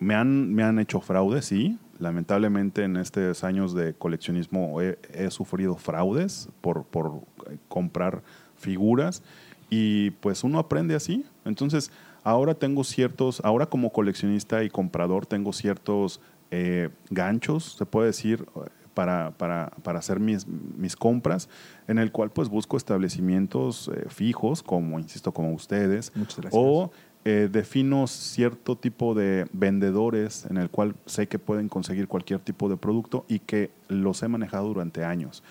me, 0.00 0.16
han, 0.16 0.52
me 0.52 0.64
han 0.64 0.80
hecho 0.80 1.00
fraude, 1.00 1.40
sí. 1.40 1.78
Lamentablemente 2.00 2.82
en 2.82 2.96
estos 2.96 3.44
años 3.44 3.74
de 3.74 3.94
coleccionismo 3.94 4.80
he, 4.82 5.30
sufrido 5.30 5.76
fraudes 5.76 6.48
por, 6.60 6.82
por 6.82 7.20
eh, 7.48 7.58
comprar 7.68 8.24
figuras 8.56 9.22
y 9.70 10.10
pues 10.10 10.42
uno 10.42 10.58
aprende 10.58 10.96
así. 10.96 11.24
Entonces, 11.44 11.92
ahora 12.24 12.54
tengo 12.54 12.82
ciertos, 12.82 13.40
ahora 13.44 13.66
como 13.66 13.92
coleccionista 13.92 14.64
y 14.64 14.68
comprador 14.68 15.26
tengo 15.26 15.52
ciertos 15.52 16.20
eh, 16.50 16.88
ganchos, 17.10 17.76
se 17.78 17.86
puede 17.86 18.08
decir, 18.08 18.46
para, 18.96 19.32
para, 19.32 19.72
para 19.82 19.98
hacer 19.98 20.20
mis, 20.20 20.46
mis 20.46 20.96
compras, 20.96 21.50
en 21.86 21.98
el 21.98 22.12
cual 22.12 22.30
pues 22.30 22.48
busco 22.48 22.78
establecimientos 22.78 23.90
eh, 23.94 24.06
fijos, 24.08 24.62
como, 24.62 24.98
insisto, 24.98 25.32
como 25.32 25.52
ustedes, 25.52 26.12
Muchas 26.14 26.40
gracias. 26.40 26.54
o 26.64 26.90
eh, 27.26 27.50
defino 27.52 28.06
cierto 28.06 28.74
tipo 28.78 29.14
de 29.14 29.48
vendedores 29.52 30.46
en 30.48 30.56
el 30.56 30.70
cual 30.70 30.94
sé 31.04 31.28
que 31.28 31.38
pueden 31.38 31.68
conseguir 31.68 32.08
cualquier 32.08 32.40
tipo 32.40 32.70
de 32.70 32.78
producto 32.78 33.26
y 33.28 33.40
que 33.40 33.70
los 33.88 34.22
he 34.22 34.28
manejado 34.28 34.68
durante 34.68 35.04
años. 35.04 35.42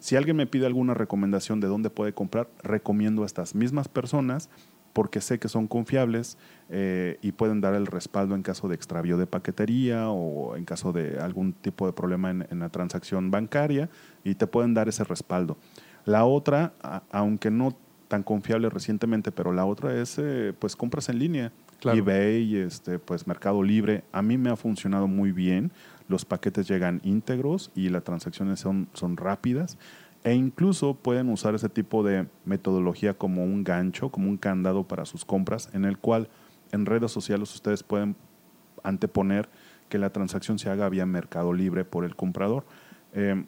Si 0.00 0.16
alguien 0.16 0.36
me 0.36 0.48
pide 0.48 0.66
alguna 0.66 0.94
recomendación 0.94 1.60
de 1.60 1.68
dónde 1.68 1.88
puede 1.88 2.12
comprar, 2.12 2.48
recomiendo 2.64 3.22
a 3.22 3.26
estas 3.26 3.54
mismas 3.54 3.86
personas 3.86 4.50
porque 4.92 5.20
sé 5.20 5.38
que 5.38 5.48
son 5.48 5.66
confiables 5.68 6.36
eh, 6.68 7.18
y 7.22 7.32
pueden 7.32 7.60
dar 7.60 7.74
el 7.74 7.86
respaldo 7.86 8.34
en 8.34 8.42
caso 8.42 8.68
de 8.68 8.74
extravío 8.74 9.16
de 9.16 9.26
paquetería 9.26 10.10
o 10.10 10.56
en 10.56 10.64
caso 10.64 10.92
de 10.92 11.18
algún 11.20 11.52
tipo 11.52 11.86
de 11.86 11.92
problema 11.92 12.30
en, 12.30 12.46
en 12.50 12.58
la 12.60 12.68
transacción 12.68 13.30
bancaria 13.30 13.88
y 14.24 14.34
te 14.34 14.46
pueden 14.46 14.74
dar 14.74 14.88
ese 14.88 15.04
respaldo. 15.04 15.56
La 16.04 16.24
otra, 16.24 16.72
a- 16.82 17.02
aunque 17.10 17.50
no 17.50 17.76
tan 18.08 18.22
confiable 18.22 18.68
recientemente, 18.68 19.32
pero 19.32 19.52
la 19.52 19.64
otra 19.64 19.94
es 19.94 20.18
eh, 20.18 20.52
pues 20.58 20.76
compras 20.76 21.08
en 21.08 21.18
línea. 21.18 21.52
Claro. 21.80 21.98
eBay, 21.98 22.56
este, 22.58 22.98
pues 23.00 23.26
Mercado 23.26 23.60
Libre. 23.62 24.04
A 24.12 24.22
mí 24.22 24.38
me 24.38 24.50
ha 24.50 24.56
funcionado 24.56 25.08
muy 25.08 25.32
bien. 25.32 25.72
Los 26.08 26.24
paquetes 26.24 26.68
llegan 26.68 27.00
íntegros 27.02 27.70
y 27.74 27.88
las 27.88 28.04
transacciones 28.04 28.60
son, 28.60 28.86
son 28.92 29.16
rápidas. 29.16 29.78
E 30.24 30.34
incluso 30.34 30.94
pueden 30.94 31.28
usar 31.28 31.54
ese 31.54 31.68
tipo 31.68 32.04
de 32.04 32.28
metodología 32.44 33.14
como 33.14 33.44
un 33.44 33.64
gancho, 33.64 34.10
como 34.10 34.28
un 34.28 34.36
candado 34.36 34.86
para 34.86 35.04
sus 35.04 35.24
compras, 35.24 35.68
en 35.72 35.84
el 35.84 35.98
cual 35.98 36.28
en 36.70 36.86
redes 36.86 37.10
sociales 37.10 37.52
ustedes 37.54 37.82
pueden 37.82 38.14
anteponer 38.84 39.48
que 39.88 39.98
la 39.98 40.10
transacción 40.10 40.58
se 40.58 40.70
haga 40.70 40.88
vía 40.88 41.06
Mercado 41.06 41.52
Libre 41.52 41.84
por 41.84 42.04
el 42.04 42.14
comprador. 42.14 42.64
Eh, 43.14 43.44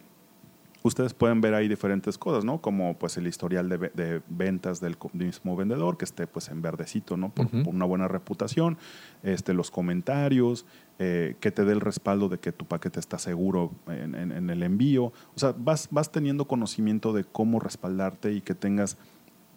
ustedes 0.87 1.15
pueden 1.15 1.41
ver 1.41 1.55
ahí 1.55 1.67
diferentes 1.67 2.19
cosas, 2.19 2.45
¿no? 2.45 2.61
Como 2.61 2.99
pues 2.99 3.17
el 3.17 3.27
historial 3.27 3.71
de, 3.71 3.77
ve- 3.79 3.93
de 3.95 4.21
ventas 4.29 4.81
del 4.83 4.97
mismo 5.15 5.57
vendedor, 5.57 5.97
que 5.97 6.05
esté 6.05 6.27
pues 6.27 6.49
en 6.51 6.61
verdecito, 6.61 7.17
¿no? 7.17 7.31
Por, 7.31 7.47
una 7.67 7.87
buena 7.87 8.07
reputación, 8.07 8.77
este, 9.23 9.55
los 9.55 9.71
comentarios, 9.71 10.67
eh, 10.99 11.37
que 11.41 11.51
te 11.51 11.65
dé 11.65 11.73
el 11.73 11.81
respaldo 11.81 12.29
de 12.29 12.39
que 12.39 12.53
tu 12.53 12.67
paquete 12.67 13.01
está 13.01 13.19
seguro 13.19 13.73
en, 13.89 14.15
en- 14.15 14.31
en 14.31 14.51
el 14.51 14.63
envío. 14.63 15.05
O 15.07 15.13
sea, 15.39 15.55
vas, 15.57 15.89
vas 15.91 16.13
teniendo 16.13 16.45
conocimiento 16.47 17.15
de 17.15 17.25
cómo 17.25 17.61
respaldarte 17.61 18.33
y 18.35 18.43
que 18.43 18.55
tengas, 18.55 18.99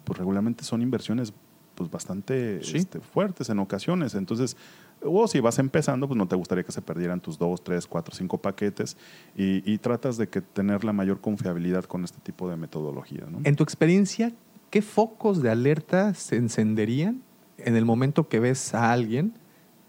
pues 0.04 0.18
regularmente 0.18 0.64
son 0.64 0.80
inversiones 0.80 1.34
pues 1.74 1.90
bastante 1.90 2.60
Sí. 2.64 2.78
este, 2.78 3.00
fuertes 3.00 3.50
en 3.50 3.58
ocasiones. 3.58 4.14
Entonces, 4.14 4.56
o 5.02 5.26
si 5.28 5.40
vas 5.40 5.58
empezando, 5.58 6.06
pues 6.08 6.16
no 6.16 6.26
te 6.26 6.36
gustaría 6.36 6.64
que 6.64 6.72
se 6.72 6.82
perdieran 6.82 7.20
tus 7.20 7.38
dos, 7.38 7.62
tres, 7.62 7.86
cuatro, 7.86 8.14
cinco 8.14 8.38
paquetes 8.38 8.96
y, 9.36 9.78
tratas 9.78 10.16
de 10.16 10.28
que 10.28 10.40
tener 10.40 10.84
la 10.84 10.92
mayor 10.92 11.20
confiabilidad 11.20 11.84
con 11.84 12.04
este 12.04 12.18
tipo 12.20 12.48
de 12.48 12.56
metodología. 12.56 13.24
En 13.44 13.56
tu 13.56 13.62
experiencia, 13.62 14.32
¿qué 14.70 14.82
focos 14.82 15.42
de 15.42 15.50
alerta 15.50 16.14
se 16.14 16.36
encenderían 16.36 17.22
en 17.58 17.76
el 17.76 17.84
momento 17.84 18.28
que 18.28 18.40
ves 18.40 18.74
a 18.74 18.92
alguien 18.92 19.34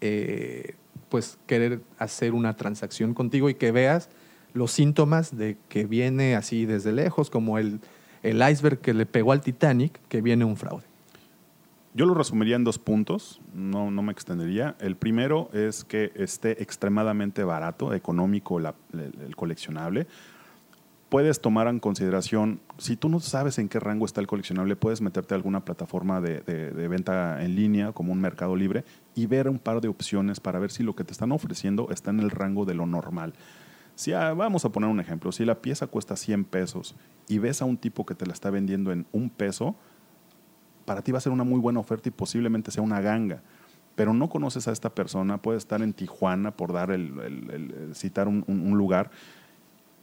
eh, 0.00 0.74
pues 1.08 1.38
querer 1.46 1.82
hacer 1.98 2.32
una 2.32 2.56
transacción 2.56 3.14
contigo 3.14 3.50
y 3.50 3.54
que 3.54 3.72
veas 3.72 4.08
los 4.52 4.72
síntomas 4.72 5.36
de 5.36 5.56
que 5.68 5.86
viene 5.86 6.36
así 6.36 6.66
desde 6.66 6.92
lejos, 6.92 7.30
como 7.30 7.58
el, 7.58 7.80
el 8.22 8.42
iceberg 8.48 8.80
que 8.80 8.94
le 8.94 9.06
pegó 9.06 9.32
al 9.32 9.40
Titanic, 9.40 10.00
que 10.08 10.22
viene 10.22 10.44
un 10.44 10.56
fraude? 10.56 10.89
Yo 11.92 12.06
lo 12.06 12.14
resumiría 12.14 12.54
en 12.54 12.62
dos 12.64 12.78
puntos, 12.78 13.40
no, 13.52 13.90
no 13.90 14.02
me 14.02 14.12
extendería. 14.12 14.76
El 14.78 14.94
primero 14.96 15.50
es 15.52 15.84
que 15.84 16.12
esté 16.14 16.62
extremadamente 16.62 17.42
barato, 17.42 17.92
económico 17.94 18.58
el, 18.60 19.34
coleccionable. 19.34 20.06
Puedes 21.08 21.40
tomar 21.40 21.66
en 21.66 21.80
consideración, 21.80 22.60
si 22.78 22.94
tú 22.96 23.08
no 23.08 23.18
sabes 23.18 23.58
en 23.58 23.68
qué 23.68 23.80
rango 23.80 24.06
está 24.06 24.20
el 24.20 24.28
coleccionable, 24.28 24.76
puedes 24.76 25.00
meterte 25.00 25.34
a 25.34 25.36
alguna 25.36 25.64
plataforma 25.64 26.20
de, 26.20 26.42
de- 26.42 26.70
de 26.70 26.86
venta 26.86 27.42
en 27.42 27.56
línea, 27.56 27.90
como 27.90 28.12
un 28.12 28.20
mercado 28.20 28.54
libre, 28.54 28.84
y 29.16 29.26
ver 29.26 29.48
un 29.48 29.58
par 29.58 29.80
de 29.80 29.88
opciones 29.88 30.38
para 30.38 30.60
ver 30.60 30.70
si 30.70 30.84
lo 30.84 30.94
que 30.94 31.02
te 31.02 31.10
están 31.10 31.32
ofreciendo 31.32 31.88
está 31.90 32.10
en 32.10 32.20
el 32.20 32.30
rango 32.30 32.64
de 32.64 32.74
lo 32.74 32.86
normal. 32.86 33.32
Si 33.96 34.12
ah, 34.12 34.32
vamos 34.34 34.64
a 34.64 34.68
poner 34.70 34.88
un 34.88 35.00
ejemplo, 35.00 35.32
si 35.32 35.44
la 35.44 35.56
pieza 35.60 35.88
cuesta 35.88 36.14
100 36.14 36.44
pesos 36.44 36.94
y 37.26 37.38
ves 37.38 37.60
a 37.60 37.64
un 37.64 37.76
tipo 37.76 38.06
que 38.06 38.14
te 38.14 38.24
la 38.24 38.32
está 38.32 38.50
vendiendo 38.50 38.92
en 38.92 39.04
un 39.10 39.28
peso, 39.30 39.74
para 40.90 41.02
ti 41.02 41.12
va 41.12 41.18
a 41.18 41.20
ser 41.20 41.30
una 41.30 41.44
muy 41.44 41.60
buena 41.60 41.78
oferta 41.78 42.08
y 42.08 42.12
posiblemente 42.12 42.72
sea 42.72 42.82
una 42.82 43.00
ganga. 43.00 43.44
Pero 43.94 44.12
no 44.12 44.28
conoces 44.28 44.66
a 44.66 44.72
esta 44.72 44.92
persona, 44.92 45.40
puede 45.40 45.56
estar 45.56 45.82
en 45.82 45.92
Tijuana, 45.92 46.50
por 46.50 46.72
dar 46.72 46.90
el, 46.90 47.92
citar 47.94 48.26
un 48.26 48.76
lugar, 48.76 49.12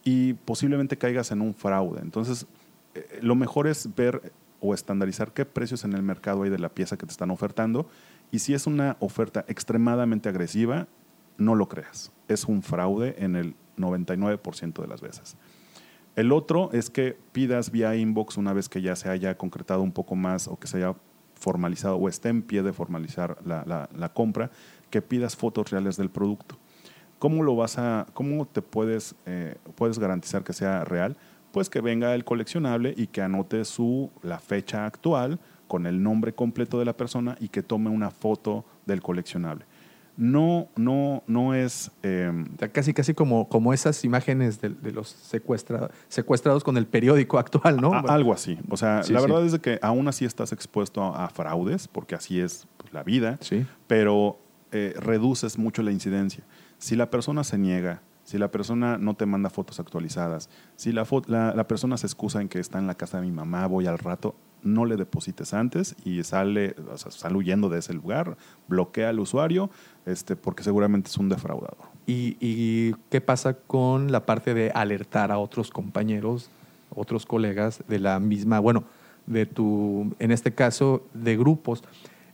y 0.05 0.35
posiblemente 0.35 0.97
caigas 0.97 1.31
en 1.31 1.41
un 1.41 1.53
fraude. 1.53 1.99
Entonces, 2.01 2.47
eh, 2.95 3.19
lo 3.21 3.35
mejor 3.35 3.67
es 3.67 3.93
ver 3.95 4.31
o 4.61 4.73
estandarizar 4.73 5.33
qué 5.33 5.43
precios 5.43 5.83
en 5.83 5.91
el 5.91 6.03
mercado 6.03 6.43
hay 6.43 6.49
de 6.49 6.57
la 6.57 6.69
pieza 6.69 6.95
que 6.95 7.05
te 7.05 7.11
están 7.11 7.31
ofertando. 7.31 7.89
Y 8.31 8.39
si 8.39 8.53
es 8.53 8.65
una 8.65 8.95
oferta 9.01 9.43
extremadamente 9.49 10.29
agresiva, 10.29 10.87
no 11.37 11.53
lo 11.53 11.67
creas. 11.67 12.13
Es 12.29 12.45
un 12.45 12.63
fraude 12.63 13.13
en 13.17 13.35
el 13.35 13.55
99% 13.77 14.81
de 14.81 14.87
las 14.87 15.01
veces. 15.01 15.35
El 16.17 16.31
otro 16.31 16.71
es 16.73 16.89
que 16.89 17.15
pidas 17.31 17.69
vía 17.69 17.95
inbox 17.95 18.37
una 18.37 18.51
vez 18.51 18.69
que 18.69 18.81
ya 18.81 18.95
se 18.95 19.07
haya 19.07 19.37
concretado 19.37 19.83
un 19.83 19.91
poco 19.91 20.15
más 20.15 20.47
o 20.47 20.57
que 20.57 20.65
se 20.65 20.77
haya 20.77 20.95
formalizado 21.35 21.97
o 21.97 22.09
esté 22.09 22.29
en 22.29 22.41
pie 22.41 22.63
de 22.63 22.73
formalizar 22.73 23.37
la, 23.45 24.11
compra, 24.15 24.49
que 24.89 25.03
pidas 25.03 25.35
fotos 25.35 25.69
reales 25.69 25.95
del 25.95 26.09
producto. 26.09 26.57
¿Cómo 27.19 27.43
lo 27.43 27.55
vas 27.55 27.77
a, 27.77 28.07
cómo 28.15 28.47
te 28.47 28.63
puedes, 28.63 29.13
eh, 29.27 29.57
puedes 29.75 29.99
garantizar 29.99 30.43
que 30.43 30.53
sea 30.53 30.83
real? 30.85 31.15
Pues 31.51 31.69
que 31.69 31.81
venga 31.81 32.15
el 32.15 32.25
coleccionable 32.25 32.95
y 32.97 33.05
que 33.05 33.21
anote 33.21 33.63
su, 33.63 34.09
la 34.23 34.39
fecha 34.39 34.87
actual 34.87 35.39
con 35.67 35.85
el 35.85 36.01
nombre 36.01 36.33
completo 36.33 36.79
de 36.79 36.85
la 36.85 36.97
persona 36.97 37.37
y 37.39 37.49
que 37.49 37.61
tome 37.61 37.91
una 37.91 38.09
foto 38.09 38.65
del 38.87 39.03
coleccionable. 39.03 39.65
No, 40.17 40.67
no, 40.75 41.23
no 41.27 41.53
es 41.53 41.91
eh, 42.01 42.31
casi, 42.73 42.93
casi 42.93 43.13
como, 43.13 43.47
como 43.49 43.71
esas 43.71 44.03
imágenes 44.03 44.59
de, 44.59 44.69
de 44.69 44.91
los 44.91 45.09
secuestra- 45.09 45.91
secuestrados 46.09 46.63
con 46.63 46.75
el 46.77 46.87
periódico 46.87 47.37
actual, 47.37 47.79
¿no? 47.79 47.93
A- 47.93 47.99
algo 48.07 48.33
así. 48.33 48.57
O 48.69 48.77
sea, 48.77 49.03
Sí, 49.03 49.13
la 49.13 49.19
sí. 49.19 49.25
verdad 49.27 49.45
es 49.45 49.59
que 49.59 49.77
aún 49.81 50.07
así 50.07 50.25
estás 50.25 50.51
expuesto 50.51 51.03
a, 51.03 51.25
a 51.25 51.29
fraudes, 51.29 51.87
porque 51.87 52.15
así 52.15 52.39
es 52.39 52.67
pues, 52.77 52.91
la 52.93 53.03
vida, 53.03 53.37
Sí. 53.41 53.65
pero 53.85 54.39
eh, 54.71 54.93
reduces 54.99 55.57
mucho 55.59 55.83
la 55.83 55.91
incidencia. 55.91 56.43
Si 56.79 56.95
la 56.95 57.09
persona 57.11 57.43
se 57.43 57.57
niega, 57.59 58.01
si 58.23 58.37
la 58.39 58.49
persona 58.51 58.97
no 58.97 59.13
te 59.15 59.25
manda 59.25 59.49
fotos 59.51 59.79
actualizadas, 59.79 60.49
si 60.75 60.91
la, 60.91 61.05
la, 61.27 61.53
la 61.53 61.67
persona 61.67 61.95
se 61.95 62.07
excusa 62.07 62.41
en 62.41 62.49
que 62.49 62.59
está 62.59 62.79
en 62.79 62.87
la 62.87 62.95
casa 62.95 63.19
de 63.21 63.25
mi 63.27 63.31
mamá, 63.31 63.67
voy 63.67 63.85
al 63.87 63.97
rato, 63.99 64.35
no 64.63 64.85
le 64.85 64.95
deposites 64.97 65.53
antes 65.53 65.95
y 66.03 66.23
sale, 66.23 66.75
o 66.91 66.97
sea, 66.97 67.11
sale 67.11 67.35
huyendo 67.35 67.69
de 67.69 67.79
ese 67.79 67.93
lugar, 67.93 68.37
bloquea 68.67 69.09
al 69.09 69.19
usuario, 69.19 69.69
este, 70.05 70.35
porque 70.35 70.63
seguramente 70.63 71.09
es 71.09 71.17
un 71.17 71.29
defraudador. 71.29 71.77
¿Y, 72.05 72.93
qué 73.09 73.19
pasa 73.21 73.53
con 73.55 74.11
la 74.11 74.25
parte 74.25 74.53
de 74.53 74.71
alertar 74.73 75.31
a 75.31 75.37
otros 75.39 75.69
compañeros, 75.71 76.49
otros 76.95 77.25
colegas 77.25 77.83
de 77.87 77.99
la 77.99 78.19
misma, 78.19 78.59
bueno, 78.59 78.85
de 79.25 79.45
tu, 79.45 80.13
en 80.19 80.31
este 80.31 80.53
caso, 80.53 81.05
de 81.13 81.35
grupos? 81.37 81.83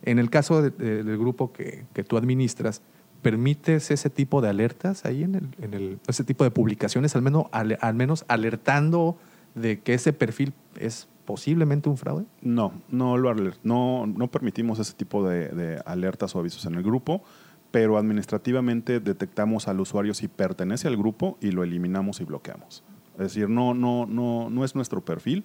En 0.02 0.18
el 0.18 0.30
caso 0.30 0.62
de- 0.62 0.70
de- 0.70 1.02
del 1.02 1.18
grupo 1.18 1.52
que, 1.52 1.86
que 1.92 2.04
tú 2.04 2.16
administras, 2.16 2.82
¿permites 3.22 3.90
ese 3.90 4.10
tipo 4.10 4.40
de 4.42 4.48
alertas 4.50 5.04
ahí 5.06 5.22
en 5.24 5.34
el, 5.74 5.98
ese 6.06 6.24
tipo 6.24 6.44
de 6.44 6.50
publicaciones, 6.50 7.16
al 7.16 7.22
menos, 7.22 7.46
al 7.52 7.94
menos 7.94 8.24
alertando 8.28 9.16
de 9.54 9.80
que 9.80 9.94
ese 9.94 10.12
perfil 10.12 10.52
es 10.78 11.08
posiblemente 11.24 11.88
un 11.88 11.96
fraude? 11.96 12.24
No, 12.40 12.72
no, 12.88 13.16
lo 13.16 13.34
no, 13.62 14.06
no 14.06 14.30
permitimos 14.30 14.78
ese 14.78 14.94
tipo 14.94 15.26
de, 15.26 15.48
de 15.48 15.82
alertas 15.86 16.34
o 16.34 16.38
avisos 16.38 16.64
en 16.66 16.74
el 16.74 16.82
grupo, 16.82 17.22
pero 17.70 17.98
administrativamente 17.98 19.00
detectamos 19.00 19.68
al 19.68 19.80
usuario 19.80 20.14
si 20.14 20.28
pertenece 20.28 20.88
al 20.88 20.96
grupo 20.96 21.38
y 21.40 21.50
lo 21.50 21.64
eliminamos 21.64 22.20
y 22.20 22.24
bloqueamos. 22.24 22.84
Es 23.14 23.20
decir, 23.20 23.48
no, 23.48 23.74
no, 23.74 24.06
no, 24.06 24.50
no 24.50 24.64
es 24.64 24.74
nuestro 24.74 25.04
perfil, 25.04 25.44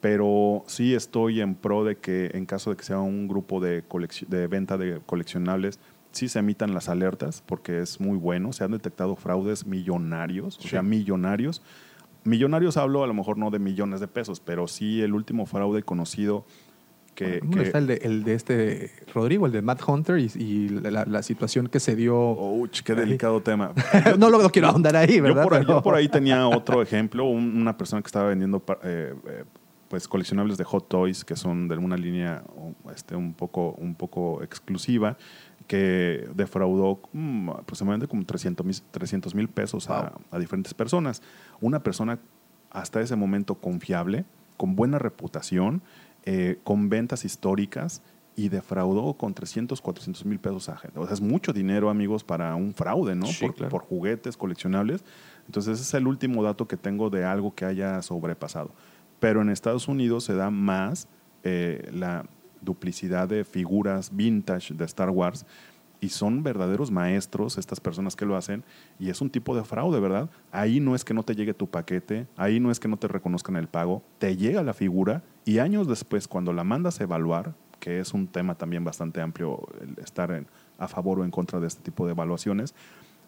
pero 0.00 0.64
sí 0.66 0.94
estoy 0.94 1.40
en 1.40 1.54
pro 1.54 1.84
de 1.84 1.96
que 1.96 2.30
en 2.34 2.46
caso 2.46 2.70
de 2.70 2.76
que 2.76 2.84
sea 2.84 2.98
un 2.98 3.28
grupo 3.28 3.60
de 3.60 3.82
venta 4.48 4.76
de 4.76 5.00
coleccionables, 5.06 5.78
sí 6.14 6.28
se 6.28 6.38
emitan 6.38 6.74
las 6.74 6.88
alertas 6.88 7.42
porque 7.44 7.80
es 7.80 8.00
muy 8.00 8.16
bueno. 8.16 8.52
Se 8.52 8.64
han 8.64 8.72
detectado 8.72 9.16
fraudes 9.16 9.66
millonarios, 9.66 10.58
o 10.58 10.68
sea, 10.68 10.82
millonarios. 10.82 11.62
Millonarios 12.24 12.76
hablo 12.76 13.04
a 13.04 13.06
lo 13.06 13.14
mejor 13.14 13.38
no 13.38 13.50
de 13.50 13.58
millones 13.58 14.00
de 14.00 14.08
pesos, 14.08 14.40
pero 14.40 14.66
sí 14.66 15.02
el 15.02 15.14
último 15.14 15.46
fraude 15.46 15.82
conocido 15.82 16.44
que... 17.14 17.40
Bueno, 17.44 17.62
que- 17.62 17.66
está 17.68 17.78
el 17.78 17.86
de, 17.86 17.94
el 18.02 18.24
de 18.24 18.34
este 18.34 18.90
Rodrigo, 19.14 19.46
el 19.46 19.52
de 19.52 19.62
Matt 19.62 19.82
Hunter 19.86 20.18
y, 20.18 20.30
y 20.36 20.68
la, 20.68 21.04
la 21.04 21.22
situación 21.22 21.68
que 21.68 21.78
se 21.80 21.94
dio. 21.94 22.16
Ouch, 22.16 22.80
qué 22.82 22.94
delicado 22.94 23.40
tema. 23.42 23.72
no 24.18 24.30
lo 24.30 24.48
quiero 24.50 24.68
ahondar 24.68 24.96
ahí, 24.96 25.16
Yo 25.18 25.22
¿verdad? 25.22 25.44
por, 25.44 25.54
ahí, 25.54 25.60
Pero- 25.60 25.74
yo 25.78 25.82
por 25.82 25.94
ahí 25.94 26.08
tenía 26.08 26.48
otro 26.48 26.82
ejemplo, 26.82 27.24
un- 27.26 27.56
una 27.56 27.76
persona 27.76 28.02
que 28.02 28.06
estaba 28.06 28.28
vendiendo 28.30 28.64
eh, 28.82 29.14
eh, 29.28 29.44
pues 29.88 30.08
coleccionables 30.08 30.56
de 30.58 30.64
Hot 30.64 30.88
Toys 30.88 31.24
que 31.24 31.36
son 31.36 31.68
de 31.68 31.76
una 31.76 31.96
línea 31.96 32.42
este, 32.92 33.14
un, 33.14 33.32
poco, 33.34 33.72
un 33.78 33.94
poco 33.94 34.42
exclusiva 34.42 35.16
que 35.66 36.28
defraudó 36.34 37.00
mm, 37.12 37.50
aproximadamente 37.50 38.08
como 38.08 38.24
300 38.24 39.34
mil 39.34 39.48
pesos 39.48 39.88
a, 39.88 40.12
a 40.30 40.38
diferentes 40.38 40.74
personas. 40.74 41.22
Una 41.60 41.82
persona 41.82 42.18
hasta 42.70 43.00
ese 43.00 43.16
momento 43.16 43.54
confiable, 43.54 44.24
con 44.56 44.76
buena 44.76 44.98
reputación, 44.98 45.82
eh, 46.24 46.58
con 46.64 46.88
ventas 46.88 47.24
históricas 47.24 48.02
y 48.36 48.48
defraudó 48.48 49.14
con 49.14 49.32
300, 49.32 49.80
400 49.80 50.24
mil 50.24 50.40
pesos 50.40 50.68
a 50.68 50.76
gente. 50.76 50.98
O 50.98 51.04
sea, 51.04 51.14
es 51.14 51.20
mucho 51.20 51.52
dinero, 51.52 51.88
amigos, 51.88 52.24
para 52.24 52.54
un 52.56 52.74
fraude, 52.74 53.14
¿no? 53.14 53.26
Sí, 53.26 53.44
por, 53.44 53.54
claro. 53.54 53.70
por 53.70 53.82
juguetes 53.82 54.36
coleccionables. 54.36 55.04
Entonces, 55.46 55.74
ese 55.74 55.82
es 55.82 55.94
el 55.94 56.06
último 56.06 56.42
dato 56.42 56.66
que 56.66 56.76
tengo 56.76 57.10
de 57.10 57.24
algo 57.24 57.54
que 57.54 57.64
haya 57.64 58.02
sobrepasado. 58.02 58.72
Pero 59.20 59.42
en 59.42 59.50
Estados 59.50 59.86
Unidos 59.86 60.24
se 60.24 60.34
da 60.34 60.50
más 60.50 61.08
eh, 61.44 61.90
la 61.92 62.26
duplicidad 62.64 63.28
de 63.28 63.44
figuras 63.44 64.10
vintage 64.14 64.74
de 64.74 64.84
Star 64.84 65.10
Wars 65.10 65.46
y 66.00 66.08
son 66.10 66.42
verdaderos 66.42 66.90
maestros 66.90 67.56
estas 67.56 67.80
personas 67.80 68.14
que 68.16 68.26
lo 68.26 68.36
hacen 68.36 68.62
y 68.98 69.08
es 69.08 69.20
un 69.20 69.30
tipo 69.30 69.56
de 69.56 69.64
fraude, 69.64 70.00
¿verdad? 70.00 70.28
Ahí 70.52 70.80
no 70.80 70.94
es 70.94 71.04
que 71.04 71.14
no 71.14 71.22
te 71.22 71.34
llegue 71.34 71.54
tu 71.54 71.66
paquete, 71.68 72.26
ahí 72.36 72.60
no 72.60 72.70
es 72.70 72.78
que 72.80 72.88
no 72.88 72.96
te 72.98 73.08
reconozcan 73.08 73.56
el 73.56 73.68
pago, 73.68 74.02
te 74.18 74.36
llega 74.36 74.62
la 74.62 74.74
figura 74.74 75.22
y 75.44 75.58
años 75.58 75.86
después 75.88 76.28
cuando 76.28 76.52
la 76.52 76.64
mandas 76.64 77.00
a 77.00 77.04
evaluar, 77.04 77.54
que 77.80 78.00
es 78.00 78.12
un 78.12 78.26
tema 78.26 78.54
también 78.54 78.84
bastante 78.84 79.20
amplio 79.20 79.66
el 79.80 80.02
estar 80.02 80.30
en- 80.32 80.46
a 80.78 80.88
favor 80.88 81.20
o 81.20 81.24
en 81.24 81.30
contra 81.30 81.60
de 81.60 81.68
este 81.68 81.82
tipo 81.82 82.04
de 82.04 82.12
evaluaciones, 82.12 82.74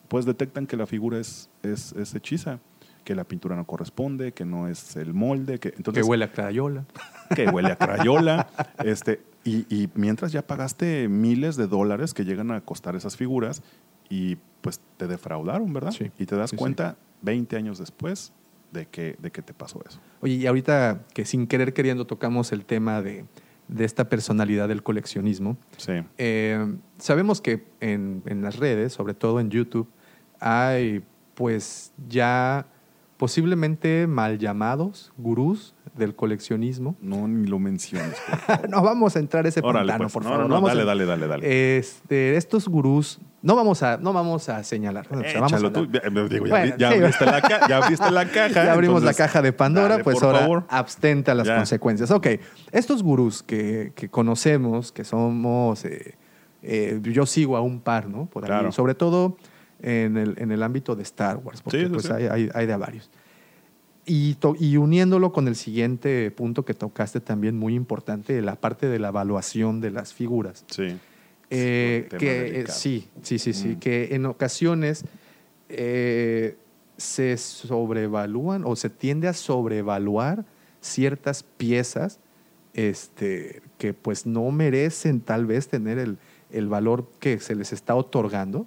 pues 0.08 0.24
detectan 0.26 0.66
que 0.66 0.76
la 0.76 0.86
figura 0.86 1.18
es, 1.18 1.48
es, 1.62 1.92
es 1.92 2.14
hechiza, 2.14 2.58
que 3.06 3.14
la 3.14 3.22
pintura 3.22 3.54
no 3.54 3.64
corresponde, 3.64 4.32
que 4.32 4.44
no 4.44 4.66
es 4.66 4.96
el 4.96 5.14
molde, 5.14 5.60
que 5.60 5.70
que 5.70 5.76
entonces 5.76 6.04
huele 6.04 6.24
a 6.24 6.32
crayola. 6.32 6.84
que 7.36 7.46
huele 7.48 7.70
a 7.70 7.76
crayola, 7.76 8.48
este, 8.84 9.20
y, 9.44 9.58
y 9.74 9.88
mientras 9.94 10.32
ya 10.32 10.42
pagaste 10.42 11.08
miles 11.08 11.54
de 11.56 11.68
dólares 11.68 12.12
que 12.14 12.24
llegan 12.24 12.50
a 12.50 12.60
costar 12.62 12.96
esas 12.96 13.16
figuras 13.16 13.62
y 14.10 14.38
pues 14.60 14.80
te 14.96 15.06
defraudaron, 15.06 15.72
¿verdad? 15.72 15.92
Sí, 15.92 16.10
Y 16.18 16.26
te 16.26 16.34
das 16.34 16.50
sí, 16.50 16.56
cuenta 16.56 16.96
20 17.22 17.56
años 17.56 17.78
después 17.78 18.32
de 18.72 18.86
que, 18.86 19.14
de 19.20 19.30
que 19.30 19.40
te 19.40 19.54
pasó 19.54 19.80
eso. 19.88 20.00
Oye, 20.20 20.34
y 20.34 20.46
ahorita 20.48 21.02
que 21.14 21.24
sin 21.24 21.46
querer 21.46 21.72
queriendo 21.74 22.06
tocamos 22.08 22.50
el 22.50 22.64
tema 22.64 23.02
de, 23.02 23.24
de 23.68 23.84
esta 23.84 24.08
personalidad 24.08 24.66
del 24.66 24.82
coleccionismo, 24.82 25.56
Sí. 25.76 25.92
eh, 26.18 26.74
sabemos 26.98 27.40
que 27.40 27.64
en, 27.80 28.24
en 28.26 28.42
las 28.42 28.56
redes, 28.56 28.92
sobre 28.94 29.14
todo 29.14 29.38
en 29.38 29.48
YouTube, 29.50 29.88
hay 30.40 31.04
pues 31.34 31.92
ya 32.08 32.66
posiblemente 33.16 34.06
mal 34.06 34.38
llamados 34.38 35.12
gurús 35.16 35.74
del 35.96 36.14
coleccionismo. 36.14 36.96
No, 37.00 37.26
ni 37.26 37.46
lo 37.46 37.58
menciones. 37.58 38.16
por 38.28 38.38
favor. 38.40 38.68
no 38.68 38.82
vamos 38.82 39.16
a 39.16 39.18
entrar 39.18 39.46
a 39.46 39.48
ese 39.48 39.60
Órale, 39.60 39.92
pantano, 39.92 40.04
pues. 40.04 40.12
por 40.12 40.22
No, 40.24 40.28
favor. 40.28 40.42
no, 40.42 40.48
no, 40.48 40.54
Vamos 40.56 40.68
dale, 40.70 40.82
a- 40.82 40.84
dale, 40.84 41.06
dale, 41.06 41.26
dale. 41.26 41.76
Este, 41.78 42.36
estos 42.36 42.68
gurús, 42.68 43.18
no 43.42 43.56
vamos 43.56 43.82
a, 43.82 43.96
no 43.96 44.12
vamos 44.12 44.48
a 44.50 44.62
señalar. 44.64 45.06
O 45.10 45.20
sea, 45.22 45.40
vamos 45.40 45.62
a 45.64 45.72
tú. 45.72 45.86
digo, 45.86 46.46
ya, 46.46 46.50
Bueno, 46.50 46.76
ya 46.76 46.90
sí. 46.92 46.98
abriste 46.98 47.24
la 47.26 47.40
ca- 47.40 47.68
ya 47.68 47.76
abriste 47.78 48.10
la 48.10 48.24
caja. 48.30 48.64
Ya 48.64 48.72
abrimos 48.72 48.98
entonces, 49.00 49.18
la 49.18 49.26
caja 49.26 49.42
de 49.42 49.52
Pandora, 49.52 49.88
dale, 49.88 50.04
pues 50.04 50.22
ahora 50.22 50.40
favor. 50.40 50.64
abstente 50.68 51.30
a 51.30 51.34
las 51.34 51.46
Ya. 51.46 51.56
consecuencias. 51.56 52.10
Ok, 52.10 52.26
estos 52.72 53.02
gurús 53.02 53.42
que, 53.42 53.92
que 53.94 54.10
conocemos, 54.10 54.92
que 54.92 55.04
somos, 55.04 55.84
eh, 55.86 56.16
eh, 56.62 57.00
yo 57.02 57.24
sigo 57.24 57.56
a 57.56 57.62
un 57.62 57.80
par, 57.80 58.08
¿no? 58.08 58.26
Por 58.26 58.44
ahí, 58.44 58.48
Claro. 58.48 58.72
sobre 58.72 58.94
todo 58.94 59.36
en 59.82 60.16
el, 60.16 60.34
en 60.38 60.50
el 60.52 60.62
ámbito 60.62 60.96
de 60.96 61.02
Star 61.02 61.36
Wars, 61.38 61.60
porque 61.62 61.80
Sí, 61.84 61.86
pues 61.92 62.04
sí. 62.06 62.12
Hay, 62.12 62.24
hay- 62.26 62.50
hay 62.54 62.66
de 62.66 62.76
varios. 62.76 63.10
y, 64.06 64.36
y 64.60 64.76
uniéndolo 64.76 65.32
con 65.32 65.48
el 65.48 65.56
siguiente 65.56 66.30
punto 66.30 66.64
que 66.64 66.74
tocaste 66.74 67.20
también 67.20 67.58
muy 67.58 67.74
importante, 67.74 68.40
la 68.40 68.56
parte 68.56 68.86
de 68.88 68.98
la 68.98 69.08
evaluación 69.08 69.80
de 69.80 69.90
las 69.90 70.12
figuras. 70.14 70.64
Sí. 70.70 70.96
Eh, 71.50 72.08
que 72.18 72.60
eh, 72.60 72.64
sí, 72.68 73.08
sí, 73.22 73.38
sí, 73.38 73.52
sí, 73.52 73.68
Mm. 73.68 73.78
que 73.78 74.14
en 74.14 74.26
ocasiones 74.26 75.04
eh, 75.68 76.56
se 76.96 77.36
sobrevalúan 77.36 78.62
o 78.64 78.74
se 78.76 78.90
tiende 78.90 79.28
a 79.28 79.32
sobrevaluar 79.32 80.44
ciertas 80.80 81.42
piezas 81.42 82.18
este, 82.74 83.62
que 83.78 83.92
pues 83.94 84.26
no 84.26 84.50
merecen 84.50 85.20
tal 85.20 85.46
vez 85.46 85.68
tener 85.68 85.98
el, 85.98 86.18
el 86.50 86.68
valor 86.68 87.08
que 87.20 87.38
se 87.40 87.54
les 87.54 87.72
está 87.72 87.94
otorgando, 87.94 88.66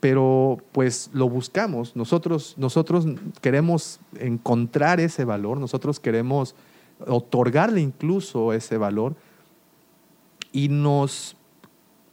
pero 0.00 0.58
pues 0.72 1.10
lo 1.12 1.28
buscamos. 1.28 1.96
Nosotros, 1.96 2.54
nosotros 2.56 3.06
queremos 3.40 4.00
encontrar 4.18 5.00
ese 5.00 5.24
valor, 5.24 5.58
nosotros 5.58 5.98
queremos 6.00 6.54
otorgarle 7.06 7.80
incluso 7.80 8.52
ese 8.52 8.76
valor 8.76 9.14
y 10.52 10.68
nos, 10.68 11.36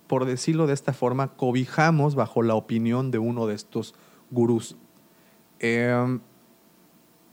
por 0.07 0.25
decirlo 0.25 0.67
de 0.67 0.73
esta 0.73 0.93
forma, 0.93 1.29
cobijamos 1.35 2.15
bajo 2.15 2.41
la 2.41 2.55
opinión 2.55 3.11
de 3.11 3.17
uno 3.19 3.47
de 3.47 3.55
estos 3.55 3.95
gurús. 4.31 4.75
En, 5.59 6.21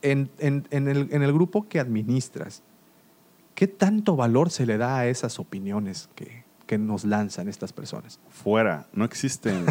en- 0.02 0.66
en 0.70 0.88
el, 0.88 1.08
en 1.12 1.22
el 1.22 1.32
grupo 1.32 1.68
que 1.68 1.78
administras, 1.78 2.62
¿qué 3.54 3.66
tanto 3.68 4.16
valor 4.16 4.50
se 4.50 4.66
le 4.66 4.76
da 4.78 4.98
a 4.98 5.06
esas 5.06 5.38
opiniones 5.38 6.08
que, 6.14 6.41
que 6.72 6.78
nos 6.78 7.04
lanzan 7.04 7.48
estas 7.48 7.70
personas? 7.70 8.18
Fuera, 8.30 8.86
no 8.94 9.04
existen. 9.04 9.66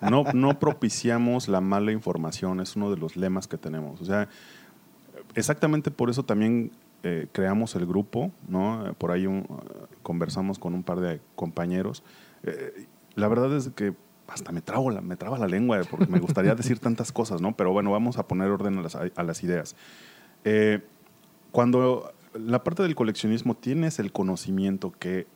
No, 0.00 0.24
no 0.32 0.58
propiciamos 0.58 1.48
la 1.48 1.60
mala 1.60 1.92
información, 1.92 2.60
es 2.60 2.76
uno 2.76 2.90
de 2.90 2.96
los 2.96 3.14
lemas 3.14 3.46
que 3.46 3.58
tenemos. 3.58 4.00
O 4.00 4.06
sea, 4.06 4.26
exactamente 5.34 5.90
por 5.90 6.08
eso 6.08 6.24
también 6.24 6.70
eh, 7.02 7.26
creamos 7.32 7.74
el 7.74 7.84
grupo, 7.84 8.30
¿no? 8.48 8.86
Eh, 8.88 8.92
Por 8.96 9.10
ahí 9.10 9.26
un- 9.26 9.46
conversamos 10.02 10.58
con 10.58 10.72
un 10.74 10.82
par 10.82 11.00
de 11.00 11.20
compañeros. 11.36 12.02
Eh, 12.42 12.86
la 13.16 13.28
verdad 13.28 13.54
es 13.54 13.68
que 13.74 13.92
hasta 14.26 14.50
me 14.50 14.62
trabo 14.62 14.90
la, 14.90 15.02
me 15.02 15.16
traba 15.16 15.38
la 15.38 15.46
lengua 15.46 15.78
porque 15.90 16.06
me 16.06 16.20
gustaría 16.20 16.54
decir 16.54 16.78
tantas 16.86 17.12
cosas, 17.12 17.42
¿no? 17.42 17.54
Pero 17.54 17.72
bueno, 17.72 17.90
vamos 17.90 18.16
a 18.16 18.26
poner 18.26 18.48
orden 18.48 18.78
a 18.78 18.82
las, 18.82 18.94
a 18.96 19.22
las 19.22 19.44
ideas. 19.44 19.76
Eh, 20.44 20.80
cuando 21.50 22.14
la 22.32 22.64
parte 22.64 22.82
del 22.82 22.94
coleccionismo 22.94 23.54
tienes 23.56 23.98
el 23.98 24.10
conocimiento 24.10 24.90
que 24.98 25.26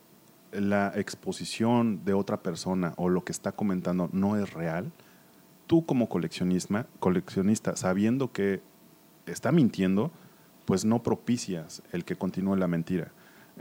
la 0.59 0.91
exposición 0.95 2.03
de 2.05 2.13
otra 2.13 2.41
persona 2.41 2.93
o 2.97 3.09
lo 3.09 3.23
que 3.23 3.31
está 3.31 3.51
comentando 3.51 4.09
no 4.11 4.37
es 4.37 4.53
real, 4.53 4.91
tú 5.67 5.85
como 5.85 6.09
coleccionista, 6.09 6.87
coleccionista 6.99 7.75
sabiendo 7.75 8.31
que 8.31 8.61
está 9.25 9.51
mintiendo, 9.51 10.11
pues 10.65 10.85
no 10.85 11.03
propicias 11.03 11.81
el 11.91 12.05
que 12.05 12.15
continúe 12.15 12.55
la 12.55 12.67
mentira. 12.67 13.11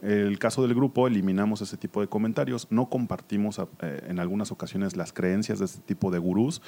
El 0.02 0.38
caso 0.38 0.62
del 0.62 0.74
grupo, 0.74 1.06
eliminamos 1.06 1.60
ese 1.60 1.76
tipo 1.76 2.00
de 2.00 2.08
comentarios, 2.08 2.66
no 2.70 2.88
compartimos 2.88 3.58
eh, 3.58 4.06
en 4.08 4.18
algunas 4.18 4.50
ocasiones 4.50 4.96
las 4.96 5.12
creencias 5.12 5.60
de 5.60 5.66
este 5.66 5.80
tipo 5.80 6.10
de 6.10 6.18
gurús 6.18 6.62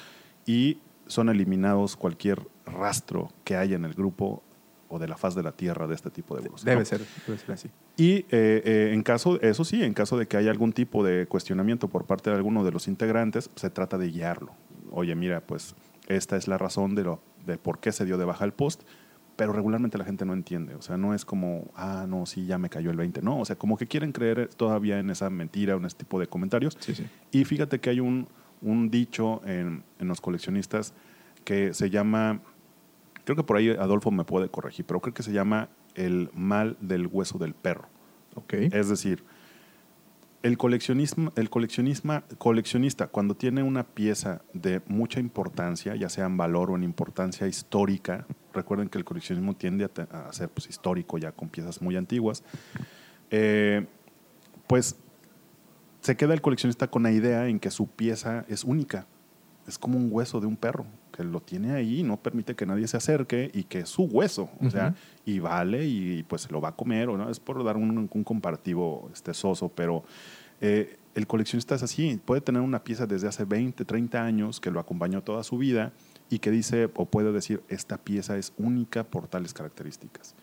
y 0.47 0.79
son 1.07 1.29
eliminados 1.29 1.97
cualquier 1.97 2.47
rastro 2.65 3.33
que 3.45 3.57
haya 3.57 3.77
en 3.77 3.85
el 3.85 3.95
grupo 3.95 4.43
o 4.89 4.99
de 4.99 5.09
la 5.09 5.17
faz 5.17 5.35
de 5.35 5.43
la 5.43 5.53
tierra 5.53 5.87
de 5.87 5.95
este 5.95 6.11
tipo 6.11 6.37
de 6.37 6.43
gurús. 6.43 6.65
Debe 6.65 6.81
¿no? 6.81 6.85
ser, 6.85 7.03
debe 7.27 7.39
ser 7.39 7.53
así. 7.53 7.71
Y 7.97 8.13
eh, 8.13 8.27
eh, 8.31 8.91
en 8.93 9.03
caso, 9.03 9.41
eso 9.41 9.65
sí, 9.65 9.83
en 9.83 9.95
caso 9.95 10.17
de 10.19 10.27
que 10.27 10.37
haya 10.37 10.51
algún 10.51 10.73
tipo 10.73 11.05
de 11.05 11.27
cuestionamiento 11.27 11.89
por 11.89 12.05
parte 12.05 12.31
de 12.31 12.37
alguno 12.37 12.65
de 12.65 12.73
los 12.73 12.89
integrantes, 12.89 13.51
se 13.55 13.71
trata 13.71 13.99
de 13.99 14.11
guiarlo. 14.11 14.53
Oye, 14.91 15.15
mira, 15.15 15.41
pues 15.41 15.75
esta 16.09 16.37
es 16.37 16.49
la 16.49 16.59
razón 16.59 16.95
de, 16.95 17.05
lo, 17.05 17.21
de 17.45 17.59
por 17.59 17.81
qué 17.81 17.93
se 17.93 18.05
dio 18.05 18.19
de 18.19 18.25
baja 18.25 18.45
el 18.45 18.53
post, 18.53 18.83
pero 19.37 19.53
regularmente 19.53 19.99
la 19.99 20.05
gente 20.05 20.25
no 20.25 20.33
entiende. 20.33 20.75
O 20.75 20.83
sea, 20.83 20.97
no 20.97 21.15
es 21.15 21.25
como, 21.25 21.71
ah, 21.75 22.07
no, 22.09 22.25
sí, 22.27 22.47
ya 22.47 22.59
me 22.59 22.71
cayó 22.71 22.91
el 22.91 22.97
20. 22.97 23.23
No, 23.23 23.41
o 23.41 23.45
sea, 23.45 23.57
como 23.57 23.77
que 23.77 23.87
quieren 23.87 24.13
creer 24.13 24.49
todavía 24.49 24.99
en 24.99 25.11
esa 25.11 25.29
mentira, 25.31 25.75
en 25.75 25.85
ese 25.85 25.97
tipo 25.97 26.19
de 26.19 26.27
comentarios. 26.27 26.77
Sí, 26.81 26.95
sí. 26.95 27.07
Y 27.33 27.45
fíjate 27.45 27.81
que 27.81 27.91
hay 27.91 28.01
un, 28.01 28.29
un 28.63 28.91
dicho 28.91 29.43
en, 29.45 29.85
en 29.99 30.09
los 30.09 30.21
coleccionistas 30.21 30.95
que 31.45 31.75
se 31.75 31.91
llama, 31.91 32.41
creo 33.27 33.37
que 33.37 33.43
por 33.43 33.57
ahí 33.57 33.71
Adolfo 33.71 34.13
me 34.13 34.25
puede 34.25 34.49
corregir, 34.49 34.87
pero 34.87 35.01
creo 35.01 35.13
que 35.13 35.25
se 35.25 35.33
llama 35.33 35.69
el 35.97 36.31
mal 36.33 36.77
del 36.81 37.09
hueso 37.09 37.39
del 37.39 37.55
perro. 37.55 37.89
Ok. 38.37 38.55
Es 38.55 38.89
decir, 38.89 39.25
el 40.45 40.57
coleccionismo, 40.57 41.33
el 41.35 41.51
coleccionismo, 41.51 42.23
coleccionista, 42.39 43.09
cuando 43.09 43.35
tiene 43.35 43.65
una 43.65 43.83
pieza 43.83 44.43
de 44.53 44.81
mucha 44.87 45.19
importancia, 45.19 45.97
ya 45.97 46.09
sea 46.09 46.27
en 46.27 46.37
valor 46.37 46.71
o 46.71 46.77
en 46.77 46.85
importancia 46.85 47.49
histórica, 47.49 48.27
recuerden 48.55 48.89
que 48.89 48.99
el 48.99 49.05
coleccionismo 49.05 49.57
tiende 49.57 49.91
a 50.13 50.33
ser 50.33 50.49
pues, 50.49 50.69
histórico 50.69 51.19
ya 51.19 51.33
con 51.33 51.49
piezas 51.49 51.83
muy 51.83 51.97
antiguas, 51.97 52.45
eh, 53.31 53.87
pues 54.69 54.95
se 56.01 56.17
queda 56.17 56.33
el 56.33 56.43
coleccionista 56.43 56.87
con 56.87 57.03
la 57.03 57.11
idea 57.11 57.49
en 57.49 57.59
que 57.59 57.73
su 57.73 57.89
pieza 57.89 58.45
es 58.49 58.63
única. 58.63 59.09
Es 59.67 59.79
como 59.79 59.99
un 59.99 60.09
hueso 60.11 60.41
de 60.41 60.47
un 60.47 60.57
perro, 60.57 60.87
que 61.13 61.25
lo 61.25 61.41
tiene 61.41 61.73
ahí 61.73 62.03
no 62.03 62.17
permite 62.19 62.55
que 62.55 62.67
nadie 62.67 62.87
se 62.87 62.97
acerque 62.97 63.51
y 63.53 63.65
que 63.65 63.81
es 63.81 63.89
su 63.89 64.05
hueso, 64.05 64.49
o 64.61 64.71
sea, 64.71 64.95
y 65.25 65.39
vale 65.39 65.85
y 65.87 66.23
pues 66.23 66.43
se 66.43 66.53
lo 66.53 66.61
va 66.61 66.71
a 66.71 66.77
comer, 66.77 67.09
o 67.09 67.17
no, 67.17 67.31
es 67.31 67.41
por 67.41 67.65
dar 67.65 67.77
un, 67.77 68.09
un 68.11 68.25
comparativo 68.25 69.11
este, 69.13 69.35
soso, 69.35 69.69
pero 69.69 70.05
eh, 70.61 70.97
el 71.15 71.27
coleccionista 71.27 71.75
es 71.75 71.83
así, 71.83 72.21
puede 72.25 72.43
tener 72.43 72.61
una 72.61 72.85
pieza 72.85 73.07
desde 73.07 73.29
hace 73.29 73.45
20, 73.45 73.85
30 73.85 74.23
años 74.23 74.61
que 74.61 74.71
lo 74.71 74.81
acompañó 74.81 75.23
toda 75.23 75.43
su 75.45 75.59
vida 75.59 75.93
y 76.29 76.39
que 76.39 76.51
dice 76.51 76.91
o 76.95 77.07
puede 77.07 77.33
decir, 77.33 77.63
esta 77.69 77.97
pieza 77.99 78.37
es 78.37 78.53
única 78.59 79.05
por 79.05 79.27
tales 79.27 79.55
características. 79.55 80.35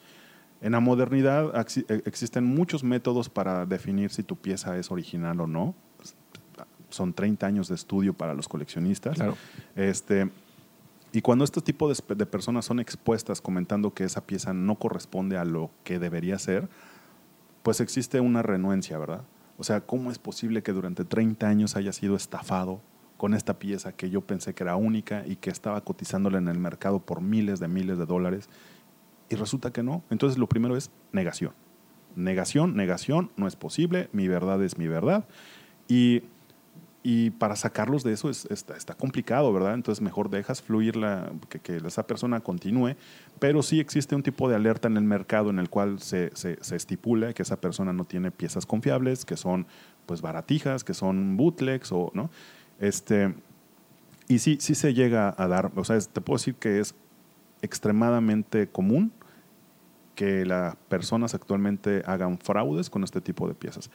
En 0.62 0.72
la 0.72 0.80
modernidad 0.80 1.54
eh, 1.76 2.02
existen 2.06 2.46
muchos 2.46 2.84
métodos 2.84 3.30
para 3.30 3.66
definir 3.66 4.12
si 4.12 4.24
tu 4.24 4.38
pieza 4.38 4.78
es 4.78 4.92
original 4.92 5.42
o 5.42 5.48
no. 5.48 5.76
Son 6.94 7.14
30 7.14 7.46
años 7.46 7.68
de 7.68 7.76
estudio 7.76 8.14
para 8.14 8.34
los 8.34 8.48
coleccionistas. 8.48 9.16
Claro. 9.16 9.36
Este, 9.76 10.30
y 11.14 11.22
cuando 11.22 11.46
este 11.46 11.62
tipo 11.62 11.88
de, 11.88 12.26
personas 12.26 12.66
son 12.66 12.80
expuestas 12.80 13.40
comentando 13.40 13.94
que 13.94 14.04
esa 14.04 14.26
pieza 14.26 14.52
no 14.52 14.76
corresponde 14.80 15.38
a 15.38 15.46
lo 15.46 15.70
que 15.84 16.00
debería 16.00 16.40
ser, 16.40 16.68
pues 17.62 17.82
existe 17.82 18.20
una 18.20 18.42
renuencia, 18.42 18.98
¿verdad? 18.98 19.22
O 19.60 19.64
sea, 19.64 19.82
¿cómo 19.82 20.10
es 20.10 20.18
posible 20.18 20.64
que 20.64 20.74
durante 20.74 21.06
30 21.06 21.48
años 21.48 21.76
haya 21.76 21.94
sido 21.94 22.16
estafado 22.16 22.82
con 23.18 23.36
esta 23.36 23.60
pieza 23.60 23.92
que 23.94 24.10
yo 24.10 24.22
pensé 24.22 24.56
que 24.56 24.64
era 24.64 24.76
única 24.76 25.24
y 25.28 25.36
que 25.36 25.52
estaba 25.52 25.82
cotizándola 25.82 26.40
en 26.40 26.48
el 26.48 26.58
mercado 26.58 27.00
por 27.00 27.22
miles 27.22 27.60
de 27.60 27.68
miles 27.68 28.00
de 28.00 28.08
dólares? 28.08 28.50
Y 29.30 29.36
resulta 29.36 29.72
que 29.72 29.84
no. 29.84 30.04
Entonces 30.10 30.40
lo 30.40 30.48
primero 30.48 30.76
es 30.76 30.90
negación. 31.12 31.54
Negación, 32.16 32.76
negación, 32.76 33.30
no 33.38 33.48
es 33.48 33.56
posible, 33.56 34.10
mi 34.14 34.28
verdad 34.28 34.64
es 34.64 34.80
mi 34.80 34.88
verdad. 34.88 35.26
Y, 35.88 36.24
y 37.04 37.32
para 37.32 37.58
sacarlos 37.58 38.04
de 38.04 38.14
eso 38.14 38.30
es, 38.30 38.46
está, 38.46 38.96
complicado, 38.96 39.52
¿verdad? 39.52 39.74
Entonces 39.74 40.02
mejor 40.02 40.30
dejas 40.30 40.62
fluir 40.62 40.96
la, 40.96 41.34
que, 41.50 41.78
esa 41.78 42.08
persona 42.08 42.40
continúe, 42.40 42.96
pero 43.40 43.62
sí 43.62 43.82
existe 43.82 44.16
un 44.16 44.24
tipo 44.24 44.48
de 44.48 44.56
alerta 44.56 44.88
en 44.88 44.96
el 44.96 45.04
mercado 45.04 45.50
en 45.50 45.60
el 45.60 45.70
cual 45.70 46.00
se, 46.00 46.32
se, 46.34 46.58
se 46.64 46.76
estipula 46.78 47.34
que 47.34 47.42
esa 47.42 47.60
persona 47.60 47.92
no 47.92 48.06
tiene 48.06 48.32
piezas 48.32 48.66
confiables, 48.66 49.26
que 49.26 49.36
son 49.36 49.68
pues 50.06 50.22
baratijas, 50.22 50.86
que 50.86 50.94
son 50.94 51.36
bootlegs 51.36 51.92
o, 51.92 52.10
¿no? 52.14 52.30
Este, 52.80 53.36
y 54.30 54.40
sí, 54.40 54.58
sí 54.62 54.74
se 54.74 54.94
llega 54.94 55.36
a 55.38 55.48
dar, 55.48 55.72
o 55.76 55.84
sea, 55.84 56.00
te 56.00 56.22
puedo 56.22 56.38
decir 56.38 56.56
que 56.56 56.80
es 56.80 56.96
extremadamente 57.62 58.68
común 58.68 59.12
que 60.16 60.46
las 60.46 60.76
personas 60.88 61.34
actualmente 61.34 62.04
hagan 62.06 62.38
fraudes 62.38 62.90
con 62.90 63.04
este 63.04 63.20
tipo 63.20 63.48
de 63.48 63.56
piezas. 63.56 63.90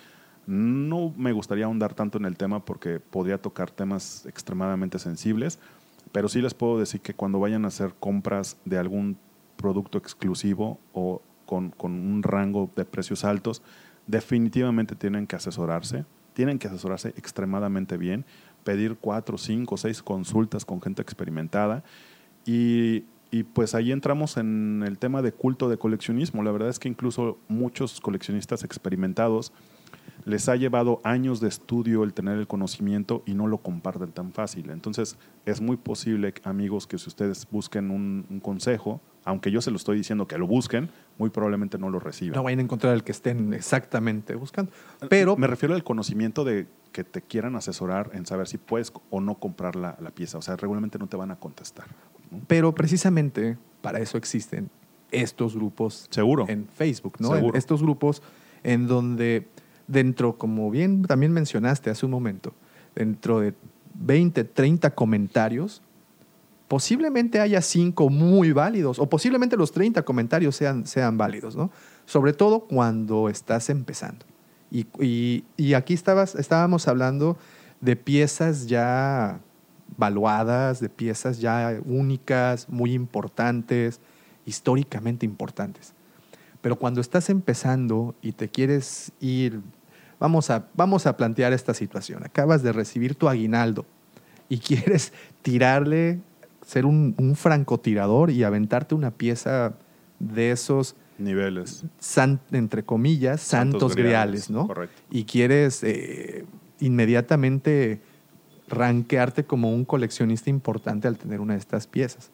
No 0.49 1.13
me 1.15 1.33
gustaría 1.33 1.67
ahondar 1.67 1.93
tanto 1.93 2.17
en 2.17 2.25
el 2.25 2.39
tema 2.39 2.65
porque 2.65 3.01
podría 3.01 3.37
tocar 3.37 3.71
temas 3.71 4.25
extremadamente 4.25 4.99
sensibles, 4.99 5.59
pero 6.11 6.31
sí 6.31 6.41
les 6.41 6.55
puedo 6.55 6.79
decir 6.79 7.03
que 7.03 7.13
cuando 7.13 7.39
vayan 7.39 7.67
a 7.67 7.69
hacer 7.69 7.93
compras 8.01 8.57
de 8.65 8.79
algún 8.79 9.19
producto 9.59 9.99
exclusivo 9.99 10.81
o 10.95 11.21
con, 11.45 11.69
con 11.69 11.93
un 11.93 12.23
rango 12.23 12.71
de 12.77 12.87
precios 12.87 13.27
altos, 13.27 13.61
definitivamente 14.07 14.95
tienen 14.95 15.27
que 15.27 15.37
asesorarse, 15.37 16.07
tienen 16.33 16.59
que 16.59 16.69
asesorarse 16.69 17.11
extremadamente 17.11 17.99
bien, 17.99 18.25
pedir 18.65 18.97
cuatro, 18.99 19.37
cinco, 19.37 19.77
seis 19.77 20.03
consultas 20.03 20.65
con 20.65 20.81
gente 20.81 21.03
experimentada 21.03 21.85
y, 22.47 23.05
y 23.31 23.43
pues 23.43 23.75
ahí 23.75 23.93
entramos 23.93 24.39
en 24.39 24.83
el 24.87 24.97
tema 24.97 25.21
de 25.21 25.33
culto 25.33 25.69
de 25.69 25.77
coleccionismo. 25.77 26.43
La 26.43 26.53
verdad 26.53 26.71
es 26.71 26.79
que 26.79 26.89
incluso 26.89 27.37
muchos 27.49 28.01
coleccionistas 28.01 28.65
experimentados 28.65 29.53
les 30.29 30.49
ha 30.49 30.57
llevado 30.57 31.01
años 31.05 31.41
de 31.41 31.49
estudio 31.49 32.05
el 32.05 32.13
tener 32.13 32.39
el 32.39 32.47
conocimiento 32.47 33.23
y 33.25 33.33
no 33.33 33.47
lo 33.47 33.59
comparten 33.59 34.13
tan 34.13 34.33
fácil. 34.33 34.71
Entonces 34.71 35.17
es 35.47 35.61
muy 35.61 35.79
posible, 35.79 36.35
amigos, 36.45 36.87
que 36.87 36.99
si 36.99 37.09
ustedes 37.09 37.49
busquen 37.51 37.91
un, 37.91 38.27
un 38.29 38.39
consejo, 38.41 39.01
aunque 39.25 39.51
yo 39.51 39.63
se 39.63 39.71
lo 39.71 39.77
estoy 39.77 39.97
diciendo 39.97 40.29
que 40.29 40.37
lo 40.37 40.47
busquen, 40.47 40.91
muy 41.17 41.31
probablemente 41.31 41.79
no 41.79 41.89
lo 41.89 41.99
reciban. 41.99 42.37
No 42.37 42.43
vayan 42.43 42.59
a 42.59 42.63
encontrar 42.63 42.93
el 42.95 43.05
que 43.05 43.13
estén 43.13 43.55
exactamente 43.55 44.35
buscando. 44.35 44.71
Pero 45.09 45.37
me 45.37 45.47
refiero 45.47 45.75
al 45.75 45.83
conocimiento 45.83 46.45
de 46.45 46.67
que 46.93 47.05
te 47.05 47.23
quieran 47.23 47.57
asesorar 47.57 48.11
en 48.13 48.27
saber 48.27 48.49
si 48.49 48.59
puedes 48.59 48.93
o 49.09 49.21
no 49.21 49.37
comprar 49.37 49.77
la, 49.77 49.97
la 50.01 50.11
pieza. 50.11 50.37
O 50.37 50.43
sea, 50.43 50.57
regularmente 50.57 50.99
no 50.99 51.07
te 51.07 51.17
van 51.17 51.31
a 51.31 51.37
contestar. 51.37 51.87
Pero 52.47 52.75
precisamente 52.75 53.57
para 53.81 53.99
eso 53.99 54.19
existen 54.19 54.71
estos 55.11 55.55
grupos 55.55 56.07
Seguro. 56.11 56.45
en 56.49 56.69
Facebook, 56.69 57.15
¿no? 57.19 57.33
Seguro. 57.33 57.55
En 57.55 57.57
estos 57.57 57.83
grupos 57.83 58.23
en 58.63 58.87
donde 58.87 59.49
dentro, 59.89 60.37
como 60.39 60.71
bien 60.71 61.03
también 61.03 61.33
mencionaste 61.33 61.91
hace 61.91 62.07
un 62.07 62.13
momento, 62.13 62.53
dentro 62.95 63.41
de 63.41 63.55
20, 63.95 64.45
30 64.45 64.91
comentarios, 64.95 65.83
posiblemente 66.69 67.41
haya 67.41 67.63
5 67.63 68.11
muy 68.11 68.53
válidos 68.53 68.99
o 68.99 69.09
posiblemente 69.09 69.57
los 69.57 69.73
30 69.73 70.03
comentarios 70.03 70.55
sean, 70.55 70.87
sean 70.87 71.17
válidos, 71.17 71.57
¿no? 71.57 71.71
Sobre 72.05 72.33
todo 72.33 72.61
cuando 72.61 73.29
estás 73.29 73.71
empezando. 73.71 74.25
Y, 74.71 74.87
y- 75.01 75.45
y 75.57 75.73
aquí 75.75 75.95
estabas, 75.95 76.35
estábamos 76.35 76.87
hablando 76.87 77.39
de 77.81 77.97
piezas 77.97 78.67
ya 78.67 79.41
valuadas, 79.97 80.81
de 80.81 80.91
piezas 80.91 81.41
ya 81.41 81.81
únicas, 81.87 82.69
muy 82.69 82.93
importantes, 82.93 84.01
históricamente 84.45 85.25
importantes. 85.25 85.95
Pero 86.61 86.77
cuando 86.77 87.01
estás 87.01 87.31
empezando 87.31 88.15
y 88.21 88.33
te 88.33 88.49
quieres 88.49 89.13
ir, 89.21 89.61
vamos 90.21 90.51
a, 90.51 90.67
vamos 90.75 91.07
a 91.07 91.17
plantear 91.17 91.53
esta 91.53 91.75
situación. 91.75 92.25
Acabas 92.25 92.63
de 92.63 92.73
recibir 92.73 93.15
tu 93.15 93.29
aguinaldo 93.29 93.87
y 94.49 94.59
quieres 94.59 95.13
tirarle, 95.43 96.21
ser 96.67 96.87
un, 96.87 97.15
un 97.19 97.35
francotirador 97.37 98.31
y 98.31 98.45
aventarte 98.45 98.95
una 98.95 99.11
pieza 99.11 99.75
de 100.19 100.51
esos, 100.51 100.97
Niveles. 101.19 101.85
san- 101.99 102.41
entre 102.53 102.83
comillas, 102.85 103.41
santos, 103.41 103.81
Santos 103.81 103.97
griales, 103.97 104.49
griales, 104.49 104.51
¿no? 104.51 104.67
correcto. 104.67 105.01
Y 105.11 105.25
quieres 105.25 105.83
eh, 105.85 106.45
inmediatamente 106.81 108.01
ranquearte 108.69 109.45
como 109.45 109.73
un 109.73 109.85
coleccionista 109.85 110.51
importante 110.51 111.09
al 111.09 111.17
tener 111.17 111.41
una 111.41 111.55
de 111.55 111.61
estas 111.61 111.87
piezas. 111.87 112.31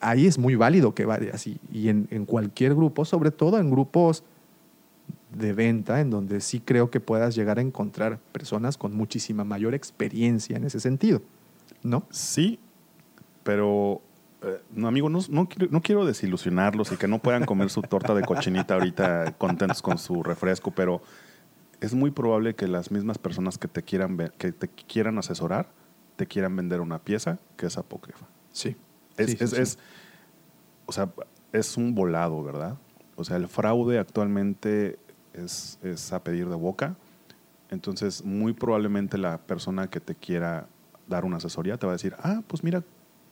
Ahí 0.00 0.26
es 0.26 0.38
muy 0.38 0.54
válido 0.54 0.94
que 0.94 1.04
vaya 1.04 1.30
así. 1.34 1.58
Y 1.72 1.88
en, 1.88 2.08
en 2.10 2.24
cualquier 2.24 2.74
grupo, 2.74 3.04
sobre 3.04 3.30
todo 3.30 3.58
en 3.58 3.70
grupos 3.70 4.22
de 5.34 5.52
venta, 5.52 6.00
en 6.00 6.10
donde 6.10 6.40
sí 6.40 6.60
creo 6.60 6.90
que 6.90 7.00
puedas 7.00 7.34
llegar 7.34 7.58
a 7.58 7.62
encontrar 7.62 8.18
personas 8.32 8.76
con 8.78 8.94
muchísima 8.96 9.44
mayor 9.44 9.74
experiencia 9.74 10.56
en 10.56 10.64
ese 10.64 10.80
sentido. 10.80 11.20
¿No? 11.82 12.04
Sí, 12.10 12.58
pero, 13.44 14.00
eh, 14.42 14.60
no, 14.74 14.88
amigo, 14.88 15.08
no, 15.08 15.20
no 15.28 15.48
quiero, 15.48 15.70
no 15.70 15.80
quiero 15.80 16.04
desilusionarlos 16.04 16.92
y 16.92 16.96
que 16.96 17.08
no 17.08 17.18
puedan 17.20 17.44
comer 17.44 17.70
su 17.70 17.82
torta 17.82 18.14
de 18.14 18.22
cochinita 18.22 18.74
ahorita 18.74 19.32
contentos 19.38 19.82
con 19.82 19.98
su 19.98 20.22
refresco, 20.22 20.70
pero 20.70 21.02
es 21.80 21.94
muy 21.94 22.10
probable 22.10 22.54
que 22.54 22.66
las 22.66 22.90
mismas 22.90 23.18
personas 23.18 23.58
que 23.58 23.68
te 23.68 23.82
quieran, 23.82 24.16
ve- 24.16 24.32
que 24.38 24.50
te 24.52 24.68
quieran 24.68 25.18
asesorar 25.18 25.68
te 26.16 26.26
quieran 26.26 26.56
vender 26.56 26.80
una 26.80 26.98
pieza 26.98 27.38
que 27.56 27.66
es 27.66 27.78
apócrifa. 27.78 28.26
Sí. 28.50 28.74
Es, 29.16 29.30
sí, 29.30 29.36
es- 29.40 29.50
sí. 29.50 29.56
es- 29.60 29.78
o 30.86 30.92
sea, 30.92 31.10
es 31.52 31.76
un 31.76 31.94
volado, 31.94 32.42
¿verdad? 32.42 32.76
O 33.14 33.22
sea, 33.24 33.36
el 33.36 33.46
fraude 33.46 33.98
actualmente 33.98 34.98
es, 35.44 36.12
a 36.12 36.22
pedir 36.22 36.48
de 36.48 36.54
boca. 36.54 36.96
Entonces, 37.70 38.24
muy 38.24 38.52
probablemente 38.52 39.18
la 39.18 39.38
persona 39.38 39.88
que 39.88 40.00
te 40.00 40.14
quiera 40.14 40.66
dar 41.06 41.24
una 41.24 41.36
asesoría 41.36 41.76
te 41.76 41.86
va 41.86 41.92
a 41.92 41.96
decir, 41.96 42.14
ah, 42.18 42.42
pues 42.46 42.64
mira, 42.64 42.82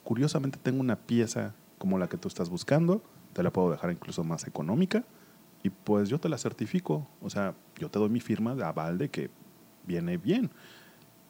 curiosamente 0.05 0.59
tengo 0.63 0.81
una 0.81 0.97
pieza 0.97 1.55
como 1.79 1.99
la 1.99 2.09
que 2.09 2.17
tú 2.17 2.29
estás 2.29 2.49
buscando, 2.49 3.03
te 3.33 3.43
la 3.43 3.53
puedo 3.53 3.71
dejar 3.71 3.91
incluso 3.91 4.25
más 4.25 4.47
económica 4.47 5.05
y 5.63 5.71
pues 5.71 6.09
yo 6.09 6.19
te 6.19 6.29
la 6.29 6.39
certifico. 6.39 7.09
O 7.21 7.31
sea, 7.31 7.55
yo 7.77 7.91
te 7.91 7.99
doy 7.99 8.09
mi 8.09 8.21
firma 8.21 8.55
de 8.55 8.65
aval 8.65 8.99
de 8.99 9.11
que 9.11 9.31
viene 9.87 10.17
bien. 10.17 10.51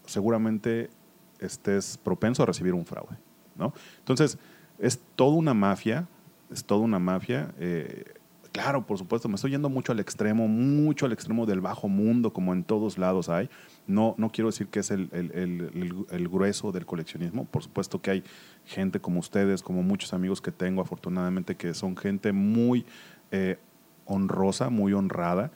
Seguramente 0.04 0.90
estés 1.38 1.98
propenso 1.98 2.42
a 2.42 2.46
recibir 2.46 2.74
un 2.74 2.86
fraude, 2.86 3.16
¿no? 3.56 3.72
Entonces, 3.98 4.38
es 4.78 5.00
toda 5.14 5.36
una 5.36 5.54
mafia, 5.54 6.08
es 6.50 6.64
toda 6.64 6.80
una 6.80 6.98
mafia. 6.98 7.54
eh, 7.58 8.15
claro, 8.56 8.86
por 8.86 8.96
supuesto, 8.96 9.28
me 9.28 9.34
estoy 9.34 9.50
yendo 9.50 9.68
mucho 9.68 9.92
al 9.92 10.00
extremo, 10.00 10.48
mucho 10.48 11.04
al 11.06 11.12
extremo 11.12 11.44
del 11.46 11.60
bajo 11.60 11.88
mundo, 11.88 12.32
como 12.32 12.52
en 12.54 12.64
todos 12.64 12.96
lados 12.96 13.28
hay. 13.28 13.50
No, 13.86 14.14
no 14.16 14.30
quiero 14.30 14.48
decir 14.48 14.68
que 14.68 14.80
es 14.80 14.90
el, 14.90 15.08
el- 15.12 15.30
el- 15.32 15.60
el- 15.74 16.06
el 16.10 16.28
grueso 16.28 16.72
del 16.72 16.86
coleccionismo. 16.86 17.44
Por 17.44 17.62
supuesto 17.62 18.00
que 18.00 18.10
hay 18.12 18.24
gente 18.64 18.98
como 19.00 19.20
ustedes, 19.20 19.62
como 19.62 19.82
muchos 19.82 20.14
amigos 20.14 20.40
que 20.40 20.52
tengo, 20.52 20.80
afortunadamente, 20.80 21.54
que 21.56 21.74
son 21.74 21.96
gente 21.96 22.32
muy 22.32 22.86
eh, 23.30 23.58
honrosa, 24.06 24.70
muy 24.70 24.92
honrada, 24.92 25.50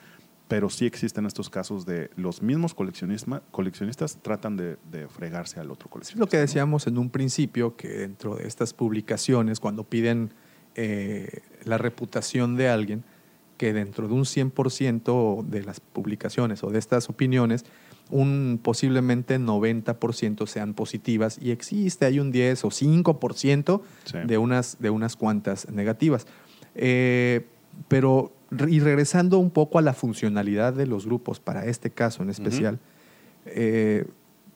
pero 0.48 0.68
sí 0.68 0.85
existen 0.85 1.24
estos 1.27 1.48
casos 1.48 1.86
de 1.86 2.10
los 2.16 2.43
mismos 2.43 2.74
coleccionisma- 2.77 3.40
coleccionistas 3.52 4.18
tratan 4.20 4.56
de, 4.56 4.77
de 4.90 5.06
fregarse 5.09 5.60
al 5.60 5.70
otro 5.70 5.86
Es 5.86 5.93
coleccionista. 5.93 6.24
lo 6.24 6.28
que 6.28 6.36
decíamos 6.39 6.86
en 6.89 6.98
un 6.98 7.09
principio, 7.09 7.77
que 7.77 7.89
dentro 7.89 8.35
de 8.35 8.47
estas 8.48 8.74
publicaciones, 8.74 9.60
cuando 9.60 9.85
piden 9.85 10.32
eh, 10.75 11.41
la 11.65 11.79
reputación 11.79 12.57
de 12.57 12.69
alguien, 12.69 13.05
que 13.57 13.73
dentro 13.73 14.09
de 14.09 14.15
un 14.15 14.25
100% 14.25 15.45
de 15.45 15.63
las 15.63 15.81
publicaciones 15.81 16.65
o 16.65 16.71
de 16.71 16.79
estas 16.79 17.09
opiniones, 17.11 17.65
un 18.11 18.59
posiblemente 18.63 19.39
90% 19.39 20.47
sean 20.47 20.75
positivas 20.75 21.39
y 21.41 21.51
existe, 21.51 22.07
hay 22.07 22.19
un 22.19 22.33
10 22.33 22.65
o 22.65 22.69
5% 22.71 23.83
Sí. 24.05 24.19
de, 24.25 24.39
unas, 24.39 24.79
de 24.81 24.91
unas 24.91 25.17
cuantas 25.17 25.69
negativas. 25.71 26.27
Eh, 26.75 27.47
pero, 27.89 28.33
y 28.69 28.81
regresando 28.81 29.39
un 29.39 29.51
poco 29.51 29.79
a 29.79 29.83
la 29.83 29.93
funcionalidad 29.95 30.73
de 30.73 30.87
los 30.87 31.07
grupos, 31.07 31.39
para 31.39 31.67
este 31.67 31.91
caso 31.91 32.23
en 32.23 32.31
especial, 32.31 32.79
eh, 33.47 34.07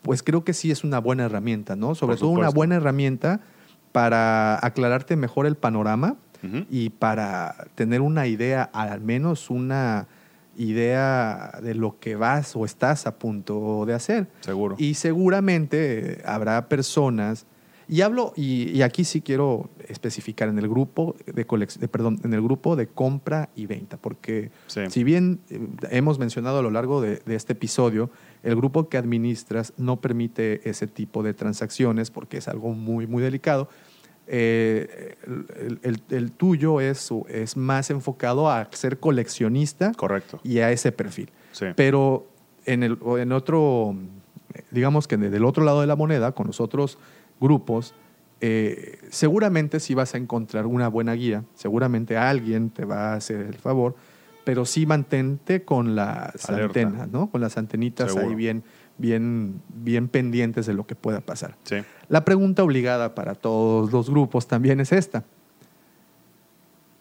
pues 0.02 0.22
creo 0.22 0.44
que 0.44 0.52
sí 0.52 0.70
es 0.70 0.82
una 0.84 0.98
buena 0.98 1.24
herramienta, 1.24 1.76
¿no? 1.76 1.94
Sobre 1.94 2.16
todo 2.16 2.30
una 2.30 2.50
buena 2.50 2.76
herramienta 2.76 3.40
para 3.94 4.58
aclararte 4.66 5.14
mejor 5.14 5.46
el 5.46 5.54
panorama 5.54 6.16
y 6.68 6.90
para 6.90 7.68
tener 7.76 8.00
una 8.00 8.26
idea, 8.26 8.64
al 8.72 9.00
menos 9.00 9.50
una 9.50 10.08
idea 10.56 11.60
de 11.62 11.76
lo 11.76 12.00
que 12.00 12.16
vas 12.16 12.56
o 12.56 12.64
estás 12.64 13.06
a 13.06 13.14
punto 13.20 13.86
de 13.86 13.94
hacer. 13.94 14.26
Seguro. 14.40 14.74
Y 14.78 14.94
seguramente 14.94 16.20
habrá 16.26 16.68
personas, 16.68 17.46
y 17.88 18.00
hablo, 18.00 18.32
y, 18.36 18.70
y 18.70 18.82
aquí 18.82 19.04
sí 19.04 19.20
quiero 19.20 19.68
especificar 19.88 20.48
en 20.48 20.58
el 20.58 20.68
grupo 20.68 21.14
de, 21.26 21.44
de- 21.44 21.88
perdón, 21.88 22.18
en 22.24 22.32
el 22.34 22.40
grupo 22.42 22.76
de 22.76 22.86
compra 22.86 23.50
y 23.54 23.66
venta, 23.66 23.96
porque 23.96 24.50
Sí. 24.66 24.80
si 24.90 25.04
bien 25.04 25.40
eh, 25.50 25.60
hemos 25.90 26.18
mencionado 26.18 26.58
a 26.58 26.62
lo 26.62 26.70
largo 26.70 27.00
de, 27.00 27.16
de 27.26 27.34
este 27.34 27.52
episodio, 27.52 28.10
el 28.42 28.56
grupo 28.56 28.88
que 28.88 28.96
administras 28.98 29.72
no 29.76 30.00
permite 30.00 30.68
ese 30.68 30.86
tipo 30.86 31.22
de 31.22 31.34
transacciones 31.34 32.10
porque 32.10 32.38
es 32.38 32.48
algo 32.48 32.70
muy, 32.72 33.06
muy 33.06 33.22
delicado. 33.22 33.68
Eh, 34.26 35.16
el, 35.26 35.78
el- 35.82 36.02
el 36.10 36.32
tuyo 36.32 36.80
es, 36.80 37.10
es 37.28 37.56
más 37.58 37.90
enfocado 37.90 38.50
a 38.50 38.68
ser 38.72 38.98
coleccionista 38.98 39.92
Correcto. 39.92 40.40
y 40.42 40.58
a 40.60 40.70
ese 40.72 40.92
perfil. 40.92 41.30
Sí. 41.52 41.66
Pero 41.76 42.26
en, 42.64 42.82
el, 42.82 42.98
en 43.18 43.32
otro, 43.32 43.94
digamos 44.70 45.06
que 45.06 45.18
del 45.18 45.44
otro 45.44 45.62
lado 45.62 45.82
de 45.82 45.86
la 45.86 45.96
moneda, 45.96 46.32
con 46.32 46.46
los 46.46 46.58
otros 46.60 46.98
grupos, 47.44 47.94
eh, 48.40 48.98
seguramente 49.10 49.78
sí 49.80 49.94
vas 49.94 50.14
a 50.14 50.18
encontrar 50.18 50.66
una 50.66 50.88
buena 50.88 51.12
guía, 51.12 51.44
seguramente 51.54 52.16
alguien 52.16 52.70
te 52.70 52.84
va 52.84 53.12
a 53.12 53.14
hacer 53.14 53.40
el 53.40 53.54
favor, 53.54 53.94
pero 54.44 54.64
sí 54.64 54.86
mantente 54.86 55.62
con 55.62 55.94
las 55.94 56.48
Alerta. 56.48 56.80
antenas, 56.80 57.08
¿no? 57.10 57.30
Con 57.30 57.40
las 57.40 57.56
antenitas 57.56 58.08
Seguro. 58.08 58.28
ahí 58.28 58.34
bien, 58.34 58.62
bien, 58.98 59.62
bien 59.68 60.08
pendientes 60.08 60.66
de 60.66 60.74
lo 60.74 60.86
que 60.86 60.94
pueda 60.94 61.20
pasar. 61.20 61.56
Sí. 61.64 61.76
La 62.08 62.24
pregunta 62.24 62.62
obligada 62.62 63.14
para 63.14 63.34
todos 63.34 63.92
los 63.92 64.10
grupos 64.10 64.46
también 64.46 64.80
es 64.80 64.92
esta. 64.92 65.24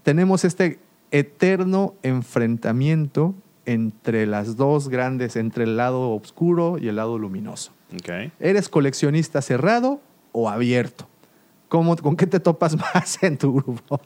Tenemos 0.03 0.45
este 0.45 0.79
eterno 1.11 1.95
enfrentamiento 2.03 3.33
entre 3.65 4.25
las 4.25 4.55
dos 4.57 4.89
grandes, 4.89 5.35
entre 5.35 5.63
el 5.63 5.77
lado 5.77 6.11
oscuro 6.11 6.77
y 6.79 6.87
el 6.89 6.97
lado 6.97 7.17
luminoso. 7.17 7.71
¿Eres 8.39 8.69
coleccionista 8.69 9.41
cerrado 9.41 10.01
o 10.33 10.49
abierto? 10.49 11.07
¿Cómo, 11.69 11.95
¿Con 11.95 12.17
qué 12.17 12.27
te 12.27 12.41
topas 12.41 12.75
más 12.93 13.23
en 13.23 13.37
tu 13.37 13.53
grupo? 13.53 14.01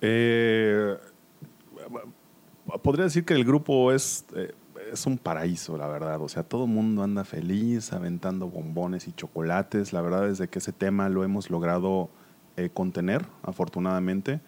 Eh, 0.00 0.96
podría 2.82 3.04
decir 3.04 3.24
que 3.24 3.34
el 3.34 3.44
grupo 3.44 3.92
es, 3.92 4.26
eh, 4.34 4.52
es 4.92 5.06
un 5.06 5.16
paraíso, 5.16 5.78
la 5.78 5.86
verdad. 5.86 6.20
O 6.20 6.28
sea, 6.28 6.42
todo 6.42 6.64
el 6.64 6.70
mundo 6.70 7.02
anda 7.02 7.24
feliz, 7.24 7.92
aventando 7.92 8.48
bombones 8.48 9.06
y 9.08 9.12
chocolates. 9.12 9.92
La 9.92 10.00
verdad 10.02 10.28
es 10.28 10.38
de 10.38 10.48
que 10.48 10.58
ese 10.58 10.72
tema 10.72 11.08
lo 11.08 11.24
hemos 11.24 11.48
logrado 11.48 12.10
eh, 12.56 12.70
contener, 12.72 13.24
afortunadamente. 13.42 14.40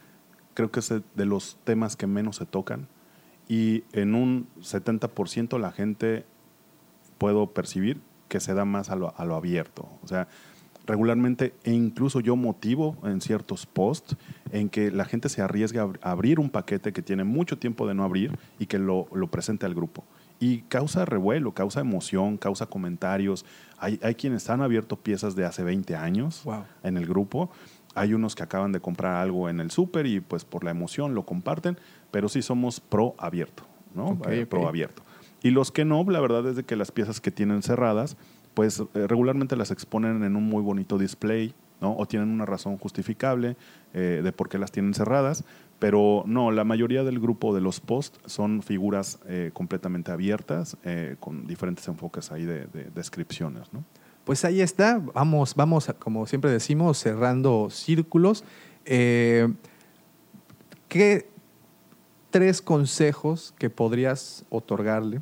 Creo 0.54 0.70
que 0.70 0.80
es 0.80 0.88
de 0.90 1.24
los 1.24 1.58
temas 1.64 1.96
que 1.96 2.06
menos 2.06 2.36
se 2.36 2.46
tocan. 2.46 2.88
Y 3.48 3.84
en 3.92 4.14
un 4.14 4.48
70% 4.60 5.58
la 5.58 5.70
gente 5.70 6.24
puedo 7.18 7.46
percibir 7.52 8.00
que 8.28 8.40
se 8.40 8.54
da 8.54 8.64
más 8.64 8.90
a 8.90 8.96
lo, 8.96 9.14
a 9.16 9.24
lo 9.24 9.34
abierto. 9.36 9.88
O 10.02 10.08
sea, 10.08 10.28
regularmente, 10.86 11.54
e 11.64 11.72
incluso 11.72 12.20
yo 12.20 12.36
motivo 12.36 12.96
en 13.04 13.20
ciertos 13.20 13.66
posts 13.66 14.16
en 14.52 14.68
que 14.68 14.90
la 14.90 15.04
gente 15.04 15.28
se 15.28 15.42
arriesga 15.42 15.82
a 15.82 15.86
ab- 15.86 15.98
a 16.02 16.10
abrir 16.12 16.38
un 16.38 16.50
paquete 16.50 16.92
que 16.92 17.02
tiene 17.02 17.24
mucho 17.24 17.58
tiempo 17.58 17.86
de 17.88 17.94
no 17.94 18.04
abrir 18.04 18.38
y 18.58 18.66
que 18.66 18.78
lo, 18.78 19.08
lo 19.12 19.28
presente 19.28 19.66
al 19.66 19.74
grupo. 19.74 20.04
y 20.38 20.58
causa 20.68 21.06
revuelo, 21.06 21.52
causa 21.54 21.80
emoción, 21.80 22.36
causa 22.36 22.66
comentarios. 22.66 23.46
Hay, 23.78 23.98
hay 24.02 24.14
quienes 24.16 24.50
han 24.50 24.60
abierto 24.60 24.96
piezas 24.96 25.34
de 25.34 25.46
hace 25.46 25.64
20 25.64 25.96
años 25.96 26.42
Wow. 26.44 26.64
en 26.82 26.98
el 26.98 27.06
grupo. 27.06 27.48
Hay 27.94 28.12
unos 28.12 28.34
que 28.34 28.42
acaban 28.42 28.70
de 28.70 28.80
comprar 28.80 29.14
algo 29.14 29.48
en 29.48 29.60
el 29.60 29.70
súper 29.70 30.04
y 30.04 30.20
pues 30.20 30.44
por 30.44 30.62
la 30.62 30.70
emoción 30.72 31.14
lo 31.14 31.24
comparten, 31.24 31.78
pero 32.10 32.28
sí 32.28 32.42
somos 32.42 32.80
pro 32.80 33.14
abierto, 33.16 33.62
¿no? 33.94 34.08
Ok, 34.08 34.26
Eh. 34.28 34.44
Pro 34.44 34.68
abierto. 34.68 35.02
Y 35.46 35.52
los 35.52 35.70
que 35.70 35.84
no, 35.84 36.02
la 36.10 36.18
verdad 36.18 36.44
es 36.48 36.56
de 36.56 36.64
que 36.64 36.74
las 36.74 36.90
piezas 36.90 37.20
que 37.20 37.30
tienen 37.30 37.62
cerradas, 37.62 38.16
pues 38.54 38.80
eh, 38.80 39.06
regularmente 39.06 39.54
las 39.54 39.70
exponen 39.70 40.24
en 40.24 40.34
un 40.34 40.42
muy 40.42 40.60
bonito 40.60 40.98
display, 40.98 41.54
¿no? 41.80 41.96
O 41.96 42.04
tienen 42.06 42.30
una 42.30 42.46
razón 42.46 42.78
justificable 42.78 43.56
eh, 43.94 44.22
de 44.24 44.32
por 44.32 44.48
qué 44.48 44.58
las 44.58 44.72
tienen 44.72 44.92
cerradas, 44.92 45.44
pero 45.78 46.24
no, 46.26 46.50
la 46.50 46.64
mayoría 46.64 47.04
del 47.04 47.20
grupo 47.20 47.54
de 47.54 47.60
los 47.60 47.78
posts 47.78 48.18
son 48.26 48.60
figuras 48.60 49.20
eh, 49.28 49.52
completamente 49.52 50.10
abiertas, 50.10 50.76
con 51.20 51.46
diferentes 51.46 51.86
enfoques 51.86 52.32
ahí 52.32 52.44
de, 52.44 52.66
de 52.66 52.90
descripciones, 52.92 53.72
¿no? 53.72 53.84
Pues 54.24 54.44
ahí 54.44 54.60
está, 54.60 55.00
vamos, 55.14 55.54
vamos, 55.54 55.94
como 56.00 56.26
siempre 56.26 56.50
decimos, 56.50 56.98
cerrando 56.98 57.70
círculos. 57.70 58.42
¿Qué 58.84 59.70
tres 62.32 62.60
consejos 62.60 63.54
que 63.60 63.70
podrías 63.70 64.44
otorgarle 64.50 65.20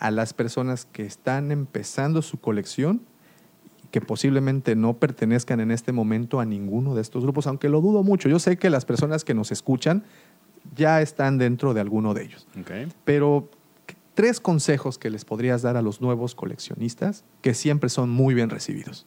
a 0.00 0.10
las 0.10 0.34
personas 0.34 0.86
que 0.86 1.04
están 1.04 1.52
empezando 1.52 2.22
su 2.22 2.40
colección 2.40 3.02
que 3.90 4.00
posiblemente 4.00 4.76
no 4.76 4.94
pertenezcan 4.98 5.58
en 5.60 5.70
este 5.72 5.90
momento 5.92 6.38
a 6.40 6.44
ninguno 6.44 6.94
de 6.94 7.02
estos 7.02 7.22
grupos, 7.24 7.46
aunque 7.48 7.68
lo 7.68 7.80
dudo 7.80 8.02
mucho. 8.04 8.28
Yo 8.28 8.38
sé 8.38 8.56
que 8.56 8.70
las 8.70 8.84
personas 8.84 9.24
que 9.24 9.34
nos 9.34 9.50
escuchan 9.50 10.04
ya 10.76 11.02
están 11.02 11.38
dentro 11.38 11.74
de 11.74 11.80
alguno 11.80 12.14
de 12.14 12.22
ellos. 12.24 12.46
Pero 13.04 13.50
¿qué- 13.86 13.96
tres 14.14 14.38
consejos 14.40 14.96
que 14.96 15.10
les 15.10 15.24
podrías 15.24 15.62
dar 15.62 15.76
a 15.76 15.82
los 15.82 16.00
nuevos 16.00 16.34
coleccionistas 16.36 17.24
que 17.42 17.52
siempre 17.54 17.90
son 17.90 18.10
muy 18.10 18.32
bien 18.32 18.48
recibidos. 18.50 19.06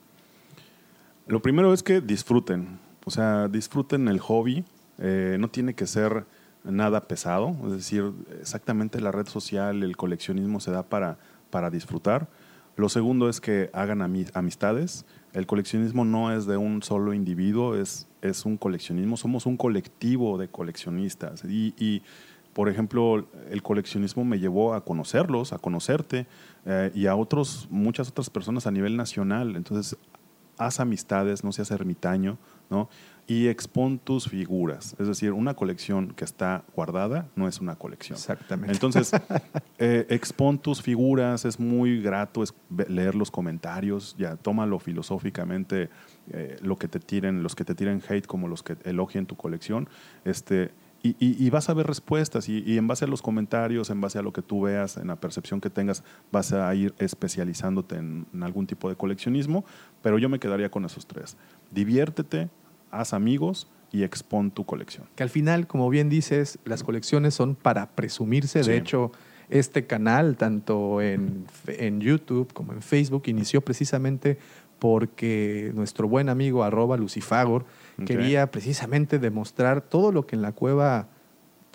Lo 1.28 1.42
primero 1.42 1.74
es 1.74 1.82
que 1.84 2.02
disfruten, 2.02 2.80
o 3.06 3.12
sea, 3.12 3.48
disfruten 3.48 4.10
el 4.10 4.20
hobby, 4.20 4.66
eh, 4.98 5.38
no 5.40 5.50
tiene 5.50 5.74
que 5.76 5.88
ser 5.88 6.26
nada 6.64 7.08
pesado, 7.08 7.56
es 7.66 7.72
decir, 7.72 8.12
exactamente 8.40 9.02
la 9.02 9.12
red 9.12 9.28
social, 9.28 9.84
el 9.84 9.98
coleccionismo 9.98 10.60
se 10.60 10.72
da 10.72 10.84
para, 10.84 11.18
para 11.50 11.70
disfrutar. 11.70 12.30
Lo 12.76 12.90
segundo 12.90 13.30
es 13.30 13.40
que 13.40 13.70
hagan 13.74 14.00
ami- 14.00 14.32
amistades. 14.34 15.06
El 15.34 15.46
coleccionismo 15.46 16.06
no 16.06 16.32
es 16.32 16.46
de 16.46 16.58
un 16.58 16.82
solo 16.82 17.14
individuo, 17.14 17.76
es, 17.76 18.08
es 18.22 18.46
un 18.46 18.58
coleccionismo, 18.58 19.16
somos 19.18 19.46
un 19.46 19.58
colectivo 19.58 20.38
de 20.38 20.48
coleccionistas. 20.48 21.44
Y, 21.44 21.76
y, 21.78 22.02
por 22.54 22.70
ejemplo, 22.70 23.28
el 23.50 23.62
coleccionismo 23.62 24.26
me 24.26 24.40
llevó 24.40 24.74
a 24.74 24.84
conocerlos, 24.84 25.54
a 25.54 25.60
conocerte 25.60 26.26
eh, 26.66 26.92
y 26.96 27.06
a 27.06 27.16
otros, 27.16 27.68
muchas 27.70 28.10
otras 28.10 28.30
personas 28.30 28.66
a 28.66 28.72
nivel 28.72 28.98
nacional. 28.98 29.56
Entonces, 29.56 29.98
haz 30.58 30.80
amistades, 30.80 31.44
no 31.44 31.52
seas 31.52 31.72
ermitaño, 31.72 32.38
¿no? 32.74 32.90
Y 33.26 33.48
expon 33.48 34.00
tus 34.00 34.28
figuras. 34.28 34.96
Es 35.00 35.08
decir, 35.08 35.32
una 35.32 35.54
colección 35.54 36.10
que 36.14 36.26
está 36.26 36.64
guardada 36.76 37.28
no 37.38 37.48
es 37.48 37.62
una 37.62 37.76
colección. 37.76 38.18
Exactamente. 38.18 38.74
Entonces, 38.74 39.12
eh, 39.78 40.06
expon 40.10 40.58
tus 40.60 40.82
figuras, 40.82 41.46
es 41.46 41.58
muy 41.60 42.02
grato 42.02 42.44
es 42.44 42.54
leer 42.90 43.16
los 43.16 43.32
comentarios, 43.32 44.16
ya 44.18 44.36
tómalo 44.36 44.78
filosóficamente, 44.80 45.90
eh, 46.32 46.58
lo 46.62 46.76
que 46.76 46.88
te 46.90 47.00
tiren, 47.00 47.44
los 47.44 47.56
que 47.56 47.64
te 47.64 47.76
tiren 47.76 48.02
hate 48.10 48.26
como 48.28 48.48
los 48.50 48.62
que 48.64 48.76
elogien 48.84 49.26
tu 49.26 49.36
colección, 49.38 49.88
este, 50.26 50.72
y, 51.02 51.10
y- 51.20 51.36
y 51.46 51.50
vas 51.50 51.70
a 51.70 51.74
ver 51.74 51.86
respuestas, 51.88 52.48
y, 52.50 52.62
y 52.66 52.78
en 52.78 52.88
base 52.88 53.06
a 53.06 53.08
los 53.08 53.22
comentarios, 53.22 53.90
en 53.90 54.00
base 54.02 54.20
a 54.20 54.22
lo 54.22 54.32
que 54.34 54.42
tú 54.42 54.62
veas, 54.62 54.98
en 54.98 55.08
la 55.08 55.16
percepción 55.18 55.62
que 55.62 55.70
tengas, 55.70 56.04
vas 56.32 56.52
a 56.54 56.74
ir 56.76 56.94
especializándote 56.98 57.96
en, 57.96 58.26
en 58.34 58.44
algún 58.44 58.68
tipo 58.68 58.90
de 58.90 58.96
coleccionismo, 58.96 59.64
pero 60.02 60.18
yo 60.18 60.28
me 60.30 60.40
quedaría 60.40 60.70
con 60.70 60.84
esos 60.86 61.06
tres. 61.06 61.38
Diviértete, 61.72 62.50
haz 62.94 63.14
amigos 63.14 63.68
y 63.92 64.04
expon 64.04 64.52
tu 64.52 64.66
colección. 64.66 65.06
Que 65.16 65.24
al 65.24 65.30
final, 65.30 65.68
como 65.68 65.90
bien 65.90 66.10
dices, 66.10 66.60
las 66.66 66.84
colecciones 66.84 67.34
son 67.34 67.56
para 67.56 67.92
presumirse. 67.92 68.64
Sí. 68.64 68.72
De 68.72 68.78
hecho, 68.78 69.12
este 69.50 69.86
canal, 69.86 70.38
tanto 70.38 71.02
en, 71.02 71.46
en 71.68 72.00
YouTube 72.02 72.52
como 72.54 72.74
en 72.74 72.82
Facebook, 72.82 73.24
inició 73.28 73.62
precisamente 73.62 74.38
porque 74.80 75.72
nuestro 75.76 76.08
buen 76.10 76.28
amigo 76.28 76.64
arroba 76.64 76.98
Lucifagor 76.98 77.66
quería 78.06 78.52
precisamente 78.52 79.20
demostrar 79.20 79.82
todo 79.82 80.12
lo 80.12 80.26
que 80.26 80.36
en 80.36 80.42
la 80.42 80.52
cueva 80.52 81.08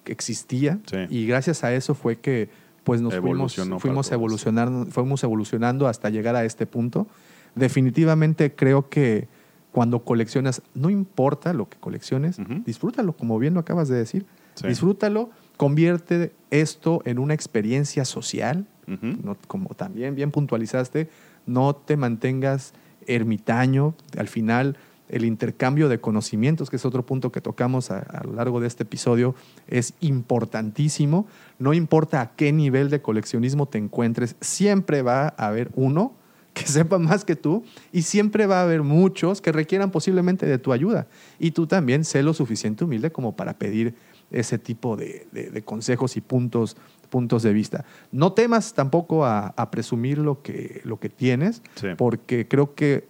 existía 0.05 0.79
Sí. 0.87 0.99
y 1.09 1.27
gracias 1.27 1.65
a 1.65 1.73
eso 1.75 1.95
fue 1.95 2.17
que 2.19 2.49
pues 2.85 3.01
nos 3.01 3.15
fuimos, 3.15 3.55
fuimos, 3.81 4.11
evolucionando, 4.13 4.87
fuimos 4.91 5.23
evolucionando 5.23 5.87
hasta 5.89 6.11
llegar 6.11 6.37
a 6.37 6.45
este 6.45 6.67
punto. 6.67 7.07
Definitivamente 7.55 8.55
creo 8.55 8.89
que 8.89 9.29
cuando 9.73 10.01
coleccionas, 10.01 10.63
no 10.75 10.91
importa 10.91 11.53
lo 11.53 11.69
que 11.69 11.77
colecciones, 11.79 12.39
disfrútalo, 12.65 13.13
como 13.13 13.39
bien 13.39 13.55
lo 13.55 13.61
acabas 13.61 13.89
de 13.89 13.97
decir. 13.97 14.27
Sí. 14.55 14.67
Disfrútalo, 14.67 15.31
convierte 15.57 16.33
esto 16.51 17.03
en 17.05 17.19
una 17.19 17.35
experiencia 17.35 18.05
social, 18.05 18.67
no- 18.87 19.37
como 19.47 19.69
también 19.75 20.15
bien 20.15 20.31
puntualizaste, 20.31 21.09
no 21.47 21.75
te 21.77 21.97
mantengas 21.97 22.73
ermitaño. 23.07 23.95
Al 24.17 24.29
final, 24.29 24.77
el 25.09 25.25
intercambio 25.25 25.89
de 25.89 26.01
conocimientos, 26.01 26.71
que 26.71 26.77
es 26.77 26.85
otro 26.85 27.05
punto 27.05 27.31
que 27.33 27.41
tocamos 27.41 27.91
a, 27.91 27.99
a 27.99 28.25
lo 28.25 28.33
largo 28.35 28.61
de 28.61 28.67
este 28.67 28.83
episodio, 28.83 29.35
es 29.67 29.95
importantísimo. 30.01 31.27
No 31.59 31.73
importa 31.75 32.21
a 32.21 32.31
qué 32.37 32.53
nivel 32.53 32.91
de 32.91 33.01
coleccionismo 33.03 33.67
te 33.67 33.79
encuentres, 33.79 34.37
siempre 34.41 35.03
va 35.03 35.35
a 35.37 35.47
haber 35.49 35.71
uno 35.75 36.13
que 36.59 36.67
sepa 36.67 36.99
más 36.99 37.25
que 37.25 37.37
tú 37.37 37.65
y 37.93 38.03
siempre 38.03 38.47
va 38.47 38.61
a 38.61 38.63
haber 38.65 38.83
muchos 38.83 39.41
que 39.41 39.53
requieran 39.53 39.91
posiblemente 39.91 40.47
de 40.47 40.59
tu 40.59 40.73
ayuda. 40.73 41.07
Y 41.39 41.53
tú 41.53 41.67
también 41.67 42.05
sé 42.05 42.23
lo 42.23 42.35
suficiente 42.35 42.85
humilde 42.85 43.11
como 43.13 43.37
para 43.37 43.59
pedir 43.59 43.95
ese 44.31 44.59
tipo 44.59 44.97
de, 44.97 45.27
de- 45.33 45.51
de 45.51 45.63
consejos 45.63 46.17
y 46.17 46.21
puntos, 46.21 46.77
puntos 47.11 47.43
de 47.43 47.53
vista. 47.53 47.85
No 48.13 48.33
temas 48.33 48.75
tampoco 48.75 49.25
a, 49.25 49.49
a 49.57 49.71
presumir 49.71 50.19
lo 50.19 50.43
que, 50.43 50.81
lo 50.85 50.99
que 51.01 51.09
tienes, 51.09 51.63
Sí. 51.77 51.89
porque 51.97 52.47
creo 52.49 52.75
que 52.75 53.07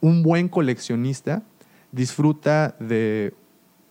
un 0.00 0.22
buen 0.22 0.48
coleccionista 0.48 1.42
disfruta 1.92 2.76
de 2.78 3.34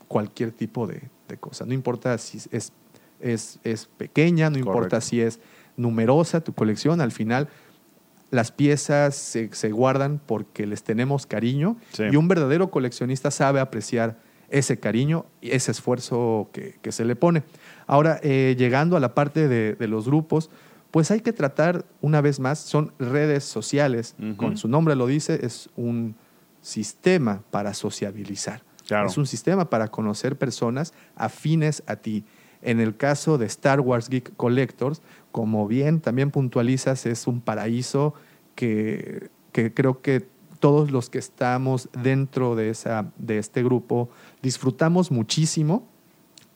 cualquier 0.07 0.51
tipo 0.51 0.87
de, 0.87 1.01
de 1.27 1.37
cosa. 1.37 1.65
No 1.65 1.73
importa 1.73 2.17
si 2.17 2.37
es, 2.51 2.71
es, 3.19 3.59
es 3.63 3.85
pequeña, 3.97 4.49
no 4.49 4.57
importa 4.57 5.01
si 5.01 5.21
es 5.21 5.39
numerosa 5.77 6.41
tu 6.41 6.53
colección, 6.53 7.01
al 7.01 7.11
final 7.11 7.47
las 8.31 8.51
piezas 8.51 9.15
se, 9.15 9.49
se 9.53 9.71
guardan 9.71 10.19
porque 10.25 10.65
les 10.67 10.83
tenemos 10.83 11.25
cariño 11.25 11.77
Sí. 11.91 12.03
y 12.11 12.15
un 12.15 12.27
verdadero 12.27 12.69
coleccionista 12.69 13.31
sabe 13.31 13.59
apreciar 13.59 14.17
ese 14.49 14.79
cariño 14.79 15.25
y 15.41 15.51
ese 15.51 15.71
esfuerzo 15.71 16.49
que, 16.53 16.77
que 16.81 16.91
se 16.91 17.05
le 17.05 17.15
pone. 17.15 17.43
Ahora, 17.87 18.19
eh, 18.23 18.55
llegando 18.57 18.97
a 18.97 18.99
la 18.99 19.13
parte 19.13 19.47
de, 19.47 19.75
de 19.75 19.87
los 19.87 20.05
grupos, 20.07 20.49
pues 20.91 21.11
hay 21.11 21.21
que 21.21 21.33
tratar, 21.33 21.85
una 22.01 22.19
vez 22.21 22.39
más, 22.39 22.57
son 22.59 22.91
redes 22.97 23.43
sociales, 23.43 24.15
con 24.37 24.57
su 24.57 24.67
nombre 24.67 24.95
lo 24.95 25.05
dice, 25.05 25.45
es 25.45 25.69
un 25.75 26.15
sistema 26.61 27.43
para 27.51 27.73
sociabilizar. 27.73 28.63
Claro. 28.87 29.07
Es 29.07 29.17
un 29.17 29.27
sistema 29.27 29.69
para 29.69 29.89
conocer 29.89 30.35
personas 30.35 30.93
afines 31.15 31.83
a 31.85 31.95
ti. 31.97 32.23
En 32.61 32.79
el 32.79 32.97
caso 32.97 33.37
de 33.37 33.45
Star 33.45 33.79
Wars 33.79 34.09
Geek 34.09 34.35
Collectors, 34.35 35.01
como 35.39 35.69
bien 35.69 36.01
también 36.01 36.31
puntualizas, 36.31 37.05
es 37.05 37.25
un 37.25 37.39
paraíso 37.39 38.13
que, 38.55 39.29
que 39.53 39.73
creo 39.73 40.01
que 40.01 40.27
todos 40.59 40.91
los 40.91 41.09
que 41.09 41.17
estamos 41.17 41.87
dentro 42.03 42.57
de, 42.57 42.69
esa, 42.71 43.09
de 43.17 43.37
este 43.37 43.63
grupo 43.63 44.09
disfrutamos 44.41 45.11
muchísimo, 45.11 45.87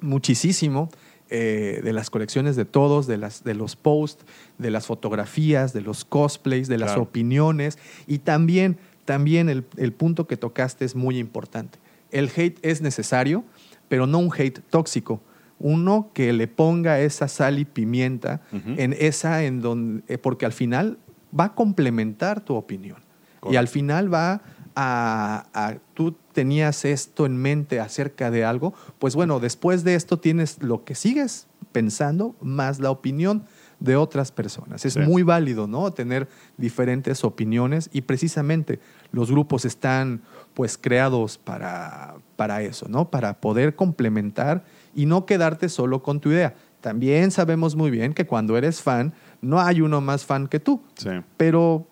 muchísimo 0.02 0.90
eh, 1.30 1.80
de 1.82 1.94
las 1.94 2.10
colecciones 2.10 2.58
de 2.58 2.66
todos, 2.66 3.08
de, 3.08 3.16
las, 3.18 3.46
de 3.46 3.54
los 3.54 3.78
posts, 3.78 4.26
de 4.58 4.70
las 4.70 4.86
fotografías, 4.86 5.72
de 5.72 5.80
los 5.80 6.04
cosplays, 6.04 6.68
de 6.68 6.78
las 6.78 6.90
Claro. 6.90 7.04
opiniones 7.04 7.80
y 8.06 8.18
también, 8.18 8.78
también 9.06 9.48
el, 9.48 9.64
el 9.78 9.94
punto 9.94 10.28
que 10.28 10.36
tocaste 10.36 10.84
es 10.84 10.94
muy 10.94 11.18
importante. 11.20 11.80
El 12.12 12.30
hate 12.36 12.60
es 12.64 12.82
necesario, 12.82 13.46
pero 13.88 14.08
no 14.08 14.18
un 14.20 14.30
hate 14.38 14.60
tóxico. 14.70 15.22
Uno 15.66 16.12
que 16.14 16.34
le 16.34 16.50
ponga 16.50 17.00
esa 17.00 17.30
sal 17.30 17.58
y 17.58 17.64
pimienta 17.64 18.42
en 18.52 18.94
esa, 19.00 19.44
en 19.46 19.62
donde, 19.62 20.04
eh, 20.14 20.18
porque 20.18 20.46
al 20.46 20.52
final 20.52 20.98
va 21.38 21.46
a 21.46 21.56
complementar 21.56 22.42
tu 22.42 22.54
opinión. 22.56 22.98
Y 23.50 23.56
al 23.56 23.70
final 23.70 24.14
va 24.14 24.42
a, 24.76 25.46
a- 25.54 25.78
tú 25.94 26.16
tenías 26.34 26.84
esto 26.84 27.26
en 27.26 27.38
mente 27.38 27.80
acerca 27.80 28.30
de 28.30 28.44
algo, 28.44 28.74
pues 29.00 29.16
bueno, 29.16 29.40
después 29.40 29.86
de 29.86 29.96
esto 29.96 30.20
tienes 30.20 30.62
lo 30.62 30.84
que 30.84 30.96
sigues 30.96 31.48
pensando 31.72 32.36
más 32.42 32.80
la 32.80 32.92
opinión 32.92 33.46
de 33.80 33.96
otras 33.96 34.32
personas. 34.32 34.86
Es 34.86 34.94
Sí. 34.94 35.00
muy 35.00 35.24
válido, 35.24 35.68
¿no? 35.68 35.92
Tener 35.92 36.28
diferentes 36.58 37.24
opiniones 37.24 37.90
y 37.94 38.02
precisamente 38.02 38.80
los 39.12 39.30
grupos 39.32 39.64
están 39.66 40.22
pues 40.54 40.78
creados 40.78 41.38
para, 41.38 42.16
para 42.36 42.62
eso, 42.64 42.88
¿no? 42.90 43.10
Para 43.10 43.40
poder 43.42 43.76
complementar 43.76 44.64
y 44.96 45.06
no 45.06 45.26
quedarte 45.26 45.70
solo 45.70 46.04
con 46.04 46.20
tu 46.20 46.30
idea. 46.30 46.56
también 46.82 47.32
sabemos 47.32 47.78
muy 47.78 47.92
bien 47.92 48.14
que 48.14 48.26
cuando 48.26 48.58
eres 48.58 48.82
fan, 48.82 49.14
no 49.42 49.62
hay 49.62 49.80
uno 49.80 50.02
más 50.02 50.26
fan 50.26 50.48
que 50.48 50.60
tú. 50.60 50.82
Sí. 50.96 51.12
Pero 51.38 51.88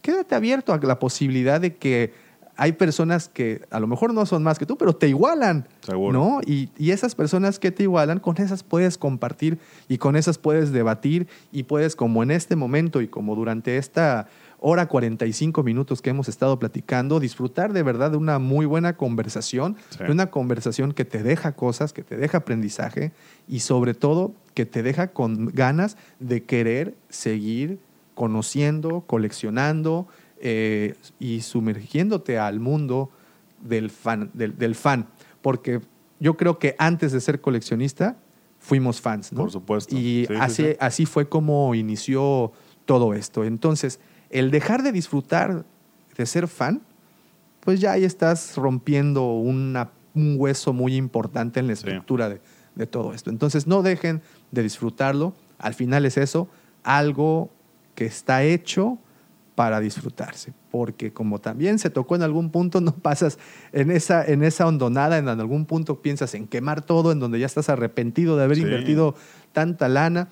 quédate 0.00 0.36
abierto 0.36 0.72
a 0.72 0.78
la 0.78 1.00
posibilidad 1.00 1.60
de 1.60 1.74
que 1.74 2.12
hay 2.56 2.72
personas 2.72 3.28
que 3.28 3.62
a 3.70 3.80
lo 3.80 3.86
mejor 3.86 4.14
no 4.14 4.24
son 4.26 4.42
más 4.42 4.58
que 4.58 4.66
tú, 4.66 4.76
pero 4.76 4.94
te 4.94 5.08
igualan. 5.08 5.66
Seguro. 5.80 6.12
¿no? 6.12 6.40
Y, 6.46 6.70
y 6.78 6.92
esas 6.92 7.14
personas 7.14 7.58
que 7.58 7.72
te 7.72 7.82
igualan, 7.82 8.20
con 8.20 8.36
esas 8.38 8.62
puedes 8.62 8.98
compartir 8.98 9.58
y 9.88 9.98
con 9.98 10.16
esas 10.16 10.38
puedes 10.38 10.70
debatir 10.70 11.26
y 11.50 11.64
puedes, 11.64 11.96
como 11.96 12.22
en 12.22 12.30
este 12.30 12.54
momento 12.54 13.00
y 13.00 13.08
como 13.08 13.34
durante 13.34 13.78
esta 13.78 14.28
hora 14.64 14.86
45 14.86 15.62
minutos 15.64 16.00
que 16.00 16.10
hemos 16.10 16.28
estado 16.28 16.58
platicando, 16.58 17.18
disfrutar 17.18 17.72
de 17.72 17.82
verdad 17.82 18.12
de 18.12 18.16
una 18.16 18.38
muy 18.38 18.64
buena 18.64 18.96
conversación, 18.96 19.76
Sí. 19.90 20.04
de 20.04 20.10
una 20.12 20.30
conversación 20.30 20.92
que 20.92 21.04
te 21.04 21.22
deja 21.22 21.52
cosas, 21.52 21.92
que 21.92 22.02
te 22.04 22.16
deja 22.16 22.38
aprendizaje 22.38 23.10
y 23.48 23.60
sobre 23.60 23.92
todo 23.94 24.32
que 24.54 24.64
te 24.64 24.82
deja 24.84 25.08
con 25.08 25.46
ganas 25.46 25.96
de 26.20 26.44
querer 26.44 26.94
seguir 27.08 27.80
conociendo, 28.14 29.00
coleccionando 29.06 30.06
eh, 30.40 30.94
y 31.18 31.40
sumergiéndote 31.40 32.38
al 32.38 32.60
mundo 32.60 33.10
del 33.60 33.90
fan, 33.90 34.30
del, 34.34 34.56
del 34.58 34.74
fan. 34.74 35.06
Porque 35.40 35.80
yo 36.20 36.36
creo 36.36 36.58
que 36.58 36.76
antes 36.78 37.10
de 37.12 37.20
ser 37.20 37.40
coleccionista 37.40 38.16
fuimos 38.60 39.00
fans, 39.00 39.32
¿no? 39.32 39.40
Por 39.40 39.50
supuesto. 39.50 39.96
Y 39.96 40.26
Sí, 40.26 40.26
sí, 40.28 40.34
así, 40.40 40.62
sí. 40.64 40.76
así 40.78 41.06
fue 41.06 41.28
como 41.28 41.74
inició 41.74 42.52
todo 42.84 43.14
esto. 43.14 43.44
Entonces, 43.44 43.98
el 44.32 44.50
dejar 44.50 44.82
de 44.82 44.92
disfrutar 44.92 45.64
de 46.16 46.26
ser 46.26 46.48
fan, 46.48 46.82
pues 47.60 47.80
ya 47.80 47.92
ahí 47.92 48.04
estás 48.04 48.56
rompiendo 48.56 49.32
una- 49.34 49.90
un 50.14 50.34
hueso 50.38 50.72
muy 50.72 50.96
importante 50.96 51.60
en 51.60 51.68
la 51.68 51.76
Sí. 51.76 51.84
estructura 51.86 52.28
de, 52.28 52.40
de 52.74 52.86
todo 52.86 53.14
esto. 53.14 53.30
Entonces, 53.30 53.66
no 53.66 53.82
dejen 53.82 54.20
de 54.50 54.62
disfrutarlo. 54.62 55.34
Al 55.58 55.74
final 55.74 56.04
es 56.04 56.16
eso, 56.18 56.48
algo 56.82 57.50
que 57.94 58.04
está 58.06 58.42
hecho 58.42 58.98
para 59.54 59.80
disfrutarse. 59.80 60.52
Porque 60.70 61.12
como 61.12 61.38
también 61.38 61.78
se 61.78 61.88
tocó 61.90 62.16
en 62.16 62.22
algún 62.22 62.50
punto, 62.50 62.80
no 62.82 62.92
pasas 62.94 63.38
en 63.72 63.90
esa, 63.90 64.24
en 64.24 64.42
esa 64.42 64.66
hondonada, 64.66 65.18
en 65.18 65.28
algún 65.28 65.66
punto 65.66 66.02
piensas 66.02 66.34
en 66.34 66.46
quemar 66.48 66.82
todo, 66.82 67.12
en 67.12 67.20
donde 67.20 67.38
ya 67.38 67.46
estás 67.46 67.68
arrepentido 67.68 68.36
de 68.36 68.44
haber 68.44 68.56
Sí. 68.56 68.62
invertido 68.64 69.14
tanta 69.52 69.88
lana. 69.88 70.28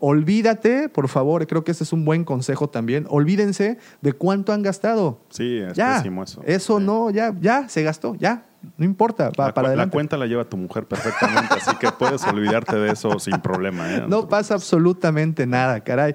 Olvídate, 0.00 0.88
por 0.88 1.08
favor, 1.08 1.46
creo 1.46 1.62
que 1.62 1.72
ese 1.72 1.84
es 1.84 1.92
un 1.92 2.04
buen 2.06 2.24
consejo 2.24 2.70
también. 2.70 3.06
Olvídense 3.10 3.76
de 4.00 4.12
cuánto 4.14 4.52
han 4.52 4.62
gastado. 4.62 5.20
Sí, 5.28 5.58
es 5.58 5.74
ya, 5.74 5.96
pésimo 5.98 6.22
eso. 6.24 6.42
Sí. 6.46 6.72
no, 6.84 7.10
ya, 7.10 7.34
ya, 7.38 7.68
se 7.68 7.82
gastó, 7.82 8.14
ya, 8.14 8.46
no 8.78 8.84
importa, 8.86 9.30
va 9.38 9.48
la, 9.48 9.52
para 9.52 9.52
cu- 9.54 9.60
la 9.62 9.68
adelante. 9.68 9.92
cuenta 9.94 10.16
la 10.16 10.26
lleva 10.26 10.44
tu 10.46 10.56
mujer 10.56 10.86
perfectamente, 10.86 11.52
así 11.54 11.76
que 11.76 11.92
puedes 11.92 12.24
olvidarte 12.26 12.76
de 12.76 12.92
eso 12.92 13.18
sin 13.18 13.38
problema. 13.40 13.94
¿eh? 13.94 14.04
No 14.08 14.26
pasa 14.26 14.54
absolutamente 14.54 15.46
nada, 15.46 15.80
caray. 15.80 16.14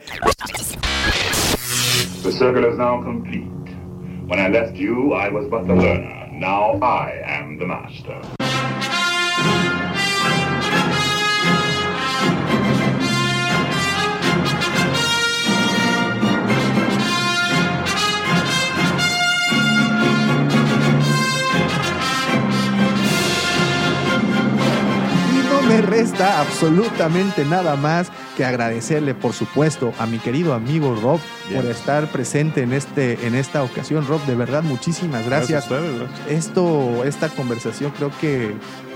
The 2.23 2.31
circle 2.31 2.67
is 2.67 2.77
now 2.77 3.03
complete. 3.03 3.47
When 4.27 4.39
I 4.39 4.49
left 4.49 4.75
you, 4.75 5.13
I 5.13 5.29
was 5.29 5.45
but 5.47 5.67
the 5.67 5.75
learner. 5.75 6.27
Now 6.31 6.79
I 6.81 7.11
am 7.39 7.59
the 7.59 7.65
master. 7.67 8.19
Me 25.67 25.81
resta 25.81 26.39
absolutamente 26.41 27.45
nada 27.45 27.75
más 27.75 28.11
que 28.35 28.45
agradecerle, 28.45 29.15
por 29.15 29.33
supuesto, 29.33 29.93
a 29.97 30.05
mi 30.05 30.19
querido 30.19 30.53
amigo 30.53 30.95
Rob 31.01 31.19
Bien. 31.47 31.61
por 31.61 31.71
estar 31.71 32.11
presente 32.11 32.61
en, 32.61 32.73
este, 32.73 33.25
en 33.25 33.35
esta 33.35 33.63
ocasión. 33.63 34.05
Rob, 34.05 34.23
de 34.25 34.35
verdad, 34.35 34.63
muchísimas 34.63 35.25
gracias. 35.25 35.71
a 35.71 35.75
ustedes, 35.75 35.99
gracias. 35.99 36.27
Esto, 36.29 37.03
esta 37.05 37.29
conversación 37.29 37.91
creo 37.95 38.11
que, 38.19 38.53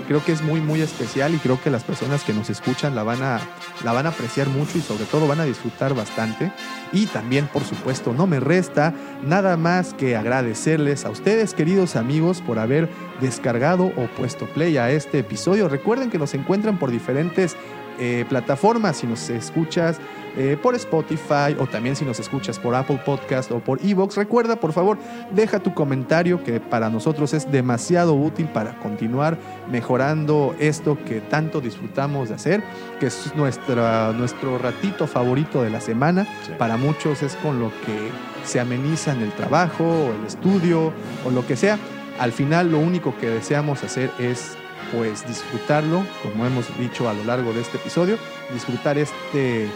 creo 0.07 0.23
que 0.23 0.31
es 0.31 0.41
muy, 0.41 0.59
muy 0.59 0.81
especial 0.81 1.33
y 1.33 1.37
creo 1.37 1.61
que 1.61 1.69
las 1.69 1.83
personas 1.83 2.23
que 2.23 2.33
nos 2.33 2.49
escuchan 2.49 2.95
la 2.95 3.03
van, 3.03 3.23
a, 3.23 3.39
la 3.83 3.93
van 3.93 4.05
a 4.05 4.09
apreciar 4.09 4.47
mucho 4.47 4.77
y 4.77 4.81
sobre 4.81 5.05
todo 5.05 5.27
van 5.27 5.39
a 5.39 5.45
disfrutar 5.45 5.93
bastante. 5.93 6.51
Y 6.91 7.05
también, 7.07 7.47
por 7.47 7.63
supuesto, 7.63 8.13
no 8.13 8.27
me 8.27 8.39
resta 8.39 8.93
nada 9.23 9.55
más 9.55 9.93
que 9.93 10.15
agradecerles 10.15 11.05
a 11.05 11.09
ustedes, 11.09 11.53
queridos 11.53 11.95
amigos, 11.95 12.41
por 12.41 12.59
haber 12.59 12.89
descargado 13.21 13.85
o 13.95 14.07
puesto 14.17 14.45
play 14.47 14.77
a 14.77 14.91
este 14.91 15.19
episodio. 15.19 15.69
Recuerden 15.69 16.09
que 16.09 16.17
nos 16.17 16.33
encuentran 16.33 16.77
por 16.77 16.91
diferentes 16.91 17.55
eh, 17.99 18.25
plataformas, 18.27 18.97
si 18.97 19.07
nos 19.07 19.29
escuchas 19.29 19.99
eh, 20.37 20.57
por 20.61 20.75
Spotify 20.75 21.55
o 21.59 21.67
también 21.67 21.95
si 21.95 22.05
nos 22.05 22.19
escuchas 22.19 22.59
por 22.59 22.75
Apple 22.75 23.01
Podcast 23.03 23.51
o 23.51 23.59
por 23.59 23.83
Evox. 23.83 24.15
Recuerda, 24.15 24.55
por 24.57 24.73
favor, 24.73 24.97
deja 25.31 25.59
tu 25.59 25.73
comentario 25.73 26.43
que 26.43 26.59
para 26.59 26.89
nosotros 26.89 27.33
es 27.33 27.51
demasiado 27.51 28.13
útil 28.13 28.47
para 28.47 28.77
continuar 28.79 29.37
mejorando 29.69 30.55
esto 30.59 30.97
que 31.03 31.19
tanto 31.19 31.61
disfrutamos 31.61 32.29
de 32.29 32.35
hacer, 32.35 32.63
que 32.99 33.07
es 33.07 33.35
nuestra, 33.35 34.13
nuestro 34.13 34.57
ratito 34.57 35.07
favorito 35.07 35.63
de 35.63 35.71
la 35.71 35.81
semana. 35.81 36.25
Sí. 36.45 36.53
Para 36.57 36.77
muchos 36.77 37.23
es 37.23 37.35
con 37.37 37.59
lo 37.59 37.69
que 37.85 38.09
se 38.45 38.59
ameniza 38.59 39.13
en 39.13 39.21
el 39.21 39.31
trabajo 39.31 39.83
o 39.83 40.13
el 40.13 40.25
estudio 40.25 40.93
o 41.25 41.31
lo 41.31 41.45
que 41.45 41.55
sea. 41.55 41.77
Al 42.19 42.31
final 42.31 42.71
lo 42.71 42.79
único 42.79 43.15
que 43.17 43.29
deseamos 43.29 43.83
hacer 43.83 44.11
es 44.19 44.57
pues 44.91 45.27
disfrutarlo, 45.27 46.05
como 46.23 46.45
hemos 46.45 46.65
dicho 46.77 47.09
a 47.09 47.13
lo 47.13 47.23
largo 47.23 47.53
de 47.53 47.61
este 47.61 47.77
episodio, 47.77 48.17
disfrutar 48.53 48.97
este 48.97 49.69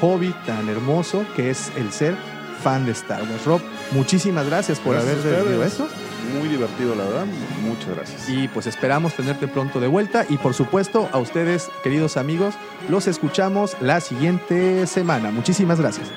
hobby 0.00 0.34
tan 0.46 0.68
hermoso 0.68 1.24
que 1.34 1.50
es 1.50 1.70
el 1.76 1.92
ser 1.92 2.14
fan 2.62 2.84
de 2.84 2.92
Star 2.92 3.22
Wars. 3.22 3.44
Rob, 3.44 3.60
muchísimas 3.92 4.46
gracias 4.46 4.78
por 4.80 4.94
Gracias 4.94 5.24
haber 5.24 5.42
ustedes. 5.42 5.72
esto. 5.72 5.88
Muy 6.38 6.48
divertido, 6.48 6.94
la 6.94 7.04
verdad. 7.04 7.26
Muchas 7.62 7.88
gracias. 7.94 8.28
Y 8.28 8.48
pues 8.48 8.66
esperamos 8.66 9.14
tenerte 9.14 9.48
pronto 9.48 9.80
de 9.80 9.86
vuelta. 9.86 10.26
Y 10.28 10.36
por 10.36 10.52
supuesto, 10.52 11.08
a 11.12 11.18
ustedes, 11.18 11.70
queridos 11.82 12.16
amigos, 12.16 12.54
los 12.88 13.06
escuchamos 13.06 13.76
la 13.80 14.00
siguiente 14.00 14.86
semana. 14.86 15.30
Muchísimas 15.30 15.80
gracias. 15.80 16.08